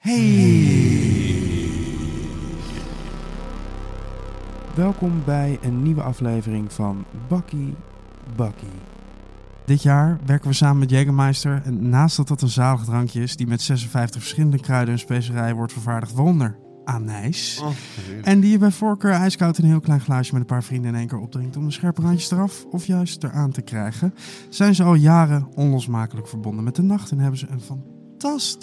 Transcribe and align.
Hey! 0.00 1.40
Welkom 4.74 5.22
bij 5.24 5.58
een 5.62 5.82
nieuwe 5.82 6.02
aflevering 6.02 6.72
van 6.72 7.04
Bakkie 7.28 7.74
Bakkie. 8.36 8.68
Dit 9.64 9.82
jaar 9.82 10.18
werken 10.26 10.48
we 10.48 10.54
samen 10.54 10.78
met 10.78 10.90
Jägermeister 10.90 11.62
en 11.64 11.88
naast 11.88 12.16
dat 12.16 12.28
dat 12.28 12.42
een 12.42 12.48
zalig 12.48 12.84
drankje 12.84 13.22
is 13.22 13.36
die 13.36 13.46
met 13.46 13.62
56 13.62 14.20
verschillende 14.20 14.60
kruiden 14.60 14.94
en 14.94 15.00
specerijen 15.00 15.56
wordt 15.56 15.72
vervaardigd, 15.72 16.12
waaronder 16.12 16.58
anijs. 16.84 17.60
Oh, 17.62 17.70
En 18.22 18.40
die 18.40 18.50
je 18.50 18.58
bij 18.58 18.70
voorkeur 18.70 19.12
ijskoud 19.12 19.58
in 19.58 19.64
een 19.64 19.70
heel 19.70 19.80
klein 19.80 20.00
glaasje 20.00 20.32
met 20.32 20.40
een 20.40 20.46
paar 20.46 20.64
vrienden 20.64 20.92
in 20.92 20.98
één 20.98 21.08
keer 21.08 21.20
opdrinkt 21.20 21.56
om 21.56 21.64
de 21.64 21.72
scherpe 21.72 22.02
randjes 22.02 22.30
eraf 22.30 22.64
of 22.70 22.86
juist 22.86 23.24
eraan 23.24 23.50
te 23.50 23.62
krijgen, 23.62 24.14
zijn 24.48 24.74
ze 24.74 24.82
al 24.82 24.94
jaren 24.94 25.48
onlosmakelijk 25.54 26.28
verbonden 26.28 26.64
met 26.64 26.76
de 26.76 26.82
nacht 26.82 27.10
en 27.10 27.18
hebben 27.18 27.38
ze 27.38 27.46
een 27.46 27.60
fantastische 27.60 27.99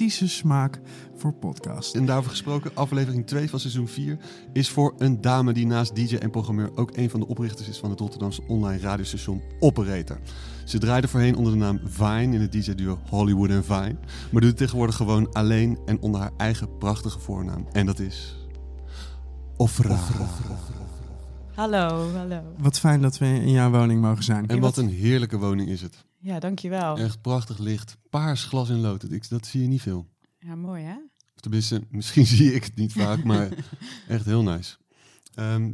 smaak 0.08 0.80
voor 1.16 1.34
podcast. 1.34 1.96
En 1.96 2.05
daarover 2.05 2.30
gesproken, 2.30 2.71
aflevering 2.73 3.27
2 3.27 3.50
van 3.50 3.59
seizoen 3.59 3.88
4 3.88 4.18
is 4.54 4.70
voor 4.70 4.94
een 4.98 5.22
dame 5.22 5.54
die 5.54 5.66
naast 5.66 5.95
DJ 5.95 6.16
en 6.16 6.30
programmeur 6.30 6.77
ook 6.77 6.98
een 6.98 7.09
van 7.09 7.20
de 7.20 7.27
oprichters 7.27 7.67
is 7.67 7.78
van 7.78 7.90
het 7.90 8.00
Rotterdamse 8.00 8.41
online 8.48 8.81
radiostation 8.81 9.41
Operator. 9.59 10.20
Ze 10.66 10.78
draaide 10.78 11.08
voorheen 11.08 11.36
onder 11.36 11.52
de 11.52 11.58
naam 11.58 11.80
Vine 11.84 12.36
in 12.36 12.41
het 12.41 12.52
DJ-duo 12.52 13.00
Hollywood 13.09 13.50
en 13.50 13.64
Vine, 13.64 13.95
maar 14.31 14.41
doet 14.41 14.50
het 14.50 14.58
tegenwoordig 14.58 14.95
gewoon 14.95 15.31
alleen 15.34 15.78
en 15.86 16.02
onder 16.02 16.22
haar 16.22 16.34
eigen 16.38 16.78
prachtige 16.78 17.20
voornaam. 17.20 17.67
En 17.72 17.86
dat 17.86 18.00
is 18.00 18.36
Ofra. 19.58 20.00
Hallo, 21.55 22.12
hallo. 22.12 22.42
Wat 22.58 22.80
fijn 22.80 23.02
dat 23.02 23.17
we 23.17 23.26
in 23.26 23.52
jouw 23.52 23.70
woning 23.70 24.02
mogen 24.02 24.23
zijn. 24.23 24.48
En 24.48 24.59
wat 24.59 24.78
een 24.78 24.89
heerlijke 24.89 25.38
woning 25.38 25.70
is 25.70 25.81
het. 25.81 26.06
Ja, 26.20 26.39
dankjewel. 26.39 26.98
Echt 26.98 27.21
prachtig 27.21 27.57
licht, 27.57 27.98
paars 28.09 28.44
glas 28.44 28.70
in 28.70 28.80
lood. 28.80 29.30
Dat 29.30 29.45
zie 29.45 29.62
je 29.62 29.67
niet 29.67 29.81
veel. 29.81 30.08
Ja, 30.39 30.55
mooi 30.55 30.84
hè? 30.84 30.95
Of 31.35 31.41
tenminste, 31.41 31.81
misschien 31.89 32.25
zie 32.35 32.53
ik 32.53 32.63
het 32.63 32.75
niet 32.75 32.94
vaak, 32.94 33.23
maar 33.23 33.49
echt 34.08 34.25
heel 34.25 34.44
nice. 34.44 34.77
Ehm, 35.36 35.72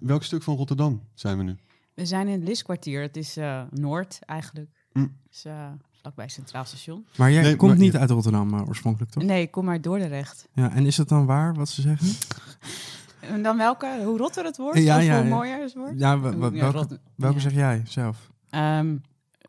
welk 0.00 0.22
stuk 0.24 0.42
van 0.42 0.56
Rotterdam 0.56 1.02
zijn 1.14 1.36
we 1.38 1.42
nu? 1.44 1.56
We 1.94 2.06
zijn 2.06 2.28
in 2.28 2.38
het 2.40 2.48
Liskwartier. 2.48 3.02
Het 3.02 3.16
is 3.16 3.36
eh, 3.36 3.62
Noord 3.70 4.18
eigenlijk. 4.24 4.86
Mm. 4.92 5.16
Dus 5.30 5.44
vlakbij 6.00 6.28
Centraal 6.28 6.64
Station. 6.64 7.06
Maar 7.16 7.32
jij 7.32 7.42
Nee, 7.42 7.56
komt 7.56 7.70
maar- 7.70 7.80
niet 7.80 7.96
uit 7.96 8.10
Rotterdam 8.10 8.54
eh, 8.54 8.68
oorspronkelijk, 8.68 9.10
toch? 9.12 9.22
Nee, 9.22 9.42
ik 9.42 9.50
kom 9.50 9.68
uit 9.68 9.82
Dordrecht. 9.82 10.48
Ja, 10.54 10.72
en 10.72 10.86
is 10.86 10.96
het 10.96 11.08
dan 11.08 11.26
waar 11.26 11.54
wat 11.54 11.68
ze 11.68 11.80
zeggen? 11.80 12.08
En 13.20 13.42
dan 13.42 13.56
welke? 13.56 14.00
Hoe 14.04 14.18
rotter 14.18 14.44
het 14.44 14.56
wordt? 14.56 14.78
Ja, 14.78 14.96
of 14.98 15.02
ja, 15.04 15.14
hoe 15.16 15.28
ja. 15.28 15.34
mooier 15.34 15.60
het 15.60 15.74
wordt? 15.74 15.98
Ja, 16.00 16.20
welke, 16.20 16.58
rot- 16.70 16.98
welke 17.14 17.34
ja. 17.36 17.40
zeg 17.42 17.52
jij 17.52 17.82
zelf? 17.86 18.30
Ehm, 18.50 18.96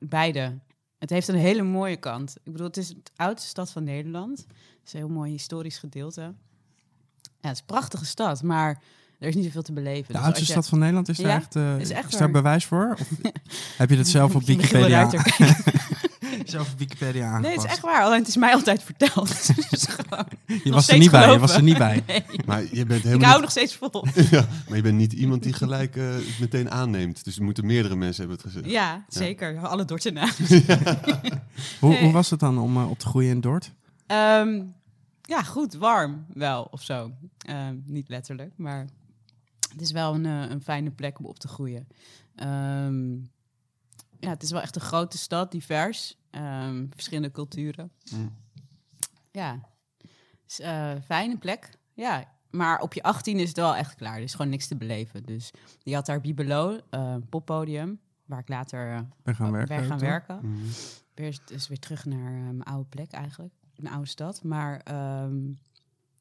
beide. 0.08 0.60
Het 0.98 1.10
heeft 1.10 1.28
een 1.28 1.36
hele 1.36 1.64
mooie 1.64 1.98
kant. 1.98 2.36
Ik 2.44 2.52
bedoel, 2.52 2.68
het 2.68 2.78
is 2.78 2.88
de 2.88 3.12
oudste 3.16 3.48
stad 3.48 3.72
van 3.72 3.84
Nederland. 3.84 4.40
Het 4.40 4.48
is 4.86 4.94
een 4.94 5.00
heel 5.00 5.10
mooi 5.10 5.32
historisch 5.32 5.78
gedeelte. 5.78 6.22
Ja, 6.22 7.48
het 7.48 7.52
is 7.52 7.60
een 7.60 7.66
prachtige 7.66 8.06
stad, 8.06 8.44
maar 8.44 8.84
er 9.22 9.28
is 9.28 9.36
niet 9.36 9.46
zoveel 9.46 9.62
te 9.62 9.74
beleven. 9.74 10.06
De 10.08 10.14
Dus 10.14 10.22
oudste 10.22 10.46
je- 10.46 10.52
stad 10.52 10.68
van 10.68 10.80
Nederland, 10.80 11.10
is 11.10 11.18
daar 11.18 11.28
Ja, 11.28 11.36
echt, 11.36 11.56
eh, 11.56 11.80
is 11.80 11.90
echt 11.90 12.12
is 12.12 12.18
daar 12.18 12.32
bewijs 12.32 12.66
voor? 12.66 12.98
Of 13.00 13.08
heb 13.78 13.90
je 13.90 13.98
het 13.98 14.08
zelf 14.18 14.36
op 14.36 14.44
Wikipedia, 14.46 15.10
zelf 16.46 16.72
op 16.72 16.80
Wikipedia 16.80 17.26
aangepast? 17.26 17.42
Nee, 17.44 17.52
het 17.56 17.64
is 17.66 17.72
echt 17.72 17.80
waar. 17.80 18.04
Alleen 18.04 18.20
het 18.20 18.28
is 18.28 18.36
mij 18.36 18.54
altijd 18.54 18.84
verteld. 18.84 19.28
Dus 19.70 19.86
gewoon 19.88 20.26
Je 20.64 20.72
was 20.72 20.88
er 20.90 20.98
niet 20.98 21.12
bij, 21.12 21.32
je 21.32 21.40
was 21.40 21.56
er 21.56 21.64
niet 21.64 21.78
bij. 21.78 22.04
Nee, 22.08 22.24
Maar 22.46 22.62
je 22.72 22.86
bent 22.86 23.00
ik 23.00 23.04
helemaal 23.06 23.20
hou 23.30 23.32
niet, 23.34 23.42
nog 23.42 23.52
steeds 23.52 23.76
vol. 23.76 24.06
ja, 24.32 24.46
maar 24.68 24.78
je 24.78 24.84
bent 24.84 24.98
niet 24.98 25.14
iemand 25.14 25.44
die 25.44 25.54
gelijk 25.54 25.96
eh, 25.96 26.10
het 26.10 26.40
meteen 26.40 26.72
aanneemt. 26.72 27.24
Dus 27.24 27.38
er 27.38 27.44
moeten 27.44 27.66
meerdere 27.66 27.96
mensen 27.96 28.20
hebben 28.28 28.38
het 28.44 28.54
gezegd. 28.54 28.72
Ja, 28.72 29.06
zeker. 29.08 29.60
Alle 29.60 29.86
Dordten 29.86 30.14
na. 30.14 30.28
Hoe, 31.80 31.98
hoe 31.98 32.12
was 32.12 32.30
het 32.30 32.40
dan 32.40 32.58
om 32.60 32.78
eh, 32.78 32.90
op 32.90 33.00
te 33.00 33.06
groeien 33.08 33.30
in 33.32 33.42
Dort? 33.42 33.72
Ehm, 34.08 34.62
ja, 35.22 35.44
goed. 35.44 35.74
Warm 35.74 36.26
wel, 36.34 36.68
of 36.72 36.82
zo. 36.82 37.12
Ehm, 37.38 37.76
niet 37.86 38.10
letterlijk, 38.10 38.52
maar 38.56 38.86
het 39.72 39.82
is 39.82 39.92
wel 39.92 40.14
een, 40.14 40.26
eh, 40.26 40.50
een 40.50 40.62
fijne 40.62 40.92
plek 40.92 41.20
om 41.20 41.26
op 41.26 41.40
te 41.40 41.48
groeien. 41.48 41.88
Ehm, 42.36 43.14
ja, 44.20 44.30
het 44.30 44.44
is 44.44 44.52
wel 44.52 44.62
echt 44.62 44.76
een 44.76 44.82
grote 44.82 45.18
stad, 45.18 45.52
divers. 45.52 46.18
Ehm, 46.30 46.86
verschillende 46.90 47.32
culturen. 47.32 47.92
Mm. 48.12 48.36
Ja, 49.32 49.60
is, 50.48 50.60
eh, 50.60 50.92
fijne 51.06 51.38
plek. 51.38 51.70
Ja, 51.94 52.32
maar 52.50 52.80
op 52.80 52.94
je 52.94 53.04
18 53.04 53.40
is 53.40 53.48
het 53.48 53.58
wel 53.58 53.76
echt 53.76 53.96
klaar. 53.96 54.16
Er 54.16 54.24
is 54.24 54.32
gewoon 54.34 54.52
niks 54.52 54.68
te 54.68 54.76
beleven. 54.76 55.24
Dus 55.24 55.52
je 55.80 55.94
had 55.96 56.06
daar 56.06 56.22
Bibelo, 56.22 56.80
eh 56.90 57.16
poppodium, 57.30 58.00
waar 58.26 58.40
ik 58.40 58.50
later 58.50 59.08
Ben 59.24 59.36
gaan 59.36 59.52
werken. 59.52 59.78
ben 59.78 59.86
gaan 59.86 60.00
werken. 60.00 60.40
Mhm. 60.42 60.66
Weer, 61.14 61.40
dus 61.46 61.68
weer 61.68 61.80
terug 61.80 62.06
naar 62.06 62.32
mijn 62.32 62.64
oude 62.64 62.90
plek 62.90 63.12
eigenlijk. 63.12 63.54
Mijn 63.76 63.94
oude 63.94 64.10
stad. 64.10 64.44
Maar 64.44 64.80
ehm, 64.80 65.48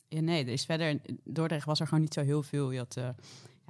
ja, 0.08 0.20
nee, 0.20 0.44
er 0.44 0.52
is 0.52 0.64
verder... 0.64 0.88
in 0.88 1.20
Dordrecht 1.24 1.66
was 1.66 1.80
er 1.80 1.86
gewoon 1.86 2.02
niet 2.02 2.14
zo 2.14 2.22
heel 2.22 2.42
veel. 2.42 2.70
Je 2.70 2.78
had 2.78 2.96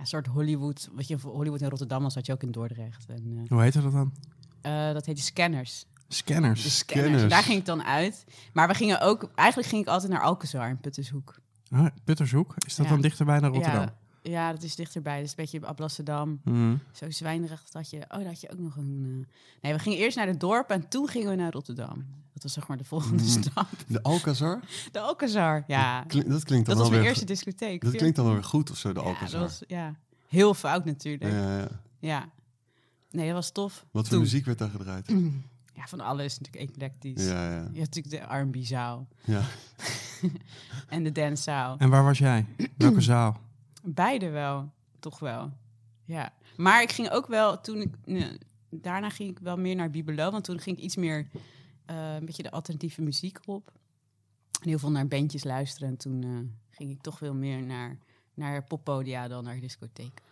een 0.00 0.06
soort 0.06 0.26
Hollywood... 0.26 0.88
Wat 0.92 1.08
je 1.08 1.18
voor 1.18 1.32
Hollywood 1.32 1.60
in 1.60 1.68
Rotterdam 1.68 2.02
was, 2.02 2.14
had 2.14 2.26
je 2.26 2.32
ook 2.32 2.42
in 2.42 2.50
Dordrecht. 2.50 3.06
En, 3.08 3.38
eh, 3.42 3.48
Hoe 3.48 3.60
heette 3.62 3.82
dat 3.82 3.92
dan? 3.92 4.12
eh, 4.60 4.92
dat 4.92 5.06
heette 5.06 5.22
Scanners. 5.22 5.84
Scanners. 6.08 6.62
De 6.62 6.68
Scanners. 6.70 7.06
scanners. 7.08 7.32
Daar 7.32 7.42
ging 7.42 7.58
ik 7.58 7.66
dan 7.66 7.82
uit. 7.84 8.24
Maar 8.52 8.68
we 8.68 8.74
gingen 8.74 9.00
ook... 9.00 9.30
Eigenlijk 9.34 9.68
ging 9.68 9.82
ik 9.82 9.88
altijd 9.88 10.12
naar 10.12 10.20
Alcazar 10.22 10.68
in 10.68 10.78
Puttershoek. 10.80 11.38
Ah, 11.70 11.86
Puttershoek, 12.04 12.54
is 12.66 12.76
dat 12.76 12.86
Ja. 12.86 12.92
dan 12.92 13.00
dichterbij 13.00 13.38
naar 13.38 13.50
Rotterdam? 13.50 13.80
Ja, 13.82 13.94
ja, 14.22 14.52
dat 14.52 14.62
is 14.62 14.74
dichterbij. 14.76 15.14
Dat 15.16 15.24
is 15.24 15.30
een 15.30 15.36
beetje 15.36 15.68
op 15.68 15.80
Amsterdam. 15.80 16.40
Mhm. 16.44 16.76
Zo 16.92 17.10
zwijnerig 17.10 17.64
dat 17.70 17.90
je... 17.90 17.96
Oh, 17.96 18.08
daar 18.08 18.24
had 18.26 18.40
je 18.40 18.52
ook 18.52 18.58
nog 18.58 18.76
een... 18.76 19.24
eh, 19.26 19.32
Nee, 19.62 19.72
we 19.72 19.78
gingen 19.78 19.98
eerst 19.98 20.16
naar 20.16 20.26
het 20.26 20.40
dorp 20.40 20.70
en 20.70 20.88
toen 20.88 21.08
gingen 21.08 21.28
we 21.30 21.34
naar 21.36 21.52
Rotterdam. 21.52 22.06
Dat 22.32 22.42
was 22.42 22.52
zeg 22.52 22.68
maar 22.68 22.76
de 22.76 22.84
volgende 22.84 23.22
Mm. 23.22 23.28
stap. 23.28 23.68
De 23.86 24.02
Alcazar? 24.02 24.60
De 24.92 25.00
Alcazar, 25.00 25.64
ja. 25.66 26.02
Klink- 26.02 26.28
dat 26.28 26.44
klinkt 26.44 26.66
dan 26.66 26.76
Dat 26.76 26.84
was 26.86 26.94
mijn 26.94 27.08
eerste 27.08 27.24
discotheek. 27.24 27.82
Dat 27.82 27.94
klinkt 27.96 28.16
dan 28.16 28.24
wel 28.24 28.34
weer 28.34 28.44
goed 28.44 28.70
of 28.70 28.76
zo, 28.76 28.92
de 28.92 29.00
ja, 29.00 29.06
Alcazar. 29.06 29.40
dat 29.40 29.48
was, 29.48 29.62
ja, 29.68 29.94
heel 30.28 30.54
fout 30.54 30.84
natuurlijk. 30.84 31.32
Ja. 31.32 31.58
Ja, 31.58 31.68
ja. 31.98 32.28
Nee, 33.10 33.26
dat 33.26 33.34
was 33.34 33.50
tof. 33.52 33.72
Wat 33.90 34.02
voor 34.02 34.12
Toen. 34.12 34.20
muziek 34.20 34.44
werd 34.44 34.58
daar 34.58 34.70
gedraaid? 34.70 35.08
Ja, 35.74 35.86
van 35.86 36.00
alles 36.00 36.38
natuurlijk 36.38 36.70
eclectisch. 36.70 37.26
Ja, 37.26 37.50
ja. 37.50 37.68
Je 37.72 37.80
had 37.80 37.94
natuurlijk 37.94 38.28
de 38.28 38.36
R&B-zaal 38.38 39.08
ja. 39.24 39.42
en 40.88 41.02
de 41.04 41.12
dance-zaal. 41.12 41.76
En 41.78 41.88
waar 41.90 42.04
was 42.04 42.18
jij? 42.18 42.46
Welke 42.76 43.00
zaal? 43.14 43.40
Beide 43.82 44.28
wel, 44.30 44.72
toch 44.98 45.18
wel. 45.18 45.52
Ja. 46.04 46.32
Maar 46.56 46.82
ik 46.82 46.92
ging 46.92 47.10
ook 47.10 47.26
wel, 47.26 47.60
toen 47.60 47.76
ik... 47.80 47.94
nee, 48.04 48.38
daarna 48.70 49.10
ging 49.10 49.30
ik 49.30 49.38
wel 49.38 49.56
meer 49.56 49.76
naar 49.76 49.90
Bibelo, 49.90 50.30
want 50.30 50.44
toen 50.44 50.60
ging 50.60 50.76
ik 50.76 50.82
iets 50.82 50.96
meer... 50.96 51.28
eh, 51.86 52.14
een 52.14 52.24
beetje 52.24 52.42
de 52.42 52.50
alternatieve 52.50 53.02
muziek 53.02 53.38
op. 53.44 53.72
En 54.62 54.68
heel 54.68 54.78
veel 54.78 54.90
naar 54.90 55.08
bandjes 55.08 55.44
luisteren. 55.44 55.88
En 55.88 55.96
toen 55.96 56.22
eh, 56.22 56.28
ging 56.70 56.90
ik 56.90 57.00
toch 57.00 57.18
veel 57.18 57.34
meer 57.34 57.62
naar, 57.62 57.98
naar 58.34 58.64
poppodia 58.64 59.28
dan 59.28 59.44
naar 59.44 59.60
discotheek. 59.60 60.22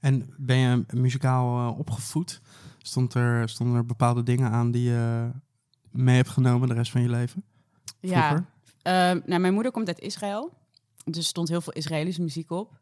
En 0.00 0.34
ben 0.36 0.56
je 0.56 0.84
muzikaal 0.92 1.58
eh, 1.58 1.78
opgevoed? 1.78 2.40
Stond 2.78 3.14
er, 3.14 3.48
stonden 3.48 3.76
er 3.76 3.86
bepaalde 3.86 4.22
dingen 4.22 4.50
aan 4.50 4.70
die 4.70 4.90
je 4.90 5.30
mee 5.90 6.16
hebt 6.16 6.28
genomen 6.28 6.68
de 6.68 6.74
rest 6.74 6.90
van 6.90 7.02
je 7.02 7.08
leven? 7.08 7.44
Ja, 8.00 8.28
Vroeger? 8.28 8.46
Ehm, 8.82 9.20
nou, 9.26 9.40
mijn 9.40 9.54
moeder 9.54 9.72
komt 9.72 9.88
uit 9.88 10.00
Israël. 10.00 10.52
Dus 11.04 11.16
er 11.16 11.22
stond 11.22 11.48
heel 11.48 11.60
veel 11.60 11.72
Israëlische 11.72 12.22
muziek 12.22 12.50
op. 12.50 12.80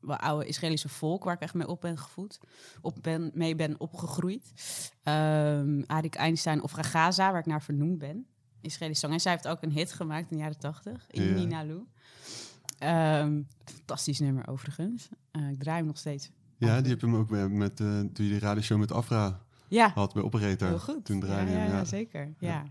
Wel 0.00 0.16
oude 0.16 0.46
Israëlische 0.46 0.88
volk 0.88 1.24
waar 1.24 1.34
ik 1.34 1.40
echt 1.40 1.54
mee 1.54 1.68
op 1.68 1.80
ben 1.80 1.98
gevoed. 1.98 2.38
Op 2.80 2.98
ben, 3.02 3.30
mee 3.34 3.54
ben 3.54 3.80
opgegroeid. 3.80 4.52
Ehm 5.02 5.82
Arik 5.86 6.14
Einstein 6.14 6.62
of 6.62 6.74
Ragaza, 6.74 7.30
waar 7.30 7.40
ik 7.40 7.46
naar 7.46 7.62
vernoemd 7.62 7.98
ben. 7.98 8.26
Israëlische 8.60 9.00
zang. 9.00 9.12
En 9.12 9.20
zij 9.20 9.32
heeft 9.32 9.48
ook 9.48 9.62
een 9.62 9.72
hit 9.72 9.92
gemaakt 9.92 10.30
in 10.30 10.36
de 10.36 10.42
jaren 10.42 10.58
tachtig. 10.58 11.06
Ja. 11.08 11.22
In 11.22 11.34
Ninalu. 11.34 11.84
Ehm 12.78 13.42
fantastisch 13.64 14.18
nummer 14.18 14.48
overigens. 14.48 15.08
Eh, 15.30 15.50
ik 15.50 15.58
draai 15.58 15.76
hem 15.76 15.86
nog 15.86 15.98
steeds. 15.98 16.30
ja, 16.58 16.80
die 16.80 16.90
heb 16.90 17.00
je 17.00 17.06
hem 17.06 17.16
ook 17.16 17.30
met, 17.30 17.50
met 17.50 17.80
eh, 17.80 17.86
toen 17.86 18.24
je 18.24 18.30
die 18.30 18.38
radioshow 18.38 18.78
met 18.78 18.92
Afra 18.92 19.40
Ja, 19.68 19.92
had 19.94 20.14
bij 20.14 20.22
Operator. 20.22 20.68
heel 20.68 20.78
goed. 20.78 21.04
Toen 21.04 21.20
draaide 21.20 21.50
ja, 21.50 21.56
je 21.56 21.62
ja, 21.62 21.64
hem, 21.64 21.72
ja, 21.72 21.78
ja. 21.78 21.84
zeker. 21.84 22.34
Ja. 22.38 22.64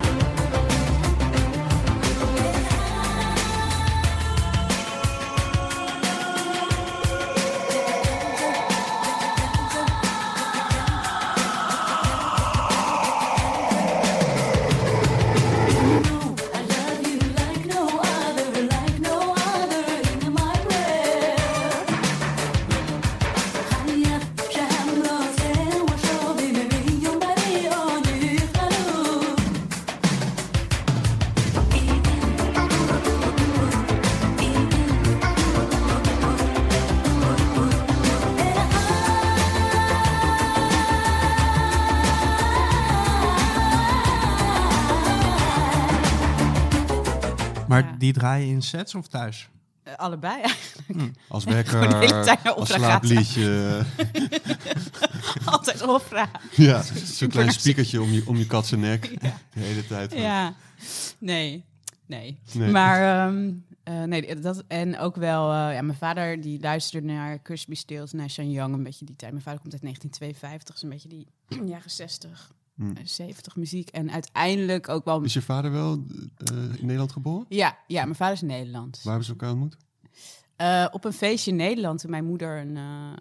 Die 48.12 48.22
draai 48.22 48.46
je 48.46 48.52
in 48.52 48.62
sets 48.62 48.96
of 48.96 49.08
thuis? 49.08 49.50
Eh, 49.84 49.96
allebei 49.96 50.42
eigenlijk. 50.42 51.12
Als 51.28 51.46
de 51.46 51.54
hele 51.54 51.64
wekker, 51.64 52.14
naar 52.44 52.54
als 52.54 52.70
slaapliedje. 52.74 53.82
Altijd 55.46 55.88
opera. 55.88 56.30
ja, 56.56 56.82
zo'n 57.06 57.30
klein 57.30 57.52
spiekertje 57.52 58.02
om 58.02 58.10
je, 58.12 58.24
om 58.26 58.38
je 58.38 58.46
katse 58.46 58.78
nek. 58.78 59.22
De 59.22 59.60
hele 59.60 59.88
tijd. 59.88 60.14
Ja. 60.14 60.54
Nee. 61.18 61.66
Nee. 62.06 62.40
Nee. 62.54 62.72
Maar 62.72 63.28
ehm, 63.28 63.52
eh, 63.84 64.04
nee, 64.04 64.40
dat, 64.40 64.64
en 64.68 64.98
ook 64.98 65.16
wel, 65.16 65.52
eh, 65.52 65.74
ja, 65.74 65.82
mijn 65.82 65.98
vader 65.98 66.42
die 66.42 66.60
luisterde 66.62 67.08
naar 67.08 67.42
Crosby, 67.42 67.76
Stills, 67.76 68.12
Nash 68.12 68.36
Young, 68.36 68.74
een 68.74 68.84
beetje 68.84 69.06
die 69.06 69.16
tijd. 69.16 69.32
Mijn 69.32 69.44
vader 69.44 69.60
komt 69.60 69.74
uit 69.74 69.82
1952, 69.82 70.74
dus 70.74 70.84
een 70.84 70.90
beetje 70.90 71.10
die 71.10 71.68
jaren 71.74 71.92
60, 71.92 72.52
Hm. 72.80 72.92
eh, 72.96 73.06
70 73.06 73.56
muziek. 73.56 73.90
En 73.90 74.12
uiteindelijk 74.12 74.90
ook 74.90 75.06
wel... 75.06 75.22
Is 75.24 75.34
je 75.34 75.42
vader 75.42 75.72
wel 75.72 76.04
eh, 76.38 76.58
in 76.58 76.82
Nederland 76.82 77.12
geboren? 77.12 77.46
Ja, 77.50 77.78
ja, 77.88 78.04
mijn 78.04 78.16
vader 78.16 78.34
is 78.34 78.42
Nederlands. 78.42 79.04
Waar 79.04 79.14
hebben 79.14 79.26
ze 79.26 79.32
elkaar 79.32 79.52
ontmoet? 79.52 79.78
Eh, 80.56 80.86
op 80.92 81.06
een 81.06 81.14
feestje 81.14 81.52
in 81.52 81.58
Nederland, 81.58 82.00
toen 82.00 82.10
mijn 82.12 82.26
moeder 82.26 82.60
een, 82.60 82.78
eh, 82.78 83.12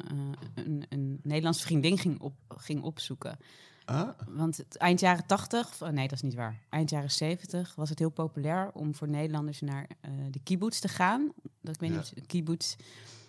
een, 0.54 0.84
een 0.88 1.20
Nederlandse 1.22 1.62
vriendin 1.62 1.98
ging, 1.98 2.20
op, 2.20 2.34
ging 2.48 2.82
opzoeken. 2.82 3.38
Ah, 3.84 4.08
Want 4.28 4.56
het, 4.56 4.76
eind 4.76 5.00
jaren 5.00 5.26
80, 5.26 5.68
of, 5.68 5.82
oh, 5.82 5.88
nee, 5.88 6.08
dat 6.08 6.16
is 6.16 6.22
niet 6.22 6.34
waar. 6.34 6.58
Eind 6.68 6.90
jaren 6.90 7.10
70 7.10 7.74
was 7.74 7.88
het 7.88 7.98
heel 7.98 8.10
populair 8.10 8.70
om 8.72 8.94
voor 8.94 9.08
Nederlanders 9.08 9.60
naar 9.60 9.86
de 10.30 10.40
kibbutz 10.42 10.78
te 10.78 10.88
gaan. 10.88 11.32
Dat 11.60 11.74
ik 11.74 11.80
weet 11.80 11.90
Ja. 11.90 11.96
niet, 11.96 12.26
kibbutz. 12.26 12.76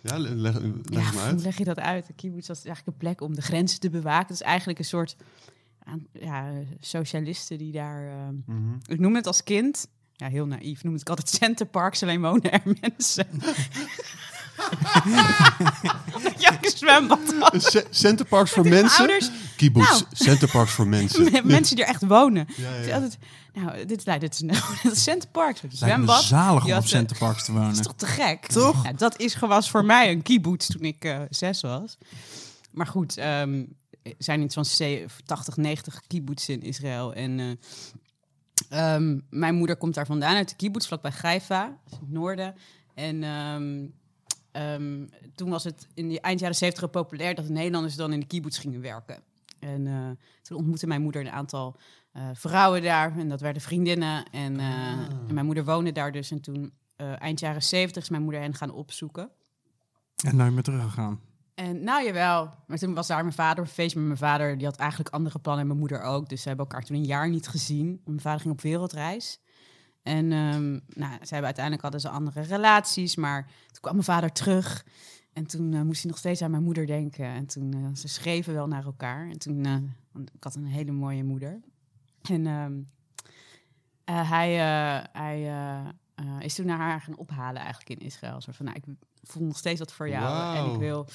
ja, 0.02 0.18
leg, 0.18 0.58
leg 0.84 1.14
Ja, 1.14 1.32
leg 1.42 1.58
je 1.58 1.64
dat 1.64 1.78
uit? 1.78 2.06
De 2.06 2.12
kibbutz 2.12 2.48
was 2.48 2.64
eigenlijk 2.64 2.86
een 2.86 3.02
plek 3.08 3.20
om 3.20 3.34
de 3.34 3.42
grenzen 3.42 3.80
te 3.80 3.90
bewaken. 3.90 4.26
Het 4.26 4.30
is 4.36 4.42
eigenlijk 4.42 4.78
een 4.78 4.84
soort 4.84 5.16
aan- 5.84 6.06
ja, 6.12 6.50
socialisten 6.80 7.58
die 7.58 7.72
daar. 7.72 8.06
eh, 8.06 8.14
Mhm. 8.46 8.74
ik 8.86 8.98
noem 9.00 9.14
het 9.14 9.26
als 9.26 9.42
kind. 9.42 9.86
Ja, 10.12 10.28
heel 10.28 10.46
naïef. 10.46 10.82
Noem 10.84 10.94
het 11.00 11.08
altijd 11.10 11.28
centerparks, 11.28 12.02
alleen 12.02 12.20
wonen 12.20 12.52
er 12.52 12.62
mensen. 12.80 13.26
ja, 16.38 16.58
zwembad. 16.60 17.18
Ce- 17.52 17.86
Centerparks 17.90 18.50
voor 18.50 18.68
mensen? 18.68 18.98
Ouders, 18.98 19.30
Kibbutz. 19.56 19.88
Nou. 19.90 20.02
Centerparks 20.12 20.72
voor 20.72 20.86
mensen. 20.96 21.46
mensen 21.46 21.76
die 21.76 21.84
er 21.84 21.90
echt 21.90 22.06
wonen. 22.06 22.46
Ja, 22.56 22.62
ja, 22.64 22.70
Het 22.70 22.80
is 22.80 22.86
ja. 22.86 22.94
altijd, 22.94 23.18
nou, 23.52 23.84
dit, 23.86 24.04
nou, 24.04 24.20
een 24.40 24.48
het 24.82 24.92
is 24.92 25.02
centerparks. 25.02 25.60
Het 25.60 25.80
Lijkt 25.80 25.94
zwembad. 25.94 26.22
zalig 26.22 26.64
Je 26.66 26.72
om 26.72 26.78
op 26.78 26.84
eh, 26.84 26.88
Centerparks 26.88 27.44
te 27.44 27.52
Dat 27.52 27.60
wonen. 27.60 27.76
is 27.78 27.82
toch 27.86 27.94
te 27.96 28.06
gek? 28.06 28.46
Toch? 28.46 28.84
Ja, 28.84 28.92
dat 28.92 29.20
is 29.20 29.38
was 29.38 29.70
voor 29.70 29.84
mij 29.84 30.10
een 30.10 30.22
kibbutz 30.22 30.66
toen 30.66 30.82
ik 30.82 31.04
eh, 31.04 31.18
zes 31.30 31.60
was. 31.60 31.98
Maar 32.70 32.86
goed, 32.86 33.16
ehm, 33.16 33.64
zijn 34.18 34.40
iets 34.42 34.54
van 34.54 34.64
ze- 34.64 35.06
80, 35.24 35.56
90 35.56 36.00
kibbutz 36.06 36.48
in 36.48 36.62
Israël. 36.62 37.14
En 37.14 37.40
eh, 37.40 38.94
ehm, 38.94 39.18
mijn 39.30 39.54
moeder 39.54 39.76
komt 39.76 39.94
daar 39.94 40.06
vandaan 40.06 40.36
uit 40.36 40.48
de 40.48 40.56
kibbutz, 40.56 40.86
vlakbij 40.86 41.12
Haifa, 41.20 41.64
dat 41.66 41.92
is 41.92 41.98
in 41.98 42.04
het 42.04 42.12
noorden. 42.12 42.54
En 42.94 43.22
ehm, 43.22 43.86
ehm, 44.52 45.06
toen 45.34 45.50
was 45.50 45.64
het 45.64 45.86
in 45.94 46.08
de 46.08 46.20
eind 46.20 46.40
jaren 46.40 46.56
70 46.56 46.90
populair 46.90 47.34
dat 47.34 47.46
de 47.46 47.52
Nederlanders 47.52 47.96
dan 47.96 48.12
in 48.12 48.20
de 48.20 48.26
kibbutz 48.26 48.60
gingen 48.60 48.80
werken. 48.80 49.22
En 49.58 49.86
eh, 49.86 50.10
toen 50.42 50.56
ontmoette 50.56 50.86
mijn 50.86 51.02
moeder 51.02 51.20
een 51.20 51.30
aantal 51.30 51.76
eh, 52.12 52.28
vrouwen 52.32 52.82
daar. 52.82 53.18
En 53.18 53.28
dat 53.28 53.40
werden 53.40 53.62
vriendinnen. 53.62 54.24
En, 54.30 54.60
eh, 54.60 54.90
en 55.28 55.34
mijn 55.34 55.46
moeder 55.46 55.64
woonde 55.64 55.92
daar 55.92 56.12
dus. 56.12 56.30
En 56.30 56.40
toen, 56.40 56.72
eh, 56.96 57.22
eind 57.22 57.40
jaren 57.40 57.62
70 57.62 58.02
is 58.02 58.08
mijn 58.08 58.22
moeder 58.22 58.40
hen 58.40 58.54
gaan 58.54 58.70
opzoeken. 58.70 59.30
En 60.24 60.36
nooit 60.36 60.52
meer 60.52 60.62
teruggegaan. 60.62 61.20
En 61.60 61.84
nou 61.84 62.04
jawel, 62.04 62.54
maar 62.66 62.78
toen 62.78 62.94
was 62.94 63.06
daar 63.06 63.22
mijn 63.22 63.34
vader 63.34 63.62
op 63.62 63.68
een 63.68 63.74
feest 63.74 63.94
met 63.94 64.04
mijn 64.04 64.18
vader. 64.18 64.56
Die 64.56 64.66
had 64.66 64.76
eigenlijk 64.76 65.10
andere 65.10 65.38
plannen 65.38 65.62
en 65.62 65.68
mijn 65.68 65.78
moeder 65.78 66.02
ook. 66.02 66.28
Dus 66.28 66.42
ze 66.42 66.48
hebben 66.48 66.66
elkaar 66.66 66.84
toen 66.84 66.96
een 66.96 67.04
jaar 67.04 67.28
niet 67.28 67.48
gezien. 67.48 68.00
Mijn 68.04 68.20
vader 68.20 68.40
ging 68.40 68.52
op 68.52 68.60
wereldreis. 68.60 69.40
En 70.02 70.32
ehm, 70.32 70.70
nou, 70.72 71.12
ze 71.12 71.28
hebben 71.28 71.44
uiteindelijk 71.44 71.82
hadden 71.82 72.00
ze 72.00 72.08
andere 72.08 72.40
relaties. 72.40 73.16
Maar 73.16 73.42
toen 73.42 73.80
kwam 73.80 73.92
mijn 73.92 74.04
vader 74.04 74.32
terug. 74.32 74.86
En 75.32 75.46
toen 75.46 75.74
eh, 75.74 75.82
moest 75.82 76.02
hij 76.02 76.10
nog 76.10 76.20
steeds 76.20 76.42
aan 76.42 76.50
mijn 76.50 76.62
moeder 76.62 76.86
denken. 76.86 77.24
En 77.24 77.46
toen, 77.46 77.72
eh, 77.72 77.94
ze 77.94 78.08
schreven 78.08 78.54
wel 78.54 78.66
naar 78.66 78.84
elkaar. 78.84 79.28
En 79.28 79.38
toen, 79.38 79.64
eh, 79.64 79.76
want 80.12 80.30
ik 80.34 80.44
had 80.44 80.54
een 80.54 80.66
hele 80.66 80.92
mooie 80.92 81.24
moeder. 81.24 81.60
En 82.22 82.46
ehm, 82.46 82.80
eh, 84.04 84.30
hij, 84.30 84.54
hij 85.12 85.42
is 86.38 86.54
toen 86.54 86.66
naar 86.66 86.78
haar 86.78 87.00
gaan 87.00 87.16
ophalen 87.16 87.62
eigenlijk 87.62 88.00
in 88.00 88.06
Israël. 88.06 88.40
Zo 88.40 88.52
van, 88.52 88.64
nou, 88.64 88.76
ik 88.76 88.94
voel 89.22 89.46
nog 89.46 89.58
steeds 89.58 89.78
wat 89.78 89.92
voor 89.92 90.08
jou. 90.08 90.56
En 90.56 90.72
ik 90.72 90.78
wil... 90.78 91.06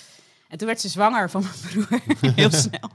En 0.48 0.58
toen 0.58 0.68
werd 0.68 0.82
ze 0.82 0.90
zwanger 0.90 1.30
van 1.30 1.42
mijn 1.42 1.56
broer, 1.62 2.02
heel 2.36 2.52
snel. 2.52 2.90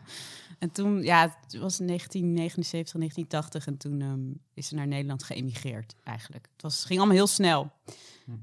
En 0.58 0.72
toen, 0.72 1.02
ja, 1.02 1.20
het 1.20 1.58
was 1.58 1.76
1979, 1.76 2.92
1980. 2.98 3.66
En 3.66 3.76
toen 3.76 4.00
ehm, 4.00 4.44
is 4.54 4.68
ze 4.68 4.74
naar 4.74 4.86
Nederland 4.86 5.22
geëmigreerd 5.22 5.94
eigenlijk. 6.04 6.48
Het 6.52 6.62
was, 6.62 6.84
ging 6.84 6.98
allemaal 6.98 7.16
heel 7.16 7.26
snel. 7.26 7.72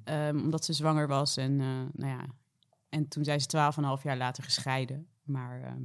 Ehm, 0.04 0.38
omdat 0.38 0.66
ze 0.66 0.74
zwanger 0.74 1.08
was. 1.08 1.38
En, 1.38 1.60
eh, 1.60 1.68
nou 1.94 2.12
ja. 2.12 2.26
en 2.90 3.08
toen 3.08 3.24
zijn 3.24 3.42
ze 3.42 3.48
twaalf 3.48 3.78
en 3.78 3.82
een 3.82 3.88
half 3.88 4.04
jaar 4.04 4.18
later 4.18 4.44
gescheiden. 4.44 5.08
Maar 5.24 5.62
ehm, 5.64 5.84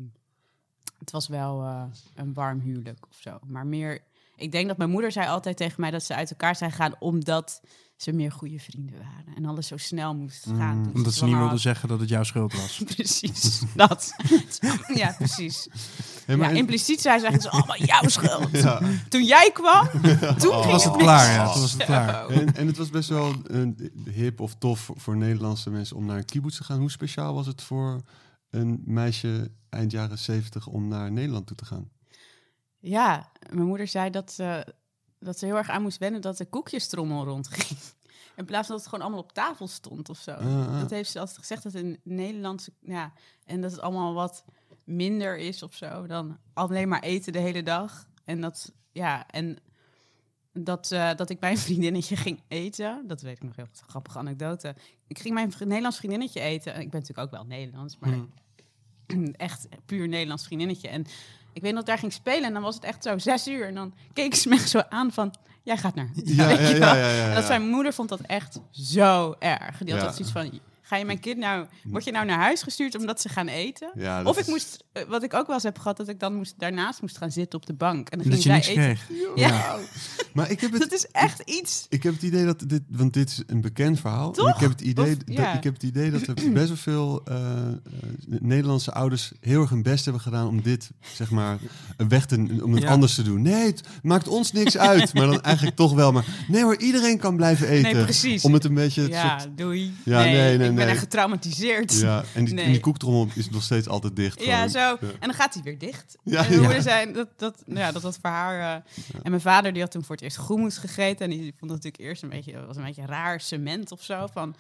het 0.98 1.10
was 1.10 1.28
wel 1.28 1.62
eh, 1.62 1.84
een 2.14 2.32
warm 2.32 2.60
huwelijk 2.60 3.06
of 3.10 3.16
zo. 3.16 3.38
Maar 3.46 3.66
meer... 3.66 4.02
Ik 4.36 4.52
denk 4.52 4.68
dat 4.68 4.76
mijn 4.76 4.90
moeder 4.90 5.12
zei 5.12 5.28
altijd 5.28 5.56
tegen 5.56 5.80
mij 5.80 5.90
dat 5.90 6.02
ze 6.02 6.14
uit 6.14 6.30
elkaar 6.30 6.56
zijn 6.56 6.70
gegaan... 6.70 6.94
omdat 6.98 7.60
ze 8.02 8.12
meer 8.12 8.32
goede 8.32 8.58
vrienden 8.58 8.98
waren. 8.98 9.34
En 9.36 9.44
alles 9.44 9.66
zo 9.66 9.76
snel 9.76 10.14
moest 10.14 10.46
gaan. 10.46 10.76
Mm, 10.76 10.84
toen 10.84 10.94
Omdat 10.94 11.12
ze 11.14 11.24
niet 11.24 11.36
wilden 11.36 11.58
zeggen 11.58 11.88
dat 11.88 12.00
het 12.00 12.08
jouw 12.08 12.22
schuld 12.22 12.52
was. 12.52 12.82
Precies, 12.94 13.62
dat. 13.74 14.12
ja, 14.94 15.14
precies. 15.18 15.68
Hey, 16.26 16.36
maar 16.36 16.50
ja, 16.52 16.56
impliciet 16.56 17.00
zei 17.00 17.18
ze 17.18 17.26
eigenlijk, 17.26 17.54
allemaal 17.54 17.86
jouw 17.86 18.08
schuld. 18.08 18.48
ja. 18.62 18.80
Toen 19.08 19.24
jij 19.24 19.50
kwam, 19.52 19.88
toen 20.38 20.50
Oh. 20.50 20.60
ging 20.60 20.72
was 20.72 20.84
het 20.84 20.92
mis. 20.92 21.02
klaar, 21.02 21.32
ja. 21.32 21.52
Toen 21.52 21.60
was 21.60 21.72
het 21.72 21.84
klaar. 21.84 22.28
En, 22.28 22.54
en 22.54 22.66
het 22.66 22.76
was 22.76 22.90
best 22.90 23.08
wel 23.08 23.34
een 23.42 23.92
hip 24.10 24.40
of 24.40 24.54
tof 24.54 24.90
voor, 24.94 25.16
Nederlandse 25.16 25.70
mensen 25.70 25.96
om 25.96 26.04
naar 26.04 26.16
een 26.16 26.24
kibbutz 26.24 26.56
te 26.56 26.64
gaan. 26.64 26.78
Hoe 26.78 26.90
speciaal 26.90 27.34
was 27.34 27.46
het 27.46 27.62
voor 27.62 28.00
een 28.50 28.82
meisje 28.84 29.50
eind 29.68 29.90
jaren 29.92 30.18
70 30.18 30.66
om 30.66 30.88
naar 30.88 31.12
Nederland 31.12 31.46
toe 31.46 31.56
te 31.56 31.64
gaan? 31.64 31.90
Ja, 32.78 33.32
mijn 33.50 33.66
moeder 33.66 33.88
zei 33.88 34.10
dat, 34.10 34.32
ze 34.32 34.74
dat 35.22 35.38
ze 35.38 35.46
heel 35.46 35.56
erg 35.56 35.68
aan 35.68 35.82
moest 35.82 35.98
wennen 35.98 36.20
dat 36.20 36.36
de 36.36 36.44
koekjestrommel 36.46 37.24
rondging. 37.24 37.78
In 38.36 38.44
plaats 38.44 38.66
van 38.66 38.76
dat 38.76 38.84
het 38.84 38.94
gewoon 38.94 39.04
allemaal 39.04 39.24
op 39.24 39.32
tafel 39.32 39.68
stond 39.68 40.08
of 40.08 40.18
zo. 40.18 40.30
Ah, 40.30 40.66
ah. 40.68 40.80
Dat 40.80 40.90
heeft 40.90 41.10
ze 41.10 41.18
altijd 41.18 41.38
gezegd, 41.38 41.62
dat 41.62 41.74
in 41.74 42.00
Nederlandse... 42.02 42.72
Ja, 42.80 43.12
en 43.44 43.60
dat 43.60 43.70
het 43.70 43.80
allemaal 43.80 44.14
wat 44.14 44.44
minder 44.84 45.38
is 45.38 45.62
of 45.62 45.74
zo 45.74 46.06
dan 46.06 46.38
alleen 46.52 46.88
maar 46.88 47.02
eten 47.02 47.32
de 47.32 47.38
hele 47.38 47.62
dag. 47.62 48.08
En 48.24 48.40
dat, 48.40 48.72
ja, 48.92 49.26
en 49.26 49.58
dat, 50.52 50.92
eh, 50.92 51.14
dat 51.14 51.30
ik 51.30 51.40
bij 51.40 51.50
een 51.50 51.58
vriendinnetje 51.68 52.16
ging 52.16 52.40
eten. 52.48 53.04
Dat 53.06 53.20
weet 53.20 53.36
ik 53.36 53.42
nog 53.42 53.56
heel 53.56 53.66
goed, 53.66 53.80
een 53.80 53.88
grappige 53.88 54.18
anekdote. 54.18 54.74
Ik 55.06 55.18
ging 55.18 55.34
mijn 55.34 55.52
vri- 55.52 55.64
Nederlands 55.66 55.96
vriendinnetje 55.96 56.40
eten. 56.40 56.72
Ik 56.80 56.90
ben 56.90 57.00
natuurlijk 57.00 57.26
ook 57.28 57.34
wel 57.34 57.44
Nederlands, 57.46 57.98
maar 57.98 58.18
echt 59.32 59.68
puur 59.86 60.08
Nederlands 60.08 60.44
vriendinnetje. 60.44 60.88
En 60.88 61.06
ik 61.52 61.62
weet 61.62 61.70
dat 61.72 61.80
ik 61.80 61.86
daar 61.86 61.98
ging 61.98 62.12
spelen 62.12 62.44
en 62.44 62.52
dan 62.52 62.62
was 62.62 62.74
het 62.74 62.84
echt 62.84 63.02
zo 63.02 63.18
zes 63.18 63.48
uur. 63.48 63.66
En 63.66 63.74
dan 63.74 63.94
keek 64.12 64.34
ze 64.34 64.48
me 64.48 64.58
zo 64.68 64.82
aan 64.88 65.12
van, 65.12 65.34
jij 65.62 65.76
gaat 65.76 65.94
naar... 65.94 66.10
Ja, 66.14 66.48
ja, 66.48 66.60
ja, 66.60 66.94
ja, 66.94 67.28
En 67.28 67.34
dat 67.34 67.44
zijn 67.44 67.68
moeder 67.68 67.92
vond 67.92 68.08
dat 68.08 68.20
echt 68.20 68.60
zo 68.70 69.34
erg. 69.38 69.78
Die 69.78 69.94
had 69.94 70.06
altijd 70.06 70.26
zoiets 70.28 70.32
van, 70.32 70.60
ga 70.92 70.98
je 70.98 71.04
mijn 71.04 71.20
kind 71.20 71.38
nou... 71.38 71.66
Word 71.84 72.04
je 72.04 72.10
nou 72.12 72.26
naar 72.26 72.38
huis 72.38 72.62
gestuurd 72.62 72.94
omdat 72.98 73.20
ze 73.20 73.28
gaan 73.28 73.48
eten? 73.48 73.90
Ja, 73.94 74.22
of 74.22 74.36
ik 74.36 74.42
is- 74.42 74.48
moest, 74.48 74.84
eh, 74.92 75.02
wat 75.08 75.22
ik 75.22 75.34
ook 75.34 75.46
wel 75.46 75.54
eens 75.54 75.64
heb 75.64 75.78
gehad, 75.78 75.96
dat 75.96 76.08
ik 76.08 76.20
dan 76.20 76.34
moest, 76.34 76.54
daarnaast 76.58 77.00
moest 77.00 77.16
gaan 77.18 77.30
zitten 77.30 77.58
op 77.58 77.66
de 77.66 77.72
bank. 77.74 78.08
En 78.08 78.18
dan 78.18 78.30
Dat 78.30 78.40
ging 78.42 78.56
je 78.56 78.62
zij 78.62 78.74
niks 78.76 78.98
eten. 79.08 79.16
kreeg. 79.16 79.36
Ja, 79.50 79.76
Maar 80.32 80.50
ik 80.50 80.60
heb 80.60 80.72
het, 80.72 80.80
dat 80.80 80.92
is 80.92 81.06
echt 81.12 81.40
iets. 81.44 81.86
ik 81.88 82.02
heb 82.02 82.12
het 82.12 82.22
idee 82.22 82.44
dat 82.44 82.64
dit, 82.66 82.82
want 82.88 83.12
dit 83.12 83.28
is 83.28 83.42
een 83.46 83.60
bekend 83.60 84.00
verhaal. 84.00 84.34
En? 84.34 84.46
Ik 84.48 84.56
heb 84.60 84.70
het 84.70 84.80
idee, 84.80 85.04
Of- 85.16 85.34
dat, 85.36 85.54
ik 85.54 85.64
heb 85.64 85.72
het 85.74 85.82
idee 85.82 86.10
dat 86.10 86.26
er 86.26 86.34
best 86.52 86.68
wel 86.68 86.76
veel 86.76 87.22
eh, 87.24 87.36
eh, 87.36 87.72
Nederlandse 88.26 88.92
ouders 88.92 89.32
heel 89.40 89.60
erg 89.60 89.70
hun 89.70 89.82
best 89.82 90.04
hebben 90.04 90.22
gedaan 90.22 90.46
om 90.48 90.62
dit, 90.62 90.90
zeg 91.12 91.30
maar, 91.30 91.58
weg 92.08 92.26
te, 92.26 92.60
om 92.62 92.72
het 92.72 92.82
Ja. 92.82 92.88
anders 92.90 93.14
te 93.14 93.22
doen. 93.22 93.42
Nee, 93.42 93.66
het 93.66 93.80
maakt 94.02 94.28
ons 94.28 94.52
niks 94.52 94.78
uit. 94.78 95.14
Maar 95.14 95.26
dan 95.26 95.40
eigenlijk 95.42 95.76
toch 95.76 95.92
wel. 95.94 96.12
Maar 96.12 96.24
nee 96.48 96.62
hoor, 96.62 96.76
iedereen 96.76 97.18
kan 97.18 97.36
blijven 97.36 97.68
eten. 97.68 97.94
Nee, 97.94 98.04
precies. 98.04 98.44
Om 98.44 98.52
het 98.52 98.64
een 98.64 98.74
beetje 98.74 99.08
Ja, 99.08 99.38
soort 99.38 99.56
doei. 99.58 99.94
Ja, 100.04 100.20
nee, 100.20 100.58
nee, 100.58 100.70
nee, 100.70 100.81
ben 100.84 100.92
echt 100.92 101.02
getraumatiseerd. 101.02 102.00
Ja, 102.00 102.24
en 102.34 102.44
die, 102.44 102.54
Nee. 102.54 102.64
en 102.64 102.70
die 102.72 102.80
koektrommel 102.80 103.28
is 103.34 103.50
nog 103.50 103.62
steeds 103.62 103.88
altijd 103.88 104.16
dicht. 104.16 104.44
Ja, 104.44 104.68
zo. 104.68 104.96
En 105.00 105.08
dan 105.20 105.34
gaat 105.34 105.54
hij 105.54 105.62
weer 105.62 105.78
dicht. 105.78 106.16
Ja, 106.24 106.46
en 106.46 106.60
ja. 106.60 106.80
zei 106.80 107.12
dat 107.12 107.28
dat, 107.36 107.62
nou 107.66 107.78
ja, 107.80 107.92
dat 107.92 108.02
dat 108.02 108.18
voor 108.22 108.30
haar... 108.30 108.60
eh, 108.76 108.82
En 109.22 109.30
mijn 109.30 109.40
vader 109.42 109.72
die 109.72 109.82
had 109.82 109.90
toen 109.90 110.04
voor 110.04 110.14
het 110.14 110.24
eerst 110.24 110.36
groenmoes 110.36 110.78
gegeten. 110.78 111.24
En 111.24 111.30
die 111.30 111.40
vond 111.58 111.70
het 111.70 111.82
natuurlijk 111.82 111.98
eerst 111.98 112.22
een 112.22 112.28
beetje, 112.28 112.66
was 112.66 112.76
een 112.76 112.84
beetje 112.84 113.06
raar 113.06 113.40
cement 113.40 113.92
of 113.92 114.02
zo. 114.02 114.26
Van, 114.32 114.54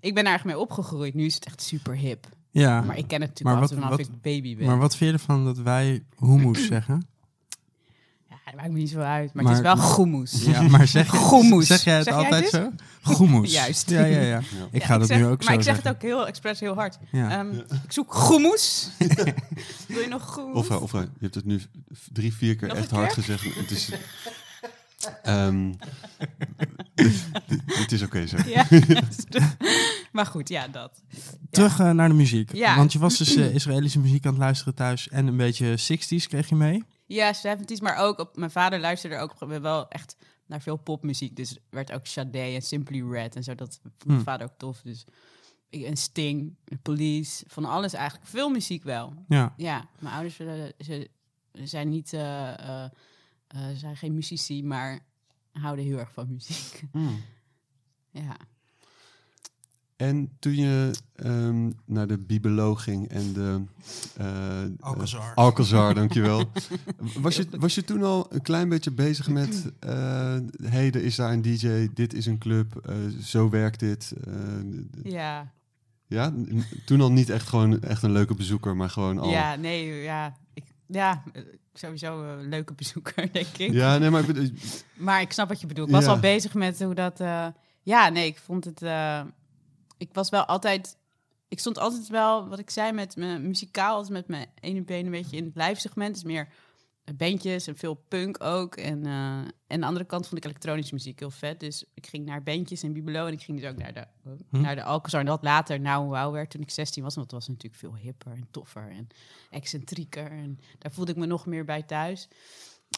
Ik 0.00 0.14
ben 0.14 0.22
er 0.22 0.28
eigenlijk 0.28 0.44
mee 0.58 0.66
opgegroeid. 0.66 1.14
Nu 1.14 1.24
is 1.24 1.34
het 1.34 1.44
echt 1.44 1.62
super 1.62 1.96
hip. 1.96 2.26
Ja, 2.50 2.80
Maar 2.80 2.98
ik 2.98 3.08
ken 3.08 3.20
het 3.20 3.42
Maar 3.42 3.52
natuurlijk 3.54 3.54
al 3.54 3.60
wat- 3.60 3.72
vanaf 3.72 3.88
wat- 3.90 3.98
ik 4.16 4.22
baby 4.22 4.56
ben. 4.56 4.66
maar 4.66 4.78
wat 4.78 4.96
vind 4.96 5.10
je 5.10 5.16
ervan 5.16 5.44
dat 5.44 5.58
wij 5.58 6.02
hummus 6.18 6.66
zeggen? 6.66 7.08
Ja, 8.48 8.54
dat 8.54 8.60
maakt 8.62 8.72
me 8.72 8.78
niet 8.78 8.90
zo 8.90 8.98
uit. 9.00 9.34
Maar, 9.34 9.44
Maar- 9.44 9.52
het 9.54 9.62
is 9.66 9.72
wel 9.74 9.76
groenmoes. 9.76 10.42
Ja, 10.44 10.62
maar 10.62 10.86
zeg, 10.86 11.08
Goemoes. 11.08 11.66
zeg 11.66 11.84
jij 11.84 11.94
het 11.94 12.04
Zeg 12.04 12.14
jij 12.14 12.24
altijd 12.24 12.48
zo? 12.48 12.70
Goemoes. 13.02 13.52
Juist. 13.52 13.90
Ja, 13.90 14.04
ja, 14.04 14.20
ja. 14.20 14.38
Ik 14.70 14.82
ga 14.84 14.92
Ja, 14.92 14.98
dat 14.98 15.08
zeg- 15.08 15.18
nu 15.18 15.24
ook 15.26 15.44
Maar 15.44 15.52
zo 15.52 15.58
ik 15.58 15.62
zeg 15.62 15.74
zeggen. 15.74 15.84
het 15.84 15.94
ook 15.94 16.02
heel 16.02 16.26
expres 16.26 16.60
heel 16.60 16.74
hard. 16.74 16.98
Ja. 17.12 17.38
Ehm, 17.38 17.52
Ik 17.58 17.92
zoek 17.92 18.14
groenmoes. 18.14 18.88
Wil 19.88 20.00
je 20.00 20.06
nog 20.08 20.22
groenmoes? 20.22 20.56
Of, 20.56 20.70
eh, 20.70 20.82
of 20.82 20.94
eh, 20.94 21.00
je 21.00 21.08
hebt 21.20 21.34
het 21.34 21.44
nu 21.44 21.60
drie, 22.12 22.34
vier 22.34 22.56
keer 22.56 22.68
Nog 22.68 22.76
echt 22.76 22.90
hard 22.90 23.14
keer? 23.14 23.22
gezegd. 23.24 23.54
Het 23.54 23.70
is, 23.70 23.88
Ehm, 25.22 25.72
het 27.66 27.92
is 27.92 28.02
oké 28.02 28.26
zo. 28.26 28.36
Ja. 28.46 28.66
maar 30.12 30.26
goed, 30.26 30.48
ja, 30.48 30.68
dat. 30.68 31.02
Terug 31.50 31.78
eh, 31.80 31.90
naar 31.90 32.08
de 32.08 32.14
muziek. 32.14 32.52
Ja. 32.54 32.76
Want 32.76 32.92
je 32.92 32.98
was 32.98 33.16
dus 33.18 33.36
Israëlische 33.36 33.98
muziek 33.98 34.24
aan 34.26 34.32
het 34.32 34.40
luisteren 34.40 34.74
thuis 34.74 35.08
en 35.08 35.26
een 35.26 35.36
beetje 35.36 35.76
60s 35.78 36.26
kreeg 36.28 36.48
je 36.48 36.54
mee. 36.54 36.84
Ja, 37.08 37.34
70s, 37.34 37.80
maar 37.82 37.96
ook 37.96 38.18
op, 38.18 38.36
mijn 38.36 38.50
vader 38.50 38.80
luisterde 38.80 39.18
ook 39.18 39.38
wel 39.38 39.88
echt 39.88 40.16
naar 40.46 40.60
veel 40.60 40.76
popmuziek. 40.76 41.36
Dus 41.36 41.58
werd 41.70 41.92
ook 41.92 42.06
Sade 42.06 42.38
en 42.38 42.62
Simply 42.62 43.02
Red 43.10 43.36
en 43.36 43.42
zo. 43.42 43.54
Dat 43.54 43.78
vond 43.82 44.04
mijn 44.04 44.16
Hmm. 44.16 44.26
vader 44.26 44.46
ook 44.46 44.58
tof. 44.58 44.80
Dus 44.82 45.04
ik- 45.68 45.84
en 45.84 45.96
Sting, 45.96 46.56
Police, 46.82 47.44
van 47.48 47.64
alles 47.64 47.92
eigenlijk. 47.92 48.28
Veel 48.30 48.48
muziek 48.50 48.82
wel. 48.82 49.14
Ja. 49.28 49.54
Ja, 49.56 49.88
mijn 49.98 50.14
ouders 50.14 50.36
ze, 50.78 51.10
zijn 51.52 51.88
niet, 51.88 52.08
ze 52.08 52.90
zijn 53.74 53.96
geen 53.96 54.14
muzici, 54.14 54.64
maar 54.64 55.00
houden 55.52 55.84
heel 55.84 55.98
erg 55.98 56.12
van 56.12 56.28
muziek. 56.32 56.82
Mm. 56.92 57.22
ja. 58.10 58.36
En 59.98 60.30
toen 60.38 60.54
je 60.54 60.90
ehm, 61.14 61.70
naar 61.86 62.06
de 62.06 62.18
Bibelo 62.18 62.74
ging 62.74 63.08
en 63.08 63.32
de... 63.32 63.62
eh, 64.16 64.62
Alcazar. 64.80 65.34
Alcazar, 65.34 65.94
dankjewel. 65.94 66.50
Was 67.20 67.36
je, 67.36 67.46
was 67.50 67.74
je 67.74 67.84
toen 67.84 68.02
al 68.02 68.26
een 68.30 68.42
klein 68.42 68.68
beetje 68.68 68.90
bezig 68.90 69.28
met... 69.28 69.70
eh 69.78 70.36
heden 70.62 71.02
is 71.02 71.16
daar 71.16 71.32
een 71.32 71.42
DJ, 71.42 71.88
dit 71.94 72.14
is 72.14 72.26
een 72.26 72.38
club, 72.38 72.76
eh, 72.76 72.94
zo 73.22 73.50
werkt 73.50 73.80
dit. 73.80 74.12
eh, 74.26 75.12
Ja. 75.12 75.52
ja, 76.06 76.32
toen 76.84 77.00
al 77.00 77.12
niet 77.12 77.30
echt 77.30 77.48
gewoon 77.48 77.80
echt 77.82 78.02
een 78.02 78.12
leuke 78.12 78.34
bezoeker, 78.34 78.76
maar 78.76 78.90
gewoon 78.90 79.18
al... 79.18 79.30
ja, 79.30 79.54
nee, 79.56 80.02
ja. 80.02 80.36
Ik, 80.54 80.64
ja, 80.86 81.22
sowieso 81.72 82.22
een 82.38 82.48
leuke 82.48 82.74
bezoeker, 82.74 83.28
denk 83.32 83.56
ik. 83.56 83.72
Ja, 83.72 83.98
nee, 83.98 84.10
maar 84.10 84.20
ik 84.20 84.26
bedoel- 84.26 84.50
Maar 84.96 85.20
ik 85.20 85.32
snap 85.32 85.48
wat 85.48 85.60
je 85.60 85.66
bedoelt. 85.66 85.88
Ik 85.88 85.94
was 85.94 86.04
Ja. 86.04 86.10
al 86.10 86.18
bezig 86.18 86.54
met 86.54 86.82
hoe 86.82 86.94
dat... 86.94 87.20
eh, 87.20 87.46
ja, 87.82 88.08
nee, 88.08 88.26
ik 88.26 88.38
vond 88.38 88.64
het... 88.64 88.82
eh, 89.98 90.06
ik 90.08 90.14
was 90.14 90.28
wel 90.28 90.44
altijd... 90.44 90.96
Ik 91.48 91.58
stond 91.58 91.78
altijd 91.78 92.08
wel, 92.08 92.48
wat 92.48 92.58
ik 92.58 92.70
zei, 92.70 92.92
met 92.92 93.16
mijn 93.16 93.46
muzikaal, 93.46 93.96
als 93.96 94.08
met 94.08 94.28
mijn 94.28 94.48
ene 94.60 94.82
been 94.82 95.04
een 95.04 95.10
beetje 95.10 95.36
in 95.36 95.44
het 95.44 95.56
lijfsegment. 95.56 96.14
Dus 96.14 96.24
meer 96.24 96.48
bandjes 97.16 97.66
en 97.66 97.76
veel 97.76 97.94
punk 97.94 98.42
ook. 98.42 98.76
En, 98.76 99.06
eh, 99.06 99.38
en 99.38 99.50
aan 99.66 99.80
de 99.80 99.86
andere 99.86 100.04
kant 100.04 100.26
vond 100.26 100.44
ik 100.44 100.44
elektronische 100.44 100.94
muziek 100.94 101.18
heel 101.18 101.30
vet. 101.30 101.60
Dus 101.60 101.84
ik 101.94 102.06
ging 102.06 102.24
naar 102.26 102.42
bandjes 102.42 102.82
en 102.82 102.92
Bibelo 102.92 103.26
en 103.26 103.32
ik 103.32 103.42
ging 103.42 103.60
dus 103.60 103.70
ook 103.70 103.76
naar 103.76 103.92
de, 103.92 104.06
Hm. 104.50 104.60
naar 104.60 104.74
de 104.74 104.82
Alcazar. 104.82 105.20
En 105.20 105.26
dat 105.26 105.42
later 105.42 105.80
nou 105.80 106.08
wauw 106.08 106.30
werd 106.32 106.50
toen 106.50 106.60
ik 106.60 106.70
16 106.70 107.02
was. 107.02 107.14
Want 107.14 107.30
dat 107.30 107.38
was 107.38 107.48
natuurlijk 107.48 107.80
veel 107.80 107.96
hipper 107.96 108.32
en 108.32 108.48
toffer 108.50 108.90
en 108.90 109.06
excentrieker. 109.50 110.30
En 110.30 110.60
daar 110.78 110.92
voelde 110.92 111.10
ik 111.10 111.16
me 111.16 111.26
nog 111.26 111.46
meer 111.46 111.64
bij 111.64 111.82
thuis. 111.82 112.28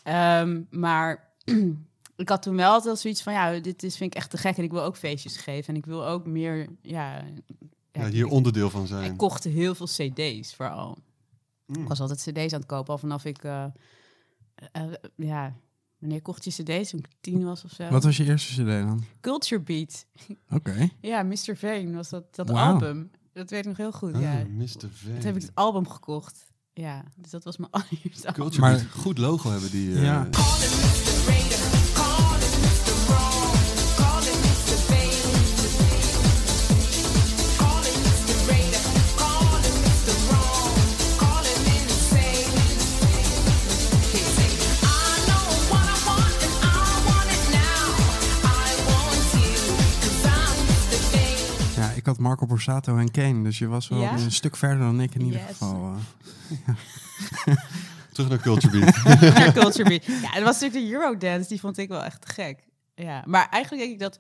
Ehm, 0.03 0.63
maar 0.71 1.33
ik 2.21 2.29
had 2.29 2.43
toen 2.43 2.57
wel 2.57 2.73
altijd 2.73 2.99
zoiets 2.99 3.23
van, 3.23 3.33
ja, 3.33 3.59
dit 3.59 3.83
is, 3.83 3.97
vind 3.97 4.13
ik 4.15 4.19
echt 4.19 4.31
te 4.31 4.37
gek. 4.37 4.57
En 4.57 4.65
ik 4.65 4.71
wil 4.71 4.83
ook 4.83 4.97
feestjes 4.97 5.37
geven. 5.37 5.69
En 5.75 5.81
ik 5.81 5.87
wil 5.87 6.07
ook 6.07 6.27
meer, 6.27 6.67
ja... 6.83 7.25
ja, 7.93 8.09
hier 8.09 8.27
ik- 8.27 8.33
onderdeel 8.33 8.71
van 8.71 8.87
zijn. 8.87 9.11
ik 9.13 9.17
kocht 9.17 9.45
heel 9.45 9.75
veel 9.75 9.87
cd's 9.87 10.55
vooral. 10.55 10.99
Mm. 11.67 11.83
Ik 11.83 11.89
was 11.89 12.01
altijd 12.01 12.19
cd's 12.21 12.53
aan 12.53 12.61
het 12.61 12.67
kopen, 12.69 12.93
al 12.93 12.99
vanaf 12.99 13.25
ik... 13.25 13.45
eh, 13.45 13.65
eh, 14.73 14.83
ja, 15.17 15.55
wanneer 15.99 16.23
kocht 16.23 16.45
je 16.45 16.51
cd's? 16.51 16.91
Toen 16.91 16.99
ik 17.01 17.09
tien 17.21 17.45
was 17.45 17.65
of 17.65 17.71
zo. 17.71 17.89
Wat 17.89 18.05
was 18.05 18.17
je 18.17 18.25
eerste 18.25 18.63
CD 18.63 18.67
dan? 18.87 19.05
Culture 19.21 19.61
Beat. 19.63 20.07
Oké. 20.51 20.89
Ja, 21.01 21.23
Mr. 21.23 21.57
Vane 21.57 21.93
was 21.95 22.09
dat, 22.09 22.35
dat 22.35 22.51
album. 22.51 23.11
Dat 23.33 23.51
weet 23.51 23.61
ik 23.61 23.67
nog 23.67 23.77
heel 23.77 23.93
goed, 23.93 24.15
Ah, 24.15 24.21
ja. 24.23 24.45
Mr. 24.49 24.67
Vane. 24.93 25.15
Toen 25.15 25.25
heb 25.27 25.37
ik 25.37 25.43
het 25.43 25.55
album 25.55 25.89
gekocht. 25.89 26.49
Ja, 26.73 27.05
dus 27.17 27.31
dat 27.31 27.45
was 27.45 27.57
mijn 27.57 27.71
allereerste 27.81 28.27
album. 28.27 28.43
Culture 28.43 28.61
Maar- 28.61 28.75
Beat. 28.75 28.87
goed 28.91 29.19
logo 29.19 29.51
hebben 29.51 29.71
die. 29.71 29.95
eh, 29.95 30.03
Ja. 30.03 30.29
Had 52.11 52.19
Marco 52.19 52.47
Borsato 52.47 52.97
en 52.97 53.11
Kane, 53.11 53.43
dus 53.43 53.59
je 53.59 53.67
was 53.67 53.89
wel 53.89 54.01
Ja? 54.01 54.13
een 54.13 54.33
stuk 54.33 54.57
verder 54.57 54.79
dan 54.79 55.01
ik 55.01 55.15
in 55.15 55.21
ieder 55.21 55.41
Yes. 55.41 55.49
geval. 55.51 55.95
eh. 55.95 56.75
Terug 58.13 58.29
naar 58.29 58.39
Culture 58.41 58.79
Beat. 58.81 59.05
naar 59.35 59.53
Culture 59.53 59.89
Beat. 59.89 60.05
Ja, 60.05 60.33
dat 60.35 60.43
was 60.43 60.61
natuurlijk 60.61 60.73
de 60.87 60.93
Eurodance, 60.93 61.49
die 61.49 61.61
vond 61.61 61.79
ik 61.79 61.89
wel 61.89 62.05
echt 62.05 62.33
gek. 62.33 62.65
Ja, 62.95 63.23
maar 63.27 63.49
eigenlijk 63.49 63.83
denk 63.85 63.95
ik 63.95 64.01
dat... 64.01 64.19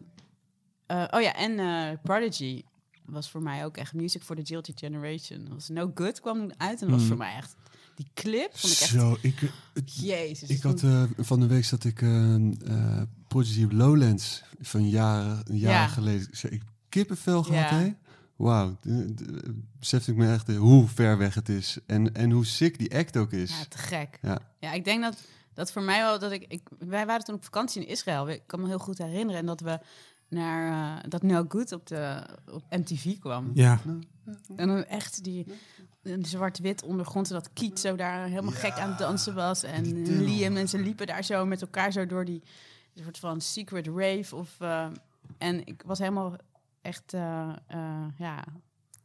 eh, 0.86 1.04
oh 1.10 1.20
ja, 1.22 1.34
en 1.34 1.58
eh, 1.58 1.98
Prodigy 2.02 2.62
was 3.04 3.30
voor 3.30 3.42
mij 3.42 3.64
ook 3.64 3.76
echt 3.76 3.94
music 3.94 4.22
for 4.22 4.36
the 4.36 4.42
Guilty 4.44 4.72
Generation. 4.74 5.44
Dat 5.44 5.52
was 5.54 5.68
No 5.68 5.90
Good 5.94 6.20
kwam 6.20 6.38
uit 6.56 6.80
en 6.80 6.86
dat 6.86 6.88
was 6.88 6.98
Hmm. 6.98 7.06
voor 7.08 7.16
mij 7.16 7.34
echt... 7.36 7.54
Die 7.94 8.10
clip 8.14 8.56
vond 8.58 8.72
ik 8.72 8.80
echt... 8.80 8.90
Zo, 8.90 9.16
ik, 9.20 9.40
het- 9.74 9.94
Jezus. 10.00 10.48
ik 10.48 10.62
had 10.62 10.82
eh, 10.82 11.02
van 11.18 11.40
de 11.40 11.46
week 11.46 11.64
zat 11.64 11.84
ik 11.84 12.02
eh 12.02 12.34
eh 12.34 13.02
Prodigy 13.28 13.66
Lowlands 13.70 14.42
van 14.60 14.88
jaren, 14.88 15.40
een 15.44 15.58
jaar 15.58 15.72
Ja. 15.72 15.86
geleden. 15.86 16.28
Ik 16.50 16.62
kippenvel 16.90 17.42
gehad, 17.42 17.70
Ja. 17.70 17.76
hè? 17.78 17.94
Wauw, 18.36 18.76
besefte 19.78 20.10
ik 20.10 20.16
me 20.16 20.32
echt 20.32 20.48
eh, 20.48 20.56
hoe 20.58 20.88
ver 20.88 21.18
weg 21.18 21.34
het 21.34 21.48
is 21.48 21.78
en, 21.86 22.14
en 22.14 22.30
hoe 22.30 22.44
sick 22.46 22.78
die 22.78 22.96
act 22.96 23.16
ook 23.16 23.32
is. 23.32 23.58
Ja, 23.58 23.64
te 23.68 23.78
gek. 23.78 24.18
Ja. 24.22 24.38
Ja, 24.58 24.72
ik 24.72 24.84
denk 24.84 25.02
dat 25.02 25.16
dat 25.54 25.72
voor 25.72 25.82
mij 25.82 26.00
wel 26.02 26.18
dat 26.18 26.32
ik, 26.32 26.44
ik. 26.48 26.68
Wij 26.78 27.06
waren 27.06 27.24
toen 27.24 27.34
op 27.34 27.44
vakantie 27.44 27.82
in 27.82 27.88
Israël. 27.88 28.28
Ik 28.28 28.42
kan 28.46 28.60
me 28.60 28.66
heel 28.66 28.78
goed 28.78 28.98
herinneren. 28.98 29.40
En 29.40 29.46
dat 29.46 29.60
we 29.60 29.78
naar 30.28 30.96
eh, 30.98 31.04
dat 31.10 31.22
No 31.22 31.44
Good 31.48 31.72
op, 31.72 31.86
de, 31.86 32.26
op 32.50 32.62
MTV 32.70 33.18
kwam. 33.18 33.50
Ja, 33.54 33.80
En 34.56 34.68
dan 34.68 34.84
echt 34.84 35.24
die 35.24 35.46
een 36.02 36.24
zwart-wit 36.24 36.82
ondergrond. 36.82 37.28
En 37.28 37.34
dat 37.34 37.52
Kiet 37.52 37.80
zo 37.80 37.96
daar 37.96 38.26
helemaal 38.26 38.52
gek 38.52 38.72
aan 38.72 38.88
het 38.88 38.98
dansen 38.98 39.34
was. 39.34 39.62
En. 39.62 40.02
Liam 40.24 40.56
en 40.56 40.68
ze 40.68 40.78
liepen 40.78 41.06
daar 41.06 41.24
zo 41.24 41.46
met 41.46 41.60
elkaar 41.60 41.92
zo 41.92 42.06
door 42.06 42.24
die 42.24 42.42
soort 42.94 43.18
van 43.18 43.40
secret 43.40 43.86
rave. 43.86 44.36
Of, 44.36 44.56
eh, 44.58 44.86
en 45.38 45.66
ik 45.66 45.82
was 45.86 45.98
helemaal 45.98 46.36
echt, 46.82 47.14
eh, 47.14 47.48
eh, 47.66 48.04
ja, 48.16 48.44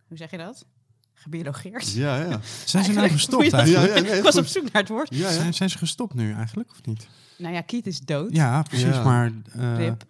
hoe 0.08 0.18
zeg 0.18 0.32
je 0.32 0.38
dat? 0.38 0.66
Gebiologeerd. 1.14 1.92
Ja, 1.94 2.16
ja. 2.16 2.40
zijn 2.66 2.84
ze 2.84 2.92
nou 2.92 3.10
gestopt 3.10 3.54
eigenlijk? 3.54 3.88
Ja, 3.90 3.96
ja, 3.96 4.02
nee, 4.02 4.18
ik 4.18 4.24
was 4.24 4.38
op 4.38 4.46
zoek 4.46 4.64
naar 4.72 4.82
het 4.82 4.90
woord. 4.92 5.16
Ja, 5.16 5.28
ja. 5.30 5.34
Zijn, 5.34 5.54
zijn 5.54 5.70
ze 5.70 5.78
gestopt 5.78 6.14
nu 6.14 6.34
eigenlijk, 6.34 6.72
of 6.72 6.86
niet? 6.86 7.08
Nou 7.38 7.54
ja, 7.54 7.62
Kiet 7.62 7.88
is 7.88 8.00
dood. 8.00 8.36
Ja, 8.36 8.62
precies, 8.62 8.86
Ja. 8.96 9.04
maar... 9.04 9.32
eh, 9.52 9.76
Rip. 9.78 10.04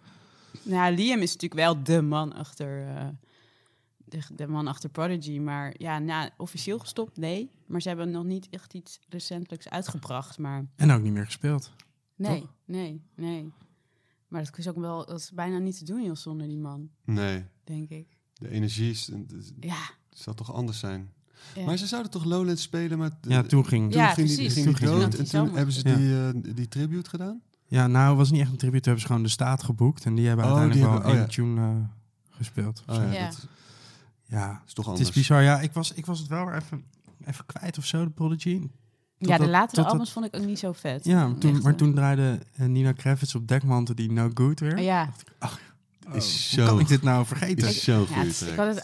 Nou, 0.62 0.94
Liam 0.94 1.20
is 1.20 1.32
natuurlijk 1.32 1.60
wel 1.60 1.82
de 1.82 2.02
man 2.02 2.32
achter, 2.34 2.86
eh, 2.88 3.06
de, 4.04 4.18
de 4.34 4.46
man 4.46 4.66
achter 4.66 4.88
Prodigy. 4.90 5.38
Maar 5.38 5.74
ja, 5.78 5.98
nou, 5.98 6.30
officieel 6.36 6.78
gestopt, 6.78 7.16
nee. 7.16 7.50
Maar 7.66 7.82
ze 7.82 7.88
hebben 7.88 8.10
nog 8.10 8.24
niet 8.24 8.46
echt 8.50 8.74
iets 8.74 8.98
recentelijks 9.08 9.68
uitgebracht. 9.68 10.38
Maar 10.38 10.64
En 10.76 10.90
ook 10.90 11.02
niet 11.02 11.12
meer 11.12 11.24
gespeeld. 11.24 11.72
nee, 12.14 12.40
Toch? 12.40 12.48
nee, 12.64 13.02
nee. 13.14 13.52
Maar 14.28 14.44
dat 14.44 14.58
is 14.58 14.68
ook 14.68 14.78
wel, 14.78 15.06
dat 15.06 15.18
is 15.18 15.30
bijna 15.32 15.58
niet 15.58 15.78
te 15.78 15.84
doen, 15.84 16.04
joh, 16.04 16.16
zonder 16.16 16.46
die 16.46 16.58
man, 16.58 16.88
Nee, 17.04 17.44
denk 17.64 17.88
ik. 17.88 18.06
de 18.34 18.48
energie 18.50 18.90
is, 18.90 19.06
het 19.06 19.52
Ja. 19.60 19.78
zou 20.10 20.36
toch 20.36 20.52
anders 20.52 20.78
zijn. 20.78 21.12
ja. 21.54 21.64
Maar 21.64 21.76
ze 21.76 21.86
zouden 21.86 22.10
toch 22.10 22.24
Lowlands 22.24 22.62
spelen, 22.62 22.98
maar 22.98 23.10
Ja, 23.20 23.42
toen 23.42 23.66
ging... 23.66 23.92
toen 23.92 24.00
Ja, 24.00 24.12
ging 24.14 24.28
die, 24.28 24.36
ging 24.36 24.52
Toen 24.52 24.64
die 24.64 24.74
ging 24.74 24.90
dood 25.00 25.10
die 25.10 25.20
en 25.20 25.26
toen 25.26 25.54
hebben 25.56 25.74
ze 25.74 25.88
Ja. 25.88 25.96
die, 25.96 26.44
eh, 26.48 26.54
die 26.54 26.68
tribute 26.68 27.10
gedaan. 27.10 27.40
Ja, 27.68 27.86
nou, 27.86 28.08
het 28.08 28.16
was 28.16 28.30
niet 28.30 28.40
echt 28.40 28.50
een 28.50 28.56
tribute. 28.56 28.82
Toen 28.82 28.92
hebben 28.92 29.00
ze 29.00 29.06
gewoon 29.06 29.22
de 29.22 29.28
staat 29.28 29.62
geboekt. 29.62 30.04
En 30.04 30.14
die 30.14 30.26
hebben 30.26 30.44
Oh, 30.44 30.50
uiteindelijk 30.56 30.86
die 30.90 31.00
wel 31.00 31.10
hebben- 31.12 31.28
oh 31.28 31.56
tune 31.60 31.60
eh, 31.80 32.36
gespeeld. 32.36 32.82
Oh, 32.86 32.94
zo. 32.94 33.02
ja, 33.02 33.12
Ja. 33.12 33.26
dat 33.30 33.46
ja, 34.24 34.62
is 34.66 34.72
toch 34.72 34.84
het 34.84 34.94
anders. 34.94 35.08
is 35.08 35.14
bizar. 35.14 35.42
Ja, 35.42 35.60
ik 35.60 35.72
was, 35.72 35.92
ik 35.92 36.06
was 36.06 36.18
het 36.18 36.28
wel 36.28 36.44
weer 36.46 36.54
even, 36.54 36.84
even 37.24 37.46
kwijt 37.46 37.78
of 37.78 37.84
zo, 37.86 38.04
de 38.04 38.10
Prodigy. 38.10 38.68
Ja, 39.18 39.36
de 39.36 39.42
dat- 39.42 39.50
latere 39.52 39.82
dat- 39.82 39.90
albums 39.90 40.12
vond 40.12 40.26
ik 40.26 40.36
ook 40.36 40.44
niet 40.46 40.58
zo 40.58 40.72
vet. 40.72 41.04
Ja, 41.04 41.32
toen, 41.38 41.54
Echt, 41.54 41.62
maar 41.62 41.74
toen 41.74 41.94
draaide 41.94 42.38
eh, 42.56 42.66
Nina 42.66 42.92
Kravitz 42.92 43.34
op 43.34 43.48
Dekmantel 43.48 43.94
die 43.94 44.12
No 44.12 44.30
Good 44.34 44.60
weer. 44.60 44.80
Ja, 44.80 45.08
is 46.12 46.52
Hoe 46.56 46.64
kan 46.64 46.74
zo, 46.74 46.78
ik 46.78 46.88
dit 46.88 47.02
nou 47.02 47.26
vergeten? 47.26 47.68
is 47.68 47.84
ja 47.84 47.96
goede 47.96 48.14
het 48.14 48.26
is- 48.26 48.42
ik 48.42 48.56
had 48.56 48.66
het 48.74 48.82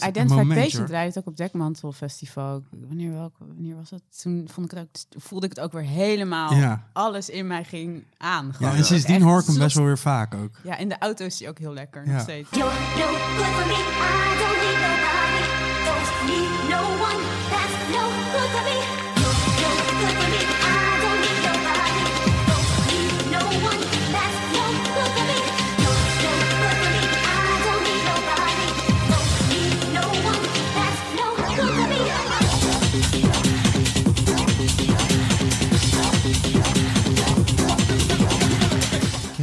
Patient 0.64 0.86
draaide 0.88 1.08
het 1.08 1.18
ook 1.18 1.26
op 1.26 1.36
Dekmantel 1.36 1.92
Festival. 1.92 2.62
Wanneer, 2.88 3.12
welk, 3.12 3.34
wanneer 3.38 3.76
was 3.76 3.90
het? 3.90 4.02
Toen 4.22 4.48
vond 4.52 4.72
ik 4.72 4.78
het 4.78 5.06
ook, 5.16 5.22
voelde 5.22 5.46
ik 5.46 5.52
het 5.56 5.64
ook 5.64 5.72
weer 5.72 5.82
helemaal 5.82 6.54
Ja. 6.54 6.86
alles 6.92 7.28
in 7.30 7.46
mij 7.46 7.64
ging 7.64 8.04
aan. 8.16 8.52
ja, 8.58 8.70
en 8.70 8.76
Dat 8.76 8.86
sindsdien 8.86 9.22
hoor 9.22 9.40
ik 9.40 9.46
hem 9.46 9.58
best 9.58 9.76
wel 9.76 9.84
weer 9.84 9.98
vaak 9.98 10.34
ook. 10.34 10.58
Ja, 10.62 10.76
in 10.76 10.88
de 10.88 10.98
auto 10.98 11.24
is 11.24 11.38
hij 11.38 11.48
ook 11.48 11.58
heel 11.58 11.72
lekker. 11.72 12.06
Ja. 12.06 12.12
Nog 12.12 12.20
steeds. 12.22 12.48
You're 12.50 12.72
no 12.72 13.06
good 13.06 13.46
for 13.46 13.66
me. 13.66 13.72
I 13.72 14.38
don't 14.38 14.58
need 14.62 14.78
nobody. 14.86 15.44
Don't 15.84 16.26
need 16.26 16.51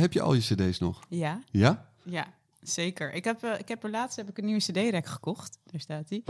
Heb 0.09 0.17
je 0.17 0.21
al 0.27 0.33
je 0.33 0.39
cd's 0.69 0.79
nog? 0.79 0.99
Ja, 1.09 1.39
Ja? 1.51 1.85
ja, 2.03 2.27
zeker. 2.61 3.13
Ik 3.13 3.23
heb, 3.23 3.43
eh, 3.43 3.59
ik 3.59 3.67
heb 3.67 3.83
er 3.83 3.89
laatst 3.89 4.15
heb 4.17 4.29
ik 4.29 4.37
een 4.37 4.45
nieuwe 4.45 4.59
CD-rek 4.61 5.05
gekocht. 5.05 5.59
Daar 5.65 5.79
staat 5.81 6.07
die. 6.07 6.23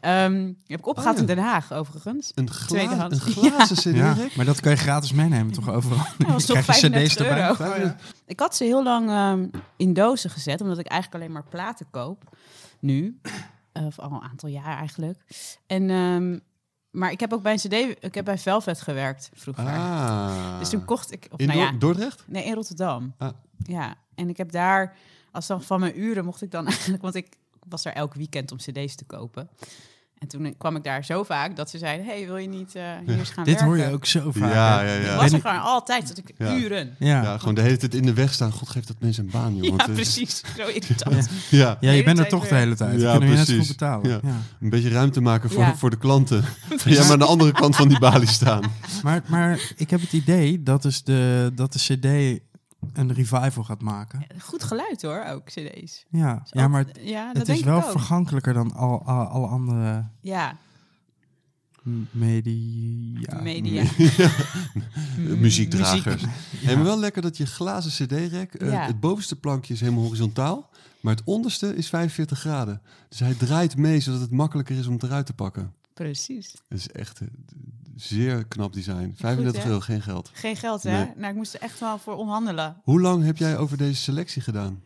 Ehm, 0.00 0.52
heb 0.66 0.78
ik 0.78 0.86
opgehaald 0.86 1.16
Oh, 1.20 1.22
ja. 1.22 1.28
in 1.28 1.34
Den 1.36 1.44
Haag, 1.44 1.72
overigens. 1.72 2.32
Een, 2.34 2.50
gla 2.50 2.66
Tweedehands. 2.66 3.24
een 3.24 3.32
glazen 3.32 3.76
cd 3.76 3.96
Ja, 4.04 4.12
rek 4.12 4.36
maar 4.36 4.44
dat 4.44 4.60
kan 4.60 4.70
je 4.70 4.76
gratis 4.78 5.12
meenemen 5.12 5.52
toch 5.52 5.68
overal? 5.70 5.98
Dat 6.18 6.26
was 6.28 6.44
toch 6.44 6.58
Krijg 6.62 6.80
je 6.80 6.88
35 6.90 7.12
cd's 7.12 7.20
erbij? 7.20 7.48
euro. 7.48 7.74
Oh, 7.74 7.84
ja. 7.84 7.96
Ik 8.26 8.40
had 8.40 8.56
ze 8.56 8.64
heel 8.64 8.82
lang 8.82 9.08
ehm, 9.08 9.48
in 9.76 9.92
dozen 9.92 10.30
gezet, 10.30 10.60
omdat 10.60 10.78
ik 10.78 10.86
eigenlijk 10.86 11.22
alleen 11.22 11.34
maar 11.34 11.48
platen 11.48 11.86
koop. 11.90 12.36
Nu. 12.80 13.20
Of 13.72 13.98
al 13.98 14.12
een 14.12 14.22
aantal 14.30 14.48
jaar 14.48 14.76
eigenlijk. 14.78 15.22
En, 15.66 15.90
ehm, 15.90 16.38
maar 16.96 17.10
ik 17.10 17.20
heb 17.20 17.32
ook 17.32 17.42
bij 17.42 17.52
een 17.52 17.58
cd... 17.58 18.04
Ik 18.04 18.14
heb 18.14 18.24
bij 18.24 18.38
Velvet 18.38 18.80
gewerkt 18.80 19.30
vroeger. 19.34 19.64
Ah. 19.64 20.58
Dus 20.58 20.68
toen 20.68 20.84
kocht 20.84 21.12
ik... 21.12 21.26
Of, 21.30 21.38
In 21.38 21.46
nou 21.46 21.58
ja, 21.58 21.70
Dor- 21.70 21.78
Dordrecht? 21.78 22.22
nee, 22.26 22.44
in 22.44 22.54
Rotterdam. 22.54 23.14
Ah. 23.18 23.28
Ja, 23.58 23.94
en 24.14 24.28
ik 24.28 24.36
heb 24.36 24.52
daar... 24.52 24.96
Als 25.32 25.46
dan 25.46 25.62
van 25.62 25.80
mijn 25.80 26.00
uren 26.00 26.24
mocht 26.24 26.42
ik 26.42 26.50
dan 26.50 26.66
eigenlijk... 26.72 27.02
Want 27.02 27.14
ik 27.14 27.36
was 27.68 27.84
er 27.84 27.92
elk 27.92 28.14
weekend 28.14 28.52
om 28.52 28.58
cd's 28.58 28.94
te 28.94 29.04
kopen. 29.04 29.48
En 30.18 30.28
toen 30.28 30.54
kwam 30.58 30.76
ik 30.76 30.84
daar 30.84 31.04
zo 31.04 31.22
vaak 31.22 31.56
dat 31.56 31.70
ze 31.70 31.78
zeiden... 31.78 32.06
hey, 32.06 32.26
wil 32.26 32.36
je 32.36 32.48
niet 32.48 32.74
eh, 32.74 32.82
hier 33.06 33.18
eens 33.18 33.30
gaan 33.30 33.44
Dit 33.44 33.54
werken? 33.54 33.66
hoor 33.66 33.78
je 33.86 33.92
ook 33.92 34.06
zo 34.06 34.32
vaak. 34.32 34.52
Ja, 34.52 34.80
ja, 34.82 34.92
ja. 34.94 35.12
Ik 35.14 35.20
was 35.20 35.32
er 35.32 35.40
gewoon 35.40 35.62
altijd, 35.62 36.08
dat 36.08 36.18
ik 36.18 36.30
Ja. 36.38 36.54
uren... 36.56 36.94
Ja. 36.98 37.22
Ja, 37.22 37.38
gewoon 37.38 37.54
de 37.54 37.60
hele 37.60 37.76
tijd 37.76 37.94
in 37.94 38.02
de 38.02 38.12
weg 38.12 38.32
staan. 38.32 38.52
God 38.52 38.68
geeft 38.68 38.86
dat 38.86 38.96
mensen 39.00 39.24
een 39.24 39.30
baan, 39.30 39.56
joh. 39.56 39.76
Ja, 39.76 39.86
precies. 39.86 40.42
Zo 40.56 40.66
irritant. 40.78 41.28
Ja, 41.50 41.76
Ja, 41.80 41.90
je 41.90 42.02
bent 42.02 42.18
er 42.18 42.28
toch 42.28 42.48
de 42.48 42.54
hele 42.54 42.74
tijd. 42.76 43.00
Ja, 43.00 43.10
kunnen 43.10 43.28
we 43.28 43.34
je 43.34 43.40
net 43.40 43.46
goed 43.46 43.54
precies. 43.56 43.68
betalen. 43.76 44.08
Ja. 44.10 44.18
Ja. 44.22 44.40
een 44.60 44.70
beetje 44.70 44.88
ruimte 44.88 45.20
maken 45.20 45.50
voor, 45.50 45.62
Ja. 45.62 45.76
voor 45.76 45.90
de 45.90 45.98
klanten. 45.98 46.44
Jij 46.84 47.02
maar 47.02 47.12
aan 47.12 47.18
de 47.18 47.24
andere 47.24 47.52
kant 47.52 47.76
van 47.76 47.88
die 47.88 47.98
balie 47.98 48.28
staan. 48.28 48.62
Maar, 49.02 49.22
maar 49.26 49.60
ik 49.76 49.90
heb 49.90 50.00
het 50.00 50.12
idee 50.12 50.62
dat, 50.62 50.82
dus 50.82 51.02
de, 51.04 51.52
dat 51.54 51.72
de 51.72 51.78
CD 51.78 52.40
een 52.92 53.12
revival 53.12 53.64
gaat 53.64 53.82
maken. 53.82 54.26
Goed 54.40 54.62
geluid 54.64 55.02
hoor, 55.02 55.24
ook 55.24 55.44
cd's. 55.44 56.04
Ja, 56.08 56.42
ja 56.50 56.68
maar 56.68 56.84
ja, 57.00 57.26
dat 57.26 57.36
het 57.36 57.46
denk 57.46 57.58
is 57.58 57.64
wel 57.64 57.82
vergankelijker 57.82 58.52
dan 58.54 58.72
al, 58.74 59.02
al, 59.06 59.24
alle 59.26 59.46
andere 59.46 60.08
Ja, 60.20 60.56
media. 62.10 63.40
media. 63.42 63.84
Muziekdragers. 65.38 66.22
Hey, 66.56 66.74
maar 66.74 66.84
wel 66.84 66.98
lekker 66.98 67.22
dat 67.22 67.36
je 67.36 67.46
glazen 67.46 68.06
cd-rek... 68.06 68.54
eh, 68.54 68.70
Ja. 68.70 68.86
het 68.86 69.00
bovenste 69.00 69.36
plankje 69.36 69.74
is 69.74 69.80
helemaal 69.80 70.02
horizontaal... 70.02 70.70
maar 71.00 71.14
het 71.14 71.24
onderste 71.24 71.76
is 71.76 71.88
45 71.88 72.38
graden. 72.38 72.82
Dus 73.08 73.18
hij 73.18 73.34
draait 73.34 73.76
mee, 73.76 74.00
zodat 74.00 74.20
het 74.20 74.30
makkelijker 74.30 74.76
is 74.78 74.86
om 74.86 74.92
het 74.92 75.02
eruit 75.02 75.26
te 75.26 75.32
pakken. 75.32 75.72
Precies. 75.94 76.52
Dat 76.68 76.78
is 76.78 76.88
echt 76.90 77.20
eh, 77.20 77.28
zeer 77.96 78.44
knap 78.46 78.72
design. 78.72 79.12
35 79.16 79.62
hè? 79.62 79.68
euro, 79.68 79.80
geen 79.80 80.02
geld. 80.02 80.30
Geen 80.32 80.56
geld 80.56 80.82
hè? 80.82 80.90
Nee. 81.04 81.12
Nou, 81.16 81.28
ik 81.30 81.34
moest 81.36 81.54
er 81.54 81.60
echt 81.60 81.80
wel 81.80 81.98
voor 81.98 82.14
onderhandelen. 82.14 82.80
Hoe 82.82 83.00
lang 83.00 83.24
heb 83.24 83.36
jij 83.36 83.56
over 83.56 83.76
deze 83.76 84.00
selectie 84.02 84.42
gedaan? 84.42 84.82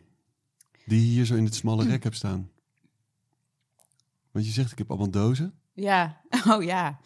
Die 0.85 0.99
je 1.01 1.07
hier 1.07 1.25
zo 1.25 1.35
in 1.35 1.45
het 1.45 1.55
smalle 1.55 1.85
rek 1.87 2.03
hebt 2.03 2.15
staan. 2.15 2.49
Want 4.31 4.45
je 4.45 4.51
zegt, 4.51 4.71
ik 4.71 4.77
heb 4.77 4.89
allemaal 4.89 5.09
dozen. 5.09 5.53
Ja, 5.73 6.21
oh 6.49 6.63
ja. 6.63 6.99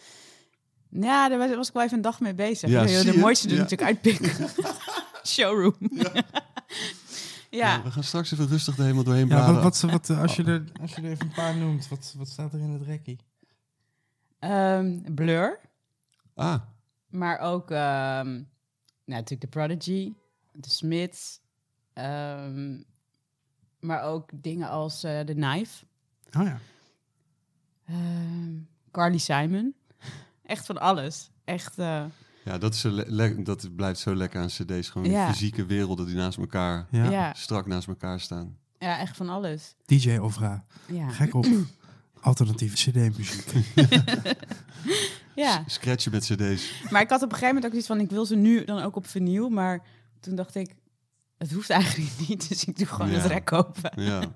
Ja, 0.90 1.30
daar 1.30 1.38
was, 1.38 1.56
was 1.56 1.68
ik 1.68 1.74
wel 1.74 1.84
even 1.84 1.96
een 1.96 2.02
dag 2.04 2.20
mee 2.20 2.34
bezig. 2.34 2.70
Ja, 2.70 2.84
de 2.86 3.18
mooiste 3.18 3.48
er 3.48 3.54
Ja. 3.54 3.60
natuurlijk 3.62 3.90
uitpikken. 3.90 4.50
Showroom. 5.34 5.76
Ja. 7.50 7.72
Nou, 7.72 7.84
we 7.84 7.92
gaan 7.92 8.04
straks 8.04 8.32
even 8.32 8.48
rustig 8.48 8.78
er 8.78 8.82
helemaal 8.84 9.04
doorheen 9.04 9.28
Ja, 9.28 9.36
bladeren. 9.36 9.62
wat, 9.64 9.82
wat, 9.82 9.92
wat, 9.92 10.10
eh, 10.10 10.22
als, 10.22 10.36
je 10.36 10.44
er, 10.44 10.64
als 10.82 10.96
je 10.96 11.02
er 11.02 11.10
even 11.10 11.26
een 11.26 11.32
paar 11.32 11.56
noemt, 11.58 11.88
wat, 11.88 12.14
wat 12.18 12.28
staat 12.28 12.54
er 12.54 12.60
in 12.60 12.70
het 12.70 12.82
rekkie? 12.82 13.20
Ehm, 14.40 15.14
Blur. 15.14 15.60
Ah, 16.36 16.62
Maar 17.10 17.40
ook 17.40 17.72
ehm, 17.72 18.32
nou, 18.34 18.44
natuurlijk 19.06 19.42
de 19.42 19.48
Prodigy, 19.48 20.14
de 20.54 20.70
Smiths. 20.70 21.40
ehm, 21.94 22.82
maar 23.80 24.02
ook 24.04 24.30
dingen 24.34 24.70
als 24.70 25.04
eh 25.04 25.20
The 25.20 25.34
Knife. 25.34 25.86
Oh 26.38 26.44
ja. 26.46 26.60
Ehm, 27.86 28.54
Carly 28.92 29.18
Simon. 29.18 29.76
Echt 30.44 30.66
van 30.66 30.78
alles. 30.78 31.32
Echt, 31.44 31.78
eh, 31.80 32.06
ja, 32.46 32.58
dat, 32.58 32.74
is 32.74 32.82
dat 33.44 33.76
blijft 33.76 34.00
zo 34.00 34.16
lekker 34.16 34.42
aan 34.42 34.48
cd's. 34.48 34.90
Gewoon 34.90 35.10
Ja. 35.12 35.28
fysieke 35.32 35.66
werelden 35.66 36.06
die 36.06 36.16
naast 36.16 36.38
elkaar, 36.38 36.88
Ja. 36.92 37.10
ja. 37.10 37.34
strak 37.34 37.66
naast 37.66 37.88
elkaar 37.88 38.20
staan. 38.20 38.58
Ja, 38.80 39.00
echt 39.00 39.18
van 39.18 39.30
alles. 39.30 39.76
DJ 39.86 40.18
Ofra. 40.18 40.66
Ja. 40.88 41.10
Gek 41.10 41.34
op 41.34 41.46
alternatieve 42.22 42.76
CD-muziek. 42.76 43.52
ja. 45.36 45.64
Scratchen 45.68 46.12
met 46.12 46.24
cd's. 46.24 46.72
Maar 46.90 47.02
ik 47.02 47.10
had 47.10 47.22
op 47.22 47.32
een 47.32 47.38
gegeven 47.38 47.56
moment 47.56 47.66
ook 47.66 47.78
iets 47.80 47.88
van, 47.88 48.00
ik 48.00 48.10
wil 48.10 48.26
ze 48.26 48.36
nu 48.36 48.64
dan 48.66 48.82
ook 48.84 48.96
op 48.96 49.08
vinyl. 49.08 49.50
Maar 49.50 49.82
toen 50.20 50.36
dacht 50.36 50.56
ik, 50.56 50.76
het 51.38 51.52
hoeft 51.52 51.70
eigenlijk 51.70 52.12
niet. 52.28 52.50
Dus 52.50 52.66
ik 52.66 52.78
doe 52.78 52.88
gewoon 52.88 53.12
Ja. 53.12 53.18
het 53.18 53.26
rek 53.32 53.52
open. 53.52 54.04
Ja. 54.04 54.22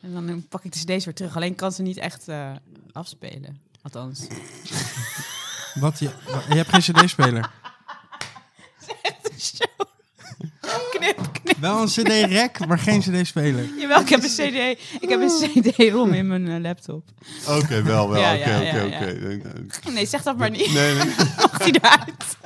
En 0.00 0.12
dan 0.26 0.48
pak 0.48 0.64
ik 0.64 0.72
de 0.72 0.78
cd's 0.78 1.04
weer 1.04 1.14
terug. 1.14 1.36
Alleen 1.36 1.50
ik 1.50 1.56
kan 1.56 1.72
ze 1.72 1.82
niet 1.82 1.96
echt 1.96 2.28
eh, 2.28 2.52
afspelen. 2.92 3.60
Althans. 3.82 4.26
Wat 5.74 5.98
je, 5.98 6.10
je 6.48 6.54
hebt 6.54 6.68
geen 6.68 6.80
CD-speler. 6.80 7.50
Zo. 9.36 9.64
Knip, 10.90 11.30
knip. 11.42 11.56
Wel 11.60 11.80
een 11.82 11.86
CD-rek, 11.88 12.66
maar 12.66 12.78
geen 12.78 13.00
CD-speler. 13.00 13.64
Jawel, 13.78 14.00
ik 14.00 14.08
heb 14.08 14.22
een 14.22 14.28
cd. 14.28 14.78
Ik 15.00 15.08
heb 15.08 15.20
een 15.20 15.62
cd-rom 15.62 16.12
in 16.12 16.26
mijn 16.26 16.48
eh, 16.48 16.60
laptop. 16.60 17.04
Oké, 17.48 17.82
wel, 17.82 18.08
wel. 18.10 18.20
Ja, 18.20 18.34
Oké, 18.34 18.50
ja, 18.50 18.84
oké, 18.84 19.04
ja, 19.04 19.36
oké. 19.36 19.90
Nee, 19.90 20.06
zeg 20.06 20.22
dat 20.22 20.36
maar 20.36 20.50
niet. 20.50 20.72
Nee, 20.72 20.94
nee. 20.98 21.06
Mag 21.36 21.58
die 21.58 21.74
eruit? 21.80 22.36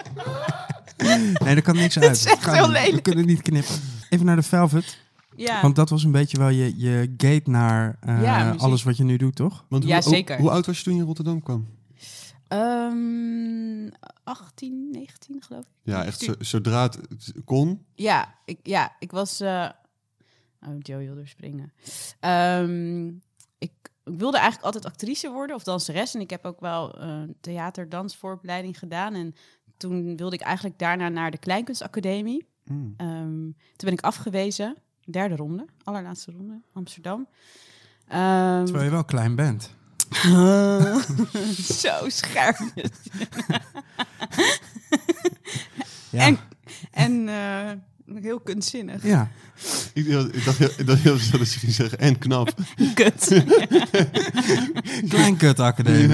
Nee, 1.45 1.55
er 1.55 1.63
kan 1.63 1.77
niks 1.77 1.99
uit. 2.01 2.11
is 2.17 2.25
echt 2.25 2.45
heel 2.51 2.67
niet. 2.69 2.77
We 2.77 2.83
lelijk. 2.85 3.03
kunnen 3.03 3.27
niet 3.27 3.43
knippen. 3.43 3.75
Even 4.09 4.27
naar 4.27 4.37
de 4.37 4.43
Velvet. 4.43 4.99
Ja. 5.37 5.61
Want 5.63 5.77
dat 5.77 5.91
was 5.91 6.05
een 6.05 6.13
beetje 6.13 6.39
wel 6.39 6.49
je, 6.49 6.73
je 6.77 7.15
gate 7.17 7.51
naar 7.51 7.97
eh, 8.01 8.23
Ja, 8.23 8.55
alles 8.59 8.83
wat 8.83 8.97
je 8.97 9.05
nu 9.05 9.17
doet, 9.17 9.35
toch? 9.37 9.65
Want 9.69 9.85
Ja, 9.85 10.01
hoe, 10.03 10.13
zeker. 10.13 10.37
Hoe, 10.37 10.45
hoe 10.45 10.55
oud 10.55 10.67
was 10.67 10.79
je 10.79 10.85
toen 10.85 10.95
je 10.95 11.01
in 11.01 11.07
Rotterdam 11.07 11.43
kwam? 11.43 11.67
Ehm, 12.51 13.89
18, 14.25 14.91
19 14.91 15.43
geloof 15.43 15.65
ik. 15.65 15.73
Ja, 15.83 16.05
echt 16.05 16.21
zo- 16.21 16.35
zodra 16.39 16.83
het 16.83 17.33
kon. 17.45 17.87
Ja, 17.95 18.35
ik, 18.45 18.59
ja, 18.63 18.97
ik 18.99 19.11
was... 19.11 19.41
eh 19.41 19.69
Oh, 20.67 20.75
Joe 20.79 20.99
wilde 21.05 21.27
springen. 21.27 21.73
Ehm, 22.21 23.07
ik, 23.09 23.19
ik 23.59 23.91
wilde 24.05 24.37
eigenlijk 24.37 24.65
altijd 24.65 24.85
actrice 24.85 25.31
worden 25.31 25.57
of 25.57 25.63
danseres. 25.63 26.15
En 26.15 26.21
ik 26.21 26.31
heb 26.31 26.45
ook 26.45 26.61
wel 26.61 27.01
eh 27.01 27.23
theaterdansvooropleiding 27.41 28.79
gedaan. 28.79 29.15
En 29.15 29.35
toen 29.77 30.17
wilde 30.17 30.35
ik 30.37 30.41
eigenlijk 30.43 30.79
daarna 30.79 31.09
naar 31.09 31.31
de 31.31 31.39
Kleinkunstacademie. 31.39 32.47
Mm. 32.65 32.95
Ehm, 32.97 33.29
toen 33.43 33.55
ben 33.77 33.93
ik 33.93 34.01
afgewezen. 34.01 34.77
Derde 35.05 35.37
ronde, 35.37 35.65
allerlaatste 35.85 36.31
ronde, 36.31 36.61
Amsterdam. 36.73 37.29
Ehm, 38.07 38.65
Terwijl 38.65 38.85
je 38.85 38.91
wel 38.91 39.05
klein 39.05 39.35
bent. 39.35 39.75
zo 41.83 42.09
scherp. 42.09 42.59
Ja. 46.11 46.21
En, 46.27 46.39
en 46.91 47.29
eh, 47.29 47.71
heel 48.23 48.41
kunstzinnig. 48.41 49.03
ja. 49.05 49.31
Ik, 49.95 50.07
ik 50.07 50.45
dacht 50.45 50.59
heel- 50.59 50.71
ik 50.77 50.87
dacht 50.87 51.01
heel 51.01 51.19
snel 51.19 51.39
dat 51.39 51.53
je 51.53 51.59
ging 51.59 51.73
zeggen, 51.73 51.99
en 51.99 52.19
knap. 52.19 52.55
Kut. 52.95 53.43
Kleinkut 55.09 55.61
academie. 55.61 56.09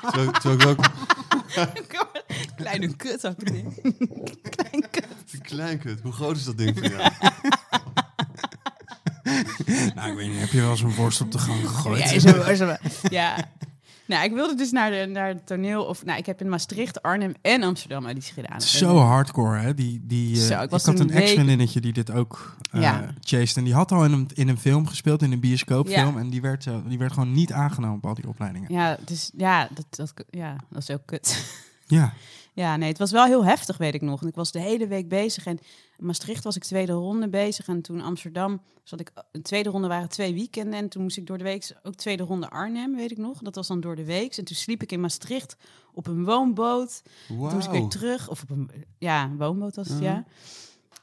Terwijl, 0.00 0.30
terwijl 0.32 0.58
ik 0.60 0.68
ook 0.68 0.86
Kleine 2.56 2.96
kut 2.96 3.26
ook. 3.26 3.36
Klein 3.44 4.84
kut. 4.90 5.04
een 5.32 5.42
kleinkut. 5.42 6.00
Hoe 6.00 6.12
groot 6.12 6.36
is 6.36 6.44
dat 6.44 6.58
ding 6.58 6.78
van 6.78 6.88
jou? 6.90 7.10
nou, 9.94 10.10
ik 10.10 10.16
weet 10.16 10.28
niet, 10.28 10.38
heb 10.38 10.50
je 10.50 10.60
wel 10.60 10.76
zo'n 10.76 10.94
worst 10.94 11.20
op 11.20 11.32
de 11.32 11.38
gang 11.38 11.68
gegooid? 11.68 12.22
Ja, 12.58 12.78
ja. 13.10 13.36
Nou, 14.08 14.24
ik 14.24 14.32
wilde 14.32 14.54
dus 14.54 14.70
naar, 14.70 14.90
de, 14.90 15.06
naar 15.06 15.28
het 15.28 15.46
toneel. 15.46 15.84
Of, 15.84 16.04
nou, 16.04 16.18
ik 16.18 16.26
heb 16.26 16.40
in 16.40 16.48
Maastricht, 16.48 17.02
Arnhem 17.02 17.34
en 17.42 17.62
Amsterdam 17.62 18.04
auditie 18.04 18.32
gedaan. 18.32 18.60
Zo 18.60 18.96
hardcore, 18.96 19.58
hè? 19.58 19.74
Die, 19.74 20.00
die, 20.06 20.36
eh, 20.36 20.42
Zo, 20.42 20.54
ik 20.54 20.62
ik, 20.62 20.70
was 20.70 20.84
had 20.84 21.00
een 21.00 21.10
ex-vriendinnetje 21.10 21.80
die 21.80 21.92
dit 21.92 22.10
ook 22.10 22.56
Ja. 22.72 23.14
chased. 23.20 23.56
En 23.56 23.64
die 23.64 23.74
had 23.74 23.92
al 23.92 24.04
in 24.04 24.12
een, 24.12 24.28
in 24.34 24.48
een 24.48 24.58
film 24.58 24.86
gespeeld, 24.86 25.22
in 25.22 25.32
een 25.32 25.40
bioscoopfilm. 25.40 26.14
Ja. 26.14 26.20
En 26.20 26.30
die 26.30 26.40
werd, 26.40 26.66
eh, 26.66 26.76
die 26.86 26.98
werd 26.98 27.12
gewoon 27.12 27.32
niet 27.32 27.52
aangenomen 27.52 27.96
op 27.96 28.06
al 28.06 28.14
die 28.14 28.28
opleidingen. 28.28 28.72
Ja, 28.72 28.96
dus 29.04 29.30
ja, 29.36 29.68
dat, 29.74 29.86
dat, 29.90 30.24
ja, 30.30 30.56
dat 30.70 30.82
is 30.82 30.90
ook 30.90 31.02
kut. 31.06 31.44
Ja. 31.88 32.12
Ja, 32.52 32.76
nee, 32.76 32.88
het 32.88 32.98
was 32.98 33.10
wel 33.10 33.24
heel 33.24 33.44
heftig, 33.44 33.76
weet 33.76 33.94
ik 33.94 34.02
nog. 34.02 34.22
En 34.22 34.28
ik 34.28 34.34
was 34.34 34.52
de 34.52 34.60
hele 34.60 34.86
week 34.86 35.08
bezig. 35.08 35.46
En 35.46 35.58
in 35.96 36.06
Maastricht 36.06 36.44
was 36.44 36.56
ik 36.56 36.64
tweede 36.64 36.92
ronde 36.92 37.28
bezig. 37.28 37.68
En 37.68 37.82
toen 37.82 38.00
Amsterdam 38.00 38.60
zat 38.82 39.00
ik... 39.00 39.12
Een 39.32 39.42
tweede 39.42 39.68
ronde 39.68 39.88
waren 39.88 40.08
twee 40.08 40.34
weekenden. 40.34 40.78
En 40.78 40.88
toen 40.88 41.02
moest 41.02 41.16
ik 41.16 41.26
door 41.26 41.38
de 41.38 41.44
week 41.44 41.76
ook 41.82 41.94
tweede 41.94 42.22
ronde 42.22 42.50
Arnhem, 42.50 42.96
weet 42.96 43.10
ik 43.10 43.18
nog. 43.18 43.38
Dat 43.38 43.54
was 43.54 43.66
dan 43.66 43.80
door 43.80 43.96
de 43.96 44.04
week. 44.04 44.36
En 44.36 44.44
toen 44.44 44.56
sliep 44.56 44.82
ik 44.82 44.92
in 44.92 45.00
Maastricht 45.00 45.56
op 45.92 46.06
een 46.06 46.24
woonboot. 46.24 47.02
Toen 47.26 47.36
moest 47.36 47.66
ik 47.66 47.72
weer 47.72 47.88
terug. 47.88 48.28
Of 48.28 48.42
op 48.42 48.50
een, 48.50 48.70
ja, 48.98 49.24
een 49.24 49.36
woonboot 49.36 49.76
was 49.76 49.88
het, 49.88 50.00
ja. 50.00 50.24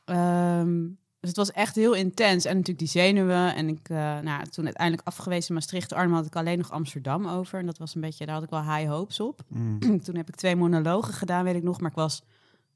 Ehm, 0.05 0.87
dus 1.25 1.37
het 1.37 1.47
was 1.47 1.51
echt 1.51 1.75
heel 1.75 1.93
intens. 1.93 2.45
En 2.45 2.51
natuurlijk 2.51 2.79
die 2.79 3.01
zenuwen. 3.01 3.55
En 3.55 3.67
ik, 3.67 3.89
eh, 3.89 4.19
nou, 4.19 4.45
toen 4.45 4.65
uiteindelijk 4.65 5.07
afgewezen 5.07 5.47
in 5.47 5.53
Maastricht, 5.53 5.93
Arnhem, 5.93 6.15
had 6.15 6.25
ik 6.25 6.35
alleen 6.35 6.57
nog 6.57 6.71
Amsterdam 6.71 7.27
over. 7.27 7.59
En 7.59 7.65
dat 7.65 7.77
was 7.77 7.95
een 7.95 8.01
beetje, 8.01 8.25
daar 8.25 8.35
had 8.35 8.43
ik 8.43 8.49
wel 8.49 8.75
high 8.75 8.89
hopes 8.89 9.19
op. 9.19 9.41
Mm. 9.47 9.79
toen 10.03 10.15
heb 10.15 10.27
ik 10.27 10.35
twee 10.35 10.55
monologen 10.55 11.13
gedaan, 11.13 11.43
weet 11.43 11.55
ik 11.55 11.63
nog. 11.63 11.81
Maar 11.81 11.89
ik 11.89 11.95
was 11.95 12.23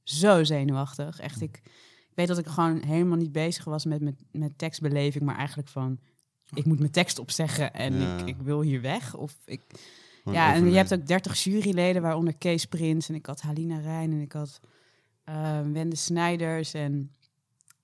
zo 0.03 0.43
zenuwachtig. 0.43 1.19
Echt, 1.19 1.41
ik, 1.41 1.62
ik 2.09 2.15
weet 2.15 2.27
dat 2.27 2.38
ik 2.38 2.47
gewoon 2.47 2.81
helemaal 2.83 3.17
niet 3.17 3.31
bezig 3.31 3.63
was 3.63 3.85
met, 3.85 4.01
met, 4.01 4.15
met 4.31 4.57
tekstbeleving, 4.57 5.23
maar 5.23 5.38
eigenlijk 5.38 5.69
van, 5.69 5.99
ik 6.53 6.65
moet 6.65 6.79
mijn 6.79 6.91
tekst 6.91 7.19
opzeggen 7.19 7.73
en 7.73 7.99
Ja. 7.99 8.17
ik, 8.17 8.27
ik 8.27 8.38
wil 8.41 8.62
hier 8.62 8.81
weg. 8.81 9.15
Of 9.15 9.35
ik, 9.45 9.62
ja, 10.25 10.53
en 10.53 10.69
je 10.69 10.75
hebt 10.75 10.93
ook 10.93 11.07
30 11.07 11.43
juryleden, 11.43 12.01
waaronder 12.01 12.35
Kees 12.38 12.65
Prins 12.65 13.09
en 13.09 13.15
ik 13.15 13.25
had 13.25 13.41
Halina 13.41 13.77
Rijn 13.77 14.12
en 14.12 14.21
ik 14.21 14.31
had 14.31 14.59
eh, 15.23 15.59
Wende 15.71 15.95
Snijders 15.95 16.73
en 16.73 17.12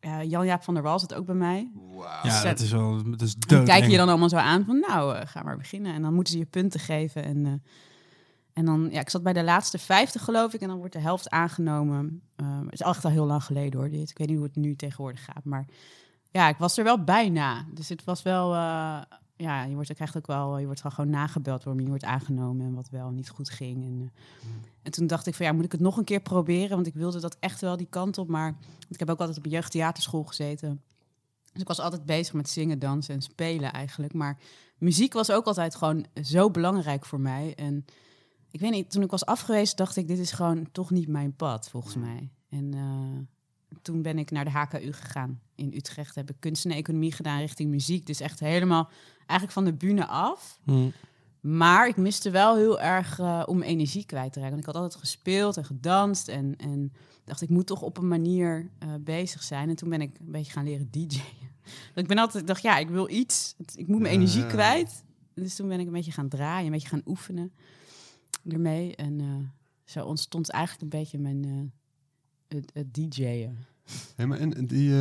eh, 0.05 0.29
Jan-Jaap 0.29 0.63
van 0.63 0.73
der 0.73 0.83
Wal 0.83 0.99
zat 0.99 1.13
ook 1.13 1.25
bij 1.25 1.35
mij. 1.35 1.71
Ja, 2.23 2.29
Zet- 2.41 2.43
dat 2.57 2.59
is 2.59 2.71
wel 2.71 3.03
dat 3.11 3.21
is 3.21 3.35
Die 3.35 3.63
kijken 3.63 3.89
je 3.91 3.97
dan 3.97 4.09
allemaal 4.09 4.29
zo 4.29 4.35
aan 4.37 4.65
van, 4.65 4.79
nou, 4.79 5.15
eh, 5.15 5.21
ga 5.27 5.43
maar 5.43 5.57
beginnen. 5.57 5.93
En 5.93 6.01
dan 6.01 6.13
moeten 6.13 6.33
ze 6.33 6.39
je 6.39 6.45
punten 6.45 6.79
geven. 6.79 7.23
En, 7.23 7.45
eh, 7.45 7.51
en 8.53 8.65
dan, 8.65 8.87
ja, 8.91 8.99
ik 8.99 9.09
zat 9.09 9.23
bij 9.23 9.33
de 9.33 9.43
laatste 9.43 9.77
50 9.77 10.23
geloof 10.23 10.53
ik. 10.53 10.61
En 10.61 10.67
dan 10.67 10.77
wordt 10.77 10.93
de 10.93 10.99
helft 10.99 11.29
aangenomen. 11.29 12.21
Het 12.63 12.73
is 12.73 12.79
echt 12.81 13.05
al 13.05 13.11
heel 13.11 13.25
lang 13.25 13.43
geleden 13.43 13.79
hoor, 13.79 13.89
dit. 13.89 14.09
Ik 14.09 14.17
weet 14.17 14.27
niet 14.27 14.37
hoe 14.37 14.45
het 14.45 14.55
nu 14.55 14.75
tegenwoordig 14.75 15.23
gaat. 15.25 15.43
Maar 15.43 15.65
ja, 16.31 16.47
ik 16.47 16.57
was 16.57 16.77
er 16.77 16.83
wel 16.83 17.03
bijna. 17.03 17.65
Dus 17.73 17.89
het 17.89 18.03
was 18.03 18.21
wel, 18.21 18.53
eh, 18.53 18.97
ja, 19.37 19.63
je 19.63 19.73
wordt, 19.73 19.87
je 19.87 19.93
krijgt 19.93 20.17
ook 20.17 20.27
wel, 20.27 20.57
je 20.57 20.65
wordt 20.65 20.81
gewoon 20.81 21.09
nagebeld 21.09 21.63
waarom 21.63 21.83
je 21.83 21.89
wordt 21.89 22.03
aangenomen. 22.03 22.65
En 22.65 22.73
wat 22.73 22.89
wel 22.89 23.09
niet 23.09 23.29
goed 23.29 23.49
ging. 23.49 23.83
En, 23.83 24.01
eh, 24.01 24.49
en 24.81 24.91
toen 24.91 25.07
dacht 25.07 25.27
ik 25.27 25.35
van, 25.35 25.45
ja, 25.45 25.51
moet 25.51 25.65
ik 25.65 25.71
het 25.71 25.81
nog 25.81 25.97
een 25.97 26.03
keer 26.03 26.21
proberen? 26.21 26.75
Want 26.75 26.87
ik 26.87 26.93
wilde 26.93 27.19
dat 27.19 27.37
echt 27.39 27.61
wel 27.61 27.77
die 27.77 27.87
kant 27.89 28.17
op. 28.17 28.27
Maar 28.27 28.57
ik 28.89 28.99
heb 28.99 29.09
ook 29.09 29.19
altijd 29.19 29.37
op 29.37 29.45
een 29.45 29.51
jeugdtheaterschool 29.51 30.23
gezeten. 30.23 30.81
Dus 31.51 31.61
ik 31.61 31.67
was 31.67 31.79
altijd 31.79 32.05
bezig 32.05 32.33
met 32.33 32.49
zingen, 32.49 32.79
dansen 32.79 33.13
en 33.13 33.21
spelen 33.21 33.71
eigenlijk. 33.71 34.13
Maar 34.13 34.37
muziek 34.77 35.13
was 35.13 35.31
ook 35.31 35.45
altijd 35.45 35.75
gewoon 35.75 36.05
zo 36.23 36.51
belangrijk 36.51 37.05
voor 37.05 37.19
mij. 37.19 37.53
En 37.55 37.85
ik 38.51 38.59
weet 38.59 38.71
niet, 38.71 38.91
toen 38.91 39.03
ik 39.03 39.11
was 39.11 39.25
afgewezen, 39.25 39.75
dacht 39.75 39.95
ik, 39.95 40.07
dit 40.07 40.19
is 40.19 40.31
gewoon 40.31 40.71
toch 40.71 40.91
niet 40.91 41.07
mijn 41.07 41.35
pad, 41.35 41.69
volgens 41.69 41.95
mij. 41.95 42.29
En 42.49 42.73
eh, 42.73 43.77
toen 43.81 44.01
ben 44.01 44.17
ik 44.17 44.31
naar 44.31 44.45
de 44.45 44.51
HKU 44.51 44.93
gegaan 44.93 45.41
in 45.55 45.73
Utrecht. 45.73 46.15
Heb 46.15 46.29
ik 46.29 46.35
kunst 46.39 46.65
en 46.65 46.71
economie 46.71 47.11
gedaan 47.11 47.39
richting 47.39 47.69
muziek. 47.69 48.05
Dus 48.05 48.19
echt 48.19 48.39
helemaal 48.39 48.89
eigenlijk 49.25 49.51
van 49.51 49.65
de 49.65 49.73
bühne 49.73 50.05
af. 50.07 50.59
Hm. 50.63 50.89
Maar 51.41 51.87
ik 51.87 51.97
miste 51.97 52.29
wel 52.29 52.55
heel 52.55 52.81
erg 52.81 53.19
eh, 53.19 53.43
om 53.45 53.61
energie 53.61 54.05
kwijt 54.05 54.33
te 54.33 54.39
raken. 54.39 54.55
Want 54.55 54.67
ik 54.67 54.73
had 54.73 54.83
altijd 54.83 55.01
gespeeld 55.01 55.57
en 55.57 55.65
gedanst. 55.65 56.27
En, 56.27 56.55
en 56.57 56.93
dacht, 57.23 57.41
ik 57.41 57.49
moet 57.49 57.65
toch 57.67 57.81
op 57.81 57.97
een 57.97 58.07
manier 58.07 58.69
eh, 58.79 58.89
bezig 59.01 59.43
zijn. 59.43 59.69
En 59.69 59.75
toen 59.75 59.89
ben 59.89 60.01
ik 60.01 60.17
een 60.19 60.31
beetje 60.31 60.51
gaan 60.51 60.63
leren 60.63 60.87
DJ'en. 60.91 61.23
Ik 61.95 62.07
ben 62.07 62.17
altijd, 62.17 62.41
ik 62.41 62.47
dacht, 62.47 62.61
ja, 62.61 62.77
ik 62.77 62.89
wil 62.89 63.09
iets. 63.09 63.55
Ik 63.75 63.87
moet 63.87 63.99
mijn 63.99 64.13
Ja. 64.13 64.19
energie 64.19 64.45
kwijt. 64.45 65.03
Dus 65.33 65.55
toen 65.55 65.67
ben 65.67 65.79
ik 65.79 65.85
een 65.85 65.91
beetje 65.93 66.11
gaan 66.11 66.29
draaien, 66.29 66.65
een 66.65 66.71
beetje 66.71 66.87
gaan 66.87 67.01
oefenen 67.05 67.51
ermee. 68.47 68.95
En 68.95 69.19
eh, 69.19 69.27
zo 69.83 70.05
ontstond 70.05 70.49
eigenlijk 70.49 70.83
een 70.83 70.99
beetje 70.99 71.17
mijn 71.17 71.73
het, 72.47 72.71
het 72.73 72.93
DJ'en. 72.93 73.57
Hé, 74.15 74.25
maar 74.25 74.39
en 74.39 74.65
die, 74.67 74.91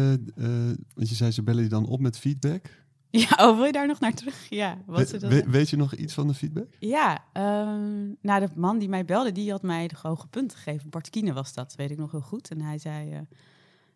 want 0.94 1.08
je 1.08 1.14
zei 1.14 1.30
ze 1.30 1.42
bellen 1.42 1.62
je 1.62 1.68
dan 1.68 1.86
op 1.86 2.00
met 2.00 2.18
feedback. 2.18 2.83
Ja, 3.28 3.48
oh, 3.48 3.56
wil 3.56 3.64
je 3.64 3.72
daar 3.72 3.86
nog 3.86 4.00
naar 4.00 4.14
terug? 4.14 4.48
Ja, 4.48 4.78
wat 4.86 5.10
We- 5.10 5.18
we- 5.28 5.50
weet 5.50 5.70
je 5.70 5.76
nog 5.76 5.94
iets 5.94 6.14
van 6.14 6.26
de 6.28 6.34
feedback? 6.34 6.66
Ja, 6.78 7.24
ehm, 7.32 8.06
nou, 8.20 8.40
de 8.40 8.48
man 8.54 8.78
die 8.78 8.88
mij 8.88 9.04
belde, 9.04 9.32
die 9.32 9.50
had 9.50 9.62
mij 9.62 9.88
de 9.88 9.94
hoge 10.02 10.26
punten 10.28 10.58
gegeven. 10.58 10.90
Bart 10.90 11.10
Kiene 11.10 11.32
was 11.32 11.54
dat, 11.54 11.74
weet 11.74 11.90
ik 11.90 11.98
nog 11.98 12.10
heel 12.10 12.20
goed. 12.20 12.50
En 12.50 12.60
hij 12.60 12.78
zei 12.78 13.12
eh, 13.12 13.18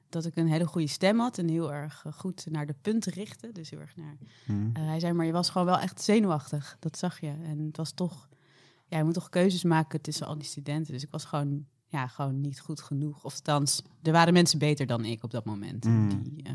dat 0.08 0.24
ik 0.24 0.36
een 0.36 0.48
hele 0.48 0.66
goede 0.66 0.86
stem 0.86 1.18
had 1.18 1.38
en 1.38 1.48
heel 1.48 1.72
erg 1.72 2.02
eh, 2.06 2.12
goed 2.12 2.46
naar 2.50 2.66
de 2.66 2.74
punten 2.82 3.12
richtte. 3.12 3.52
Dus 3.52 3.70
heel 3.70 3.80
erg 3.80 3.96
naar... 3.96 4.16
Hm. 4.46 4.52
Eh, 4.72 4.84
hij 4.86 5.00
zei, 5.00 5.12
maar 5.12 5.26
je 5.26 5.32
was 5.32 5.50
gewoon 5.50 5.66
wel 5.66 5.78
echt 5.78 6.02
zenuwachtig. 6.02 6.76
Dat 6.80 6.98
zag 6.98 7.20
je. 7.20 7.34
En 7.42 7.58
het 7.66 7.76
was 7.76 7.92
toch... 7.92 8.28
Ja, 8.86 8.98
je 8.98 9.04
moet 9.04 9.14
toch 9.14 9.28
keuzes 9.28 9.62
maken 9.64 10.00
tussen 10.00 10.26
al 10.26 10.34
die 10.38 10.46
studenten. 10.48 10.92
Dus 10.92 11.02
ik 11.02 11.10
was 11.10 11.24
gewoon, 11.24 11.64
ja, 11.86 12.06
gewoon 12.06 12.40
niet 12.40 12.60
goed 12.60 12.80
genoeg. 12.80 13.24
Of 13.24 13.34
althans, 13.34 13.82
er 14.02 14.12
waren 14.12 14.32
mensen 14.32 14.58
beter 14.58 14.86
dan 14.86 15.04
ik 15.04 15.22
op 15.22 15.30
dat 15.30 15.44
moment. 15.44 15.84
Mm. 15.84 16.22
Die, 16.22 16.42
eh, 16.42 16.52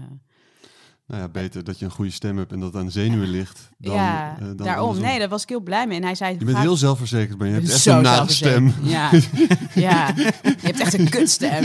Nou 1.08 1.22
ja, 1.22 1.28
beter 1.28 1.64
dat 1.64 1.80
je 1.80 1.86
een 1.86 1.92
goede 1.92 2.12
stem 2.12 2.38
hebt 2.38 2.52
en 2.52 2.60
dat 2.60 2.76
aan 2.76 2.86
de 2.86 2.92
zenuwen 2.92 3.30
ligt. 3.30 3.70
Dan, 3.78 3.96
ja, 3.96 4.36
eh, 4.40 4.46
dan 4.46 4.56
daarom. 4.58 4.84
andersom. 4.86 5.06
Nee, 5.10 5.20
daar 5.20 5.30
was 5.30 5.42
ik 5.44 5.50
heel 5.50 5.60
blij 5.60 5.88
mee. 5.88 5.98
En 5.98 6.04
hij 6.04 6.16
zei... 6.16 6.32
Je 6.40 6.46
bent 6.46 6.58
"Ga- 6.58 6.62
heel 6.64 6.78
zelfverzekerd, 6.78 7.38
maar 7.38 7.48
je 7.48 7.54
hebt 7.54 7.70
echt 7.70 7.80
zo 7.82 7.96
een 7.98 8.02
nare 8.04 8.32
stem. 8.32 8.74
zelfverzekerd. 8.82 9.30
Ja, 9.74 9.82
ja, 10.16 10.24
je 10.44 10.56
hebt 10.62 10.80
echt 10.80 10.94
een 10.94 11.10
kutstem. 11.10 11.64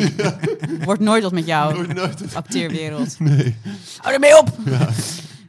Wordt 0.85 1.01
nooit 1.01 1.22
wat 1.22 1.33
met 1.33 1.46
jou, 1.46 1.74
Nooit, 1.74 1.94
nooit. 1.94 2.35
acteerwereld. 2.35 3.18
Nee. 3.20 3.57
Hou 3.98 4.14
ermee 4.14 4.38
op! 4.38 4.59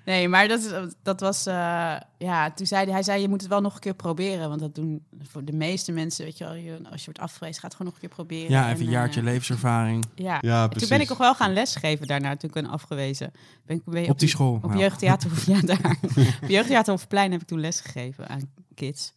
Nee, 0.09 0.27
maar 0.27 0.47
dat, 0.47 0.59
is- 0.63 0.93
dat 1.03 1.19
was... 1.19 1.45
eh, 1.45 1.95
ja, 2.17 2.51
toen 2.51 2.65
zei 2.67 2.83
hij, 2.83 2.93
hij 2.93 3.03
zei, 3.03 3.21
je 3.21 3.29
moet 3.29 3.41
het 3.41 3.49
wel 3.49 3.61
nog 3.61 3.73
een 3.73 3.79
keer 3.79 3.93
proberen. 3.93 4.49
Want 4.49 4.59
dat 4.59 4.75
doen 4.75 5.05
voor 5.21 5.45
de 5.45 5.53
meeste 5.53 5.91
mensen, 5.91 6.25
weet 6.25 6.37
je 6.37 6.43
wel. 6.43 6.53
Je, 6.53 6.79
als 6.91 6.99
je 6.99 7.05
wordt 7.05 7.19
afgewezen, 7.19 7.61
gaat 7.61 7.63
het 7.63 7.73
gewoon 7.73 7.87
nog 7.93 8.01
een 8.01 8.07
keer 8.07 8.15
proberen. 8.25 8.49
Ja, 8.51 8.63
En, 8.65 8.69
even 8.69 8.79
een 8.81 8.85
eh, 8.87 8.91
jaartje 8.93 9.23
levenservaring. 9.23 10.05
Ja. 10.15 10.37
Ja, 10.41 10.67
precies. 10.67 10.87
Toen 10.87 10.97
ben 10.97 11.05
ik 11.05 11.09
nog 11.09 11.17
wel 11.17 11.35
gaan 11.35 11.53
lesgeven 11.53 12.07
daarna, 12.07 12.35
toen 12.35 12.49
ik 12.49 12.55
ben 12.55 12.65
afgewezen. 12.71 13.31
Ben 13.65 13.75
ik, 13.77 13.83
ben 13.85 14.09
Op 14.09 14.19
die 14.19 14.29
school. 14.29 14.59
Op 14.61 14.71
Ja. 14.73 14.77
jeugdtheater, 14.79 15.31
ja, 15.53 15.61
daar. 15.61 15.97
op 16.41 16.47
jeugdtheater 16.49 16.91
Hofplein 16.93 17.31
heb 17.31 17.41
ik 17.41 17.47
toen 17.47 17.59
lesgegeven 17.59 18.27
aan 18.27 18.49
kids. 18.75 19.13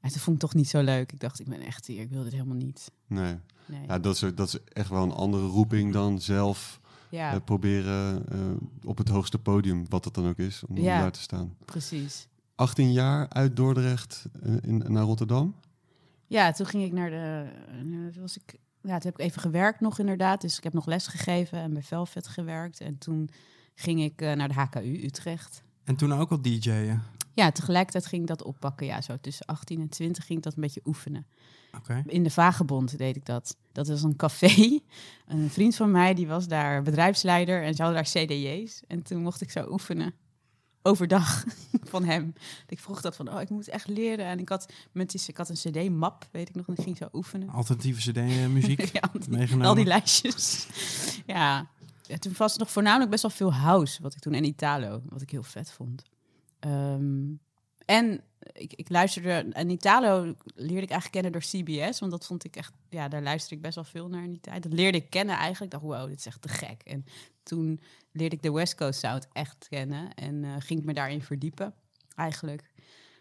En 0.00 0.10
toen 0.10 0.20
vond 0.20 0.36
ik 0.36 0.42
toch 0.42 0.54
niet 0.54 0.68
zo 0.68 0.80
leuk. 0.82 1.12
Ik 1.12 1.20
dacht, 1.20 1.40
ik 1.40 1.48
ben 1.48 1.60
echt 1.60 1.86
hier, 1.86 2.00
ik 2.00 2.10
wil 2.10 2.22
dit 2.22 2.32
helemaal 2.32 2.56
niet. 2.56 2.90
Nee. 3.06 3.34
Nee. 3.66 3.80
Ja, 3.86 3.98
dat 3.98 4.14
is, 4.14 4.20
dat 4.34 4.48
is 4.48 4.58
echt 4.72 4.88
wel 4.88 5.02
een 5.02 5.12
andere 5.12 5.46
roeping 5.46 5.92
dan 5.92 6.20
zelf 6.20 6.80
Ja, 7.12 7.32
eh, 7.32 7.40
proberen 7.44 8.28
eh, 8.28 8.38
op 8.84 8.98
het 8.98 9.08
hoogste 9.08 9.38
podium, 9.38 9.84
wat 9.88 10.04
dat 10.04 10.14
dan 10.14 10.28
ook 10.28 10.38
is, 10.38 10.62
om 10.68 10.76
Ja. 10.78 11.00
daar 11.00 11.12
te 11.12 11.20
staan. 11.20 11.56
precies. 11.64 12.28
18 12.54 12.92
jaar 12.92 13.28
uit 13.28 13.56
Dordrecht 13.56 14.24
eh, 14.42 14.54
in, 14.60 14.76
naar 14.86 15.02
Rotterdam. 15.02 15.54
Ja, 16.26 16.52
toen 16.52 16.66
ging 16.66 16.84
ik 16.84 16.92
naar 16.92 17.10
de. 17.10 17.46
toen 18.12 18.20
was 18.20 18.36
ik, 18.36 18.54
ja, 18.82 18.98
toen 18.98 19.10
heb 19.10 19.18
ik 19.18 19.26
even 19.26 19.40
gewerkt 19.40 19.80
nog 19.80 19.98
inderdaad. 19.98 20.40
Dus 20.40 20.56
ik 20.56 20.64
heb 20.64 20.72
nog 20.72 20.86
les 20.86 21.06
gegeven 21.06 21.58
en 21.58 21.72
bij 21.72 21.82
Velvet 21.82 22.28
gewerkt. 22.28 22.80
En 22.80 22.98
toen 22.98 23.28
ging 23.74 24.02
ik 24.02 24.20
eh, 24.20 24.32
naar 24.32 24.48
de 24.48 24.54
HKU 24.54 25.04
Utrecht. 25.04 25.62
En 25.84 25.96
toen 25.96 26.12
ook 26.12 26.30
al 26.30 26.42
DJ'en. 26.42 27.02
Ja, 27.34 27.50
tegelijkertijd 27.50 28.06
ging 28.06 28.22
ik 28.22 28.28
dat 28.28 28.42
oppakken. 28.42 28.86
Ja, 28.86 29.00
zo 29.00 29.16
tussen 29.20 29.46
18 29.46 29.80
en 29.80 29.88
20 29.88 30.26
ging 30.26 30.38
ik 30.38 30.44
dat 30.44 30.54
een 30.54 30.62
beetje 30.62 30.80
oefenen. 30.84 31.26
Oké. 31.76 32.02
In 32.06 32.22
de 32.22 32.30
Vagebond 32.30 32.98
deed 32.98 33.16
ik 33.16 33.24
dat. 33.26 33.56
Dat 33.72 33.88
was 33.88 34.02
een 34.02 34.16
café. 34.16 34.78
Een 35.26 35.50
vriend 35.50 35.76
van 35.76 35.90
mij 35.90 36.14
die 36.14 36.26
was 36.26 36.46
daar 36.48 36.82
bedrijfsleider 36.82 37.62
en 37.62 37.74
ze 37.74 37.82
hadden 37.82 38.02
daar 38.04 38.24
CDJ's. 38.24 38.82
En 38.86 39.02
toen 39.02 39.22
mocht 39.22 39.40
ik 39.40 39.50
zo 39.50 39.66
oefenen. 39.70 40.14
Overdag 40.82 41.44
van 41.92 42.04
hem. 42.04 42.32
Ik 42.68 42.78
vroeg 42.80 43.00
dat 43.00 43.16
van, 43.16 43.34
oh, 43.34 43.40
ik 43.40 43.50
moet 43.50 43.68
echt 43.68 43.88
leren. 43.88 44.24
En 44.26 44.38
ik 44.38 44.48
had, 44.48 44.72
met 44.92 45.10
die, 45.10 45.20
ik 45.26 45.36
had 45.36 45.48
een 45.48 45.54
CD-map, 45.70 46.28
weet 46.30 46.48
ik 46.48 46.54
nog, 46.54 46.66
en 46.68 46.74
ik 46.76 46.82
ging 46.82 46.96
zo 46.96 47.08
oefenen. 47.12 47.48
Alternatieve 47.48 48.10
CD-muziek 48.10 48.80
Ja, 48.92 49.00
al 49.12 49.20
die- 49.20 49.30
meegenomen. 49.30 49.66
al 49.66 49.74
die 49.74 49.84
lijstjes. 49.84 50.66
ja. 51.26 51.70
ja, 52.02 52.16
toen 52.18 52.34
was 52.36 52.56
nog 52.56 52.70
voornamelijk 52.70 53.10
best 53.10 53.22
wel 53.22 53.30
veel 53.30 53.54
house, 53.54 54.02
wat 54.02 54.14
ik 54.14 54.20
toen 54.20 54.32
en 54.34 54.44
Italo, 54.44 55.02
wat 55.08 55.22
ik 55.22 55.30
heel 55.30 55.42
vet 55.42 55.72
vond. 55.72 56.02
Ehm, 56.58 57.22
en 57.84 58.20
ik, 58.52 58.72
ik 58.72 58.88
luisterde, 58.88 59.30
en 59.52 59.70
Italo 59.70 60.34
leerde 60.54 60.82
ik 60.82 60.90
eigenlijk 60.90 61.10
kennen 61.10 61.32
door 61.32 61.40
CBS, 61.40 62.00
want 62.00 62.12
dat 62.12 62.26
vond 62.26 62.44
ik 62.44 62.56
echt, 62.56 62.72
ja, 62.88 63.08
daar 63.08 63.22
luisterde 63.22 63.54
ik 63.56 63.62
best 63.62 63.74
wel 63.74 63.84
veel 63.84 64.08
naar 64.08 64.24
in 64.24 64.30
die 64.30 64.40
tijd. 64.40 64.62
Dat 64.62 64.72
leerde 64.72 64.98
ik 64.98 65.10
kennen 65.10 65.36
eigenlijk. 65.36 65.74
Ik 65.74 65.80
dacht, 65.80 65.92
wow, 65.92 66.08
dit 66.08 66.18
is 66.18 66.26
echt 66.26 66.42
te 66.42 66.48
gek. 66.48 66.82
En 66.82 67.04
toen 67.42 67.80
leerde 68.12 68.36
ik 68.36 68.42
de 68.42 68.52
West 68.52 68.74
Coast 68.74 68.98
Sound 69.00 69.28
echt 69.32 69.66
kennen 69.68 70.14
en 70.14 70.44
eh, 70.44 70.50
ging 70.58 70.80
ik 70.80 70.84
me 70.86 70.94
daarin 70.94 71.22
verdiepen, 71.22 71.74
eigenlijk. 72.14 72.70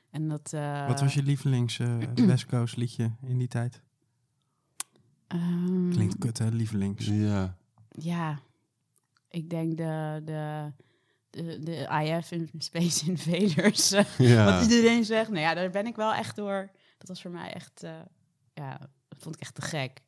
En 0.10 0.28
dat, 0.28 0.54
eh, 0.54 0.88
Wat 0.88 1.00
was 1.00 1.14
je 1.14 1.24
lievelings 1.24 1.80
eh, 1.80 1.98
West 2.26 2.46
Coast 2.46 2.78
liedje 2.78 3.12
in 3.28 3.38
die 3.38 3.48
tijd? 3.48 3.82
ehm, 5.28 5.90
Klinkt 5.90 6.18
kut, 6.18 6.38
hè? 6.38 6.50
Lievelings. 6.50 7.06
Ja. 7.06 7.58
Ja, 7.90 8.40
ik 9.30 9.50
denk 9.50 9.78
de, 9.78 10.22
de, 10.26 10.72
de, 11.32 11.60
de 11.60 11.88
IF 12.04 12.32
in 12.32 12.50
Space 12.58 13.06
Invaders. 13.06 13.92
Eh, 13.92 14.46
wat 14.46 14.62
iedereen 14.62 15.06
zegt. 15.06 15.30
Nou 15.30 15.42
ja, 15.42 15.54
daar 15.54 15.70
ben 15.70 15.86
ik 15.86 15.96
wel 15.96 16.14
echt 16.14 16.36
door. 16.36 16.70
Dat 16.98 17.08
was 17.08 17.22
voor 17.22 17.32
mij 17.32 17.54
echt. 17.54 17.84
Eh, 17.84 17.92
ja, 18.54 18.78
dat 19.08 19.20
vond 19.20 19.36
ik 19.36 19.42
echt 19.42 19.56
te 19.56 19.62
gek. 19.62 20.00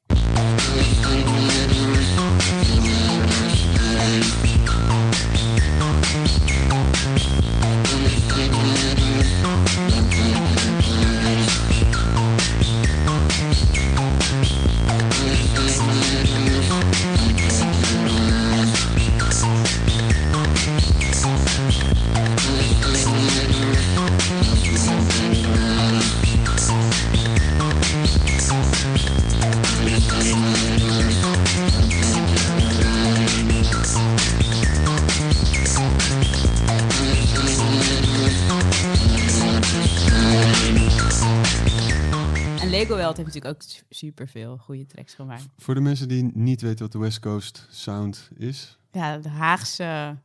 Lego 42.74 42.96
heeft 42.96 43.17
natuurlijk 43.17 43.46
ook 43.46 43.62
superveel 43.89 44.58
goede 44.58 44.86
tracks 44.86 45.13
gemaakt. 45.13 45.48
Voor 45.58 45.74
de 45.74 45.82
mensen 45.82 46.08
die 46.08 46.32
niet 46.34 46.62
weten 46.62 46.80
wat 46.80 46.91
de 46.91 46.98
West 46.98 47.19
Coast 47.19 47.67
Sound 47.69 48.30
is. 48.38 48.78
Ja, 48.91 49.17
de 49.17 49.30
Haagse 49.30 50.17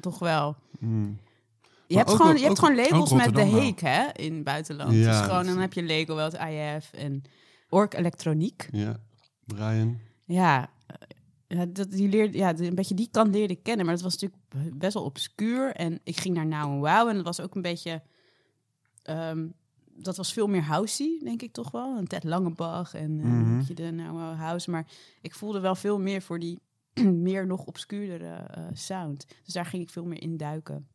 toch 0.00 0.18
wel. 0.18 0.56
Mm. 0.78 1.18
Je 1.86 1.96
hebt, 1.96 2.10
ook 2.10 2.16
gewoon, 2.16 2.36
hebt 2.36 2.58
gewoon 2.58 2.76
labels 2.76 3.12
met 3.12 3.34
de. 3.34 3.40
Heek 3.42 3.80
hè, 3.80 4.06
in 4.12 4.34
het 4.34 4.44
buitenland. 4.44 4.92
Ja, 4.92 5.10
dus 5.10 5.20
gewoon, 5.28 5.46
dan 5.46 5.58
heb 5.58 5.72
je 5.72 5.82
Lego 5.82 6.14
Welt, 6.14 6.34
IF 6.34 6.92
en 6.92 7.22
Ork 7.68 7.94
Elektroniek. 7.94 8.68
Ja, 8.72 8.96
Brian. 9.44 9.98
Ja, 10.24 10.70
eh, 10.86 10.96
ja, 11.58 11.66
dat, 11.66 11.90
die 11.90 12.08
leerde, 12.08 12.38
ja, 12.38 12.58
een 12.58 12.74
beetje 12.74 12.94
die 12.94 13.08
kant 13.10 13.34
leerde 13.34 13.52
ik 13.54 13.62
kennen. 13.62 13.86
Maar 13.86 13.94
dat 13.94 14.04
was 14.04 14.16
natuurlijk 14.18 14.78
best 14.78 14.94
wel 14.94 15.04
obscuur. 15.04 15.72
En 15.74 16.00
ik 16.04 16.20
ging 16.20 16.34
naar 16.34 16.46
Now 16.46 16.78
Wow. 16.86 17.08
En 17.08 17.14
dat 17.14 17.24
was 17.24 17.40
ook 17.40 17.54
een 17.54 17.62
beetje... 17.62 18.02
ehm, 19.02 19.46
dat 19.98 20.16
was 20.16 20.32
veel 20.32 20.46
meer 20.46 20.62
housey, 20.62 21.20
denk 21.24 21.42
ik 21.42 21.52
toch 21.52 21.70
wel. 21.70 21.96
En 21.96 22.06
Ted 22.08 22.24
Langebach 22.24 22.94
en 22.94 23.18
eh, 23.20 23.24
Mhm. 23.26 23.34
een 23.50 23.58
beetje 23.58 23.74
de 23.74 23.90
Now 23.90 24.10
Wow 24.10 24.36
House. 24.38 24.70
Maar 24.70 24.86
ik 25.20 25.34
voelde 25.34 25.60
wel 25.60 25.74
veel 25.74 25.98
meer 26.00 26.22
voor 26.22 26.38
die 26.38 26.58
meer 27.28 27.46
nog 27.46 27.64
obscuurdere 27.64 28.34
eh, 28.34 28.64
sound. 28.72 29.26
Dus 29.44 29.54
daar 29.54 29.66
ging 29.66 29.82
ik 29.82 29.90
veel 29.90 30.04
meer 30.04 30.22
in 30.22 30.36
duiken. 30.36 30.88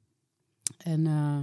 En 0.77 1.07
eh, 1.07 1.37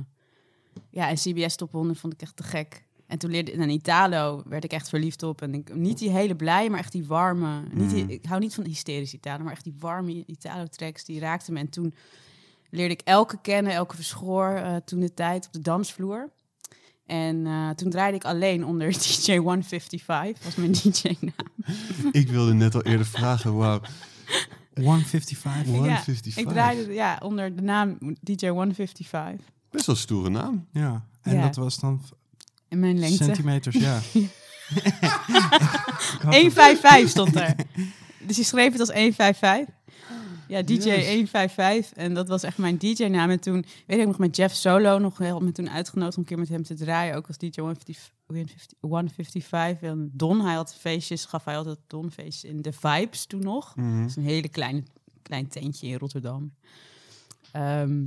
ja, 0.90 1.08
en 1.08 1.14
CBS 1.16 1.56
Top 1.56 1.72
100 1.72 1.98
vond 1.98 2.12
ik 2.12 2.22
echt 2.22 2.36
te 2.36 2.42
gek. 2.42 2.86
En 3.06 3.18
toen 3.18 3.30
leerde 3.30 3.52
ik 3.52 3.58
in 3.60 3.70
Italo, 3.70 4.42
werd 4.46 4.64
ik 4.64 4.72
echt 4.72 4.88
verliefd 4.88 5.22
op. 5.22 5.42
En 5.42 5.54
ik, 5.54 5.74
niet 5.74 5.98
die 5.98 6.10
hele 6.10 6.36
blij, 6.36 6.70
maar 6.70 6.78
echt 6.78 6.92
die 6.92 7.06
warme. 7.06 7.62
Niet 7.72 7.90
die- 7.90 8.04
Mm. 8.04 8.10
ik 8.10 8.24
hou 8.24 8.40
niet 8.40 8.54
van 8.54 8.64
hysterische 8.64 9.16
Italo, 9.16 9.44
maar 9.44 9.52
echt 9.52 9.64
die 9.64 9.76
warme 9.78 10.24
Italo-tracks, 10.26 11.04
die 11.04 11.20
raakten 11.20 11.52
me. 11.52 11.58
En 11.60 11.68
toen 11.68 11.94
leerde 12.70 12.94
ik 12.94 13.00
elke 13.04 13.38
kennen, 13.40 13.72
elke 13.72 13.94
verschoor, 13.96 14.48
eh, 14.54 14.76
toen 14.76 15.00
de 15.00 15.14
tijd 15.14 15.46
op 15.46 15.52
de 15.52 15.60
dansvloer. 15.60 16.30
En 17.06 17.46
eh, 17.46 17.70
toen 17.70 17.90
draaide 17.90 18.16
ik 18.16 18.24
alleen 18.24 18.64
onder 18.64 18.92
DJ 19.02 19.36
155, 19.36 20.44
was 20.44 20.54
mijn 20.54 20.72
DJ-naam. 20.72 22.12
Ik 22.12 22.28
wilde 22.28 22.54
net 22.54 22.74
al 22.74 22.82
eerder 22.82 23.06
vragen, 23.06 23.56
wauw. 23.56 23.80
155. 24.84 25.66
155. 25.72 26.36
Ik 26.36 26.48
draaide 26.48 26.92
ja, 26.92 27.18
onder 27.22 27.56
de 27.56 27.62
naam 27.62 27.98
DJ 28.20 28.46
155 28.48 29.46
Best 29.70 29.86
wel 29.86 29.94
een 29.94 30.00
stoere 30.00 30.30
naam. 30.30 30.66
Ja, 30.72 31.04
en 31.22 31.34
Ja. 31.34 31.42
dat 31.42 31.56
was 31.56 31.78
dan 31.78 32.02
in 32.68 32.78
mijn 32.80 32.98
lengte. 32.98 33.24
centimeters, 33.24 33.76
ja. 33.76 34.00
155 36.22 37.08
stond 37.16 37.36
er. 37.36 37.54
Dus 38.18 38.36
je 38.36 38.42
schreef 38.44 38.72
het 38.72 38.80
als 38.80 38.92
155. 38.92 39.74
Ja, 40.48 40.62
DJ 40.62 40.72
Yes. 40.72 41.06
155. 41.08 41.92
En 41.92 42.14
dat 42.14 42.28
was 42.28 42.42
echt 42.42 42.58
mijn 42.58 42.78
DJ-naam. 42.78 43.30
En 43.30 43.40
toen, 43.40 43.64
weet 43.86 43.98
ik 43.98 44.06
nog, 44.06 44.18
met 44.18 44.36
Jeff 44.36 44.54
Solo 44.54 44.98
nog 44.98 45.18
heel 45.18 45.40
me 45.40 45.52
toen 45.52 45.70
uitgenodigd 45.70 46.16
om 46.16 46.22
een 46.22 46.28
keer 46.28 46.38
met 46.38 46.48
hem 46.48 46.62
te 46.62 46.74
draaien. 46.74 47.16
Ook 47.16 47.26
als 47.26 47.38
DJ 47.38 47.60
150 47.60 48.12
155. 48.80 49.88
En 49.88 50.10
Don, 50.12 50.40
hij 50.40 50.54
had 50.54 50.74
feestjes, 50.74 51.24
gaf 51.24 51.44
hij 51.44 51.56
altijd 51.56 51.78
Don-feestjes 51.86 52.50
in 52.50 52.62
The 52.62 52.72
Vibes 52.72 53.26
toen 53.26 53.42
nog. 53.42 53.76
Mhm. 53.76 54.00
Dat 54.00 54.10
is 54.10 54.16
een 54.16 54.22
hele 54.22 54.48
kleine, 54.48 54.82
klein 55.22 55.48
tentje 55.48 55.86
in 55.86 55.98
Rotterdam. 55.98 56.54
Ehm, 57.52 58.04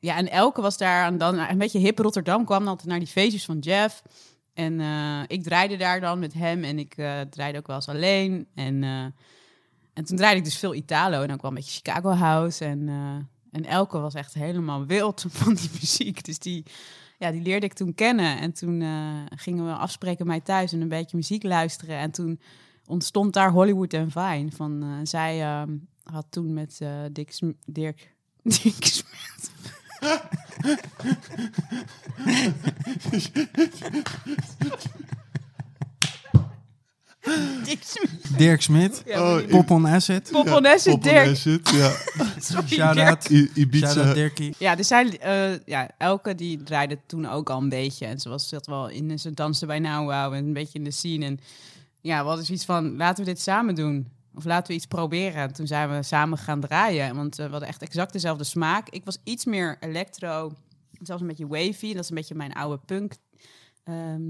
ja, 0.00 0.16
en 0.16 0.30
Elke 0.30 0.60
was 0.60 0.78
daar 0.78 1.06
en 1.06 1.18
dan 1.18 1.38
een 1.38 1.58
beetje 1.58 1.78
hip 1.78 1.98
Rotterdam. 1.98 2.44
kwam 2.44 2.58
dan 2.58 2.68
altijd 2.68 2.88
naar 2.88 2.98
die 2.98 3.08
feestjes 3.08 3.44
van 3.44 3.58
Jeff. 3.58 4.02
En 4.54 4.80
eh, 4.80 5.20
ik 5.26 5.42
draaide 5.42 5.76
daar 5.76 6.00
dan 6.00 6.18
met 6.18 6.32
hem 6.32 6.64
en 6.64 6.78
ik 6.78 6.96
eh, 6.96 7.20
draaide 7.20 7.58
ook 7.58 7.66
wel 7.66 7.76
eens 7.76 7.88
alleen. 7.88 8.46
En, 8.54 8.84
eh, 8.84 9.04
en 9.98 10.04
toen 10.04 10.16
draaide 10.16 10.38
ik 10.38 10.44
dus 10.44 10.58
veel 10.58 10.74
Italo 10.74 11.22
en 11.22 11.32
ook 11.32 11.42
wel 11.42 11.50
een 11.50 11.56
beetje 11.56 11.76
Chicago 11.76 12.10
House. 12.10 12.64
En, 12.64 12.88
eh, 12.88 13.14
en 13.50 13.64
Elke 13.64 13.98
was 13.98 14.14
echt 14.14 14.34
helemaal 14.34 14.86
wild 14.86 15.24
van 15.40 15.54
die 15.54 15.70
muziek. 15.72 16.24
Dus 16.24 16.38
die, 16.38 16.64
ja, 17.18 17.30
die 17.30 17.42
leerde 17.42 17.66
ik 17.66 17.72
toen 17.72 17.94
kennen. 17.94 18.38
En 18.38 18.52
toen 18.52 18.82
eh, 18.82 19.22
gingen 19.36 19.64
we 19.64 19.72
afspreken 19.72 20.26
mij 20.26 20.40
thuis 20.40 20.72
en 20.72 20.80
een 20.80 20.88
beetje 20.88 21.16
muziek 21.16 21.42
luisteren. 21.42 21.96
En 21.96 22.10
toen 22.10 22.40
ontstond 22.86 23.32
daar 23.32 23.50
Hollywood 23.50 23.92
en 23.92 24.10
Vine. 24.10 24.50
Van, 24.50 24.82
eh, 24.82 24.88
zij 25.02 25.42
ehm, 25.42 25.76
had 26.02 26.26
toen 26.30 26.52
met 26.52 26.80
Dick 27.12 27.38
Dirk... 27.66 28.14
Dick 37.64 37.82
Smith. 37.82 38.38
Dirk 38.38 38.62
Smit, 38.62 39.02
Ja, 39.06 39.36
Oh, 39.36 39.46
Pop 39.48 39.70
on 39.70 39.86
Acid. 39.86 40.28
Pop 40.32 40.46
on 40.46 40.62
Pop 40.62 40.86
on 40.94 41.00
Dirk. 41.00 41.28
Acid, 41.28 41.68
ja. 41.70 41.90
Sorry, 42.40 42.66
Shout 42.68 42.94
Dirk. 42.94 43.08
out. 43.08 43.30
I- 43.30 43.50
Ibiza. 43.54 43.92
Shout 43.92 44.06
out 44.06 44.14
Dirkie. 44.14 44.54
Ja, 44.58 44.74
dus 44.74 44.86
zij, 44.86 45.18
eh, 45.18 45.58
ja, 45.64 45.90
Elke 45.98 46.34
die 46.34 46.62
draaide 46.62 46.98
toen 47.06 47.26
ook 47.28 47.50
al 47.50 47.58
een 47.60 47.68
beetje. 47.68 48.06
En 48.06 48.20
ze 48.20 48.28
was 48.28 48.48
zat 48.48 48.66
wel 48.66 48.88
in, 48.88 49.18
ze 49.18 49.34
danste 49.34 49.66
bij 49.66 49.78
Now 49.78 50.04
Wow 50.10 50.32
en 50.32 50.44
een 50.46 50.52
beetje 50.52 50.78
in 50.78 50.84
de 50.84 50.90
scene. 50.90 51.24
En 51.24 51.38
ja, 52.00 52.20
we 52.22 52.26
hadden 52.28 52.44
zoiets 52.46 52.64
van, 52.64 52.96
laten 52.96 53.24
we 53.24 53.30
dit 53.30 53.40
samen 53.40 53.74
doen. 53.74 54.08
Of 54.34 54.44
laten 54.44 54.66
we 54.68 54.74
iets 54.74 54.86
proberen. 54.86 55.42
En 55.42 55.52
toen 55.52 55.66
zijn 55.66 55.90
we 55.96 56.02
samen 56.02 56.38
gaan 56.38 56.60
draaien. 56.60 57.16
Want 57.16 57.38
eh, 57.38 57.44
we 57.44 57.50
hadden 57.50 57.68
echt 57.68 57.82
exact 57.82 58.12
dezelfde 58.12 58.44
smaak. 58.44 58.88
Ik 58.88 59.04
was 59.04 59.18
iets 59.24 59.44
meer 59.44 59.76
electro, 59.80 60.52
zelfs 61.02 61.22
een 61.22 61.28
beetje 61.28 61.46
wavy. 61.46 61.92
Dat 61.94 62.02
is 62.02 62.08
een 62.08 62.14
beetje 62.16 62.34
mijn 62.34 62.52
oude 62.52 62.80
punk. 62.86 63.12
ehm, 63.84 64.20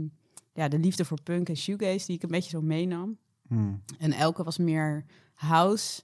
ja, 0.58 0.68
de 0.68 0.78
liefde 0.78 1.04
voor 1.04 1.22
punk 1.22 1.48
en 1.48 1.56
shoegaze 1.56 2.06
die 2.06 2.16
ik 2.16 2.22
een 2.22 2.28
beetje 2.30 2.50
zo 2.50 2.60
meenam. 2.60 3.18
Hmm. 3.48 3.82
En 3.98 4.12
elke 4.12 4.42
was 4.44 4.58
meer 4.58 5.04
house. 5.34 6.02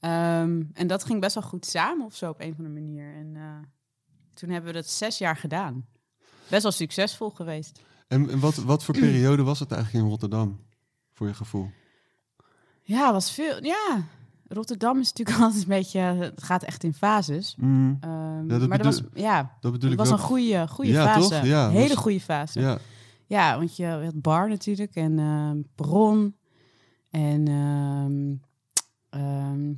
Ehm, 0.00 0.62
en 0.72 0.86
dat 0.86 1.04
ging 1.04 1.20
best 1.20 1.34
wel 1.34 1.42
goed 1.44 1.66
samen 1.66 2.06
of 2.06 2.14
zo 2.14 2.30
op 2.30 2.40
een 2.40 2.50
of 2.52 2.56
andere 2.58 2.74
manier. 2.80 3.14
En 3.14 3.32
eh, 3.36 3.42
toen 4.34 4.48
hebben 4.50 4.72
we 4.72 4.76
dat 4.78 4.88
zes 4.88 5.18
jaar 5.18 5.36
gedaan. 5.36 5.86
Best 6.48 6.62
wel 6.62 6.72
succesvol 6.72 7.30
geweest. 7.30 7.80
En, 8.08 8.30
en 8.30 8.40
wat, 8.40 8.54
wat 8.56 8.84
voor 8.84 8.94
periode 8.98 9.42
was 9.42 9.58
het 9.60 9.72
eigenlijk 9.72 10.04
in 10.04 10.10
Rotterdam? 10.10 10.60
Voor 11.12 11.26
je 11.26 11.34
gevoel? 11.34 11.70
Ja, 12.82 13.12
was 13.12 13.32
veel. 13.32 13.64
Ja, 13.64 14.04
Rotterdam 14.48 14.98
is 14.98 15.12
natuurlijk 15.12 15.38
altijd 15.44 15.62
een 15.62 15.68
beetje. 15.68 16.00
Het 16.00 16.42
gaat 16.42 16.62
echt 16.62 16.84
in 16.84 16.94
fases. 16.94 17.56
Ehm, 17.60 17.88
Ja, 17.90 18.58
dat 18.58 18.68
maar 18.68 18.78
dat 18.82 18.86
was, 18.86 19.02
ja, 19.14 19.56
Dat 19.60 19.72
bedoel 19.72 19.90
het 19.90 19.98
ik 20.00 20.04
was 20.06 20.12
ook. 20.14 20.18
een 20.18 20.24
goede, 20.24 20.68
goede 20.68 20.90
Ja, 20.90 21.04
fase. 21.14 21.46
Ja, 21.46 21.66
Een 21.66 21.70
hele 21.72 21.88
was- 21.94 21.96
goede 22.02 22.20
fase. 22.20 22.60
Ja. 23.28 23.58
Want 23.58 23.76
je 23.76 23.86
had 23.86 24.20
Bar 24.22 24.48
natuurlijk 24.48 24.94
en 24.94 25.18
ehm 25.18 25.62
Bron 25.74 26.36
en 27.10 27.48
ehm 27.48 28.34
ehm 29.10 29.72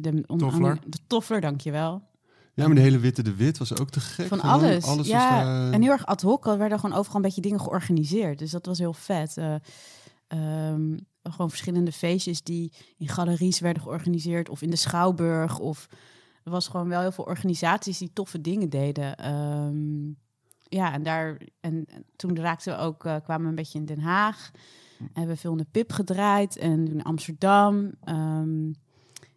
de, 0.00 0.24
on- 0.26 0.38
Toffler. 0.38 0.78
de 0.86 0.98
Toffler, 1.06 1.40
dankjewel. 1.40 2.02
ja, 2.54 2.66
maar 2.66 2.74
de 2.74 2.80
hele 2.80 2.98
Witte 2.98 3.22
de 3.22 3.34
Wit 3.34 3.58
was 3.58 3.78
ook 3.78 3.90
te 3.90 4.00
gek. 4.00 4.26
Van 4.26 4.38
gewoon. 4.40 4.54
alles. 4.54 4.84
Alles 4.84 5.06
ja, 5.06 5.42
daar... 5.44 5.72
en 5.72 5.82
heel 5.82 5.90
erg 5.90 6.06
ad 6.06 6.22
hoc. 6.22 6.46
Er 6.46 6.58
werden 6.58 6.78
gewoon 6.80 6.96
overal 6.96 7.16
een 7.16 7.22
beetje 7.22 7.40
dingen 7.40 7.60
georganiseerd. 7.60 8.38
Dus 8.38 8.50
dat 8.50 8.66
was 8.66 8.78
heel 8.78 8.92
vet. 8.92 9.36
Eh, 9.36 9.54
gewoon 11.22 11.50
verschillende 11.50 11.92
feestjes 11.92 12.42
die 12.42 12.72
in 12.98 13.08
galeries 13.08 13.60
werden 13.60 13.82
georganiseerd. 13.82 14.48
Of 14.48 14.62
in 14.62 14.70
de 14.70 14.76
Schouwburg. 14.76 15.58
Of 15.58 15.86
er 16.44 16.50
was 16.50 16.68
gewoon 16.68 16.88
wel 16.88 17.00
heel 17.00 17.12
veel 17.12 17.24
organisaties 17.24 17.98
die 17.98 18.12
toffe 18.12 18.40
dingen 18.40 18.68
deden. 18.68 19.16
Ehm, 19.16 20.12
ja, 20.70 20.92
en 20.92 21.02
daar 21.02 21.40
en, 21.60 21.84
en 21.88 22.04
toen 22.16 22.36
raakten 22.38 22.76
we 22.76 22.82
ook, 22.82 23.04
eh, 23.04 23.16
kwamen 23.24 23.42
we 23.42 23.48
een 23.48 23.54
beetje 23.54 23.78
in 23.78 23.84
Den 23.84 24.00
Haag. 24.00 24.50
En 24.98 25.10
hebben 25.12 25.34
we 25.34 25.40
veel 25.40 25.50
in 25.52 25.56
de 25.58 25.66
Pip 25.70 25.92
gedraaid 25.92 26.56
en 26.56 26.88
in 26.88 27.02
Amsterdam. 27.02 27.90
Ehm, 28.04 28.66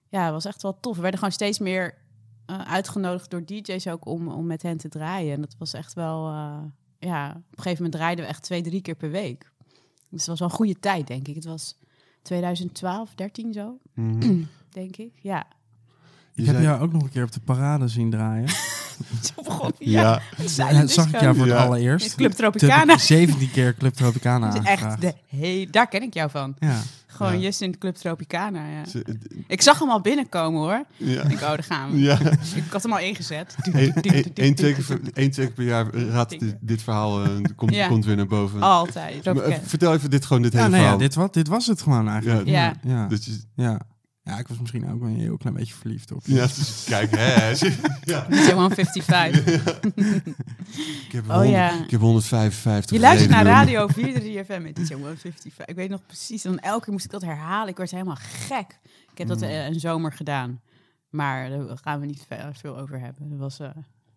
ja, 0.08 0.24
het 0.24 0.32
was 0.32 0.46
echt 0.46 0.62
wel 0.62 0.80
tof. 0.80 0.96
We 0.96 1.02
werden 1.02 1.20
gewoon 1.20 1.34
steeds 1.34 1.60
meer 1.60 2.02
eh, 2.46 2.60
uitgenodigd 2.62 3.30
door 3.30 3.46
DJ's 3.46 3.88
ook 3.88 4.06
om, 4.06 4.28
om 4.28 4.46
met 4.46 4.62
hen 4.62 4.78
te 4.78 4.90
draaien. 4.90 5.34
En 5.34 5.42
dat 5.42 5.56
was 5.58 5.74
echt 5.74 5.94
wel, 5.94 6.28
eh, 6.28 6.58
ja, 7.00 7.30
op 7.30 7.36
een 7.36 7.44
gegeven 7.64 7.76
moment 7.84 7.92
draaiden 7.92 8.26
we 8.26 8.30
echt 8.32 8.44
twee, 8.44 8.62
drie 8.62 8.82
keer 8.82 8.96
per 8.96 9.12
week. 9.12 9.52
Dus 10.10 10.20
het 10.22 10.26
was 10.26 10.40
wel 10.40 10.50
een 10.50 10.56
goede 10.56 10.80
tijd, 10.80 11.08
denk 11.08 11.28
ik. 11.28 11.36
Het 11.36 11.46
was 11.46 11.78
2012, 12.22 13.16
13 13.16 13.54
zo, 13.54 13.78
Mhm. 13.94 14.44
denk 14.70 14.98
ik. 14.98 15.12
Ja. 15.22 15.46
Je 16.32 16.42
Ik 16.42 16.46
heb 16.48 16.56
zei- 16.56 16.68
jou 16.68 16.82
ook 16.82 16.92
nog 16.94 17.04
een 17.04 17.10
keer 17.10 17.24
op 17.24 17.32
de 17.32 17.40
parade 17.40 17.88
zien 17.88 18.10
draaien. 18.10 18.48
Zo 19.36 19.42
begon 19.44 19.72
Ja, 19.80 20.22
Ja, 20.58 20.88
zag 20.88 21.08
ik 21.08 21.20
jou 21.22 21.36
voor 21.36 21.46
het 21.46 21.56
Ja. 21.56 21.64
allereerst. 21.66 22.16
Club 22.16 22.32
Tropicana. 22.32 22.94
ik 22.94 23.00
17 23.00 23.52
keer 23.52 23.76
Club 23.76 23.94
Tropicana 23.94 24.48
Dat 24.54 24.62
is 24.64 24.70
aangevraagd. 24.70 25.04
echt 25.04 25.16
de 25.32 25.38
he 25.38 25.68
daar 25.72 25.88
ken 25.88 26.02
ik 26.02 26.14
jou 26.14 26.30
van. 26.30 26.56
Ja. 26.60 26.80
Gewoon 27.08 27.34
Ja. 27.34 27.40
just 27.40 27.62
in 27.62 27.72
de 27.72 27.78
Club 27.78 27.96
Tropicana, 27.96 28.60
ja. 28.60 29.02
Ik 29.48 29.62
zag 29.62 29.80
hem 29.80 29.90
al 29.90 30.02
binnenkomen, 30.02 30.60
hoor. 30.62 30.84
ja. 30.98 31.22
Ik 31.24 31.34
oh, 31.34 31.40
daar 31.40 31.64
gaan 31.64 31.92
we. 31.92 32.00
ja. 32.00 32.20
Ik 32.56 32.64
had 32.72 32.84
hem 32.84 32.92
al 32.92 33.00
ingezet. 33.00 33.56
Eén 33.74 34.56
twee 34.56 34.74
keer, 34.74 34.84
per- 34.86 35.00
één, 35.14 35.32
twee 35.32 35.46
keer 35.46 35.52
per 35.52 35.64
jaar 35.66 35.96
raadt 35.96 36.30
dit, 36.40 36.56
dit 36.60 36.82
verhaal 36.84 37.24
eh, 37.24 37.30
komt, 37.56 37.74
Ja. 37.76 37.88
komt 37.88 38.06
weer 38.06 38.16
naar 38.16 38.28
boven. 38.28 38.62
Altijd. 38.62 38.96
Maar, 39.26 39.34
eh, 39.36 39.42
Tropicana. 39.42 39.68
vertel 39.68 39.94
even 39.94 40.10
dit 40.10 40.26
gewoon, 40.26 40.42
dit 40.42 40.52
Ja, 40.52 40.58
hele 40.58 40.70
nee, 40.70 40.80
ja, 40.80 40.86
verhaal. 40.86 41.08
dit, 41.08 41.16
was, 41.16 41.32
dit 41.32 41.48
was 41.48 41.68
het 41.68 41.82
gewoon 41.82 42.10
eigenlijk. 42.10 42.48
Ja. 42.48 42.54
Ja. 42.84 42.94
Ja. 42.94 43.08
Dat 43.08 43.26
je- 43.26 43.42
ja. 43.56 43.80
Ja, 44.26 44.40
ik 44.40 44.48
was 44.48 44.60
misschien 44.60 44.90
ook 44.92 45.00
wel 45.00 45.10
een 45.10 45.16
heel 45.20 45.38
klein 45.38 45.56
beetje 45.56 45.74
verliefd 45.74 46.12
op 46.12 46.26
je. 46.26 46.34
ja, 46.34 46.42
dus 46.46 46.84
kijk, 46.88 47.12
hè. 47.16 47.50
ja. 48.14 48.26
DJ 48.30 48.52
155. 48.62 49.46
Ik 51.06 51.12
heb, 51.12 51.24
Oh, 51.30 51.32
100 51.32 51.50
ja. 51.50 51.84
ik 51.84 51.90
heb 51.92 52.00
155 52.00 52.92
Je 52.98 53.00
luistert 53.04 53.30
naar. 53.32 53.46
Radio 53.46 53.88
4 53.88 54.46
FM 54.46 54.62
met 54.62 54.76
DJ 54.76 54.94
155. 54.94 55.66
Ik 55.66 55.76
weet 55.76 55.90
nog 55.90 56.06
precies. 56.06 56.46
En 56.46 56.60
elke 56.60 56.84
keer 56.84 56.94
moest 56.94 57.06
ik 57.06 57.12
dat 57.12 57.22
herhalen. 57.22 57.68
Ik 57.70 57.78
werd 57.78 57.92
helemaal 57.92 58.18
gek. 58.20 58.80
Ik 59.12 59.18
heb 59.18 59.28
dat 59.28 59.38
Mm. 59.40 59.44
eh, 59.44 59.66
een 59.66 59.80
zomer 59.80 60.12
gedaan. 60.14 60.62
Maar 61.10 61.50
daar 61.50 61.78
gaan 61.82 62.00
we 62.00 62.06
niet 62.06 62.26
ve- 62.28 62.50
veel 62.54 62.78
over 62.78 63.00
hebben. 63.00 63.30
Dat 63.30 63.40
was, 63.40 63.60
eh, 63.60 63.70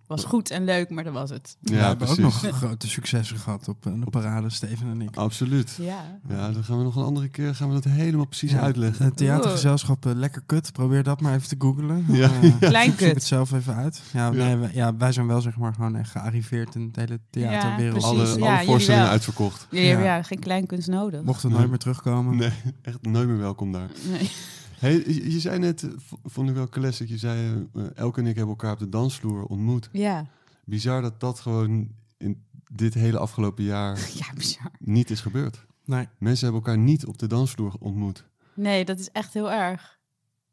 Was 0.06 0.24
goed 0.24 0.50
en 0.50 0.64
leuk, 0.64 0.90
maar 0.90 1.04
dat 1.04 1.12
was 1.12 1.30
het. 1.30 1.56
we 1.60 1.74
Ja, 1.74 1.86
hebben 1.86 1.96
precies. 2.06 2.24
ook 2.24 2.42
nog 2.42 2.56
grote 2.56 2.88
successen 2.88 3.36
gehad 3.38 3.68
op 3.68 3.84
een 3.84 4.04
parade, 4.10 4.50
Steven 4.50 4.88
en 4.90 5.00
ik. 5.00 5.16
Absoluut. 5.16 5.78
Ja. 5.80 6.18
Ja, 6.28 6.50
dan 6.50 6.64
gaan 6.64 6.78
we 6.78 6.84
nog 6.84 6.96
een 6.96 7.02
andere 7.04 7.28
keer 7.28 7.54
gaan 7.54 7.68
we 7.68 7.74
dat 7.74 7.84
helemaal 7.84 8.26
precies 8.26 8.50
Ja, 8.50 8.60
uitleggen. 8.60 9.04
Het 9.04 9.16
theatergezelschap 9.16 10.06
eh, 10.06 10.12
Lekker 10.14 10.42
Kut, 10.46 10.72
probeer 10.72 11.02
dat 11.02 11.20
maar 11.20 11.34
even 11.34 11.48
te 11.48 11.54
googlen. 11.58 12.04
Ja. 12.08 12.30
eh, 12.42 12.52
Klein 12.68 12.90
zoek 12.90 13.00
het 13.00 13.12
kut. 13.12 13.22
zelf 13.22 13.52
even 13.52 13.74
uit. 13.74 14.02
Ja, 14.12 14.24
Ja. 14.26 14.30
Nee, 14.30 14.56
wij, 14.56 14.70
ja, 14.74 14.96
wij 14.96 15.12
zijn 15.12 15.26
wel 15.26 15.40
zeg 15.40 15.56
maar 15.56 15.74
gewoon 15.74 15.96
echt 15.96 16.10
gearriveerd 16.10 16.74
in 16.74 16.88
de 16.92 17.00
hele 17.00 17.20
theaterwereld. 17.30 17.98
precies. 18.14 18.40
alle 18.40 18.50
alle 18.50 18.64
voorstellingen 18.64 19.08
uitverkocht. 19.08 19.66
Hebben 19.70 19.88
Ja. 19.88 20.00
ja, 20.02 20.22
geen 20.22 20.38
kleinkunst 20.38 20.88
nodig. 20.88 21.22
Mocht 21.22 21.40
het 21.42 21.50
Nee. 21.50 21.58
nooit 21.58 21.70
meer 21.70 21.78
terugkomen. 21.80 22.36
Nee, 22.36 22.52
echt 22.82 22.98
nooit 23.02 23.28
meer 23.28 23.38
welkom 23.38 23.72
daar. 23.72 23.88
Nee. 24.10 24.30
Hey, 24.78 25.04
je, 25.06 25.40
zei 25.40 25.58
net, 25.58 25.82
eh, 25.82 25.90
vond 26.24 26.48
ik 26.48 26.54
wel 26.54 26.68
classic, 26.68 27.08
je 27.08 27.18
zei, 27.18 27.66
eh, 27.74 27.84
Elke 27.94 28.20
en 28.20 28.26
ik 28.26 28.36
hebben 28.36 28.54
elkaar 28.54 28.72
op 28.72 28.78
de 28.78 28.88
dansvloer 28.88 29.44
ontmoet. 29.44 29.88
Ja. 29.92 30.26
Bizar 30.64 31.02
dat 31.02 31.20
dat 31.20 31.40
gewoon 31.40 31.88
in 32.16 32.44
dit 32.72 32.94
hele 32.94 33.18
afgelopen 33.18 33.64
jaar 33.64 34.10
ja, 34.20 34.32
bizar. 34.34 34.70
niet 34.78 35.10
is 35.10 35.20
gebeurd. 35.20 35.66
Nee. 35.84 36.08
Mensen 36.18 36.44
hebben 36.44 36.64
elkaar 36.64 36.82
niet 36.84 37.06
op 37.06 37.18
de 37.18 37.26
dansvloer 37.26 37.74
ontmoet. 37.78 38.24
Nee, 38.54 38.84
dat 38.84 38.98
is 38.98 39.10
echt 39.10 39.34
heel 39.34 39.52
erg. 39.52 39.98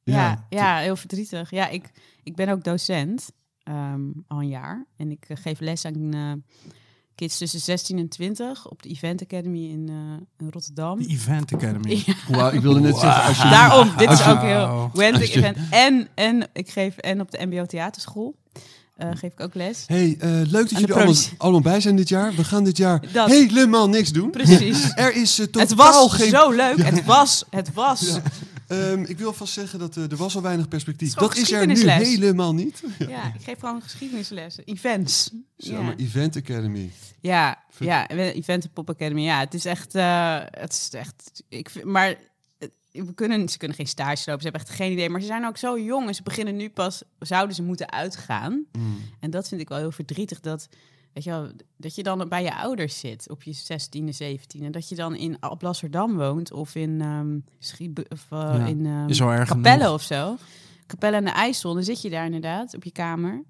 Ja, 0.04 0.46
ja, 0.50 0.78
heel 0.78 0.96
verdrietig. 0.96 1.50
Ja, 1.50 1.68
ik, 1.68 1.92
ik 2.24 2.36
ben 2.36 2.50
ook 2.50 2.64
docent 2.64 3.32
ehm, 3.64 4.12
al 4.28 4.40
een 4.40 4.48
jaar. 4.48 4.86
En 4.96 5.12
ik 5.12 5.26
eh, 5.28 5.38
geef 5.38 5.60
les 5.60 5.86
aan 5.86 6.14
eh, 6.14 6.32
kids 7.16 7.38
tussen 7.38 7.60
16 7.60 7.98
en 7.98 8.08
20 8.08 8.68
op 8.70 8.84
de 8.84 8.90
Event 8.90 9.22
Academy 9.22 9.70
in, 9.70 9.86
eh, 9.90 10.46
in 10.46 10.52
Rotterdam. 10.52 11.00
De 11.00 11.08
Event 11.08 11.54
Academy. 11.54 12.04
Ja, 12.06 12.14
Wauw, 12.30 12.52
ik 12.52 12.62
wilde 12.62 12.80
net 12.80 12.98
zeggen, 12.98 13.24
als 13.24 13.38
je... 13.38 13.50
daarom, 13.50 13.92
dit 13.98 14.12
is 14.12 14.28
ook 14.28 14.42
heel 14.42 14.90
je- 15.32 15.38
Event. 15.38 15.58
En, 15.70 16.08
en 16.16 16.48
ik 16.54 16.70
geef 16.70 16.98
en 16.98 17.22
op 17.22 17.32
de 17.32 17.46
MBO 17.46 17.66
Theaterschool 17.66 18.36
eh, 18.98 19.10
geef 19.14 19.32
ik 19.32 19.40
ook 19.40 19.54
les. 19.54 19.84
hey, 19.88 20.16
eh, 20.20 20.30
leuk 20.30 20.52
dat 20.52 20.74
Aan 20.74 20.80
jullie 20.80 20.94
allemaal, 20.96 21.14
allemaal 21.38 21.62
bij 21.62 21.82
zijn 21.82 21.96
dit 21.96 22.10
jaar. 22.10 22.34
We 22.36 22.44
gaan 22.44 22.64
dit 22.64 22.78
jaar 22.78 23.02
Dat. 23.14 23.30
helemaal 23.30 23.90
niks 23.90 24.12
doen. 24.12 24.30
Precies. 24.32 24.92
Er 24.96 25.16
is 25.16 25.36
totaal 25.36 25.62
Het 25.62 25.74
was 25.74 26.14
geen... 26.14 26.30
zo 26.30 26.52
leuk. 26.52 26.84
Het 26.84 27.06
was, 27.06 27.44
het 27.50 27.74
was. 27.74 28.18
Ehm, 28.74 29.04
ik 29.04 29.18
wil 29.18 29.34
vast 29.34 29.54
zeggen 29.54 29.80
dat 29.80 29.98
eh, 29.98 30.12
er 30.12 30.18
was 30.18 30.36
al 30.36 30.42
weinig 30.42 30.68
perspectief. 30.68 31.14
Dat 31.14 31.38
is 31.38 31.52
er 31.52 31.68
nu 31.68 31.90
helemaal 31.90 32.54
niet. 32.54 32.84
Ja, 33.08 33.34
ik 33.34 33.42
geef 33.42 33.60
gewoon 33.60 33.82
geschiedenislessen, 33.82 34.64
events. 34.64 35.30
Ja. 35.56 35.82
maar 35.82 35.96
Event 35.96 36.36
Academy. 36.36 36.92
Ja, 37.20 37.64
Ver- 37.70 37.86
ja, 37.86 38.08
Event 38.10 38.64
en 38.64 38.72
Pop 38.72 38.90
Academy. 38.90 39.22
Ja, 39.22 39.40
het 39.40 39.54
is 39.54 39.66
echt, 39.66 39.96
eh, 39.96 40.40
het 40.46 40.72
is 40.74 40.90
echt, 41.00 41.44
ik 41.50 41.70
vind, 41.70 41.86
maar 41.86 42.08
het- 42.60 42.72
we 42.92 43.14
kunnen, 43.14 43.50
ze 43.50 43.58
kunnen 43.58 43.78
geen 43.78 43.88
stage 43.88 44.24
lopen, 44.26 44.42
ze 44.44 44.48
hebben 44.50 44.62
echt 44.68 44.70
geen 44.78 44.92
idee. 44.92 45.10
Maar 45.10 45.22
ze 45.22 45.28
zijn 45.28 45.46
ook 45.46 45.58
zo 45.58 45.80
jong 45.80 46.08
en 46.08 46.16
ze 46.16 46.24
beginnen 46.24 46.56
nu 46.56 46.70
pas, 46.70 47.04
zouden 47.20 47.56
ze 47.56 47.64
moeten 47.64 47.92
uitgaan. 47.92 48.66
Mm. 48.72 49.02
En 49.20 49.30
dat 49.30 49.48
vind 49.48 49.62
ik 49.62 49.70
wel 49.70 49.78
heel 49.78 49.92
verdrietig, 49.92 50.40
dat, 50.40 50.68
weet 51.14 51.24
je 51.24 51.30
wel, 51.30 51.52
dat 51.78 51.96
je 51.96 52.04
dan 52.04 52.30
bij 52.30 52.44
je 52.44 52.56
ouders 52.56 53.00
zit 53.00 53.30
op 53.30 53.44
je 53.44 53.54
16e, 53.54 54.14
17e. 54.14 54.70
Dat 54.70 54.90
je 54.90 54.96
dan 54.96 55.16
in 55.16 55.38
op 55.50 55.62
Lasserdam 55.62 56.16
woont 56.16 56.52
of 56.52 56.76
in, 56.76 57.02
ehm 57.02 57.40
Schiebe- 57.60 58.06
of, 58.10 58.28
eh, 58.30 58.40
Ja, 58.40 58.66
in 58.66 58.86
Is 59.10 59.20
erg 59.20 59.48
Capelle 59.50 59.78
genoeg. 59.78 59.94
of 59.94 60.02
zo. 60.02 60.38
Capelle 60.88 61.16
aan 61.18 61.24
de 61.24 61.32
IJssel, 61.32 61.74
dan 61.74 61.84
zit 61.84 62.02
je 62.02 62.10
daar 62.10 62.26
inderdaad 62.26 62.76
op 62.76 62.84
je 62.84 62.92
kamer. 62.92 63.44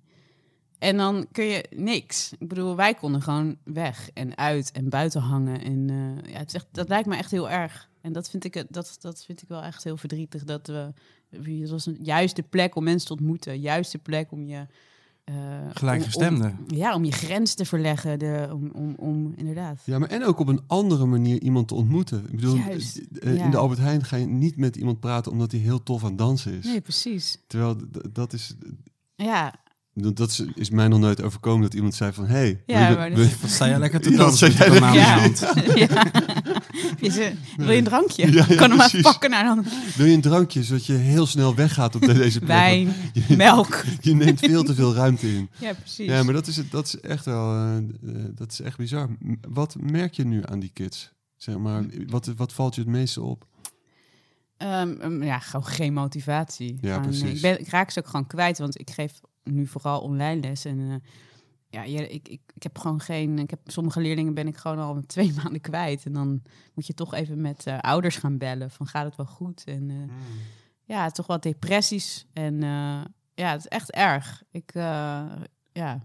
En 0.80 0.98
dan 0.98 1.28
kun 1.32 1.46
je 1.46 1.66
niks. 1.76 2.34
Ik 2.40 2.48
bedoel, 2.48 2.76
wij 2.76 2.94
konden 2.94 3.22
gewoon 3.22 3.58
weg 3.64 4.10
en 4.14 4.38
uit 4.38 4.72
en 4.72 4.90
buiten 4.90 5.22
hangen. 5.22 5.62
En 5.64 5.90
eh, 5.90 6.32
ja, 6.32 6.38
het 6.40 6.48
is 6.48 6.54
echt, 6.54 6.68
dat 6.72 6.90
lijkt 6.90 7.08
me 7.08 7.16
echt 7.16 7.32
heel 7.32 7.50
erg. 7.50 7.90
En 8.02 8.14
dat 8.14 8.30
vind 8.30 8.44
ik, 8.44 8.54
het- 8.54 8.68
dat, 8.70 8.96
dat 9.00 9.26
vind 9.26 9.42
ik 9.42 9.48
wel 9.48 9.62
echt 9.62 9.84
heel 9.84 9.98
verdrietig. 9.98 10.44
Dat 10.44 10.68
we, 10.68 10.94
het 11.30 11.70
was 11.70 11.86
een 11.86 11.98
juiste 12.02 12.44
plek 12.44 12.76
om 12.76 12.84
mensen 12.84 13.08
te 13.08 13.14
ontmoeten. 13.14 13.60
Juiste 13.60 13.98
plek 13.98 14.32
om 14.32 14.46
je... 14.46 14.66
Gelijkgestemden. 15.74 16.50
om- 16.60 16.66
om- 16.70 16.76
Ja, 16.78 16.96
om 16.96 17.04
je 17.06 17.12
grens 17.12 17.54
te 17.54 17.66
verleggen. 17.66 18.20
De, 18.20 18.48
om, 18.52 18.70
om, 18.74 18.94
om, 18.98 19.34
inderdaad. 19.36 19.82
Ja, 19.86 20.00
maar 20.00 20.10
en 20.10 20.24
ook 20.26 20.40
op 20.40 20.48
een 20.48 20.62
andere 20.68 21.06
manier 21.06 21.42
iemand 21.42 21.68
te 21.68 21.74
ontmoeten. 21.76 22.24
Ik 22.30 22.36
bedoel, 22.36 22.56
Juist, 22.56 23.02
eh, 23.20 23.36
ja. 23.38 23.44
in 23.44 23.52
de 23.52 23.58
Albert 23.58 23.80
Heijn 23.80 24.04
ga 24.04 24.16
je 24.16 24.26
niet 24.26 24.58
met 24.58 24.76
iemand 24.76 25.00
praten 25.00 25.32
omdat 25.32 25.52
hij 25.52 25.60
heel 25.62 25.84
tof 25.84 26.02
aan 26.04 26.10
het 26.10 26.18
dansen 26.18 26.54
is. 26.54 26.66
Nee, 26.66 26.82
precies. 26.82 27.38
Terwijl 27.48 27.76
dat 28.12 28.34
is, 28.34 28.56
Ja, 29.16 29.54
dat 29.94 30.20
is, 30.30 30.44
is 30.56 30.70
mij 30.70 30.88
nog 30.88 31.00
nooit 31.00 31.22
overkomen 31.22 31.62
dat 31.62 31.74
iemand 31.74 31.96
zei 31.96 32.14
van, 32.14 32.26
hey, 32.26 32.64
Ja, 32.66 32.88
wil 32.88 32.98
maar 32.98 33.04
je- 33.10 33.16
dat- 33.16 33.20
wil 33.20 33.28
je- 33.30 33.38
Wat 33.42 33.50
sta 33.50 33.68
jij 33.68 33.80
lekker 33.80 34.02
te 34.02 34.12
Ja, 34.12 34.18
dansen? 34.18 34.52
jij 34.52 34.80
hand? 34.80 35.40
ja. 35.76 36.12
Je 37.02 37.34
Wil 37.58 37.70
je 37.72 37.78
een 37.78 37.84
drankje? 37.84 38.32
Ja, 38.32 38.46
ja, 38.48 38.56
kan 38.56 38.70
hem 38.70 38.78
maar 38.78 38.98
pakken 39.02 39.30
naar 39.30 39.44
dan 39.44 39.66
wil 39.96 40.06
je 40.06 40.14
een 40.14 40.22
drankje 40.22 40.64
zodat 40.64 40.86
je 40.86 40.94
heel 40.94 41.26
snel 41.26 41.56
weggaat 41.56 41.96
op 41.96 42.02
de- 42.02 42.14
deze 42.14 42.38
plek? 42.40 42.50
wijn, 42.50 42.94
je, 43.28 43.36
melk. 43.38 43.84
je 44.02 44.16
neemt 44.16 44.40
veel 44.40 44.64
te 44.64 44.74
veel 44.76 44.94
ruimte 44.94 45.36
in. 45.36 45.50
Ja, 45.60 45.74
precies. 45.74 46.08
Ja, 46.08 46.24
maar 46.24 46.34
dat 46.34 46.48
is, 46.48 46.56
het- 46.58 46.72
dat 46.72 46.86
is 46.88 47.00
echt 47.00 47.26
wel, 47.26 47.54
eh, 47.56 47.78
eh, 47.78 47.84
dat 48.36 48.52
is 48.52 48.62
echt 48.62 48.78
bizar. 48.78 49.10
Wat 49.50 49.76
merk 49.80 50.14
je 50.14 50.26
nu 50.26 50.42
aan 50.46 50.60
die 50.60 50.72
kids? 50.74 51.12
Zeg 51.38 51.58
maar, 51.58 51.84
wat, 52.08 52.32
wat 52.36 52.54
valt 52.54 52.76
je 52.76 52.82
het 52.82 52.90
meeste 52.90 53.22
op? 53.22 53.46
Ehm, 54.58 54.92
ehm, 55.00 55.24
ja, 55.24 55.40
gewoon 55.40 55.66
geen 55.66 55.94
motivatie. 55.94 56.78
Ja, 56.82 56.94
Gewoon, 56.94 57.12
eh, 57.14 57.20
precies. 57.20 57.36
Ik, 57.36 57.42
ben, 57.42 57.60
ik 57.60 57.68
raak 57.68 57.92
ze 57.92 58.00
ook 58.00 58.08
gewoon 58.08 58.28
kwijt, 58.28 58.58
want 58.58 58.80
ik 58.80 58.90
geef 58.90 59.12
nu 59.44 59.68
vooral 59.68 60.00
online 60.00 60.42
les. 60.42 60.66
En 60.66 61.04
ja, 61.74 61.84
je- 61.84 62.10
ik, 62.10 62.28
ik, 62.28 62.42
ik 62.56 62.64
heb 62.64 62.78
gewoon 62.78 63.00
geen... 63.00 63.40
Ik 63.40 63.50
heb, 63.50 63.60
sommige 63.66 64.02
leerlingen 64.02 64.34
ben 64.34 64.48
ik 64.48 64.58
gewoon 64.58 64.80
al 64.80 65.02
twee 65.06 65.34
maanden 65.34 65.62
kwijt. 65.62 66.06
En 66.06 66.14
dan 66.14 66.42
moet 66.74 66.88
je 66.88 66.94
toch 66.94 67.14
even 67.14 67.42
met 67.42 67.66
eh, 67.68 67.80
ouders 67.80 68.16
gaan 68.16 68.38
bellen. 68.38 68.72
Van 68.72 68.88
gaat 68.88 69.06
het 69.06 69.16
wel 69.16 69.26
goed? 69.26 69.64
En 69.66 69.90
eh, 69.90 70.16
ja, 70.84 71.10
toch 71.10 71.28
wel 71.28 71.40
depressies. 71.40 72.26
En 72.34 72.64
eh, 72.64 73.02
ja, 73.34 73.52
het 73.52 73.60
is 73.60 73.68
echt 73.68 73.92
erg. 73.92 74.44
Ik, 74.52 74.72
ja, 75.74 76.00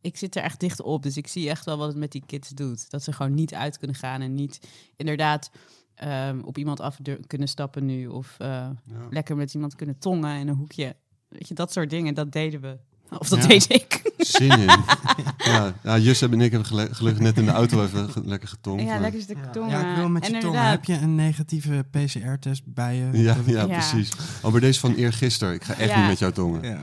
ik 0.00 0.16
zit 0.16 0.36
er 0.36 0.42
echt 0.42 0.60
dicht 0.60 0.82
op. 0.82 1.02
Dus 1.02 1.16
ik 1.16 1.26
zie 1.26 1.48
echt 1.48 1.64
wel 1.64 1.76
wat 1.78 1.88
het 1.88 1.96
met 1.96 2.12
die 2.12 2.22
kids 2.26 2.48
doet. 2.48 2.90
Dat 2.90 3.02
ze 3.02 3.12
gewoon 3.12 3.34
niet 3.34 3.54
uit 3.54 3.78
kunnen 3.78 3.96
gaan 3.96 4.20
en 4.20 4.34
niet 4.34 4.68
inderdaad 4.96 5.50
ehm, 5.94 6.40
op 6.40 6.58
iemand 6.58 6.80
af 6.80 6.98
kunnen 7.26 7.48
stappen 7.48 7.86
nu. 7.86 8.06
Of 8.06 8.34
Ja. 8.38 8.76
lekker 9.10 9.36
met 9.36 9.54
iemand 9.54 9.74
kunnen 9.74 9.98
tongen 9.98 10.38
in 10.38 10.48
een 10.48 10.54
hoekje. 10.56 10.96
Weet 11.28 11.48
je, 11.48 11.54
dat 11.54 11.72
soort 11.72 11.90
dingen, 11.90 12.14
dat 12.14 12.32
deden 12.32 12.60
we. 12.60 12.78
Of 13.18 13.28
dat 13.28 13.42
Ja. 13.42 13.46
deed 13.46 13.72
ik. 13.72 14.12
Zin 14.18 14.50
in. 14.50 14.66
ja, 15.52 15.74
ja, 15.82 15.98
Jus 15.98 16.22
en 16.22 16.40
ik 16.40 16.52
hebben 16.52 16.68
gelukkig 16.94 17.18
net 17.22 17.36
in 17.38 17.44
de 17.44 17.50
auto 17.50 17.82
even 17.84 18.10
ge- 18.10 18.22
lekker 18.24 18.48
getongd. 18.48 18.82
ja, 18.82 18.98
lekker 18.98 19.20
stuk 19.20 19.36
tongen. 19.52 19.70
Ja, 19.70 19.90
ik 19.90 19.96
wil 19.96 20.08
met 20.08 20.26
je 20.26 20.32
en 20.32 20.40
tong. 20.40 20.54
inderdaad- 20.54 20.70
Heb 20.70 20.84
je 20.84 21.04
een 21.04 21.14
negatieve 21.14 21.84
PCR-test 21.90 22.62
bij 22.64 22.96
je? 22.96 23.22
Ja, 23.22 23.36
ja, 23.46 23.60
Ja. 23.60 23.66
precies. 23.66 24.08
Oh, 24.42 24.52
maar 24.52 24.60
deze 24.60 24.80
van 24.80 24.94
eergisteren. 24.94 25.54
Ik 25.54 25.64
ga 25.64 25.74
echt 25.74 25.90
Ja. 25.90 25.98
niet 25.98 26.08
met 26.08 26.18
jou 26.18 26.32
tongen. 26.32 26.62
Ja. 26.62 26.78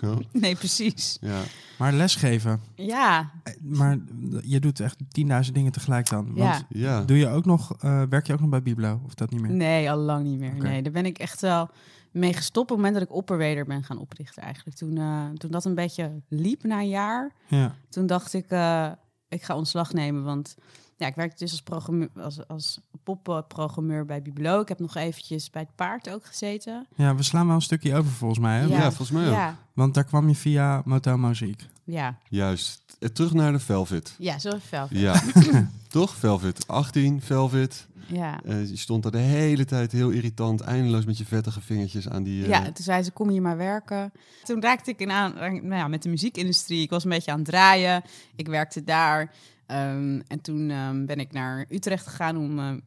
Ja. 0.00 0.14
Nee, 0.40 0.54
precies. 0.56 1.16
ja. 1.20 1.40
Maar 1.82 1.92
lesgeven. 1.92 2.60
Ja, 2.74 3.30
Eh, 3.42 3.52
Maar 3.60 3.98
je 4.42 4.60
doet 4.60 4.80
echt 4.80 4.96
10.000 5.08 5.52
dingen 5.54 5.72
tegelijk 5.72 6.08
dan. 6.08 6.24
Want 6.34 6.36
ja. 6.38 6.60
ja. 6.68 7.02
Doe 7.02 7.16
je 7.16 7.28
ook 7.28 7.44
nog, 7.44 7.76
eh, 7.80 8.02
werk 8.08 8.26
je 8.26 8.32
ook 8.32 8.40
nog 8.40 8.48
bij 8.48 8.62
Biblo? 8.62 9.00
Of 9.04 9.14
dat 9.14 9.30
niet 9.30 9.40
meer? 9.40 9.50
Nee, 9.50 9.90
al 9.90 9.96
lang 9.98 10.24
niet 10.24 10.38
meer. 10.38 10.54
Nee, 10.54 10.82
daar 10.82 10.92
ben 10.92 11.06
ik 11.06 11.18
echt 11.18 11.40
wel 11.40 11.70
mee 12.10 12.32
gestopt 12.32 12.70
op 12.70 12.76
het 12.76 12.76
moment 12.76 12.94
dat 12.94 13.02
ik 13.02 13.14
Opperweder 13.16 13.64
ben 13.64 13.84
gaan 13.84 13.98
oprichten 13.98 14.42
eigenlijk. 14.42 14.76
Toen, 14.76 14.96
eh, 14.98 15.24
toen 15.36 15.50
dat 15.50 15.64
een 15.64 15.74
beetje 15.74 16.22
liep 16.28 16.62
na 16.64 16.78
een 16.80 16.88
jaar, 16.88 17.32
Ja. 17.46 17.74
toen 17.88 18.06
dacht 18.06 18.32
ik, 18.34 18.46
eh, 18.48 18.90
ik 19.28 19.42
ga 19.42 19.56
ontslag 19.56 19.92
nemen. 19.92 20.24
Want 20.24 20.54
ja, 20.96 21.06
ik 21.06 21.14
werkte 21.14 21.38
dus 21.44 21.50
als, 21.50 21.62
programmeur, 21.62 22.08
als, 22.16 22.48
als 22.48 22.80
popprogrammeur 23.02 24.04
bij 24.04 24.22
Biblo. 24.22 24.60
Ik 24.60 24.68
heb 24.68 24.78
nog 24.78 24.94
eventjes 24.96 25.50
bij 25.50 25.62
het 25.62 25.74
paard 25.74 26.10
ook 26.10 26.24
gezeten. 26.26 26.86
ja, 26.96 27.14
we 27.14 27.22
slaan 27.22 27.46
wel 27.46 27.54
een 27.54 27.62
stukje 27.62 27.96
over 27.96 28.10
volgens 28.10 28.40
mij. 28.40 28.58
Hè? 28.58 28.64
Ja. 28.66 28.80
volgens 28.80 29.10
mij 29.10 29.26
ook. 29.26 29.32
Ja, 29.34 29.56
Want 29.74 29.94
daar 29.94 30.04
kwam 30.04 30.28
je 30.28 30.34
via 30.34 30.82
Motel 30.84 31.16
Mozaïek. 31.18 31.66
Ja, 31.84 32.18
Juist. 32.28 32.82
Eh, 32.98 33.08
Terug 33.08 33.32
naar 33.32 33.52
de 33.52 33.58
Velvet. 33.58 34.14
ja 34.18 34.38
zo 34.38 34.50
fel. 34.58 34.86
Ja. 34.90 35.22
Toch? 35.88 36.14
Velvet. 36.14 36.66
18, 36.68 37.20
Velvet. 37.22 37.86
Ja. 38.06 38.40
Eh, 38.44 38.68
je 38.68 38.76
stond 38.76 39.02
daar 39.02 39.12
de 39.12 39.18
hele 39.18 39.64
tijd 39.64 39.92
heel 39.92 40.10
irritant, 40.10 40.60
eindeloos 40.60 41.04
met 41.04 41.18
je 41.18 41.24
vettige 41.24 41.60
vingertjes 41.60 42.08
aan 42.08 42.22
die... 42.22 42.42
eh, 42.42 42.48
Ja, 42.48 42.62
toen 42.62 42.84
zei 42.84 43.02
ze, 43.02 43.10
kom 43.10 43.28
hier 43.28 43.42
maar 43.42 43.56
werken. 43.56 44.12
Toen 44.44 44.62
raakte 44.62 44.90
ik 44.90 45.00
in 45.00 45.10
aan, 45.10 45.34
nou 45.34 45.74
ja, 45.74 45.88
met 45.88 46.02
de 46.02 46.08
muziekindustrie. 46.08 46.82
Ik 46.82 46.90
was 46.90 47.04
een 47.04 47.10
beetje 47.10 47.30
aan 47.30 47.38
het 47.38 47.46
draaien. 47.48 48.02
Ik 48.36 48.46
werkte 48.48 48.84
daar. 48.84 49.32
Ehm, 49.66 50.20
en 50.26 50.40
toen 50.42 50.70
ehm, 50.70 51.04
ben 51.06 51.20
ik 51.20 51.32
naar 51.32 51.66
Utrecht 51.68 52.06
gegaan 52.06 52.36
om 52.36 52.58
eh, 52.58 52.68
eh, 52.70 52.78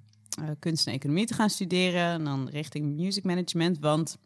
kunst 0.60 0.88
en 0.88 0.94
economie 0.94 1.26
te 1.26 1.34
gaan 1.34 1.50
studeren. 1.50 2.04
En 2.12 2.24
dan 2.24 2.50
richting 2.50 2.96
music 2.96 3.24
management, 3.24 3.80
want... 3.80 4.18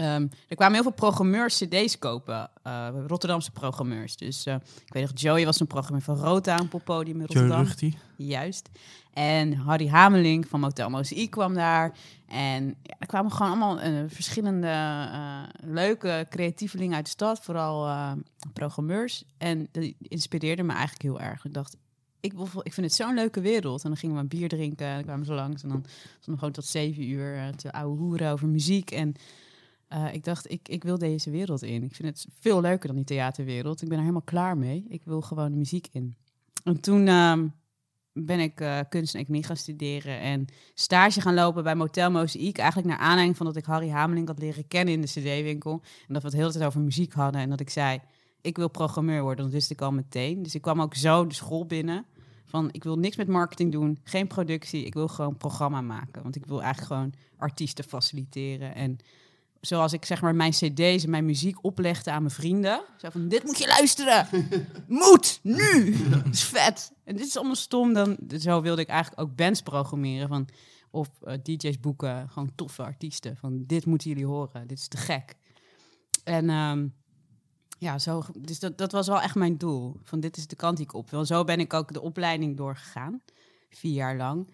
ehm, 0.00 0.26
er 0.48 0.56
kwamen 0.56 0.74
heel 0.74 0.82
veel 0.82 0.92
programmeurs 0.92 1.58
cd's 1.58 1.98
kopen, 1.98 2.50
eh, 2.62 2.88
Rotterdamse 3.06 3.50
programmeurs. 3.50 4.16
Dus 4.16 4.46
eh, 4.46 4.54
ik 4.86 4.92
weet 4.92 5.02
nog, 5.02 5.12
Joey 5.14 5.44
was 5.44 5.60
een 5.60 5.66
programmeur 5.66 6.02
van 6.02 6.16
Rota, 6.16 6.58
een 6.58 6.68
poppodium 6.68 7.20
in 7.20 7.26
Joe 7.28 7.46
Rotterdam. 7.46 7.92
Juist. 8.16 8.68
En 9.12 9.54
Harry 9.54 9.88
Hameling 9.88 10.48
van 10.48 10.60
Motel 10.60 10.90
Mozaïek 10.90 11.30
kwam 11.30 11.54
daar. 11.54 11.96
En 12.26 12.64
ja, 12.82 12.94
er 12.98 13.06
kwamen 13.06 13.32
gewoon 13.32 13.50
allemaal 13.50 13.80
eh, 13.80 13.92
verschillende 14.06 14.74
leuke 15.64 16.26
creatievelingen 16.30 16.96
uit 16.96 17.04
de 17.04 17.10
stad. 17.10 17.40
Vooral 17.40 17.88
programmeurs. 18.52 19.24
En 19.38 19.68
dat 19.72 19.92
inspireerde 19.98 20.62
me 20.62 20.72
eigenlijk 20.72 21.02
heel 21.02 21.20
erg. 21.20 21.44
Ik 21.44 21.54
dacht, 21.54 21.76
ik, 22.20 22.32
ik 22.62 22.72
vind 22.72 22.86
het 22.86 22.94
zo'n 22.94 23.14
leuke 23.14 23.40
wereld. 23.40 23.82
En 23.82 23.88
dan 23.88 23.98
gingen 23.98 24.14
we 24.16 24.22
een 24.22 24.28
bier 24.28 24.48
drinken. 24.48 24.86
En 24.86 24.94
dan 24.94 25.04
kwamen 25.04 25.26
ze 25.26 25.32
langs. 25.32 25.62
En 25.62 25.68
dan 25.68 25.84
stonden 25.84 26.32
we 26.32 26.38
gewoon 26.38 26.52
tot 26.52 26.66
zeven 26.66 27.02
uur 27.02 27.56
te 27.56 27.72
ouwe 27.72 27.96
hoeren 27.98 28.32
over 28.32 28.48
muziek. 28.48 28.90
En 28.90 29.14
Eh, 29.90 30.14
ik 30.14 30.24
dacht, 30.24 30.50
ik, 30.50 30.68
ik 30.68 30.82
wil 30.82 30.98
deze 30.98 31.30
wereld 31.30 31.62
in. 31.62 31.82
Ik 31.82 31.94
vind 31.94 32.08
het 32.08 32.26
veel 32.40 32.60
leuker 32.60 32.86
dan 32.86 32.96
die 32.96 33.04
theaterwereld. 33.04 33.82
Ik 33.82 33.88
ben 33.88 33.96
er 33.96 34.02
helemaal 34.02 34.24
klaar 34.24 34.56
mee. 34.56 34.84
Ik 34.88 35.02
wil 35.04 35.20
gewoon 35.20 35.50
de 35.50 35.56
muziek 35.56 35.88
in. 35.92 36.16
En 36.64 36.80
toen 36.80 37.08
ehm, 37.08 37.48
ben 38.12 38.40
ik 38.40 38.60
eh, 38.60 38.78
kunst 38.88 39.14
en 39.14 39.20
economie 39.20 39.46
gaan 39.46 39.56
studeren 39.56 40.20
en 40.20 40.46
stage 40.74 41.20
gaan 41.20 41.34
lopen 41.34 41.62
bij 41.62 41.74
Motel 41.74 42.10
Mozaïek. 42.10 42.58
Eigenlijk 42.58 42.88
naar 42.88 42.98
aanleiding 42.98 43.36
van 43.36 43.46
dat 43.46 43.56
ik 43.56 43.64
Harry 43.64 43.90
Hameling 43.90 44.26
had 44.26 44.38
leren 44.38 44.68
kennen 44.68 44.94
in 44.94 45.00
de 45.00 45.06
cd-winkel. 45.06 45.72
En 46.06 46.14
dat 46.14 46.22
we 46.22 46.28
het 46.28 46.30
de 46.30 46.36
hele 46.36 46.52
tijd 46.52 46.64
over 46.64 46.80
muziek 46.80 47.12
hadden. 47.12 47.40
En 47.40 47.50
dat 47.50 47.60
ik 47.60 47.70
zei, 47.70 48.00
ik 48.40 48.56
wil 48.56 48.68
programmeur 48.68 49.22
worden. 49.22 49.44
Dat 49.44 49.54
wist 49.54 49.70
ik 49.70 49.80
al 49.80 49.92
meteen. 49.92 50.42
Dus 50.42 50.54
ik 50.54 50.62
kwam 50.62 50.80
ook 50.80 50.94
zo 50.94 51.26
de 51.26 51.34
school 51.34 51.66
binnen. 51.66 52.04
Van, 52.44 52.68
ik 52.72 52.84
wil 52.84 52.98
niks 52.98 53.16
met 53.16 53.28
marketing 53.28 53.72
doen, 53.72 53.98
geen 54.04 54.26
productie. 54.26 54.84
Ik 54.84 54.94
wil 54.94 55.08
gewoon 55.08 55.36
programma 55.36 55.80
maken. 55.80 56.22
Want 56.22 56.36
ik 56.36 56.46
wil 56.46 56.62
eigenlijk 56.62 56.92
gewoon 56.92 57.12
artiesten 57.36 57.84
faciliteren. 57.84 58.74
En 58.74 58.98
zoals 59.60 59.92
ik 59.92 60.04
zeg 60.04 60.20
maar 60.20 60.34
mijn 60.34 60.50
cd's 60.50 61.04
en 61.04 61.10
mijn 61.10 61.24
muziek 61.24 61.64
oplegde 61.64 62.10
aan 62.10 62.22
mijn 62.22 62.34
vrienden. 62.34 62.80
Zo 62.96 63.10
van, 63.10 63.28
dit 63.28 63.44
moet 63.44 63.58
je 63.58 63.66
luisteren. 63.66 64.28
moet, 64.86 65.40
nu. 65.42 65.96
Dat 66.08 66.26
is 66.30 66.42
vet. 66.42 66.92
En 67.04 67.16
dit 67.16 67.26
is 67.26 67.36
allemaal 67.36 67.54
stom. 67.54 67.92
Dan, 67.92 68.18
zo 68.38 68.60
wilde 68.60 68.80
ik 68.80 68.88
eigenlijk 68.88 69.20
ook 69.20 69.36
bands 69.36 69.62
programmeren. 69.62 70.28
Van, 70.28 70.48
of 70.90 71.08
eh, 71.22 71.34
DJ's 71.42 71.80
boeken, 71.80 72.28
gewoon 72.28 72.52
toffe 72.54 72.82
artiesten. 72.82 73.36
Van, 73.36 73.64
dit 73.66 73.86
moeten 73.86 74.08
jullie 74.08 74.26
horen. 74.26 74.66
Dit 74.66 74.78
is 74.78 74.88
te 74.88 74.96
gek. 74.96 75.36
En 76.24 76.50
ehm, 76.50 76.86
ja, 77.78 77.98
zo, 77.98 78.22
dus 78.38 78.58
dat, 78.58 78.78
dat 78.78 78.92
was 78.92 79.06
wel 79.06 79.20
echt 79.20 79.34
mijn 79.34 79.58
doel. 79.58 79.96
Van, 80.02 80.20
dit 80.20 80.36
is 80.36 80.46
de 80.46 80.56
kant 80.56 80.76
die 80.76 80.86
ik 80.86 80.94
op 80.94 81.10
wil. 81.10 81.24
Zo 81.24 81.44
ben 81.44 81.60
ik 81.60 81.72
ook 81.74 81.92
de 81.92 82.00
opleiding 82.00 82.56
doorgegaan. 82.56 83.22
Vier 83.70 83.92
jaar 83.92 84.16
lang. 84.16 84.48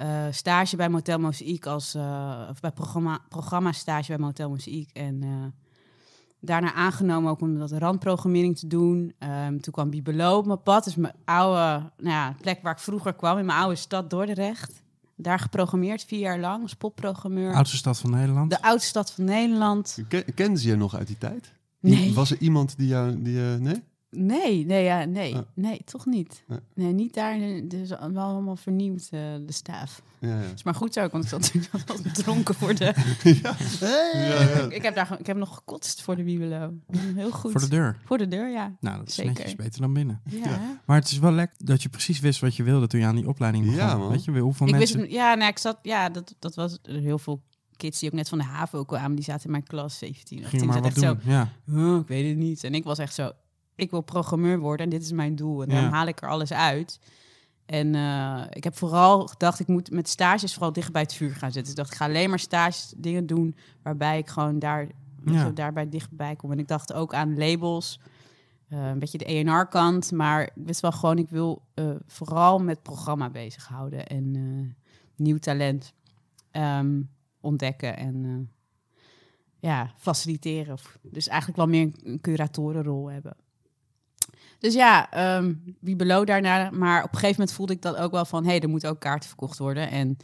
Eh, 0.00 0.26
stage 0.30 0.76
bij 0.76 0.88
Motel 0.88 1.18
Mozaïek 1.18 1.66
als 1.66 1.94
eh, 1.94 2.46
of 2.50 2.60
bij 2.60 2.70
programma, 2.70 3.18
programma 3.28 3.72
stage 3.72 4.06
bij 4.06 4.18
Motel 4.18 4.48
Mozaïek 4.48 4.90
en 4.92 5.22
eh, 5.22 5.28
daarna 6.40 6.74
aangenomen 6.74 7.30
ook 7.30 7.40
om 7.40 7.58
dat 7.58 7.72
randprogrammering 7.72 8.58
te 8.58 8.66
doen. 8.66 9.14
Ehm, 9.18 9.58
toen 9.58 9.72
kwam 9.72 9.90
Bibelo 9.90 10.36
op 10.36 10.46
mijn 10.46 10.62
pad, 10.62 10.84
dus 10.84 10.94
mijn 10.94 11.14
oude 11.24 11.90
nou 11.96 12.14
ja, 12.14 12.34
plek 12.40 12.62
waar 12.62 12.72
ik 12.72 12.78
vroeger 12.78 13.14
kwam 13.14 13.38
in 13.38 13.44
mijn 13.44 13.58
oude 13.58 13.76
stad 13.76 14.10
Dordrecht. 14.10 14.82
Daar 15.16 15.38
geprogrammeerd 15.38 16.04
vier 16.04 16.20
jaar 16.20 16.38
lang 16.38 16.62
als 16.62 16.74
popprogrammeur. 16.74 17.54
Oudste 17.54 17.76
stad 17.76 17.98
van 17.98 18.10
Nederland. 18.10 18.50
De 18.50 18.62
oudste 18.62 18.88
stad 18.88 19.12
van 19.12 19.24
Nederland. 19.24 19.98
Ken, 20.08 20.34
kenden 20.34 20.58
ze 20.58 20.68
je 20.68 20.76
nog 20.76 20.96
uit 20.96 21.06
die 21.06 21.18
tijd? 21.18 21.52
Nee. 21.80 22.14
Was 22.14 22.30
er 22.30 22.38
iemand 22.38 22.76
die 22.76 22.86
jou... 22.86 23.22
Die, 23.22 23.38
nee? 23.38 23.82
Nee, 24.10 24.64
nee, 24.66 24.84
ja, 24.84 25.04
nee, 25.04 25.34
Ah. 25.36 25.42
nee, 25.54 25.80
toch 25.84 26.06
niet. 26.06 26.44
Nee. 26.46 26.58
Nee, 26.74 26.92
niet 26.92 27.14
daar. 27.14 27.38
Dus 27.64 27.88
wel 27.88 28.16
allemaal 28.16 28.56
vernieuwd, 28.56 29.00
eh, 29.10 29.20
de 29.46 29.52
staaf. 29.52 30.02
Ja, 30.20 30.28
ja. 30.40 30.48
Is 30.54 30.62
maar 30.62 30.74
goed 30.74 30.92
zo, 30.92 31.08
want 31.08 31.24
ik 31.24 31.30
zat 31.30 31.40
natuurlijk 31.40 31.72
wel 31.88 32.12
dronken 32.12 32.54
voor 32.54 32.74
de... 32.74 32.84
ja. 33.42 33.56
ja, 34.12 34.42
ja. 34.42 34.70
Ik 34.70 34.82
heb, 34.82 34.94
daar, 34.94 35.16
ik 35.18 35.26
heb 35.26 35.36
nog 35.36 35.54
gekotst 35.54 36.02
voor 36.02 36.16
de 36.16 36.22
Bibelo. 36.22 36.72
Heel 36.96 37.30
goed. 37.30 37.50
Voor 37.52 37.60
de 37.60 37.68
deur. 37.68 37.98
Voor 38.04 38.18
de 38.18 38.28
deur, 38.28 38.48
ja. 38.50 38.76
Nou, 38.80 38.98
dat 38.98 39.08
is 39.08 39.14
Zeker. 39.14 39.32
netjes 39.32 39.54
beter 39.56 39.80
dan 39.80 39.92
binnen. 39.92 40.20
Ja. 40.24 40.78
Maar 40.86 40.96
het 40.98 41.10
is 41.10 41.18
wel 41.18 41.32
lekker 41.32 41.66
dat 41.66 41.82
je 41.82 41.88
precies 41.88 42.20
wist 42.20 42.40
wat 42.40 42.56
je 42.56 42.62
wilde 42.62 42.86
toen 42.86 43.00
je 43.00 43.06
aan 43.06 43.16
die 43.16 43.28
opleiding 43.28 43.64
begon. 43.64 43.78
Ja, 43.80 43.96
man. 43.96 44.08
Weet 44.10 44.24
je, 44.24 44.38
hoeveel 44.38 44.66
Ik 44.66 44.72
mensen... 44.72 45.00
wist, 45.00 45.12
ja, 45.12 45.34
nou, 45.34 45.50
ik 45.50 45.58
zat, 45.58 45.78
ja, 45.82 46.08
dat, 46.08 46.34
dat 46.38 46.54
was 46.54 46.78
heel 46.82 47.18
veel 47.18 47.42
kids 47.76 47.98
die 48.00 48.08
ook 48.08 48.14
net 48.14 48.28
van 48.28 48.38
de 48.38 48.44
HAVO 48.44 48.84
kwamen, 48.84 49.14
die 49.14 49.24
zaten 49.24 49.44
in 49.44 49.50
mijn 49.50 49.62
klas 49.64 49.98
17. 49.98 50.38
Ging 50.38 50.44
18, 50.44 50.66
maar 50.66 50.80
wat 50.82 50.92
zaten 50.94 51.16
echt 51.16 51.24
doen. 51.24 51.32
Ja. 51.32 51.48
Zo, 51.66 51.72
"Huh, 51.74 52.00
ik 52.00 52.06
weet 52.08 52.28
het 52.28 52.36
niet. 52.38 52.64
En 52.64 52.74
ik 52.74 52.84
was 52.84 52.98
echt 52.98 53.14
zo, 53.14 53.30
ik 53.80 53.90
wil 53.90 54.00
programmeur 54.00 54.58
worden 54.58 54.84
en 54.84 54.90
dit 54.90 55.02
is 55.02 55.12
mijn 55.12 55.36
doel. 55.36 55.62
En 55.62 55.68
dan 55.68 55.82
Ja. 55.82 55.90
haal 55.90 56.06
ik 56.06 56.22
er 56.22 56.28
alles 56.28 56.52
uit. 56.52 57.00
En 57.66 57.94
eh, 57.94 58.42
ik 58.50 58.64
heb 58.64 58.76
vooral 58.76 59.26
gedacht, 59.26 59.60
ik 59.60 59.66
moet 59.66 59.90
met 59.90 60.08
stages 60.08 60.52
vooral 60.52 60.72
dicht 60.72 60.92
bij 60.92 61.02
het 61.02 61.14
vuur 61.14 61.30
gaan 61.34 61.52
zitten. 61.52 61.62
Dus 61.62 61.70
ik 61.70 61.76
dacht, 61.76 61.90
ik 61.90 61.96
ga 61.96 62.04
alleen 62.04 62.28
maar 62.28 62.38
stages 62.38 62.94
dingen 62.96 63.26
doen 63.26 63.56
waarbij 63.82 64.18
ik 64.18 64.28
gewoon 64.28 64.58
daar, 64.58 64.86
Ja. 65.24 65.46
je, 65.46 65.52
daarbij 65.52 65.88
dichtbij 65.88 66.36
kom. 66.36 66.52
En 66.52 66.58
ik 66.58 66.68
dacht 66.68 66.92
ook 66.92 67.14
aan 67.14 67.38
labels, 67.38 68.00
eh, 68.68 68.88
een 68.88 68.98
beetje 68.98 69.18
de 69.18 69.24
ENR-kant. 69.24 70.12
Maar 70.12 70.42
ik 70.42 70.52
wist 70.54 70.80
wel 70.80 70.92
gewoon, 70.92 71.18
ik 71.18 71.28
wil 71.30 71.62
eh, 71.74 71.90
vooral 72.06 72.58
met 72.58 72.82
programma 72.82 73.30
bezighouden 73.30 74.06
en 74.06 74.76
nieuw 75.16 75.38
talent 75.38 75.92
ehm, 76.50 77.00
ontdekken 77.40 77.96
en 77.96 78.50
ja, 79.58 79.92
faciliteren. 79.96 80.76
Dus 81.02 81.28
eigenlijk 81.28 81.58
wel 81.58 81.68
meer 81.68 81.90
een 82.02 82.20
curatorenrol 82.20 83.10
hebben. 83.10 83.36
Dus 84.60 84.74
ja, 84.74 85.10
ehm 85.10 85.54
wie 85.80 85.96
below 85.96 86.26
daarna. 86.26 86.70
Maar 86.70 86.98
op 86.98 87.12
een 87.12 87.18
gegeven 87.18 87.36
moment 87.38 87.52
voelde 87.52 87.72
ik 87.72 87.82
dat 87.82 87.96
ook 87.96 88.10
wel 88.10 88.24
van... 88.24 88.44
hé, 88.44 88.50
hey, 88.50 88.60
er 88.60 88.68
moeten 88.68 88.90
ook 88.90 89.00
kaarten 89.00 89.28
verkocht 89.28 89.58
worden. 89.58 89.90
En 89.90 90.16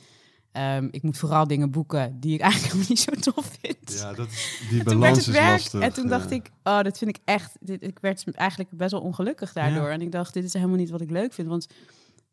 ehm, 0.52 0.88
ik 0.90 1.02
moet 1.02 1.18
vooral 1.18 1.46
dingen 1.46 1.70
boeken 1.70 2.20
die 2.20 2.34
ik 2.34 2.40
eigenlijk 2.50 2.88
niet 2.88 3.00
zo 3.00 3.12
tof 3.12 3.56
vind. 3.60 3.98
Ja, 3.98 4.12
dat 4.12 4.28
die 4.70 4.78
En 4.78 4.84
toen 4.84 5.00
werd 5.00 5.00
balans 5.00 5.26
het 5.26 5.34
is 5.34 5.40
lastig. 5.40 5.80
en 5.80 5.92
toen 5.92 6.04
ja. 6.04 6.10
dacht 6.10 6.30
ik, 6.30 6.50
oh, 6.62 6.82
dat 6.82 6.98
vind 6.98 7.16
ik 7.16 7.22
echt. 7.24 7.56
Dit, 7.60 7.82
ik 7.82 7.98
werd 7.98 8.24
eigenlijk 8.32 8.70
best 8.70 8.90
wel 8.90 9.00
ongelukkig 9.00 9.52
daardoor. 9.52 9.86
Ja. 9.86 9.90
En 9.90 10.00
ik 10.00 10.12
dacht, 10.12 10.34
dit 10.34 10.44
is 10.44 10.52
helemaal 10.52 10.76
niet 10.76 10.90
wat 10.90 11.00
ik 11.00 11.10
leuk 11.10 11.32
vind. 11.32 11.48
Want 11.48 11.66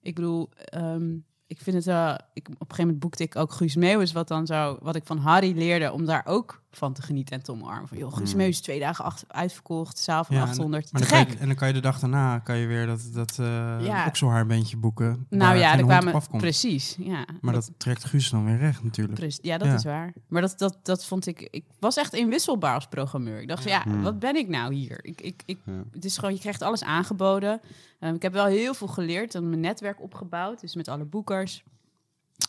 ik 0.02 0.16
bedoel, 0.16 0.50
ehm, 0.56 1.16
ik 1.48 1.62
vind 1.62 1.76
het 1.76 1.86
wel. 1.86 2.12
Ik, 2.12 2.48
op 2.48 2.54
een 2.54 2.56
gegeven 2.58 2.78
moment 2.78 3.00
boekte 3.00 3.24
ik 3.24 3.36
ook 3.36 3.52
Guus 3.52 3.76
Meeuwis, 3.76 4.12
wat 4.12 4.28
dan 4.28 4.46
zo, 4.46 4.78
wat 4.82 4.96
ik 4.96 5.06
van 5.06 5.18
Harry 5.18 5.58
leerde, 5.58 5.92
om 5.92 6.06
daar 6.06 6.26
ook 6.26 6.63
van 6.78 6.94
te 6.94 7.02
genieten 7.02 7.36
en 7.36 7.44
te 7.44 7.52
omarmen. 7.52 7.88
Van, 7.88 7.98
joh, 7.98 8.14
Guus 8.14 8.30
Hmm. 8.30 8.38
Meeuwis 8.38 8.62
twee 8.62 8.80
dagen 8.80 9.06
acht, 9.06 9.24
uitverkocht, 9.28 9.98
zaal 10.00 10.24
van 10.24 10.36
Ja, 10.36 10.42
en- 10.42 10.48
800. 10.50 10.92
Maar 10.92 11.02
Te 11.02 11.08
dan 11.08 11.18
kan 11.18 11.26
gek. 11.28 11.34
je, 11.36 11.40
en 11.42 11.48
dan 11.48 11.56
kan 11.56 11.68
je 11.68 11.74
de 11.74 11.80
dag 11.80 12.00
daarna 12.00 12.40
kan 12.40 12.58
je 12.58 12.68
weer 12.68 12.86
dat, 12.86 13.02
dat 13.14 13.40
eh 13.40 13.46
Ja. 13.82 14.06
okselhaarbeentje 14.08 14.78
boeken. 14.78 15.26
nou 15.30 15.58
ja, 15.58 15.76
hond 15.76 15.86
kwamen 15.88 16.22
precies. 16.38 16.96
Ja, 17.00 17.26
Maar 17.42 17.54
dat 17.54 17.72
trekt 17.78 18.04
Guus 18.04 18.30
dan 18.30 18.46
weer 18.46 18.58
recht 18.58 18.84
natuurlijk. 18.84 19.20
Precies, 19.20 19.40
ja, 19.42 19.58
dat 19.58 19.68
Ja. 19.68 19.74
is 19.74 19.84
waar. 19.84 20.14
Maar 20.28 20.42
dat, 20.42 20.54
dat, 20.58 20.78
dat 20.84 21.06
vond 21.06 21.28
ik... 21.28 21.42
Ik 21.52 21.64
was 21.80 21.96
echt 21.98 22.14
inwisselbaar 22.14 22.74
als 22.76 22.88
programmeur. 22.88 23.42
Ik 23.42 23.48
dacht, 23.48 23.64
ja, 23.64 23.82
Hmm. 23.84 24.02
wat 24.02 24.20
ben 24.20 24.36
ik 24.36 24.48
nou 24.48 24.74
hier? 24.74 25.00
Ik, 25.06 25.22
ik, 25.22 25.42
ik. 25.46 25.58
Het 25.92 26.06
is 26.06 26.18
gewoon, 26.18 26.34
je 26.34 26.40
krijgt 26.40 26.62
alles 26.62 26.84
aangeboden. 26.84 27.62
Ehm, 28.00 28.14
ik 28.14 28.22
heb 28.22 28.34
wel 28.34 28.46
heel 28.46 28.74
veel 28.74 28.88
geleerd 28.88 29.36
en 29.36 29.50
mijn 29.50 29.62
netwerk 29.62 30.02
opgebouwd. 30.02 30.62
Dus 30.62 30.76
met 30.76 30.88
alle 30.88 31.06
boekers. 31.06 31.64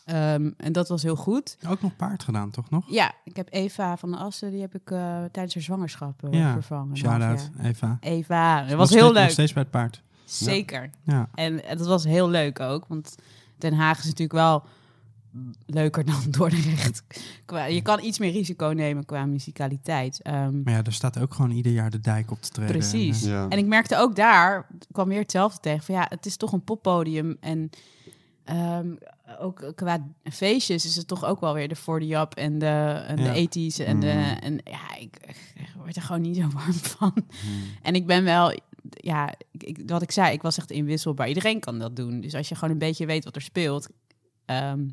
Ehm, 0.05 0.51
en 0.57 0.71
dat 0.71 0.87
was 0.87 1.03
heel 1.03 1.15
goed. 1.15 1.57
Ook 1.67 1.81
nog 1.81 1.95
paard 1.95 2.23
gedaan, 2.23 2.51
toch 2.51 2.69
nog? 2.69 2.83
Ja, 2.89 3.13
ik 3.23 3.35
heb 3.35 3.47
Eva 3.51 3.97
van 3.97 4.11
de 4.11 4.17
Assen, 4.17 4.51
die 4.51 4.61
heb 4.61 4.75
ik 4.75 4.91
eh, 4.91 4.99
tijdens 5.31 5.53
haar 5.53 5.63
zwangerschap 5.63 6.23
eh, 6.23 6.39
Ja, 6.39 6.51
vervangen. 6.53 6.97
Shout-out. 6.97 7.49
Eva. 7.61 7.97
Eva, 7.99 8.59
dat 8.59 8.69
Nog 8.69 8.77
was 8.77 8.87
steeds- 8.87 9.01
heel 9.03 9.11
Nog 9.13 9.21
leuk. 9.21 9.31
steeds 9.31 9.53
bij 9.53 9.61
het 9.61 9.71
paard. 9.71 10.01
Zeker. 10.25 10.89
Ja. 11.03 11.29
En 11.35 11.61
dat 11.77 11.87
was 11.87 12.03
heel 12.03 12.29
leuk 12.29 12.59
ook, 12.59 12.85
want 12.87 13.15
Den 13.57 13.73
Haag 13.73 13.97
is 13.97 14.03
natuurlijk 14.03 14.31
wel 14.31 14.63
leuker 15.65 16.05
dan 16.05 16.21
Dordrecht. 16.37 17.03
Je 17.69 17.81
kan 17.81 18.03
iets 18.03 18.19
meer 18.19 18.31
risico 18.31 18.67
nemen 18.67 19.05
qua 19.05 19.25
muzikaliteit. 19.25 20.21
Ehm, 20.21 20.63
Maar 20.63 20.73
ja, 20.73 20.83
er 20.83 20.93
staat 20.93 21.19
ook 21.19 21.33
gewoon 21.33 21.51
ieder 21.51 21.71
jaar 21.71 21.89
de 21.89 21.99
dijk 21.99 22.31
op 22.31 22.41
te 22.41 22.49
treden. 22.49 22.71
Precies. 22.77 23.23
En, 23.23 23.29
eh, 23.29 23.33
Ja. 23.35 23.47
En 23.49 23.57
ik 23.57 23.65
merkte 23.65 23.97
ook 23.97 24.15
daar, 24.15 24.67
kwam 24.91 25.07
weer 25.07 25.19
hetzelfde 25.19 25.59
tegen. 25.59 25.83
Van 25.83 25.95
ja, 25.95 26.05
het 26.09 26.25
is 26.25 26.37
toch 26.37 26.51
een 26.53 26.63
poppodium. 26.63 27.37
En 27.39 27.69
ehm, 28.43 28.87
ook 29.39 29.71
qua 29.75 30.07
feestjes 30.23 30.85
is 30.85 30.95
het 30.95 31.07
toch 31.07 31.25
ook 31.25 31.39
wel 31.39 31.53
weer 31.53 31.67
de 31.67 31.75
For 31.75 31.99
the 31.99 32.13
Up 32.15 32.33
en 32.33 32.59
de, 32.59 32.65
en 33.07 33.17
Ja. 33.17 33.33
de 33.33 33.39
80s. 33.39 33.85
En, 33.85 33.99
de, 33.99 34.07
Mhm. 34.07 34.43
en 34.43 34.59
ja, 34.63 34.95
ik, 34.99 35.17
ik 35.55 35.73
word 35.77 35.95
er 35.95 36.01
gewoon 36.01 36.21
niet 36.21 36.35
zo 36.35 36.47
warm 36.57 36.73
van. 36.73 37.11
Hmm. 37.15 37.63
En 37.81 37.95
ik 37.95 38.05
ben 38.05 38.23
wel, 38.23 38.59
ja, 38.89 39.33
ik, 39.51 39.79
wat 39.85 40.01
ik 40.01 40.11
zei, 40.11 40.33
ik 40.33 40.41
was 40.41 40.57
echt 40.57 40.71
inwisselbaar. 40.71 41.27
Iedereen 41.27 41.59
kan 41.59 41.79
dat 41.79 41.95
doen. 41.95 42.21
Dus 42.21 42.33
als 42.35 42.49
je 42.49 42.55
gewoon 42.55 42.69
een 42.69 42.77
beetje 42.77 43.05
weet 43.05 43.23
wat 43.23 43.35
er 43.35 43.41
speelt. 43.41 43.87
ehm, 44.45 44.87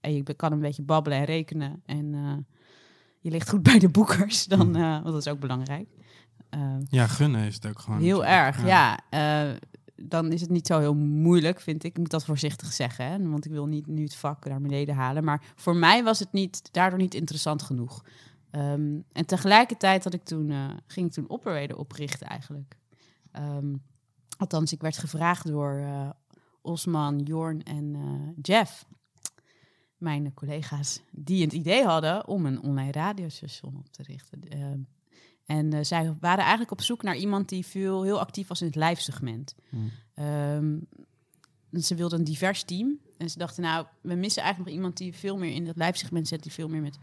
en 0.00 0.14
je 0.14 0.34
kan 0.34 0.52
een 0.52 0.60
beetje 0.60 0.82
babbelen 0.82 1.18
en 1.18 1.24
rekenen. 1.24 1.82
En 1.86 2.14
eh, 2.14 2.32
je 3.20 3.30
ligt 3.30 3.48
goed 3.50 3.62
bij 3.62 3.78
de 3.78 3.88
boekers. 3.88 4.44
Dan, 4.46 4.68
Mhm. 4.70 4.76
eh, 4.82 4.90
want 4.92 5.04
dat 5.04 5.16
is 5.16 5.28
ook 5.28 5.40
belangrijk. 5.40 5.88
Ehm, 6.50 6.80
ja, 6.88 7.06
gunnen 7.06 7.46
is 7.46 7.54
het 7.54 7.66
ook 7.66 7.78
gewoon. 7.78 8.00
Heel 8.00 8.24
erg, 8.24 8.66
ja. 8.66 8.98
Eh, 9.10 9.50
dan 10.02 10.32
is 10.32 10.40
het 10.40 10.50
niet 10.50 10.66
zo 10.66 10.78
heel 10.78 10.94
moeilijk, 10.94 11.60
vind 11.60 11.84
ik. 11.84 11.90
Ik 11.90 11.98
moet 11.98 12.10
dat 12.10 12.24
voorzichtig 12.24 12.72
zeggen, 12.72 13.04
hè? 13.04 13.28
want 13.28 13.44
ik 13.44 13.50
wil 13.50 13.66
niet 13.66 13.86
nu 13.86 14.02
het 14.02 14.14
vak 14.14 14.44
naar 14.44 14.60
beneden 14.60 14.94
halen. 14.94 15.24
Maar 15.24 15.52
voor 15.54 15.76
mij 15.76 16.04
was 16.04 16.18
het 16.18 16.32
niet, 16.32 16.72
daardoor 16.72 16.98
niet 16.98 17.14
interessant 17.14 17.62
genoeg. 17.62 18.04
Ehm, 18.50 19.00
en 19.12 19.26
tegelijkertijd 19.26 20.04
had 20.04 20.14
ik 20.14 20.24
toen, 20.24 20.50
eh, 20.50 20.70
ging 20.86 21.06
ik 21.06 21.12
toen 21.12 21.30
Operator 21.30 21.78
oprichten 21.78 22.26
eigenlijk. 22.26 22.76
Ehm, 23.30 23.74
althans, 24.36 24.72
ik 24.72 24.80
werd 24.80 24.98
gevraagd 24.98 25.46
door 25.46 25.78
eh, 25.78 26.10
Osman, 26.60 27.18
Jorn 27.18 27.62
en 27.62 27.94
eh, 27.94 28.42
Jeff, 28.42 28.84
mijn 29.96 30.34
collega's, 30.34 31.00
die 31.10 31.42
het 31.42 31.52
idee 31.52 31.84
hadden 31.84 32.26
om 32.26 32.46
een 32.46 32.62
online 32.62 32.92
radiostation 32.92 33.76
op 33.76 33.92
te 33.92 34.02
richten. 34.02 34.40
En 35.48 35.72
eh, 35.72 35.78
zij 35.82 36.14
waren 36.20 36.40
eigenlijk 36.40 36.70
op 36.70 36.80
zoek 36.82 37.02
naar 37.02 37.16
iemand 37.16 37.48
die 37.48 37.66
veel, 37.66 38.02
heel 38.02 38.20
actief 38.20 38.48
was 38.48 38.60
in 38.60 38.66
het 38.66 38.76
live 38.76 39.02
segment. 39.02 39.54
Ehm, 40.14 40.76
en 41.72 41.82
ze 41.82 41.94
wilden 41.94 42.18
een 42.18 42.24
divers 42.24 42.62
team. 42.62 42.98
En 43.18 43.30
ze 43.30 43.38
dachten, 43.38 43.62
nou, 43.62 43.86
we 44.00 44.14
missen 44.14 44.42
eigenlijk 44.42 44.70
nog 44.70 44.80
iemand 44.80 44.98
die 44.98 45.14
veel 45.14 45.36
meer 45.38 45.54
in 45.54 45.66
het 45.66 45.76
live 45.76 45.96
segment 45.98 46.28
zit, 46.28 46.42
die 46.42 46.52
veel 46.52 46.68
meer 46.68 46.80
met, 46.80 46.98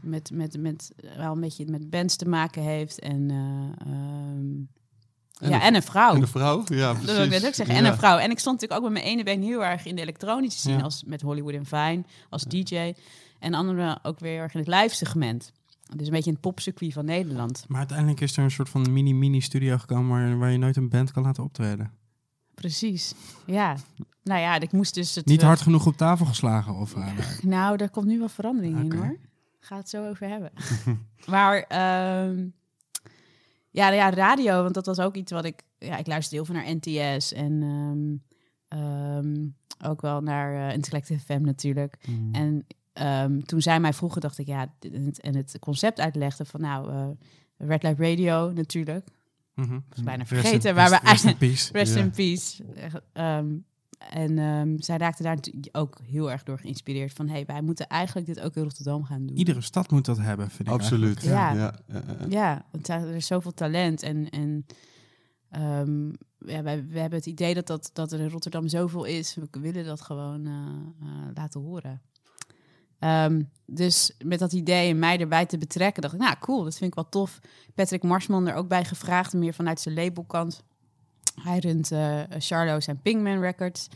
met, 0.00 0.30
met, 0.32 0.58
met 0.58 0.90
eh, 0.96 1.16
wel 1.16 1.32
een 1.32 1.40
beetje 1.40 1.64
met 1.66 1.90
bands 1.90 2.16
te 2.16 2.28
maken 2.28 2.62
heeft. 2.62 2.98
En, 3.00 3.30
eh, 3.30 3.86
ehm, 3.92 4.54
En 5.38 5.48
ja, 5.48 5.54
een- 5.54 5.60
en 5.60 5.74
een 5.74 5.82
vrouw. 5.82 6.14
En 6.14 6.20
de 6.20 6.26
vrouw? 6.26 6.62
Ja, 6.66 6.90
precies. 6.90 7.06
Dat 7.06 7.16
wil 7.16 7.24
ik 7.24 7.30
net 7.30 7.46
ook 7.46 7.54
zeggen. 7.54 7.74
En 7.74 7.84
een 7.84 7.96
vrouw. 7.98 8.18
En 8.18 8.30
ik 8.30 8.38
stond 8.38 8.60
natuurlijk 8.60 8.86
ook 8.86 8.92
met 8.92 9.02
mijn 9.02 9.14
ene 9.14 9.24
been 9.24 9.42
heel 9.42 9.64
erg 9.64 9.84
in 9.84 9.94
de 9.96 10.02
elektronische 10.02 10.58
scene. 10.58 10.76
Ja. 10.76 10.82
Als 10.82 11.02
met 11.06 11.20
Hollywood 11.20 11.54
en 11.54 11.66
Fine, 11.66 12.04
als 12.28 12.42
DJ. 12.44 12.92
En 13.38 13.54
andere 13.54 13.98
ook 14.02 14.18
weer 14.18 14.32
heel 14.32 14.40
erg 14.40 14.54
in 14.54 14.60
het 14.60 14.68
live 14.68 14.94
segment. 14.94 15.52
Dus 15.96 16.06
een 16.06 16.12
beetje 16.12 16.30
een 16.30 16.40
popcircuit 16.40 16.92
van 16.92 17.04
Nederland. 17.04 17.64
Maar 17.68 17.78
uiteindelijk 17.78 18.20
is 18.20 18.36
er 18.36 18.44
een 18.44 18.50
soort 18.50 18.68
van 18.68 18.92
mini-mini-studio 18.92 19.78
gekomen 19.78 20.08
waar, 20.08 20.38
waar 20.38 20.50
je 20.50 20.58
nooit 20.58 20.76
een 20.76 20.88
band 20.88 21.12
kan 21.12 21.22
laten 21.22 21.42
optreden. 21.42 21.90
Precies. 22.54 23.14
Ja. 23.46 23.76
Nou 24.22 24.40
ja, 24.40 24.60
ik 24.60 24.72
moest 24.72 24.94
dus 24.94 25.14
het... 25.14 25.26
Niet 25.26 25.40
eh, 25.40 25.46
hard 25.46 25.60
genoeg 25.60 25.86
op 25.86 25.96
tafel 25.96 26.26
geslagen 26.26 26.74
of... 26.74 26.94
eh, 26.94 27.18
Nou, 27.42 27.76
daar 27.76 27.90
komt 27.90 28.06
nu 28.06 28.18
wel 28.18 28.28
verandering 28.28 28.78
in 28.78 28.92
hoor. 28.98 29.16
Ga 29.60 29.76
het 29.76 29.88
zo 29.88 30.08
over 30.08 30.28
hebben. 30.28 30.50
maar 31.26 31.62
ehm, 31.62 32.46
ja, 33.70 33.88
ja, 33.90 34.10
radio, 34.10 34.62
want 34.62 34.74
dat 34.74 34.86
was 34.86 34.98
ook 35.00 35.14
iets 35.14 35.32
wat 35.32 35.44
ik... 35.44 35.62
Ja, 35.78 35.96
ik 35.96 36.06
luisterde 36.06 36.44
heel 36.44 36.44
veel 36.44 36.54
naar 36.54 36.76
NTS 36.80 37.32
en 37.32 37.62
ehm, 37.62 38.80
ehm, 38.80 39.46
ook 39.90 40.00
wel 40.00 40.20
naar 40.20 40.68
eh 40.68 40.74
Intellect 40.74 41.12
FM 41.24 41.40
natuurlijk. 41.40 41.96
Mm. 42.08 42.34
En 42.34 42.66
ehm, 42.92 43.40
toen 43.40 43.60
zij 43.62 43.80
mij 43.80 43.92
vroegen, 43.92 44.20
dacht 44.20 44.38
ik, 44.38 44.46
ja, 44.46 44.74
en 44.80 45.04
het, 45.04 45.20
en 45.20 45.36
het 45.36 45.56
concept 45.60 46.00
uitlegde 46.00 46.44
van 46.44 46.60
nou, 46.60 46.90
eh, 46.90 47.08
Red 47.56 47.82
Light 47.82 47.98
Radio 48.00 48.52
natuurlijk. 48.52 49.08
mhm. 49.54 49.70
Dat 49.88 49.98
is 49.98 50.02
bijna 50.02 50.22
Rest 50.22 50.32
in- 50.32 50.38
vergeten, 50.40 50.74
maar 50.74 50.90
we 50.90 50.98
rest- 51.02 51.02
rest 51.10 51.24
in 51.24 51.28
eigenlijk... 51.30 51.38
peace. 51.38 51.72
Rest 51.78 51.94
Ja. 51.94 52.00
in 52.02 52.10
peace. 52.10 52.64
Ehm, 53.12 53.56
en 54.10 54.38
ehm, 54.38 54.76
zij 54.78 54.96
raakte 54.96 55.22
daar 55.22 55.34
natuurlijk 55.34 55.76
ook 55.76 55.98
heel 56.04 56.30
erg 56.30 56.42
door 56.42 56.58
geïnspireerd. 56.58 57.12
Van, 57.12 57.28
hey, 57.28 57.44
wij 57.46 57.62
moeten 57.62 57.86
eigenlijk 57.86 58.26
dit 58.26 58.40
ook 58.40 58.56
in 58.56 58.62
Rotterdam 58.62 59.04
gaan 59.04 59.26
doen. 59.26 59.36
Iedere 59.36 59.60
stad 59.60 59.90
moet 59.90 60.04
dat 60.04 60.18
hebben, 60.18 60.50
vind 60.50 60.68
ik 60.68 60.74
Absoluut. 60.74 61.22
Ja. 61.22 61.52
Ja. 61.52 61.58
Ja, 61.58 61.74
ja, 61.86 62.02
ja. 62.18 62.26
Ja, 62.28 62.64
want 62.72 62.88
er 62.88 63.14
is 63.14 63.26
zoveel 63.26 63.54
talent. 63.54 64.02
En, 64.02 64.28
en 64.30 64.66
ehm, 65.50 66.08
ja, 66.38 66.62
wij, 66.62 66.86
we 66.86 66.98
hebben 66.98 67.18
het 67.18 67.26
idee 67.26 67.54
dat, 67.54 67.66
dat, 67.66 67.90
dat 67.92 68.12
er 68.12 68.20
in 68.20 68.28
Rotterdam 68.28 68.68
zoveel 68.68 69.04
is. 69.04 69.34
We 69.34 69.60
willen 69.60 69.84
dat 69.84 70.00
gewoon 70.00 70.46
eh, 70.46 70.52
eh, 71.08 71.28
laten 71.34 71.60
horen. 71.60 72.00
Ehm, 73.00 73.42
dus 73.66 74.12
met 74.24 74.38
dat 74.38 74.52
idee 74.52 74.90
en 74.90 74.98
mij 74.98 75.18
erbij 75.18 75.46
te 75.46 75.58
betrekken, 75.58 76.02
dacht 76.02 76.14
ik, 76.14 76.20
nou 76.20 76.36
cool, 76.40 76.64
dat 76.64 76.76
vind 76.76 76.90
ik 76.90 76.94
wel 76.94 77.08
tof. 77.08 77.40
Patrick 77.74 78.02
Marsman 78.02 78.48
er 78.48 78.54
ook 78.54 78.68
bij 78.68 78.84
gevraagd, 78.84 79.32
meer 79.32 79.54
vanuit 79.54 79.80
zijn 79.80 79.94
labelkant. 79.94 80.62
Hij 81.42 81.58
runt 81.58 81.92
eh 81.92 82.20
Charlo's 82.38 82.86
en 82.86 83.00
Pinkman 83.02 83.40
Records. 83.40 83.88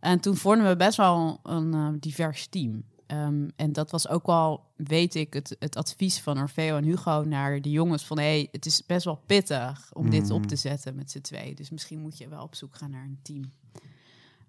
En 0.00 0.20
toen 0.20 0.36
vormden 0.36 0.68
we 0.68 0.76
best 0.76 0.96
wel 0.96 1.40
een 1.42 1.74
eh, 1.74 1.88
divers 2.00 2.46
team. 2.46 2.84
Ehm, 3.06 3.48
en 3.56 3.72
dat 3.72 3.90
was 3.90 4.08
ook 4.08 4.26
wel, 4.26 4.64
weet 4.76 5.14
ik, 5.14 5.32
het, 5.32 5.56
het 5.58 5.76
advies 5.76 6.20
van 6.20 6.38
Orfeo 6.38 6.76
en 6.76 6.84
Hugo 6.84 7.22
naar 7.26 7.60
de 7.60 7.70
jongens 7.70 8.06
van... 8.06 8.18
hey, 8.18 8.48
het 8.52 8.66
is 8.66 8.86
best 8.86 9.04
wel 9.04 9.20
pittig 9.26 9.90
om 9.92 10.10
dit 10.10 10.30
op 10.30 10.46
te 10.46 10.56
zetten 10.56 10.94
met 10.94 11.10
z'n 11.10 11.20
twee. 11.20 11.54
Dus 11.54 11.70
misschien 11.70 12.00
moet 12.00 12.18
je 12.18 12.28
wel 12.28 12.42
op 12.42 12.54
zoek 12.54 12.76
gaan 12.76 12.90
naar 12.90 13.04
een 13.04 13.18
team. 13.22 13.52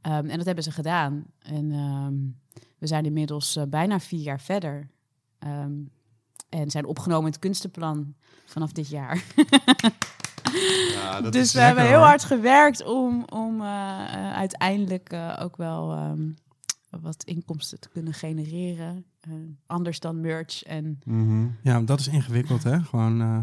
Ehm, 0.02 0.30
en 0.30 0.38
dat 0.38 0.46
hebben 0.46 0.64
ze 0.64 0.72
gedaan. 0.72 1.24
En 1.40 1.72
ehm, 1.72 2.14
we 2.78 2.88
zijn 2.88 3.06
inmiddels 3.06 3.56
eh, 3.56 3.64
bijna 3.70 4.00
vier 4.00 4.22
jaar 4.22 4.42
verder. 4.42 4.90
Ehm, 5.40 5.72
en 6.50 6.70
zijn 6.72 6.86
opgenomen 6.86 7.26
in 7.26 7.32
het 7.32 7.40
kunstenplan 7.42 8.14
vanaf 8.46 8.72
dit 8.72 8.88
jaar. 8.90 9.24
Ja, 10.94 11.22
dat 11.22 11.34
dus 11.34 11.42
is 11.42 11.54
we 11.54 11.60
hebben 11.60 11.84
heel 11.86 11.98
hoor. 11.98 12.06
hard 12.06 12.24
gewerkt 12.24 12.84
om, 12.86 13.24
om 13.30 13.62
eh, 13.62 13.68
eh, 13.68 14.34
uiteindelijk 14.34 15.10
eh, 15.12 15.38
ook 15.42 15.58
wel 15.58 15.92
ehm, 15.92 16.30
wat 17.02 17.24
inkomsten 17.24 17.80
te 17.80 17.90
kunnen 17.90 18.14
genereren. 18.14 19.06
Eh, 19.20 19.32
anders 19.66 20.00
dan 20.00 20.22
merch 20.22 20.64
en 20.64 21.00
Mhm. 21.06 21.48
Ja, 21.64 21.82
dat 21.82 22.00
is 22.00 22.08
ingewikkeld, 22.08 22.64
hè? 22.64 22.80
Gewoon, 22.82 23.22
eh, 23.22 23.38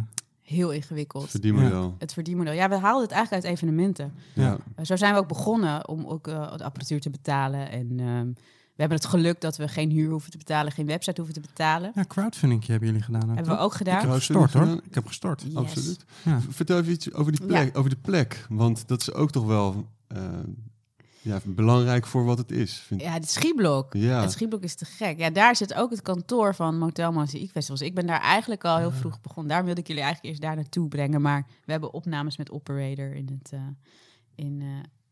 heel 0.49 0.71
ingewikkeld. 0.73 1.31
Verdienmodel. 1.31 1.95
Het 1.99 2.13
verdienmodel. 2.13 2.53
Ja, 2.53 2.69
we 2.69 2.77
haalden 2.77 3.03
het 3.03 3.13
eigenlijk 3.13 3.45
uit 3.45 3.55
evenementen. 3.55 4.13
Ja. 4.35 4.57
Eh, 4.77 4.85
zo 4.85 4.97
zijn 4.97 5.13
we 5.15 5.19
ook 5.21 5.29
begonnen 5.29 5.89
om 5.89 6.07
ook 6.07 6.29
eh, 6.29 6.57
de 6.57 6.65
apparatuur 6.65 7.01
te 7.01 7.11
betalen. 7.11 7.71
En 7.71 8.01
ehm, 8.01 8.27
we 8.75 8.85
hebben 8.85 8.99
het 8.99 9.07
geluk 9.07 9.41
dat 9.41 9.57
we 9.57 9.69
geen 9.69 9.91
huur 9.91 10.11
hoeven 10.11 10.31
te 10.31 10.39
betalen, 10.39 10.73
geen 10.73 10.87
website 10.87 11.21
hoeven 11.21 11.43
te 11.43 11.49
betalen. 11.49 11.93
ja, 11.95 12.05
crowdfunding 12.05 12.67
hebben 12.67 12.89
jullie 12.89 13.03
gedaan. 13.03 13.29
hebben 13.29 13.55
we 13.55 13.61
ook 13.61 13.71
Ik 13.71 13.77
gedaan. 13.77 13.95
heb 13.95 14.05
Crowdfunding 14.09 14.49
gestort, 14.51 14.69
hoor. 14.69 14.83
Ik 14.87 14.95
heb 14.95 15.07
gestort. 15.07 15.43
Yes. 15.43 15.55
Absoluut. 15.55 16.05
Ja. 16.23 16.41
Vertel 16.49 16.79
even 16.79 16.93
iets 16.93 17.13
over 17.13 17.33
die 17.33 17.47
plek. 17.47 17.79
Over 17.79 17.91
de 17.91 17.97
plek. 17.97 18.47
Want 18.49 18.89
dat 18.89 19.01
is 19.01 19.13
ook 19.13 19.31
toch 19.31 19.45
wel 19.47 19.87
eh, 20.07 20.23
ja, 21.21 21.41
belangrijk 21.45 22.07
voor 22.07 22.25
wat 22.25 22.39
het 22.39 22.51
is. 22.51 22.75
Vind 22.79 23.01
Ja, 23.01 23.13
het 23.13 23.31
schieblok. 23.31 23.93
Ja. 23.95 24.21
Het 24.21 24.31
schieblok 24.33 24.63
is 24.63 24.75
te 24.75 24.85
gek. 24.85 25.19
Ja, 25.19 25.31
daar 25.31 25.57
zit 25.57 25.75
ook 25.75 25.91
het 25.91 26.03
kantoor 26.03 26.55
van 26.55 26.79
Motel 26.79 27.13
Mozaïek 27.13 27.51
Festivals. 27.51 27.81
Ik 27.83 27.95
ben 27.95 28.07
daar 28.07 28.21
eigenlijk 28.21 28.65
al 28.65 28.79
heel 28.79 28.91
vroeg 28.93 29.21
begonnen. 29.21 29.53
Daar 29.53 29.65
wilde 29.65 29.81
ik 29.81 29.87
jullie 29.87 30.03
eigenlijk 30.03 30.33
eerst 30.33 30.47
daar 30.47 30.57
naartoe 30.57 30.89
brengen. 30.89 31.21
Maar 31.23 31.47
we 31.65 31.71
hebben 31.73 31.93
opnames 31.93 32.37
met 32.37 32.51
Operator 32.51 33.15
in, 33.15 33.39
het, 33.39 33.53
eh, 33.53 33.61
in, 34.35 34.63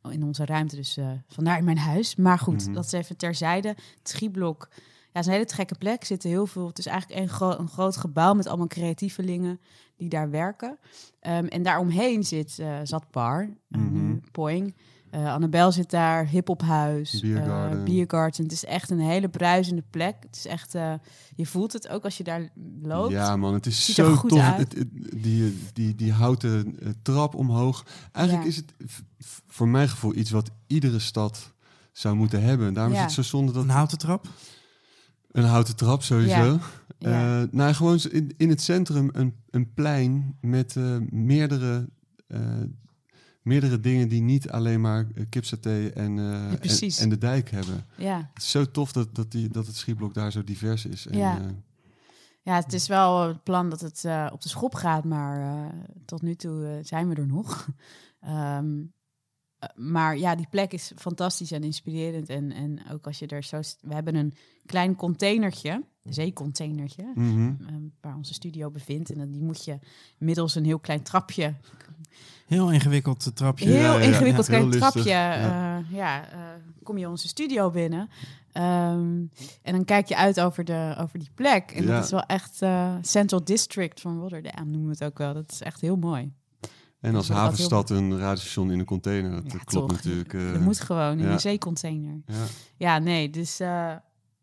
eh, 0.02 0.12
in 0.12 0.22
onze 0.22 0.44
ruimte. 0.44 0.76
Dus 0.76 0.96
eh, 0.96 1.10
vandaar 1.28 1.58
in 1.58 1.64
mijn 1.64 1.78
huis. 1.78 2.16
Maar 2.16 2.38
goed, 2.38 2.64
Mhm. 2.64 2.72
dat 2.74 2.84
is 2.84 2.92
even 2.92 3.16
terzijde. 3.16 3.68
Het 3.68 4.08
schieblok, 4.08 4.68
ja, 4.70 4.76
het 5.12 5.20
is 5.20 5.26
een 5.26 5.32
hele 5.32 5.48
gekke 5.54 5.74
plek. 5.78 6.00
Er 6.00 6.06
Zitten 6.06 6.30
heel 6.30 6.46
veel, 6.46 6.66
het 6.66 6.78
is 6.78 6.86
eigenlijk 6.86 7.20
een, 7.20 7.28
gro- 7.28 7.58
een 7.58 7.68
groot 7.68 7.96
gebouw 7.96 8.34
met 8.34 8.46
allemaal 8.46 8.66
creatievelingen 8.66 9.60
die 9.96 10.08
daar 10.08 10.30
werken. 10.30 10.78
Ehm, 11.20 11.46
en 11.46 11.62
daaromheen 11.62 12.24
zit 12.24 12.62
Zatpar, 12.82 13.40
eh, 13.70 13.80
Mhm. 13.80 14.16
Poing. 14.32 14.74
Eh 15.10 15.32
Annabel 15.32 15.72
zit 15.72 15.90
daar, 15.90 16.26
hiphophuis, 16.26 17.20
Biergarden. 17.20 17.78
eh, 17.78 17.84
Biergarden. 17.84 18.42
Het 18.42 18.52
is 18.52 18.64
echt 18.64 18.90
een 18.90 19.00
hele 19.00 19.28
bruisende 19.28 19.82
plek. 19.90 20.14
Het 20.20 20.36
is 20.36 20.46
echt, 20.46 20.74
eh, 20.74 20.92
je 21.36 21.46
voelt 21.46 21.72
het 21.72 21.88
ook 21.88 22.04
als 22.04 22.16
je 22.16 22.24
daar 22.24 22.48
loopt. 22.82 23.12
Ja, 23.12 23.36
man, 23.36 23.54
het 23.54 23.66
is 23.66 23.84
Ziet 23.84 23.94
zo 23.94 24.14
goed 24.14 24.30
tof. 24.30 24.56
Het, 24.56 24.74
het- 24.74 24.88
die, 25.22 25.58
die, 25.72 25.94
die 25.94 26.12
houten 26.12 26.78
trap 27.02 27.34
omhoog. 27.34 27.86
Eigenlijk 28.12 28.46
Ja. 28.46 28.52
is 28.52 28.56
het 28.56 28.72
voor 29.46 29.68
mijn 29.68 29.88
gevoel 29.88 30.14
iets 30.14 30.30
wat 30.30 30.50
iedere 30.66 30.98
stad 30.98 31.52
zou 31.92 32.14
moeten 32.16 32.42
hebben. 32.42 32.74
Daarom 32.74 32.92
Ja. 32.92 32.98
is 32.98 33.04
het 33.16 33.24
zo 33.24 33.36
zonde 33.36 33.52
dat 33.52 33.62
Een 33.62 33.68
houten 33.70 33.98
trap. 33.98 34.26
een 35.30 35.44
houten 35.44 35.76
trap 35.76 36.02
sowieso. 36.02 36.34
Ja. 36.44 36.58
Ja. 36.98 37.40
Eh, 37.42 37.48
nou, 37.50 37.74
gewoon 37.74 37.98
in, 38.10 38.34
in 38.36 38.48
het 38.48 38.60
centrum 38.62 39.08
een, 39.12 39.34
een 39.50 39.72
plein 39.74 40.36
met 40.40 40.76
eh, 40.76 40.96
meerdere, 41.10 41.88
eh, 42.26 42.40
meerdere 43.46 43.80
dingen 43.80 44.08
die 44.08 44.22
niet 44.22 44.50
alleen 44.50 44.80
maar 44.80 45.06
uh, 45.14 45.24
kipsaté 45.28 45.86
en, 45.86 46.18
eh, 46.18 47.00
en, 47.00 47.08
de 47.08 47.18
dijk 47.18 47.50
hebben. 47.50 47.86
ja. 47.96 48.30
Het 48.34 48.42
is 48.42 48.50
zo 48.50 48.70
tof 48.70 48.92
dat, 48.92 49.14
dat, 49.14 49.30
die, 49.30 49.48
dat 49.48 49.66
het 49.66 49.76
schieblok 49.76 50.14
daar 50.14 50.32
zo 50.32 50.44
divers 50.44 50.86
is. 50.86 51.06
En, 51.06 51.18
Ja. 51.18 51.38
eh, 51.38 51.44
ja, 52.42 52.54
het 52.54 52.72
is 52.72 52.86
wel 52.88 53.22
het 53.22 53.42
plan 53.42 53.70
dat 53.70 53.80
het 53.80 54.04
eh, 54.04 54.26
op 54.32 54.42
de 54.42 54.48
schop 54.48 54.74
gaat, 54.74 55.04
maar 55.04 55.40
eh, 55.40 55.78
tot 56.04 56.22
nu 56.22 56.34
toe 56.34 56.66
eh, 56.66 56.84
zijn 56.84 57.08
we 57.08 57.14
er 57.14 57.26
nog. 57.26 57.66
Ehm, 58.20 58.82
eh, 59.58 59.68
maar 59.74 60.18
ja, 60.18 60.34
die 60.34 60.46
plek 60.50 60.72
is 60.72 60.92
fantastisch 60.96 61.50
en 61.50 61.62
inspirerend. 61.64 62.28
En, 62.28 62.52
en 62.52 62.78
ook 62.90 63.06
als 63.06 63.18
je 63.18 63.26
er 63.26 63.42
zo... 63.42 63.60
We 63.80 63.94
hebben 63.94 64.14
een 64.14 64.34
klein 64.66 64.94
containertje, 64.96 65.84
een 66.02 66.14
zeecontainertje, 66.14 67.12
mhm. 67.14 67.54
ehm, 67.66 67.82
waar 68.00 68.16
onze 68.16 68.34
studio 68.34 68.70
bevindt. 68.70 69.10
En 69.10 69.18
dan, 69.18 69.30
die 69.30 69.42
moet 69.42 69.64
je 69.64 69.78
middels 70.18 70.54
een 70.54 70.64
heel 70.64 70.78
klein 70.78 71.02
trapje 71.02 71.54
Heel 72.46 72.70
ingewikkeld 72.72 73.26
eh, 73.26 73.32
trapje. 73.32 73.68
Heel 73.68 73.98
ja. 73.98 73.98
ingewikkeld 73.98 74.46
klein 74.46 74.70
trapje. 74.70 75.10
ja. 75.90 76.30
Eh, 76.32 76.38
kom 76.82 76.98
je 76.98 77.08
onze 77.08 77.28
studio 77.28 77.70
binnen. 77.70 78.08
Ehm, 78.56 79.24
en 79.62 79.72
dan 79.72 79.84
kijk 79.84 80.06
je 80.08 80.16
uit 80.16 80.40
over, 80.40 80.64
de, 80.64 80.94
over 80.98 81.18
die 81.18 81.30
plek. 81.34 81.70
En 81.70 81.86
dat 81.86 82.04
is 82.04 82.10
wel 82.10 82.22
echt 82.22 82.62
eh, 82.62 82.94
Central 83.02 83.44
District 83.44 84.00
van 84.00 84.18
Rotterdam, 84.20 84.70
noemen 84.70 84.88
we 84.88 84.94
het 84.98 85.04
ook 85.04 85.18
wel. 85.18 85.34
Dat 85.34 85.50
is 85.52 85.60
echt 85.62 85.80
heel 85.80 85.96
mooi. 85.96 86.32
En 87.00 87.14
als 87.14 87.28
havenstad 87.28 87.90
een 87.90 88.18
radiostation 88.18 88.70
in 88.70 88.78
een 88.78 88.84
container, 88.84 89.30
dat 89.30 89.52
Ja, 89.52 89.58
klopt 89.64 89.88
toch. 89.88 89.96
natuurlijk. 89.96 90.34
eh, 90.34 90.52
dat 90.52 90.60
moet 90.60 90.80
gewoon 90.80 91.18
in 91.18 91.24
ja. 91.26 91.32
een 91.32 91.40
zeecontainer. 91.40 92.20
ja. 92.26 92.34
Ja, 92.76 92.98
nee, 92.98 93.30
dus 93.30 93.60
eh, 93.60 93.92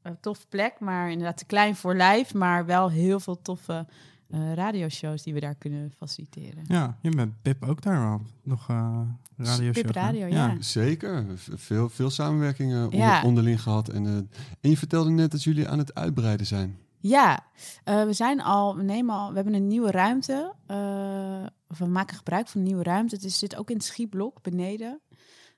een 0.02 0.20
toffe 0.20 0.46
plek, 0.50 0.80
maar 0.80 1.12
inderdaad 1.12 1.38
te 1.38 1.46
klein 1.46 1.76
voor 1.76 1.96
lijf. 1.96 2.34
Maar 2.34 2.66
wel 2.66 2.90
heel 2.90 3.20
veel 3.20 3.42
toffe 3.42 3.86
eh 4.34 4.54
radioshows 4.54 5.24
die 5.24 5.34
we 5.34 5.40
daar 5.40 5.56
kunnen 5.56 5.92
faciliteren. 5.98 6.64
Ja, 6.68 6.98
je 7.02 7.10
bent 7.10 7.42
Pip 7.42 7.64
ook 7.64 7.82
daar 7.82 8.08
al. 8.12 8.22
Nog 8.44 8.70
eh 8.70 9.02
radio 9.38 9.72
Pip 9.72 9.90
Radio, 9.90 10.26
ja. 10.26 10.56
Zeker, 10.60 11.26
veel, 11.38 11.90
veel 11.90 12.10
samenwerkingen 12.10 12.84
onder- 12.84 13.00
Ja. 13.00 13.24
onderling 13.24 13.62
gehad. 13.62 13.90
En, 13.90 14.06
eh, 14.06 14.14
en 14.62 14.70
je 14.70 14.78
vertelde 14.78 15.10
net 15.10 15.32
dat 15.32 15.44
jullie 15.44 15.68
aan 15.70 15.78
het 15.78 15.94
uitbreiden 15.96 16.46
zijn. 16.46 16.78
Ja, 17.00 17.40
eh, 17.84 18.04
we 18.06 18.14
zijn 18.14 18.42
al, 18.42 18.76
we 18.76 18.84
nemen 18.84 19.16
al, 19.16 19.30
we 19.30 19.36
hebben 19.36 19.54
een 19.54 19.68
nieuwe 19.68 19.92
ruimte. 19.92 20.54
eh, 20.66 21.46
of 21.68 21.78
we 21.78 21.86
maken 21.86 22.16
gebruik 22.18 22.48
van 22.48 22.62
een 22.62 22.68
nieuwe 22.68 22.84
ruimte. 22.84 23.16
Het 23.16 23.24
is, 23.24 23.40
zit 23.40 23.56
ook 23.56 23.70
in 23.70 23.76
het 23.76 23.86
schieblok 23.86 24.42
beneden. 24.42 25.00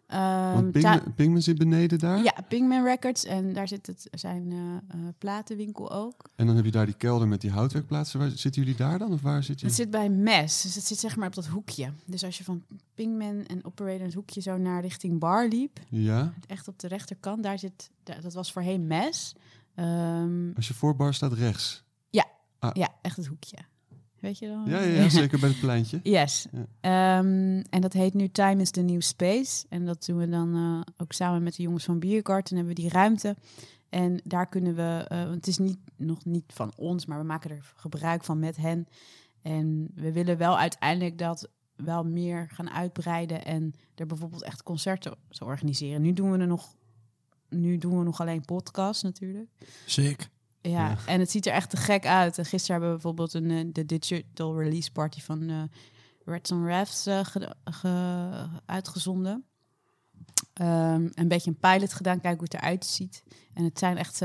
Ehm, 0.08 0.54
Want 0.54 0.74
ta- 0.74 0.92
Pingman, 0.92 1.14
Pingman 1.14 1.42
zit 1.42 1.58
beneden 1.58 2.00
daar. 2.00 2.24
ja, 2.24 2.34
Pinkman 2.48 2.84
Records. 2.84 3.24
En 3.26 3.54
daar 3.54 3.68
zit 3.68 3.88
het, 3.88 4.08
zijn 4.12 4.52
eh, 4.52 4.58
eh, 5.00 5.08
platenwinkel 5.18 5.92
ook. 5.92 6.30
En 6.36 6.46
dan 6.48 6.56
heb 6.56 6.66
je 6.66 6.72
daar 6.72 6.86
die 6.86 6.96
kelder 6.96 7.28
met 7.28 7.42
die 7.42 7.52
houtwerkplaatsen. 7.52 8.20
Waar, 8.20 8.30
zitten 8.30 8.62
jullie 8.62 8.78
daar 8.78 9.00
dan? 9.00 9.14
Of 9.14 9.22
waar 9.22 9.44
zit 9.44 9.60
je? 9.60 9.66
Het 9.66 9.76
zit 9.76 9.90
bij 9.90 10.10
Mes, 10.10 10.62
dus 10.62 10.76
het 10.76 10.84
zit 10.86 10.98
zeg 11.00 11.16
maar 11.16 11.28
op 11.28 11.36
dat 11.36 11.46
hoekje. 11.48 11.92
Dus 12.06 12.24
als 12.24 12.38
je 12.38 12.44
van 12.44 12.64
Pinkman 12.94 13.46
en 13.46 13.66
Operator 13.66 14.06
het 14.06 14.14
hoekje 14.14 14.42
zo 14.42 14.58
naar 14.58 14.82
richting 14.82 15.20
Bar 15.20 15.48
liep, 15.48 15.80
Ja. 15.90 16.34
echt 16.48 16.68
op 16.68 16.80
de 16.80 16.88
rechterkant, 16.88 17.44
daar 17.44 17.60
zit, 17.60 17.90
daar- 18.04 18.22
dat 18.22 18.34
was 18.34 18.52
voorheen 18.52 18.88
Mes. 18.88 19.36
Ehm, 19.76 20.52
Als 20.56 20.68
je 20.68 20.74
voor 20.74 20.96
bar 20.96 21.14
staat 21.14 21.34
rechts. 21.34 21.84
ja, 22.74 22.90
echt 23.02 23.16
het 23.18 23.26
hoekje. 23.26 23.58
Weet 24.26 24.40
je 24.40 24.48
dan? 24.48 24.64
Ja, 24.66 24.80
ja, 24.82 25.02
ja 25.02 25.10
zeker 25.10 25.40
bij 25.40 25.50
het 25.50 25.60
pleintje. 25.60 26.00
Yes. 26.18 26.48
Ja. 26.52 26.66
Ehm, 27.20 27.64
en 27.70 27.82
dat 27.82 27.94
heet 27.94 28.14
nu 28.14 28.28
Time 28.28 28.62
is 28.62 28.72
the 28.72 28.82
New 28.82 29.02
Space. 29.02 29.66
En 29.70 29.86
dat 29.86 30.06
doen 30.06 30.18
we 30.18 30.30
dan 30.30 30.56
eh, 30.56 30.94
ook 30.98 31.12
samen 31.12 31.44
met 31.44 31.56
de 31.56 31.64
jongens 31.64 31.84
van 31.84 32.00
Biergarten. 32.00 32.56
hebben 32.56 32.76
we 32.76 32.82
die 32.82 32.90
ruimte. 32.90 33.36
En 33.90 34.22
daar 34.24 34.48
kunnen 34.48 34.76
we, 34.76 35.06
eh, 35.08 35.24
want 35.24 35.36
het 35.36 35.48
is 35.48 35.58
niet, 35.58 35.78
nog 35.96 36.26
niet 36.26 36.44
van 36.48 36.74
ons, 36.76 37.06
maar 37.06 37.20
we 37.20 37.26
maken 37.26 37.50
er 37.50 37.74
gebruik 37.76 38.24
van 38.24 38.40
met 38.40 38.58
hen. 38.58 38.88
En 39.42 39.92
we 39.96 40.12
willen 40.12 40.38
wel 40.38 40.58
uiteindelijk 40.58 41.18
dat 41.18 41.50
wel 41.76 42.04
meer 42.04 42.50
gaan 42.50 42.70
uitbreiden 42.70 43.46
en 43.46 43.74
er 43.96 44.06
bijvoorbeeld 44.06 44.44
echt 44.44 44.64
concerten 44.64 45.16
zo 45.30 45.46
organiseren. 45.46 46.02
Nu 46.02 46.14
doen 46.14 46.32
we 46.32 46.38
er 46.38 46.48
nog, 46.48 46.76
nu 47.50 47.78
doen 47.78 47.98
we 47.98 48.04
nog 48.04 48.20
alleen 48.20 48.46
podcasts 48.46 49.04
natuurlijk. 49.04 49.50
Sick. 49.86 50.30
Ja, 50.70 50.90
Ja. 50.90 50.98
en 51.06 51.20
het 51.20 51.32
ziet 51.32 51.46
er 51.46 51.54
echt 51.54 51.70
te 51.70 51.78
gek 51.78 52.06
uit. 52.06 52.38
En 52.38 52.46
gisteren 52.46 52.72
hebben 52.82 52.90
we 52.98 53.02
bijvoorbeeld 53.04 53.34
een, 53.34 53.52
eh, 53.52 53.66
de 53.74 53.86
digital 53.86 54.60
release 54.62 54.92
party 54.92 55.22
van 55.22 55.50
eh 55.50 55.62
Reds 56.26 56.52
on 56.52 56.66
Refs 56.66 57.06
eh, 57.06 57.20
ge- 57.26 57.56
ge- 57.64 58.48
uitgezonden. 58.66 59.44
Ehm, 60.54 61.08
een 61.14 61.28
beetje 61.28 61.50
een 61.50 61.58
pilot 61.60 61.94
gedaan, 61.94 62.20
kijken 62.22 62.40
hoe 62.40 62.48
het 62.52 62.54
eruit 62.62 62.86
ziet. 62.86 63.24
En 63.54 63.64
het 63.64 63.80
zijn 63.80 63.98
echt 63.98 64.22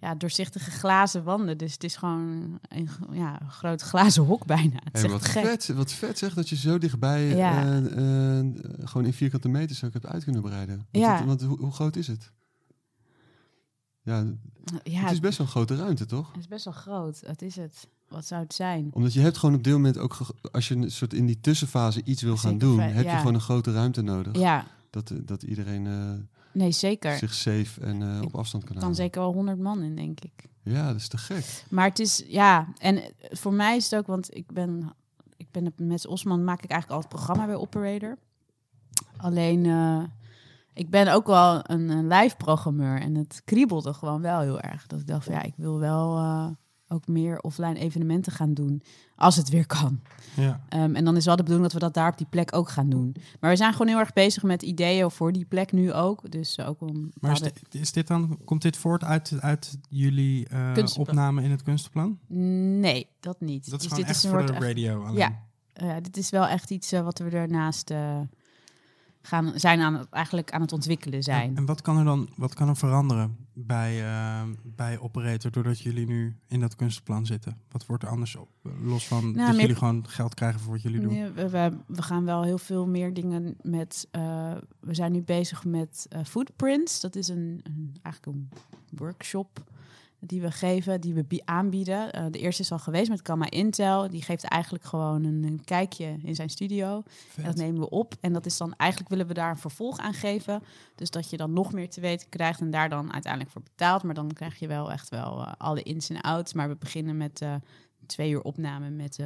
ja, 0.00 0.14
doorzichtige 0.14 0.70
glazen 0.70 1.24
wanden. 1.24 1.58
Dus 1.58 1.72
het 1.72 1.84
is 1.84 1.96
gewoon 1.96 2.58
een, 2.68 2.88
ja, 3.12 3.40
een 3.40 3.50
groot 3.50 3.80
glazen 3.82 4.22
hok 4.24 4.46
bijna. 4.46 4.78
Het 4.84 4.94
is 4.94 5.00
Hey, 5.00 5.10
wat, 5.10 5.24
gek. 5.24 5.44
vet, 5.44 5.66
wat 5.68 5.92
vet 5.92 6.18
zeg 6.18 6.34
dat 6.34 6.48
je 6.48 6.56
zo 6.56 6.78
dichtbij 6.78 7.26
Ja. 7.36 7.62
gewoon 8.84 9.04
in 9.06 9.12
vierkante 9.12 9.48
meters 9.48 9.84
ook 9.84 9.92
hebt 9.92 10.06
uit 10.06 10.24
kunnen 10.24 10.42
breiden. 10.42 10.76
Want, 10.76 11.04
Ja. 11.04 11.16
het- 11.16 11.24
want 11.26 11.42
hoe, 11.42 11.58
hoe 11.58 11.72
groot 11.72 11.96
is 11.96 12.06
het? 12.06 12.30
Ja, 14.04 14.24
Ja, 14.82 15.00
het 15.00 15.10
is 15.12 15.20
best 15.20 15.38
wel 15.38 15.46
een 15.46 15.52
grote 15.52 15.76
ruimte, 15.76 16.06
toch? 16.06 16.28
het 16.32 16.40
is 16.40 16.48
best 16.48 16.64
wel 16.64 16.74
groot. 16.74 17.22
Wat 17.26 17.42
is 17.42 17.56
het? 17.56 17.88
Wat 18.08 18.26
zou 18.26 18.42
het 18.42 18.54
zijn? 18.54 18.90
Omdat 18.92 19.12
je 19.12 19.20
hebt 19.20 19.36
gewoon 19.38 19.54
op 19.54 19.64
dit 19.64 19.72
moment 19.72 19.98
ook, 19.98 20.16
als 20.52 20.68
je 20.68 20.74
een 20.74 20.90
soort 20.90 21.12
in 21.14 21.26
die 21.26 21.40
tussenfase 21.40 22.00
iets 22.04 22.22
wil 22.22 22.36
gaan 22.36 22.58
doen, 22.58 22.80
heb 22.80 23.04
je 23.04 23.10
gewoon 23.16 23.34
een 23.34 23.40
grote 23.40 23.72
ruimte 23.72 24.02
nodig. 24.02 24.38
Ja, 24.38 24.66
Dat, 24.90 25.10
eh, 25.10 25.18
dat 25.22 25.42
iedereen 25.42 25.86
eh, 25.86 26.10
nee, 26.52 26.70
zeker. 26.72 27.18
zich 27.18 27.34
safe 27.34 27.80
en 27.80 28.02
eh, 28.02 28.22
op 28.22 28.34
afstand 28.34 28.64
kan 28.64 28.72
kan 28.72 28.82
houden. 28.82 28.94
zeker 29.04 29.20
wel 29.20 29.32
honderd 29.32 29.58
man 29.58 29.82
in, 29.82 29.96
denk 29.96 30.20
ik. 30.20 30.48
Ja, 30.62 30.86
dat 30.86 30.96
is 30.96 31.08
te 31.08 31.18
gek. 31.18 31.64
Maar 31.70 31.88
het 31.88 31.98
is, 31.98 32.24
ja, 32.26 32.68
en 32.78 33.02
voor 33.30 33.52
mij 33.52 33.76
is 33.76 33.84
het 33.90 34.00
ook, 34.00 34.06
want 34.06 34.36
ik 34.36 34.52
ben, 34.52 34.92
ik 35.36 35.46
ben 35.50 35.72
met 35.76 36.06
Osman 36.06 36.44
maak 36.44 36.62
ik 36.62 36.70
eigenlijk 36.70 36.90
al 36.90 37.08
het 37.08 37.16
programma 37.18 37.46
bij 37.46 37.56
Operator. 37.56 38.16
Alleen, 39.16 39.64
ik 40.74 40.90
ben 40.90 41.12
ook 41.12 41.26
wel 41.26 41.60
een, 41.70 41.88
een 41.88 42.08
live 42.08 42.36
programmeur 42.36 43.00
en 43.00 43.14
het 43.14 43.42
kriebelde 43.44 43.92
gewoon 43.94 44.20
wel 44.20 44.40
heel 44.40 44.60
erg. 44.60 44.86
Dat 44.86 45.00
ik 45.00 45.06
dacht 45.06 45.24
van 45.24 45.34
ja, 45.34 45.42
ik 45.42 45.54
wil 45.56 45.78
wel 45.78 46.16
eh, 46.18 46.46
ook 46.88 47.06
meer 47.06 47.38
offline 47.40 47.78
evenementen 47.78 48.32
gaan 48.32 48.54
doen, 48.54 48.82
als 49.16 49.36
het 49.36 49.48
weer 49.48 49.66
kan. 49.66 50.00
Ja. 50.36 50.60
Ehm, 50.68 50.94
en 50.94 51.04
dan 51.04 51.16
is 51.16 51.24
wel 51.24 51.36
de 51.36 51.42
bedoeling 51.42 51.70
dat 51.72 51.80
we 51.80 51.86
dat 51.86 51.94
daar 51.94 52.10
op 52.10 52.18
die 52.18 52.26
plek 52.30 52.56
ook 52.56 52.68
gaan 52.68 52.88
doen. 52.90 53.16
Maar 53.40 53.50
we 53.50 53.56
zijn 53.56 53.72
gewoon 53.72 53.88
heel 53.88 53.98
erg 53.98 54.12
bezig 54.12 54.42
met 54.42 54.62
ideeën 54.62 55.10
voor 55.10 55.32
die 55.32 55.44
plek 55.44 55.72
nu 55.72 55.92
ook. 55.92 56.30
Dus 56.30 56.60
ook 56.60 56.80
om 56.80 57.10
Maar 57.20 57.32
is 57.32 57.40
dit, 57.40 57.60
is 57.70 57.92
dit 57.92 58.06
dan, 58.06 58.38
komt 58.44 58.62
dit 58.62 58.76
voort 58.76 59.04
uit, 59.04 59.32
uit 59.40 59.78
jullie 59.88 60.48
eh, 60.48 60.72
Kunstplan. 60.72 61.06
opname 61.08 61.42
in 61.42 61.50
het 61.50 61.62
kunstenplan? 61.62 62.18
Nee, 62.80 63.08
dat 63.20 63.40
niet. 63.40 63.70
Dat 63.70 63.80
is 63.80 63.88
Dus 63.88 63.98
gewoon 63.98 63.98
dit 63.98 64.14
echt 64.14 64.24
een 64.24 64.30
voor 64.30 64.46
de 64.46 64.52
echt- 64.52 64.62
radio 64.62 65.02
alleen. 65.04 65.16
Ja. 65.16 65.42
Ja, 65.76 66.00
dit 66.00 66.16
is 66.16 66.30
wel 66.30 66.46
echt 66.46 66.70
iets 66.70 66.92
eh, 66.92 67.00
wat 67.00 67.18
we 67.18 67.28
daarnaast 67.30 67.90
eh, 67.90 68.20
gaan, 69.26 69.52
zijn 69.54 69.80
aan 69.80 69.94
het, 69.94 70.08
eigenlijk 70.10 70.52
aan 70.52 70.60
het 70.60 70.72
ontwikkelen 70.72 71.22
zijn. 71.22 71.50
En, 71.50 71.56
en 71.56 71.66
wat 71.66 71.82
kan 71.82 71.98
er 71.98 72.04
dan 72.04 72.28
wat 72.36 72.54
kan 72.54 72.68
er 72.68 72.76
veranderen 72.76 73.36
bij, 73.52 74.04
eh, 74.06 74.42
bij 74.62 74.98
Operator 74.98 75.50
doordat 75.50 75.80
jullie 75.80 76.06
nu 76.06 76.36
in 76.48 76.60
dat 76.60 76.76
kunstenplan 76.76 77.26
zitten? 77.26 77.58
Wat 77.70 77.86
wordt 77.86 78.02
er 78.02 78.08
anders 78.08 78.36
op? 78.36 78.48
Los 78.82 79.06
van 79.08 79.32
dat 79.32 79.46
meer- 79.46 79.60
jullie 79.60 79.76
gewoon 79.76 80.08
geld 80.08 80.34
krijgen 80.34 80.60
voor 80.60 80.72
wat 80.72 80.82
jullie 80.82 81.00
doen. 81.00 81.12
Nee, 81.12 81.30
we, 81.30 81.48
we, 81.48 81.72
we 81.86 82.02
gaan 82.02 82.24
wel 82.24 82.42
heel 82.42 82.58
veel 82.58 82.86
meer 82.86 83.14
dingen 83.14 83.56
met. 83.62 84.08
eh, 84.10 84.52
we 84.80 84.94
zijn 84.94 85.12
nu 85.12 85.22
bezig 85.22 85.64
met 85.64 86.06
eh, 86.08 86.20
Footprints. 86.24 87.00
Dat 87.00 87.16
is 87.16 87.28
een, 87.28 87.60
een, 87.62 87.96
eigenlijk 88.02 88.36
een 88.36 88.48
workshop 88.98 89.64
die 90.26 90.40
we 90.40 90.50
geven, 90.50 91.00
die 91.00 91.14
we 91.14 91.24
bi- 91.24 91.40
aanbieden. 91.44 92.12
Eh, 92.12 92.24
de 92.30 92.38
eerste 92.38 92.62
is 92.62 92.72
al 92.72 92.78
geweest 92.78 93.08
met 93.10 93.20
Gamma 93.26 93.50
Intel. 93.50 94.10
Die 94.10 94.22
geeft 94.22 94.44
eigenlijk 94.44 94.84
gewoon 94.84 95.24
een, 95.24 95.42
een 95.44 95.64
kijkje 95.64 96.16
in 96.22 96.34
zijn 96.34 96.50
studio. 96.50 97.02
En 97.36 97.44
dat 97.44 97.56
nemen 97.56 97.80
we 97.80 97.88
op. 97.90 98.14
En 98.20 98.32
dat 98.32 98.46
is 98.46 98.56
dan 98.56 98.74
eigenlijk 98.76 99.10
willen 99.10 99.26
we 99.26 99.34
daar 99.34 99.50
een 99.50 99.56
vervolg 99.58 99.98
aan 99.98 100.14
geven. 100.14 100.62
Dus 100.94 101.10
dat 101.10 101.30
je 101.30 101.36
dan 101.36 101.52
nog 101.52 101.72
meer 101.72 101.90
te 101.90 102.00
weten 102.00 102.28
krijgt 102.28 102.60
en 102.60 102.70
daar 102.70 102.88
dan 102.88 103.12
uiteindelijk 103.12 103.52
voor 103.52 103.62
betaalt. 103.62 104.02
Maar 104.02 104.14
dan 104.14 104.32
krijg 104.32 104.58
je 104.58 104.66
wel 104.66 104.92
echt 104.92 105.08
wel 105.08 105.40
eh, 105.46 105.52
alle 105.58 105.82
ins 105.82 106.10
en 106.10 106.20
outs. 106.20 106.52
Maar 106.52 106.68
we 106.68 106.76
beginnen 106.76 107.16
met 107.16 107.40
eh, 107.40 107.54
twee 108.06 108.30
uur 108.30 108.42
opname. 108.42 108.90
Met, 108.90 109.18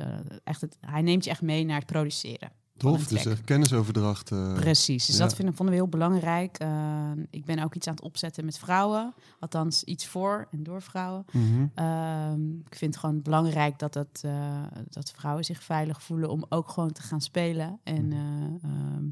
echt 0.44 0.60
het, 0.60 0.76
hij 0.80 1.02
neemt 1.02 1.24
je 1.24 1.30
echt 1.30 1.42
mee 1.42 1.64
naar 1.64 1.78
het 1.78 1.86
produceren. 1.86 2.50
Tof, 2.78 3.06
dus 3.06 3.26
eh, 3.26 3.32
kennisoverdracht. 3.44 4.30
eh, 4.30 4.52
Precies, 4.54 5.06
dus 5.06 5.16
ja. 5.16 5.22
dat 5.22 5.34
vinden, 5.34 5.54
vonden 5.54 5.74
we 5.74 5.80
heel 5.80 5.90
belangrijk. 5.90 6.58
Eh, 6.58 7.10
ik 7.30 7.44
ben 7.44 7.58
ook 7.64 7.74
iets 7.74 7.86
aan 7.86 7.94
het 7.94 8.02
opzetten 8.04 8.44
met 8.44 8.58
vrouwen. 8.58 9.14
Althans, 9.40 9.84
iets 9.84 10.06
voor 10.06 10.48
en 10.50 10.62
door 10.62 10.82
vrouwen. 10.82 11.24
mhm. 11.32 11.66
Ehm, 11.74 12.50
ik 12.50 12.74
vind 12.74 12.94
het 12.94 12.96
gewoon 13.04 13.22
belangrijk 13.22 13.78
dat, 13.78 13.96
eh, 13.96 14.62
dat 14.88 15.10
vrouwen 15.16 15.44
zich 15.44 15.62
veilig 15.62 16.02
voelen 16.02 16.30
om 16.30 16.44
ook 16.48 16.68
gewoon 16.68 16.92
te 16.92 17.02
gaan 17.02 17.20
spelen 17.20 17.80
en 17.84 18.12
eh, 18.12 18.70
ehm, 18.70 19.04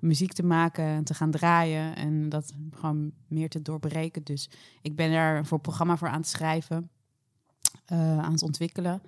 muziek 0.00 0.32
te 0.32 0.42
maken 0.44 0.84
en 0.84 1.04
te 1.04 1.14
gaan 1.14 1.30
draaien 1.30 1.96
en 1.96 2.28
dat 2.28 2.52
gewoon 2.74 3.12
meer 3.28 3.48
te 3.48 3.62
doorbreken. 3.62 4.24
Dus 4.24 4.50
ik 4.82 4.96
ben 4.96 5.10
er 5.10 5.46
voor 5.46 5.56
een 5.56 5.62
programma 5.62 5.96
voor 5.96 6.08
aan 6.08 6.20
het 6.20 6.28
schrijven, 6.28 6.90
aan 7.86 8.32
het 8.32 8.42
ontwikkelen. 8.42 9.02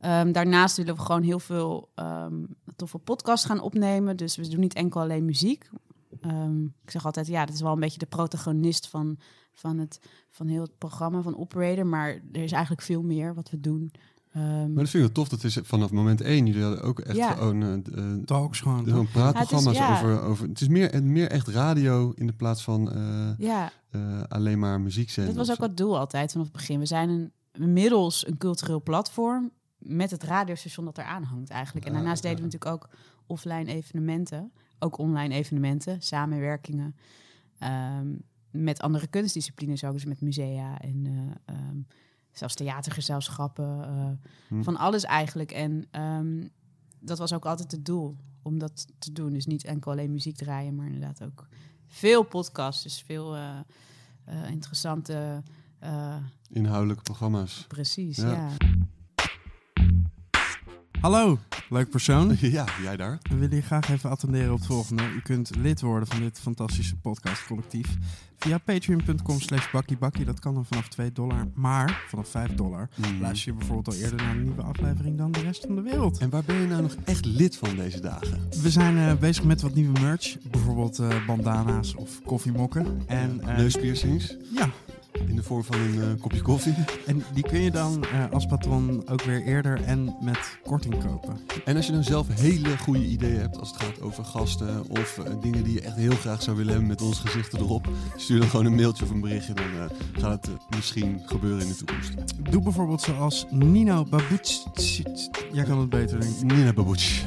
Ehm, 0.00 0.32
daarnaast 0.32 0.76
willen 0.76 0.94
we 0.94 1.00
gewoon 1.00 1.22
heel 1.22 1.38
veel 1.40 1.90
ehm, 1.94 2.34
toffe 2.76 2.98
podcasts 2.98 3.46
gaan 3.46 3.60
opnemen. 3.60 4.16
Dus 4.16 4.36
we 4.36 4.48
doen 4.48 4.60
niet 4.60 4.74
enkel 4.74 5.00
alleen 5.00 5.24
muziek. 5.24 5.68
Ehm, 6.20 6.64
ik 6.64 6.90
zeg 6.90 7.04
altijd, 7.04 7.26
ja, 7.26 7.44
dat 7.44 7.54
is 7.54 7.60
wel 7.60 7.72
een 7.72 7.80
beetje 7.80 7.98
de 7.98 8.06
protagonist 8.06 8.88
van, 8.88 9.18
van, 9.52 9.78
het, 9.78 10.00
van 10.30 10.46
heel 10.48 10.62
het 10.62 10.78
programma 10.78 11.20
van 11.22 11.36
Operator. 11.38 11.86
Maar 11.86 12.08
er 12.32 12.42
is 12.42 12.52
eigenlijk 12.52 12.82
veel 12.82 13.02
meer 13.02 13.34
wat 13.34 13.50
we 13.50 13.60
doen. 13.60 13.92
Ehm, 14.32 14.42
Maar 14.72 14.82
dat 14.82 14.88
vind 14.88 14.92
ik 14.94 15.00
wel 15.00 15.12
tof. 15.12 15.28
Dat 15.28 15.44
is 15.44 15.58
vanaf 15.62 15.90
moment 15.90 16.20
één. 16.20 16.46
Jullie 16.46 16.62
hadden 16.62 16.82
ook 16.82 17.00
echt 17.00 17.16
Ja. 17.16 17.30
gewoon 17.32 17.62
eh, 17.62 17.72
eh, 17.98 18.22
Talks 18.24 18.60
gewoon. 18.60 18.86
zo'n 18.88 19.08
praatprogramma's 19.10 19.76
Ja, 19.76 19.86
het 19.88 19.96
is- 19.96 20.02
ja. 20.08 20.10
over, 20.12 20.22
over... 20.22 20.48
Het 20.48 20.60
is 20.60 20.68
meer, 20.68 21.02
meer 21.02 21.30
echt 21.30 21.48
radio 21.48 22.12
in 22.14 22.26
de 22.26 22.32
plaats 22.32 22.62
van 22.62 22.92
eh, 22.92 23.30
ja, 23.38 23.72
eh, 23.90 24.22
alleen 24.28 24.58
maar 24.58 24.80
muziek 24.80 25.10
zenden. 25.10 25.34
dat 25.34 25.46
was 25.46 25.54
ook 25.56 25.62
zo. 25.62 25.68
het 25.68 25.76
doel 25.76 25.98
altijd 25.98 26.32
vanaf 26.32 26.46
het 26.46 26.56
begin. 26.56 26.78
We 26.78 26.86
zijn 26.86 27.08
een, 27.08 27.32
inmiddels 27.52 28.26
een 28.26 28.36
cultureel 28.38 28.82
platform 28.82 29.50
met 29.80 30.10
het 30.10 30.22
radiostation 30.22 30.84
dat 30.84 30.98
eraan 30.98 31.22
hangt 31.22 31.50
eigenlijk. 31.50 31.86
En 31.86 31.92
Ah, 31.92 31.98
daarnaast 31.98 32.22
deden 32.22 32.38
we 32.38 32.44
natuurlijk 32.44 32.72
ook 32.72 32.88
offline 33.26 33.72
evenementen. 33.72 34.52
Ook 34.78 34.98
online 34.98 35.34
evenementen, 35.34 36.02
samenwerkingen. 36.02 36.96
ehm, 37.58 38.08
met 38.50 38.80
andere 38.80 39.06
kunstdisciplines 39.06 39.84
ook, 39.84 39.92
dus 39.92 40.04
met 40.04 40.20
musea 40.20 40.78
en 40.80 41.06
eh, 41.06 41.54
ehm, 41.54 41.76
zelfs 42.32 42.54
theatergezelschappen. 42.54 43.82
eh, 43.84 44.28
Hm. 44.48 44.62
Van 44.62 44.76
alles 44.76 45.04
eigenlijk. 45.04 45.52
En 45.52 45.84
ehm, 45.90 46.46
dat 47.00 47.18
was 47.18 47.32
ook 47.32 47.46
altijd 47.46 47.70
het 47.72 47.84
doel 47.84 48.16
om 48.42 48.58
dat 48.58 48.86
te 48.98 49.12
doen. 49.12 49.32
Dus 49.32 49.46
niet 49.46 49.64
enkel 49.64 49.90
alleen 49.92 50.10
muziek 50.12 50.36
draaien, 50.36 50.74
maar 50.74 50.86
inderdaad 50.86 51.22
ook 51.24 51.48
veel 51.86 52.22
podcasts. 52.22 52.82
Dus 52.82 53.02
veel 53.02 53.36
eh, 53.36 54.50
interessante. 54.50 55.42
Inhoudelijke 56.48 57.02
programma's. 57.02 57.64
precies, 57.68 58.16
Ja. 58.16 58.32
ja. 58.32 58.48
Hallo, 61.00 61.38
leuk 61.68 61.90
persoon. 61.90 62.36
ja, 62.40 62.64
jij 62.82 62.96
daar? 62.96 63.18
We 63.22 63.36
willen 63.36 63.56
je 63.56 63.62
graag 63.62 63.88
even 63.90 64.10
attenderen 64.10 64.52
op 64.52 64.58
het 64.58 64.66
volgende. 64.66 65.02
U 65.02 65.20
kunt 65.20 65.56
lid 65.56 65.80
worden 65.80 66.08
van 66.08 66.20
dit 66.20 66.40
fantastische 66.40 66.96
podcastcollectief 66.96 67.86
via 68.36 68.58
patreon.com 68.58 69.40
slash 69.40 69.70
bakkiebakkie. 69.70 70.24
Dat 70.24 70.38
kan 70.40 70.54
dan 70.54 70.64
vanaf 70.64 70.88
2 70.88 71.12
dollar, 71.12 71.48
maar 71.54 72.04
vanaf 72.08 72.28
5 72.28 72.54
dollar 72.54 72.88
Mhm. 72.96 73.20
luister 73.20 73.52
je 73.52 73.58
bijvoorbeeld 73.58 73.96
al 73.96 74.02
eerder 74.02 74.16
naar 74.16 74.30
een 74.36 74.42
nieuwe 74.42 74.62
aflevering 74.62 75.18
dan 75.18 75.32
de 75.32 75.40
rest 75.40 75.64
van 75.66 75.74
de 75.74 75.82
wereld. 75.82 76.18
En 76.18 76.30
waar 76.30 76.42
ben 76.44 76.56
je 76.60 76.66
nou 76.66 76.82
nog 76.82 76.94
echt 77.04 77.24
lid 77.24 77.56
van 77.56 77.76
deze 77.76 78.00
dagen? 78.00 78.40
We 78.62 78.70
zijn 78.70 78.96
eh, 78.98 79.14
bezig 79.14 79.44
met 79.44 79.60
wat 79.60 79.74
nieuwe 79.74 80.00
merch, 80.00 80.36
bijvoorbeeld 80.50 80.98
eh, 80.98 81.26
bandana's 81.26 81.94
of 81.94 82.22
koffiemokken. 82.24 83.02
En, 83.06 83.40
eh, 83.40 83.56
Neuspiercings 83.56 84.36
ja, 84.54 84.70
in 85.12 85.36
de 85.36 85.42
vorm 85.42 85.64
van 85.64 85.80
een 85.80 86.00
eh, 86.00 86.20
kopje 86.20 86.42
koffie. 86.42 86.74
en 87.06 87.22
die 87.34 87.42
kun 87.42 87.60
je 87.60 87.70
dan 87.70 88.04
eh, 88.04 88.30
als 88.30 88.46
patron 88.46 89.08
ook 89.08 89.22
weer 89.22 89.42
eerder 89.42 89.82
en 89.84 90.16
met 90.20 90.58
korting 90.64 91.04
kopen. 91.04 91.38
En 91.64 91.76
als 91.76 91.86
je 91.86 91.92
nou 91.92 92.04
zelf 92.04 92.26
hele 92.40 92.78
goede 92.78 93.04
ideeën 93.04 93.40
hebt 93.40 93.58
als 93.58 93.70
het 93.70 93.82
gaat 93.82 94.00
over 94.00 94.24
gasten 94.24 94.88
of 94.88 95.18
eh, 95.18 95.32
dingen 95.40 95.64
die 95.64 95.72
je 95.72 95.80
echt 95.80 95.96
heel 95.96 96.16
graag 96.16 96.42
zou 96.42 96.56
willen 96.56 96.72
hebben 96.72 96.88
met 96.88 97.02
ons 97.02 97.18
gezichten 97.18 97.58
erop, 97.58 97.88
stuur 98.16 98.38
dan 98.38 98.48
gewoon 98.48 98.66
een 98.66 98.74
mailtje 98.74 99.04
of 99.04 99.10
een 99.10 99.20
berichtje. 99.20 99.54
Dan 99.54 99.90
gaat 100.12 100.46
het 100.46 100.60
misschien 100.76 101.22
gebeuren 101.24 101.60
in 101.60 101.68
de 101.68 101.76
toekomst. 101.76 102.12
Doe 102.50 102.62
bijvoorbeeld 102.62 103.00
zoals 103.00 103.46
Nino 103.50 104.04
Babuts. 104.04 104.66
Jij 105.52 105.64
kan 105.64 105.78
het 105.78 105.90
beter, 105.90 106.20
denk 106.20 106.34
ik. 106.34 106.42
Nina 106.42 106.72
Babuch. 106.72 107.22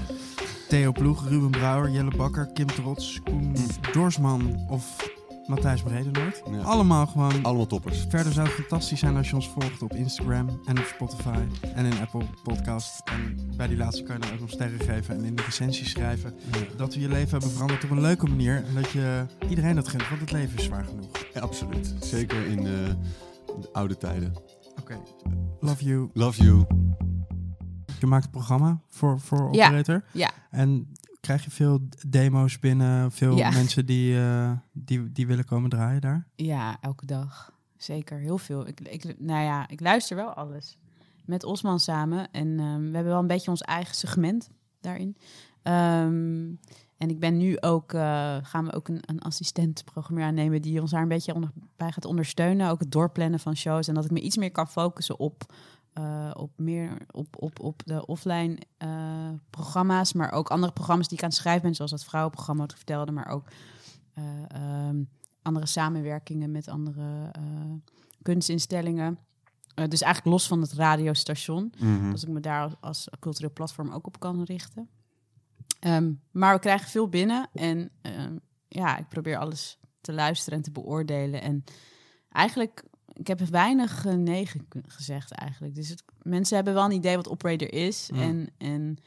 Theo 0.73 0.91
Ploeg, 0.91 1.29
Ruben 1.29 1.51
Brouwer, 1.51 1.89
Jelle 1.89 2.11
Bakker, 2.17 2.49
Kim 2.53 2.67
Trots, 2.67 3.21
Koen 3.23 3.55
Dorsman 3.91 4.65
of 4.69 5.11
Matthijs 5.48 5.82
Bredenoord. 5.84 6.41
Ja. 6.52 6.62
Allemaal 6.62 7.08
gewoon... 7.08 7.44
Allemaal 7.44 7.66
toppers. 7.68 8.06
Verder 8.10 8.34
zou 8.34 8.48
het 8.48 8.56
fantastisch 8.56 9.00
zijn 9.00 9.18
als 9.18 9.30
je 9.30 9.36
ons 9.36 9.50
volgt 9.50 9.82
op 9.82 9.94
Instagram 9.94 10.60
en 10.66 10.80
op 10.80 10.86
Spotify 10.86 11.39
en 11.76 11.86
in 11.86 12.00
Apple 12.02 12.26
Podcast. 12.44 13.02
En 13.06 13.52
bij 13.58 13.68
die 13.68 13.78
laatste 13.78 14.04
kan 14.04 14.16
je 14.16 14.22
dan 14.22 14.34
ook 14.34 14.39
nog 14.39 14.50
sterren 14.50 14.80
geven 14.80 15.16
en 15.16 15.24
in 15.24 15.36
de 15.36 15.41
recensie 15.41 15.86
schrijven 15.86 16.34
dat 16.78 16.94
we 16.94 17.00
je 17.00 17.08
leven 17.10 17.30
hebben 17.30 17.52
veranderd 17.52 17.84
op 17.84 17.89
een 17.89 18.02
leuke 18.02 18.28
manier. 18.28 18.64
En 18.68 18.74
dat 18.74 18.89
je 18.89 19.26
iedereen 19.50 19.76
dat 19.76 19.88
gunt, 19.88 20.10
want 20.10 20.22
het 20.22 20.32
leven 20.32 20.58
is 20.58 20.64
zwaar 20.64 20.86
genoeg. 20.86 21.10
Ja, 21.34 21.41
absoluut. 21.41 21.94
Zeker 22.00 22.46
in 22.46 22.60
eh, 22.60 22.66
de 23.62 23.70
oude 23.72 23.98
tijden. 23.98 24.34
Oké, 24.80 24.98
love 25.60 25.84
you. 25.86 26.10
Love 26.14 26.44
you. 26.44 26.66
Je 28.00 28.06
maakt 28.10 28.24
het 28.24 28.32
programma 28.32 28.82
voor, 28.89 29.20
voor 29.20 29.54
Ja. 29.54 29.66
Operator. 29.66 30.04
Ja. 30.12 30.32
En 30.50 30.94
krijg 31.24 31.43
je 31.43 31.51
veel 31.51 31.80
demo's 32.07 32.59
binnen, 32.59 33.11
veel 33.11 33.38
Ja. 33.38 33.49
mensen 33.49 33.86
die, 33.86 34.19
eh, 34.19 34.51
die, 34.71 35.11
die 35.11 35.28
willen 35.28 35.45
komen 35.45 35.69
draaien 35.69 36.01
daar? 36.01 36.28
Ja, 36.36 36.78
elke 36.82 37.05
dag. 37.05 37.53
Zeker, 37.78 38.17
heel 38.17 38.38
veel. 38.38 38.67
Ik, 38.67 38.80
ik, 38.80 39.19
nou 39.19 39.43
ja, 39.43 39.67
ik 39.69 39.80
luister 39.80 40.15
wel 40.15 40.34
alles. 40.34 40.78
Met 41.26 41.43
Osman 41.43 41.80
samen. 41.80 42.32
En 42.32 42.59
ehm, 42.59 42.80
we 42.80 42.91
hebben 42.95 43.03
wel 43.11 43.19
een 43.19 43.28
beetje 43.28 43.51
ons 43.51 43.61
eigen 43.61 43.95
segment 43.95 44.49
daarin. 44.82 45.17
Ehm, 45.61 46.51
en 46.97 47.09
ik 47.09 47.19
ben 47.19 47.38
nu 47.38 47.61
ook, 47.61 47.93
eh, 47.93 48.38
gaan 48.41 48.65
we 48.65 48.74
ook 48.74 48.88
een, 48.88 48.99
een 49.05 49.21
assistent-programmeur 49.21 50.26
aannemen 50.26 50.61
die 50.61 50.82
ons 50.82 50.91
daar 50.91 51.01
een 51.01 51.07
beetje 51.07 51.34
onder, 51.34 51.51
bij 51.76 51.91
gaat 51.91 52.05
ondersteunen. 52.05 52.69
Ook 52.69 52.80
het 52.80 52.91
doorplannen 52.91 53.39
van 53.39 53.55
shows. 53.55 53.88
En 53.88 53.93
dat 53.93 54.05
ik 54.05 54.11
me 54.11 54.21
iets 54.21 54.38
meer 54.38 54.51
kan 54.51 54.67
focussen 54.67 55.19
op, 55.19 55.53
eh, 55.94 56.32
op, 56.34 56.52
meer, 56.56 56.98
op, 57.12 57.36
op, 57.39 57.60
op 57.60 57.82
de 57.86 58.06
offline 58.06 58.58
eh, 58.78 59.30
programma's. 59.50 60.14
Maar 60.14 60.32
ook 60.32 60.50
andere 60.50 60.74
programma's 60.74 61.08
die 61.08 61.18
ik 61.18 61.24
aan 61.24 61.30
het 61.30 61.38
schrijven 61.38 61.62
ben. 61.62 61.76
Zoals 61.76 61.91
dat 61.91 62.04
vrouwenprogramma 62.04 62.62
wat 62.62 62.72
ik 62.72 62.78
vertelde. 62.78 63.12
Maar 63.12 63.28
ook 63.28 63.48
eh, 64.14 64.24
ehm, 64.48 65.04
andere 65.41 65.66
samenwerkingen 65.66 66.52
met 66.52 66.68
andere 66.68 67.32
kunstinstellingen. 68.22 69.20
Dus 69.74 70.02
eigenlijk 70.02 70.26
los 70.26 70.48
van 70.48 70.62
het 70.62 70.74
radiostation. 70.74 71.74
Mhm. 71.80 72.12
Als 72.12 72.24
ik 72.24 72.30
me 72.30 72.39
daar 72.39 72.64
als, 72.64 72.76
als 72.80 73.08
cultureel 73.20 73.54
platform 73.54 73.91
ook 73.91 74.08
op 74.08 74.20
kan 74.20 74.44
richten. 74.44 74.89
Ehm, 75.80 76.12
maar 76.32 76.54
we 76.54 76.60
krijgen 76.60 76.89
veel 76.89 77.10
binnen. 77.10 77.50
En 77.54 77.89
ehm, 78.02 78.38
ja, 78.68 78.98
ik 78.98 79.08
probeer 79.08 79.38
alles 79.38 79.80
te 80.02 80.14
luisteren 80.14 80.58
en 80.58 80.64
te 80.64 80.72
beoordelen. 80.72 81.41
En 81.41 81.64
eigenlijk, 82.30 82.84
ik 83.14 83.28
heb 83.28 83.39
weinig 83.39 84.05
eh, 84.05 84.14
nee 84.14 84.45
ge- 84.45 84.59
gezegd 84.88 85.32
eigenlijk. 85.32 85.76
Dus 85.76 85.89
het, 85.89 86.03
mensen 86.22 86.55
hebben 86.55 86.74
wel 86.74 86.86
een 86.86 86.91
idee 86.91 87.16
wat 87.16 87.30
operator 87.30 87.74
is 87.74 88.09
Ja. 88.14 88.22
en, 88.22 88.49
en 88.57 88.97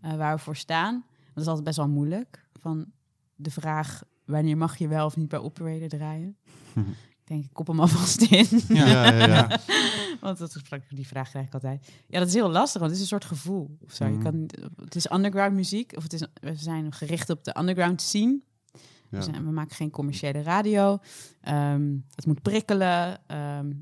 eh, 0.00 0.14
waar 0.16 0.36
we 0.36 0.42
voor 0.42 0.56
staan. 0.56 1.04
Dat 1.34 1.42
is 1.42 1.46
altijd 1.46 1.64
best 1.66 1.76
wel 1.76 1.88
moeilijk. 1.88 2.44
Van 2.60 2.86
de 3.34 3.50
vraag, 3.50 4.02
wanneer 4.24 4.56
mag 4.56 4.76
je 4.78 4.88
wel 4.88 5.06
of 5.06 5.16
niet 5.16 5.28
bij 5.28 5.38
operator 5.38 5.88
draaien? 5.88 6.36
Ik 7.26 7.32
denk, 7.32 7.44
ik 7.44 7.52
kop 7.52 7.66
hem 7.66 7.80
alvast 7.80 8.22
in. 8.22 8.46
Ja, 8.68 8.86
ja, 8.86 9.26
ja. 9.26 9.58
Want 10.20 10.38
dat 10.38 10.52
gesprek, 10.52 10.82
die 10.90 11.06
vraag 11.06 11.28
krijg 11.30 11.46
ik 11.46 11.54
altijd. 11.54 11.88
Ja, 12.08 12.18
dat 12.18 12.28
is 12.28 12.34
heel 12.34 12.50
lastig, 12.50 12.80
want 12.80 12.92
het 12.92 12.94
is 12.94 13.00
een 13.00 13.18
soort 13.18 13.24
gevoel. 13.24 13.76
Of 13.84 13.92
zo. 13.92 14.04
Je 14.04 14.10
Mhm. 14.12 14.22
kan, 14.22 14.48
het 14.84 14.94
is 14.94 15.10
underground 15.10 15.54
muziek, 15.54 15.92
of 15.96 16.02
het 16.02 16.12
is, 16.12 16.20
we 16.40 16.54
zijn 16.54 16.92
gericht 16.92 17.30
op 17.30 17.44
de 17.44 17.56
underground 17.58 18.00
scene. 18.02 18.40
Ja. 19.10 19.18
We, 19.18 19.22
zijn- 19.24 19.44
we 19.44 19.50
maken 19.50 19.76
geen 19.76 19.90
commerciële 19.90 20.42
radio. 20.42 20.98
Ehm, 21.40 21.94
het 22.14 22.26
moet 22.26 22.42
prikkelen. 22.42 23.18
Ehm, 23.26 23.72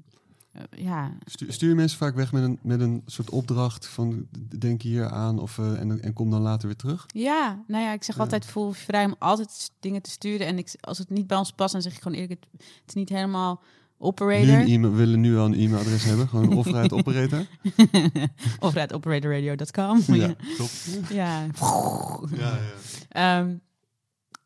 eh, 0.53 0.62
ja, 0.85 1.12
Stu- 1.25 1.53
Stuur 1.53 1.68
je 1.68 1.75
mensen 1.75 1.99
vaak 1.99 2.14
weg 2.14 2.33
met 2.33 2.43
een, 2.43 2.59
met 2.62 2.81
een 2.81 3.03
soort 3.07 3.31
opdracht 3.31 3.87
van 3.87 4.27
denk 4.59 4.83
hier 4.83 5.09
aan 5.09 5.39
of, 5.39 5.59
eh, 5.59 5.81
en, 5.81 6.03
en 6.03 6.12
kom 6.12 6.31
dan 6.31 6.41
later 6.41 6.66
weer 6.66 6.77
terug? 6.77 7.05
ja, 7.07 7.62
nou 7.66 7.85
ja, 7.85 7.93
ik 7.93 8.05
zeg 8.05 8.14
Ja. 8.16 8.22
altijd 8.22 8.47
voel 8.47 8.72
vrij 8.72 9.05
om 9.05 9.14
altijd 9.18 9.70
dingen 9.81 10.03
te 10.03 10.11
sturen. 10.11 10.47
En 10.47 10.59
ik, 10.59 10.75
als 10.81 10.99
het 10.99 11.11
niet 11.11 11.27
bij 11.27 11.37
ons 11.39 11.53
past, 11.53 11.72
dan 11.72 11.83
zeg 11.83 11.95
ik 11.97 12.03
gewoon 12.03 12.18
eerlijk, 12.18 12.41
het, 12.51 12.62
het 12.62 12.83
is 12.87 12.95
niet 12.95 13.09
helemaal 13.09 13.62
Nu 13.62 14.11
operator. 14.11 14.81
we 14.81 14.89
willen 14.89 15.20
nu 15.20 15.37
al 15.37 15.45
een 15.47 15.55
e-mailadres 15.55 16.05
hebben, 16.05 16.29
gewoon 16.29 16.53
offer 16.53 16.75
uit 16.75 16.93
operator. 17.03 17.47
of 18.61 18.77
uit 18.77 18.93
operatorradio.com. 18.93 20.01
Ja, 20.14 20.35
top. 20.59 20.68
ja. 21.11 21.47
Ja, 22.37 22.59
ja. 22.59 22.61
Ehm, 23.09 23.55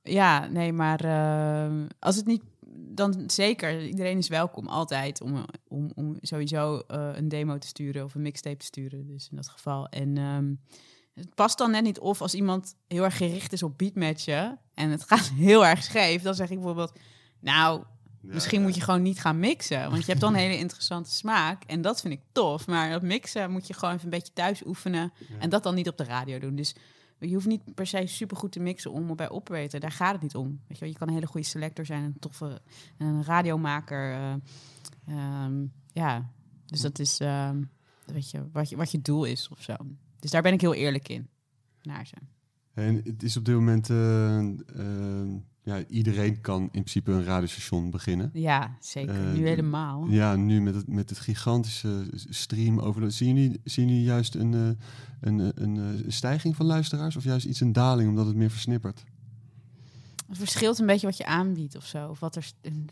ja, 0.09 0.47
nee, 0.47 0.73
maar 0.73 1.05
ehm, 1.05 1.87
als 1.99 2.17
het 2.17 2.27
niet, 2.27 2.43
dan 2.71 3.23
zeker. 3.27 3.87
Iedereen 3.87 4.19
is 4.19 4.29
welkom 4.29 4.67
altijd 4.67 5.21
om, 5.21 5.45
om, 5.69 5.91
om 5.95 6.17
sowieso 6.21 6.79
eh, 6.79 7.11
een 7.15 7.29
demo 7.29 7.59
te 7.59 7.67
sturen 7.67 8.05
of 8.05 8.15
een 8.15 8.23
mixtape 8.23 8.57
te 8.57 8.65
sturen. 8.65 9.07
Dus 9.07 9.29
in 9.31 9.37
dat 9.37 9.49
geval. 9.49 9.89
En 9.89 10.19
ehm, 10.19 10.55
het 11.15 11.35
past 11.35 11.59
dan 11.59 11.71
net 11.71 11.83
niet 11.83 11.99
of 11.99 12.21
als 12.21 12.35
iemand 12.35 12.75
heel 12.89 13.05
erg 13.05 13.17
gericht 13.17 13.53
is 13.53 13.63
op 13.63 13.79
beatmatchen 13.79 14.59
en 14.75 14.91
het 14.91 15.05
gaat 15.11 15.29
heel 15.29 15.67
erg 15.67 15.83
scheef, 15.83 16.23
dan 16.23 16.35
zeg 16.35 16.51
ik 16.51 16.57
bijvoorbeeld, 16.57 16.99
nou, 17.41 17.83
Ja, 18.23 18.35
Misschien 18.35 18.59
ja. 18.59 18.67
moet 18.67 18.75
je 18.75 18.81
gewoon 18.81 19.03
niet 19.03 19.21
gaan 19.21 19.39
mixen. 19.39 19.91
Want 19.91 20.01
je 20.01 20.09
hebt 20.09 20.21
dan 20.21 20.33
een 20.33 20.41
hele 20.41 20.59
interessante 20.59 21.11
smaak. 21.11 21.65
En 21.65 21.83
dat 21.83 22.01
vind 22.01 22.15
ik 22.15 22.21
tof. 22.33 22.67
Maar 22.67 22.91
dat 22.91 23.03
mixen 23.03 23.51
moet 23.51 23.67
je 23.67 23.75
gewoon 23.75 23.95
even 23.95 24.05
een 24.05 24.11
beetje 24.11 24.33
thuis 24.33 24.67
oefenen. 24.67 25.13
Ja. 25.29 25.39
En 25.39 25.49
dat 25.51 25.63
dan 25.63 25.75
niet 25.75 25.89
op 25.89 25.97
de 25.97 26.05
radio 26.05 26.39
doen. 26.39 26.55
Dus 26.55 26.75
je 27.19 27.35
hoeft 27.35 27.47
niet 27.47 27.75
per 27.75 27.87
se 27.87 28.07
supergoed 28.07 28.53
te 28.53 28.61
mixen 28.61 28.93
om 28.93 29.17
bij 29.17 29.31
operator. 29.31 29.81
Daar 29.81 29.93
gaat 29.93 30.13
het 30.13 30.23
niet 30.23 30.35
om. 30.35 30.61
Weet 30.67 30.79
je, 30.79 30.85
wel. 30.85 30.89
je 30.89 30.99
kan 30.99 31.09
een 31.09 31.15
hele 31.15 31.27
goede 31.27 31.47
selector 31.47 31.87
zijn. 31.87 32.05
Een 32.05 32.19
toffe 32.19 32.61
een 32.99 33.25
radiomaker. 33.25 34.13
eh, 34.13 34.35
ehm, 35.07 35.67
ja, 35.93 36.31
dus 36.67 36.81
dat 36.81 36.99
is 36.99 37.21
ehm, 37.21 37.63
weet 38.05 38.31
je, 38.31 38.49
wat, 38.53 38.69
je, 38.69 38.77
wat 38.77 38.91
je 38.91 39.03
doel 39.03 39.25
is 39.25 39.49
of 39.49 39.63
zo. 39.63 39.75
Dus 40.19 40.31
daar 40.31 40.43
ben 40.43 40.53
ik 40.53 40.61
heel 40.61 40.75
eerlijk 40.75 41.09
in. 41.09 41.29
Naar 41.83 42.07
ze. 42.07 42.17
En 42.73 43.01
het 43.05 43.23
is 43.23 43.37
op 43.37 43.45
dit 43.45 43.55
moment, 43.55 43.91
eh, 43.91 44.39
eh, 44.39 45.41
ja, 45.69 45.85
iedereen 45.89 46.41
kan 46.41 46.63
in 46.63 46.69
principe 46.71 47.13
een 47.13 47.25
radiostation 47.25 47.91
beginnen. 47.91 48.31
Ja, 48.33 48.77
zeker. 48.81 49.15
Eh, 49.15 49.33
nu 49.33 49.43
de- 49.43 49.49
helemaal. 49.49 50.07
Ja, 50.09 50.37
nu 50.37 50.61
met 50.61 50.75
het, 50.75 50.89
met 50.89 51.11
het 51.11 51.19
gigantische 51.19 52.07
stream 52.15 52.79
over. 52.79 53.13
Zien 53.13 53.35
jullie, 53.37 53.61
zien 53.65 53.89
jullie 53.89 54.05
juist 54.05 54.35
een, 54.35 54.55
eh, 54.55 54.69
een, 55.21 55.41
eh, 55.41 55.49
een, 55.55 55.77
eh, 55.77 56.05
stijging 56.11 56.57
van 56.57 56.67
luisteraars 56.67 57.17
of 57.17 57.25
juist 57.25 57.47
iets 57.47 57.61
een 57.61 57.73
daling 57.73 58.09
omdat 58.09 58.27
het 58.27 58.37
meer 58.37 58.51
versnippert? 58.51 59.05
Het 60.29 60.39
verschilt 60.39 60.79
een 60.79 60.87
beetje 60.87 61.07
wat 61.07 61.17
je 61.17 61.27
aanbiedt 61.27 61.77
of 61.77 61.85
zo. 61.85 62.09
Of 62.09 62.21
wat 62.21 62.37
er 62.37 62.51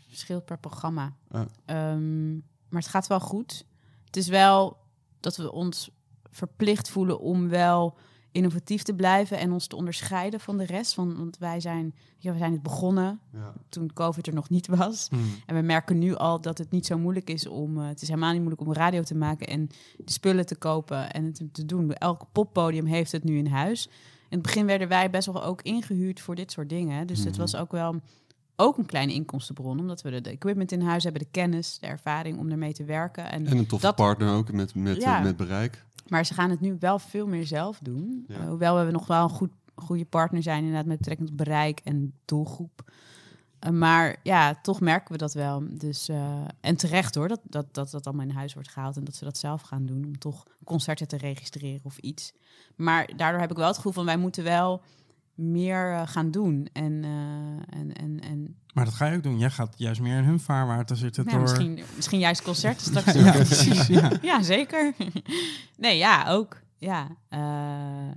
verschilt 0.09 0.45
per 0.45 0.57
programma. 0.59 1.15
Ah. 1.31 1.41
Ehm, 1.65 2.33
maar 2.33 2.81
het 2.81 2.87
gaat 2.87 3.07
wel 3.07 3.19
goed. 3.19 3.65
Het 4.05 4.17
is 4.17 4.27
wel 4.27 4.77
dat 5.19 5.37
we 5.37 5.51
ons 5.51 5.89
verplicht 6.31 6.89
voelen 6.89 7.19
om 7.19 7.49
wel 7.49 7.97
innovatief 8.31 8.83
te 8.83 8.93
blijven 8.93 9.37
en 9.39 9.51
ons 9.51 9.67
te 9.67 9.75
onderscheiden 9.75 10.39
van 10.39 10.57
de 10.57 10.65
rest. 10.65 10.95
Want, 10.95 11.17
want 11.17 11.37
wij 11.37 11.59
zijn, 11.59 11.95
ja, 12.17 12.31
we 12.31 12.37
zijn 12.37 12.51
het 12.51 12.63
begonnen 12.63 13.19
Ja. 13.33 13.53
toen 13.69 13.93
COVID 13.93 14.27
er 14.27 14.33
nog 14.33 14.49
niet 14.49 14.67
was. 14.67 15.07
Hmm. 15.09 15.25
En 15.45 15.55
we 15.55 15.61
merken 15.61 15.97
nu 15.97 16.15
al 16.15 16.41
dat 16.41 16.57
het 16.57 16.71
niet 16.71 16.85
zo 16.85 16.97
moeilijk 16.97 17.29
is 17.29 17.47
om. 17.47 17.77
eh, 17.79 17.87
het 17.87 18.01
is 18.01 18.07
helemaal 18.07 18.31
niet 18.31 18.41
moeilijk 18.41 18.61
om 18.67 18.73
radio 18.73 19.01
te 19.03 19.15
maken 19.15 19.47
en 19.47 19.67
de 19.97 20.11
spullen 20.11 20.45
te 20.45 20.55
kopen 20.55 21.11
en 21.11 21.23
het 21.25 21.41
te 21.51 21.65
doen. 21.65 21.93
Elk 21.93 22.25
poppodium 22.31 22.85
heeft 22.85 23.11
het 23.11 23.23
nu 23.23 23.37
in 23.37 23.47
huis. 23.47 23.85
In 24.29 24.37
het 24.37 24.41
begin 24.41 24.65
werden 24.65 24.87
wij 24.87 25.09
best 25.09 25.25
wel 25.25 25.43
ook 25.43 25.61
ingehuurd 25.61 26.19
voor 26.21 26.35
dit 26.35 26.51
soort 26.51 26.69
dingen. 26.69 27.07
Dus 27.07 27.19
het 27.19 27.29
Mhm. 27.31 27.39
was 27.39 27.55
ook 27.55 27.71
wel 27.71 27.95
ook 28.59 28.77
een 28.77 28.85
kleine 28.85 29.13
inkomstenbron, 29.13 29.79
omdat 29.79 30.01
we 30.01 30.21
de, 30.21 30.29
equipment 30.29 30.71
in 30.71 30.81
huis 30.81 31.03
hebben, 31.03 31.21
de 31.21 31.27
kennis, 31.31 31.79
de 31.79 31.87
ervaring 31.87 32.37
om 32.39 32.51
ermee 32.51 32.73
te 32.73 32.83
werken. 32.83 33.31
En, 33.31 33.45
En 33.47 33.57
een 33.57 33.65
toffe 33.67 33.85
dat- 33.85 33.95
partner 33.95 34.33
ook 34.35 34.51
met, 34.51 34.75
met, 34.75 35.01
Ja. 35.01 35.19
met 35.19 35.37
bereik. 35.37 35.85
Maar 36.09 36.25
ze 36.25 36.33
gaan 36.33 36.49
het 36.49 36.61
nu 36.61 36.75
wel 36.79 36.99
veel 36.99 37.27
meer 37.27 37.45
zelf 37.45 37.79
doen. 37.81 38.25
Ja. 38.27 38.35
Eh, 38.35 38.47
hoewel 38.47 38.85
we 38.85 38.91
nog 38.91 39.07
wel 39.07 39.23
een 39.23 39.29
goed, 39.29 39.51
goede 39.75 40.05
partner 40.05 40.43
zijn, 40.43 40.59
inderdaad, 40.59 40.85
met 40.85 40.97
betrekking 40.97 41.27
tot 41.27 41.37
bereik 41.37 41.79
en 41.83 42.13
doelgroep. 42.25 42.91
Eh, 43.59 43.71
maar 43.71 44.15
ja, 44.23 44.55
toch 44.61 44.81
merken 44.81 45.11
we 45.11 45.17
dat 45.17 45.33
wel. 45.33 45.63
Dus, 45.69 46.09
eh, 46.09 46.41
en 46.61 46.75
terecht 46.75 47.15
hoor, 47.15 47.27
dat, 47.27 47.41
dat, 47.43 47.73
dat 47.73 47.91
dat 47.91 48.07
allemaal 48.07 48.25
in 48.25 48.35
huis 48.35 48.53
wordt 48.53 48.69
gehaald 48.69 48.97
en 48.97 49.03
dat 49.03 49.15
ze 49.15 49.23
dat 49.23 49.37
zelf 49.37 49.61
gaan 49.61 49.85
doen 49.85 50.05
om 50.05 50.17
toch 50.17 50.43
concerten 50.63 51.07
te 51.07 51.17
registreren 51.17 51.81
of 51.83 51.97
iets. 51.97 52.33
Maar 52.75 53.09
daardoor 53.15 53.41
heb 53.41 53.51
ik 53.51 53.57
wel 53.57 53.67
het 53.67 53.75
gevoel 53.75 53.91
van 53.91 54.05
wij 54.05 54.17
moeten 54.17 54.43
wel 54.43 54.81
meer 55.37 55.93
eh, 55.93 56.01
gaan 56.05 56.31
doen. 56.31 56.69
En, 56.73 57.03
eh, 57.03 57.79
en, 57.79 57.93
en, 57.93 58.19
en 58.19 58.55
Maar 58.73 58.85
dat 58.85 58.93
ga 58.93 59.05
je 59.05 59.15
ook 59.15 59.23
doen. 59.23 59.39
Jij 59.39 59.49
gaat 59.49 59.73
juist 59.77 60.01
meer 60.01 60.17
in 60.17 60.23
hun 60.23 60.39
vaarwaarde 60.39 60.95
zitten 60.95 61.25
nou, 61.25 61.37
door... 61.37 61.47
misschien, 61.47 61.79
misschien 61.95 62.19
juist 62.19 62.41
concerten 62.41 62.85
straks. 62.91 63.13
Ja, 63.13 63.31
precies. 63.31 63.87
Ja. 63.87 64.11
Ja, 64.21 64.41
zeker. 64.41 64.93
nee, 65.77 65.97
ja, 65.97 66.29
ook. 66.29 66.61
Ja, 66.77 67.07
eh, 67.29 68.11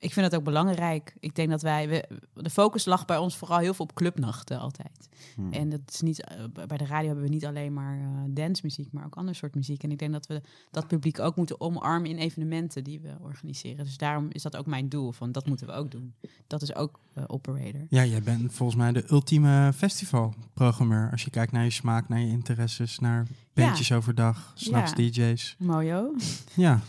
ik 0.00 0.12
vind 0.12 0.30
dat 0.30 0.40
ook 0.40 0.44
belangrijk. 0.44 1.14
Ik 1.20 1.34
denk 1.34 1.50
dat 1.50 1.62
wij, 1.62 1.88
we, 1.88 2.08
de 2.34 2.50
focus 2.50 2.84
lag 2.84 3.04
bij 3.04 3.16
ons 3.16 3.36
vooral 3.36 3.58
heel 3.58 3.74
veel 3.74 3.84
op 3.84 3.94
clubnachten 3.94 4.58
altijd. 4.58 5.08
Hm. 5.34 5.52
En 5.52 5.68
dat 5.68 5.80
is 5.86 6.00
niet, 6.00 6.24
eh, 6.24 6.44
bij 6.66 6.76
de 6.76 6.86
radio 6.86 7.06
hebben 7.06 7.24
we 7.24 7.30
niet 7.30 7.46
alleen 7.46 7.72
maar 7.72 7.98
eh 7.98 8.06
dancemuziek, 8.28 8.92
maar 8.92 9.04
ook 9.04 9.14
ander 9.14 9.34
soort 9.34 9.54
muziek. 9.54 9.82
En 9.82 9.90
ik 9.90 9.98
denk 9.98 10.12
dat 10.12 10.26
we 10.26 10.40
dat 10.70 10.86
publiek 10.86 11.18
ook 11.18 11.36
moeten 11.36 11.60
omarmen 11.60 12.10
in 12.10 12.16
evenementen 12.16 12.84
die 12.84 13.00
we 13.00 13.16
organiseren. 13.20 13.84
Dus 13.84 13.96
daarom 13.96 14.26
is 14.30 14.42
dat 14.42 14.56
ook 14.56 14.66
mijn 14.66 14.88
doel, 14.88 15.12
van 15.12 15.32
dat 15.32 15.46
moeten 15.46 15.66
we 15.66 15.72
ook 15.72 15.90
doen. 15.90 16.14
Dat 16.46 16.62
is 16.62 16.74
ook 16.74 17.00
eh, 17.14 17.24
operator. 17.26 17.86
Ja, 17.88 18.04
jij 18.04 18.22
bent 18.22 18.52
volgens 18.52 18.78
mij 18.78 18.92
de 18.92 19.04
ultieme 19.10 19.72
festivalprogrammeur. 19.74 21.10
Als 21.10 21.24
je 21.24 21.30
kijkt 21.30 21.52
naar 21.52 21.64
je 21.64 21.70
smaak, 21.70 22.08
naar 22.08 22.20
je 22.20 22.28
interesses, 22.28 22.98
naar 22.98 23.26
bandjes 23.54 23.92
overdag, 23.92 24.52
s'nachts 24.54 24.92
Ja. 24.96 24.96
DJ's. 24.96 25.54
Mojo. 25.58 26.14
Ja. 26.54 26.80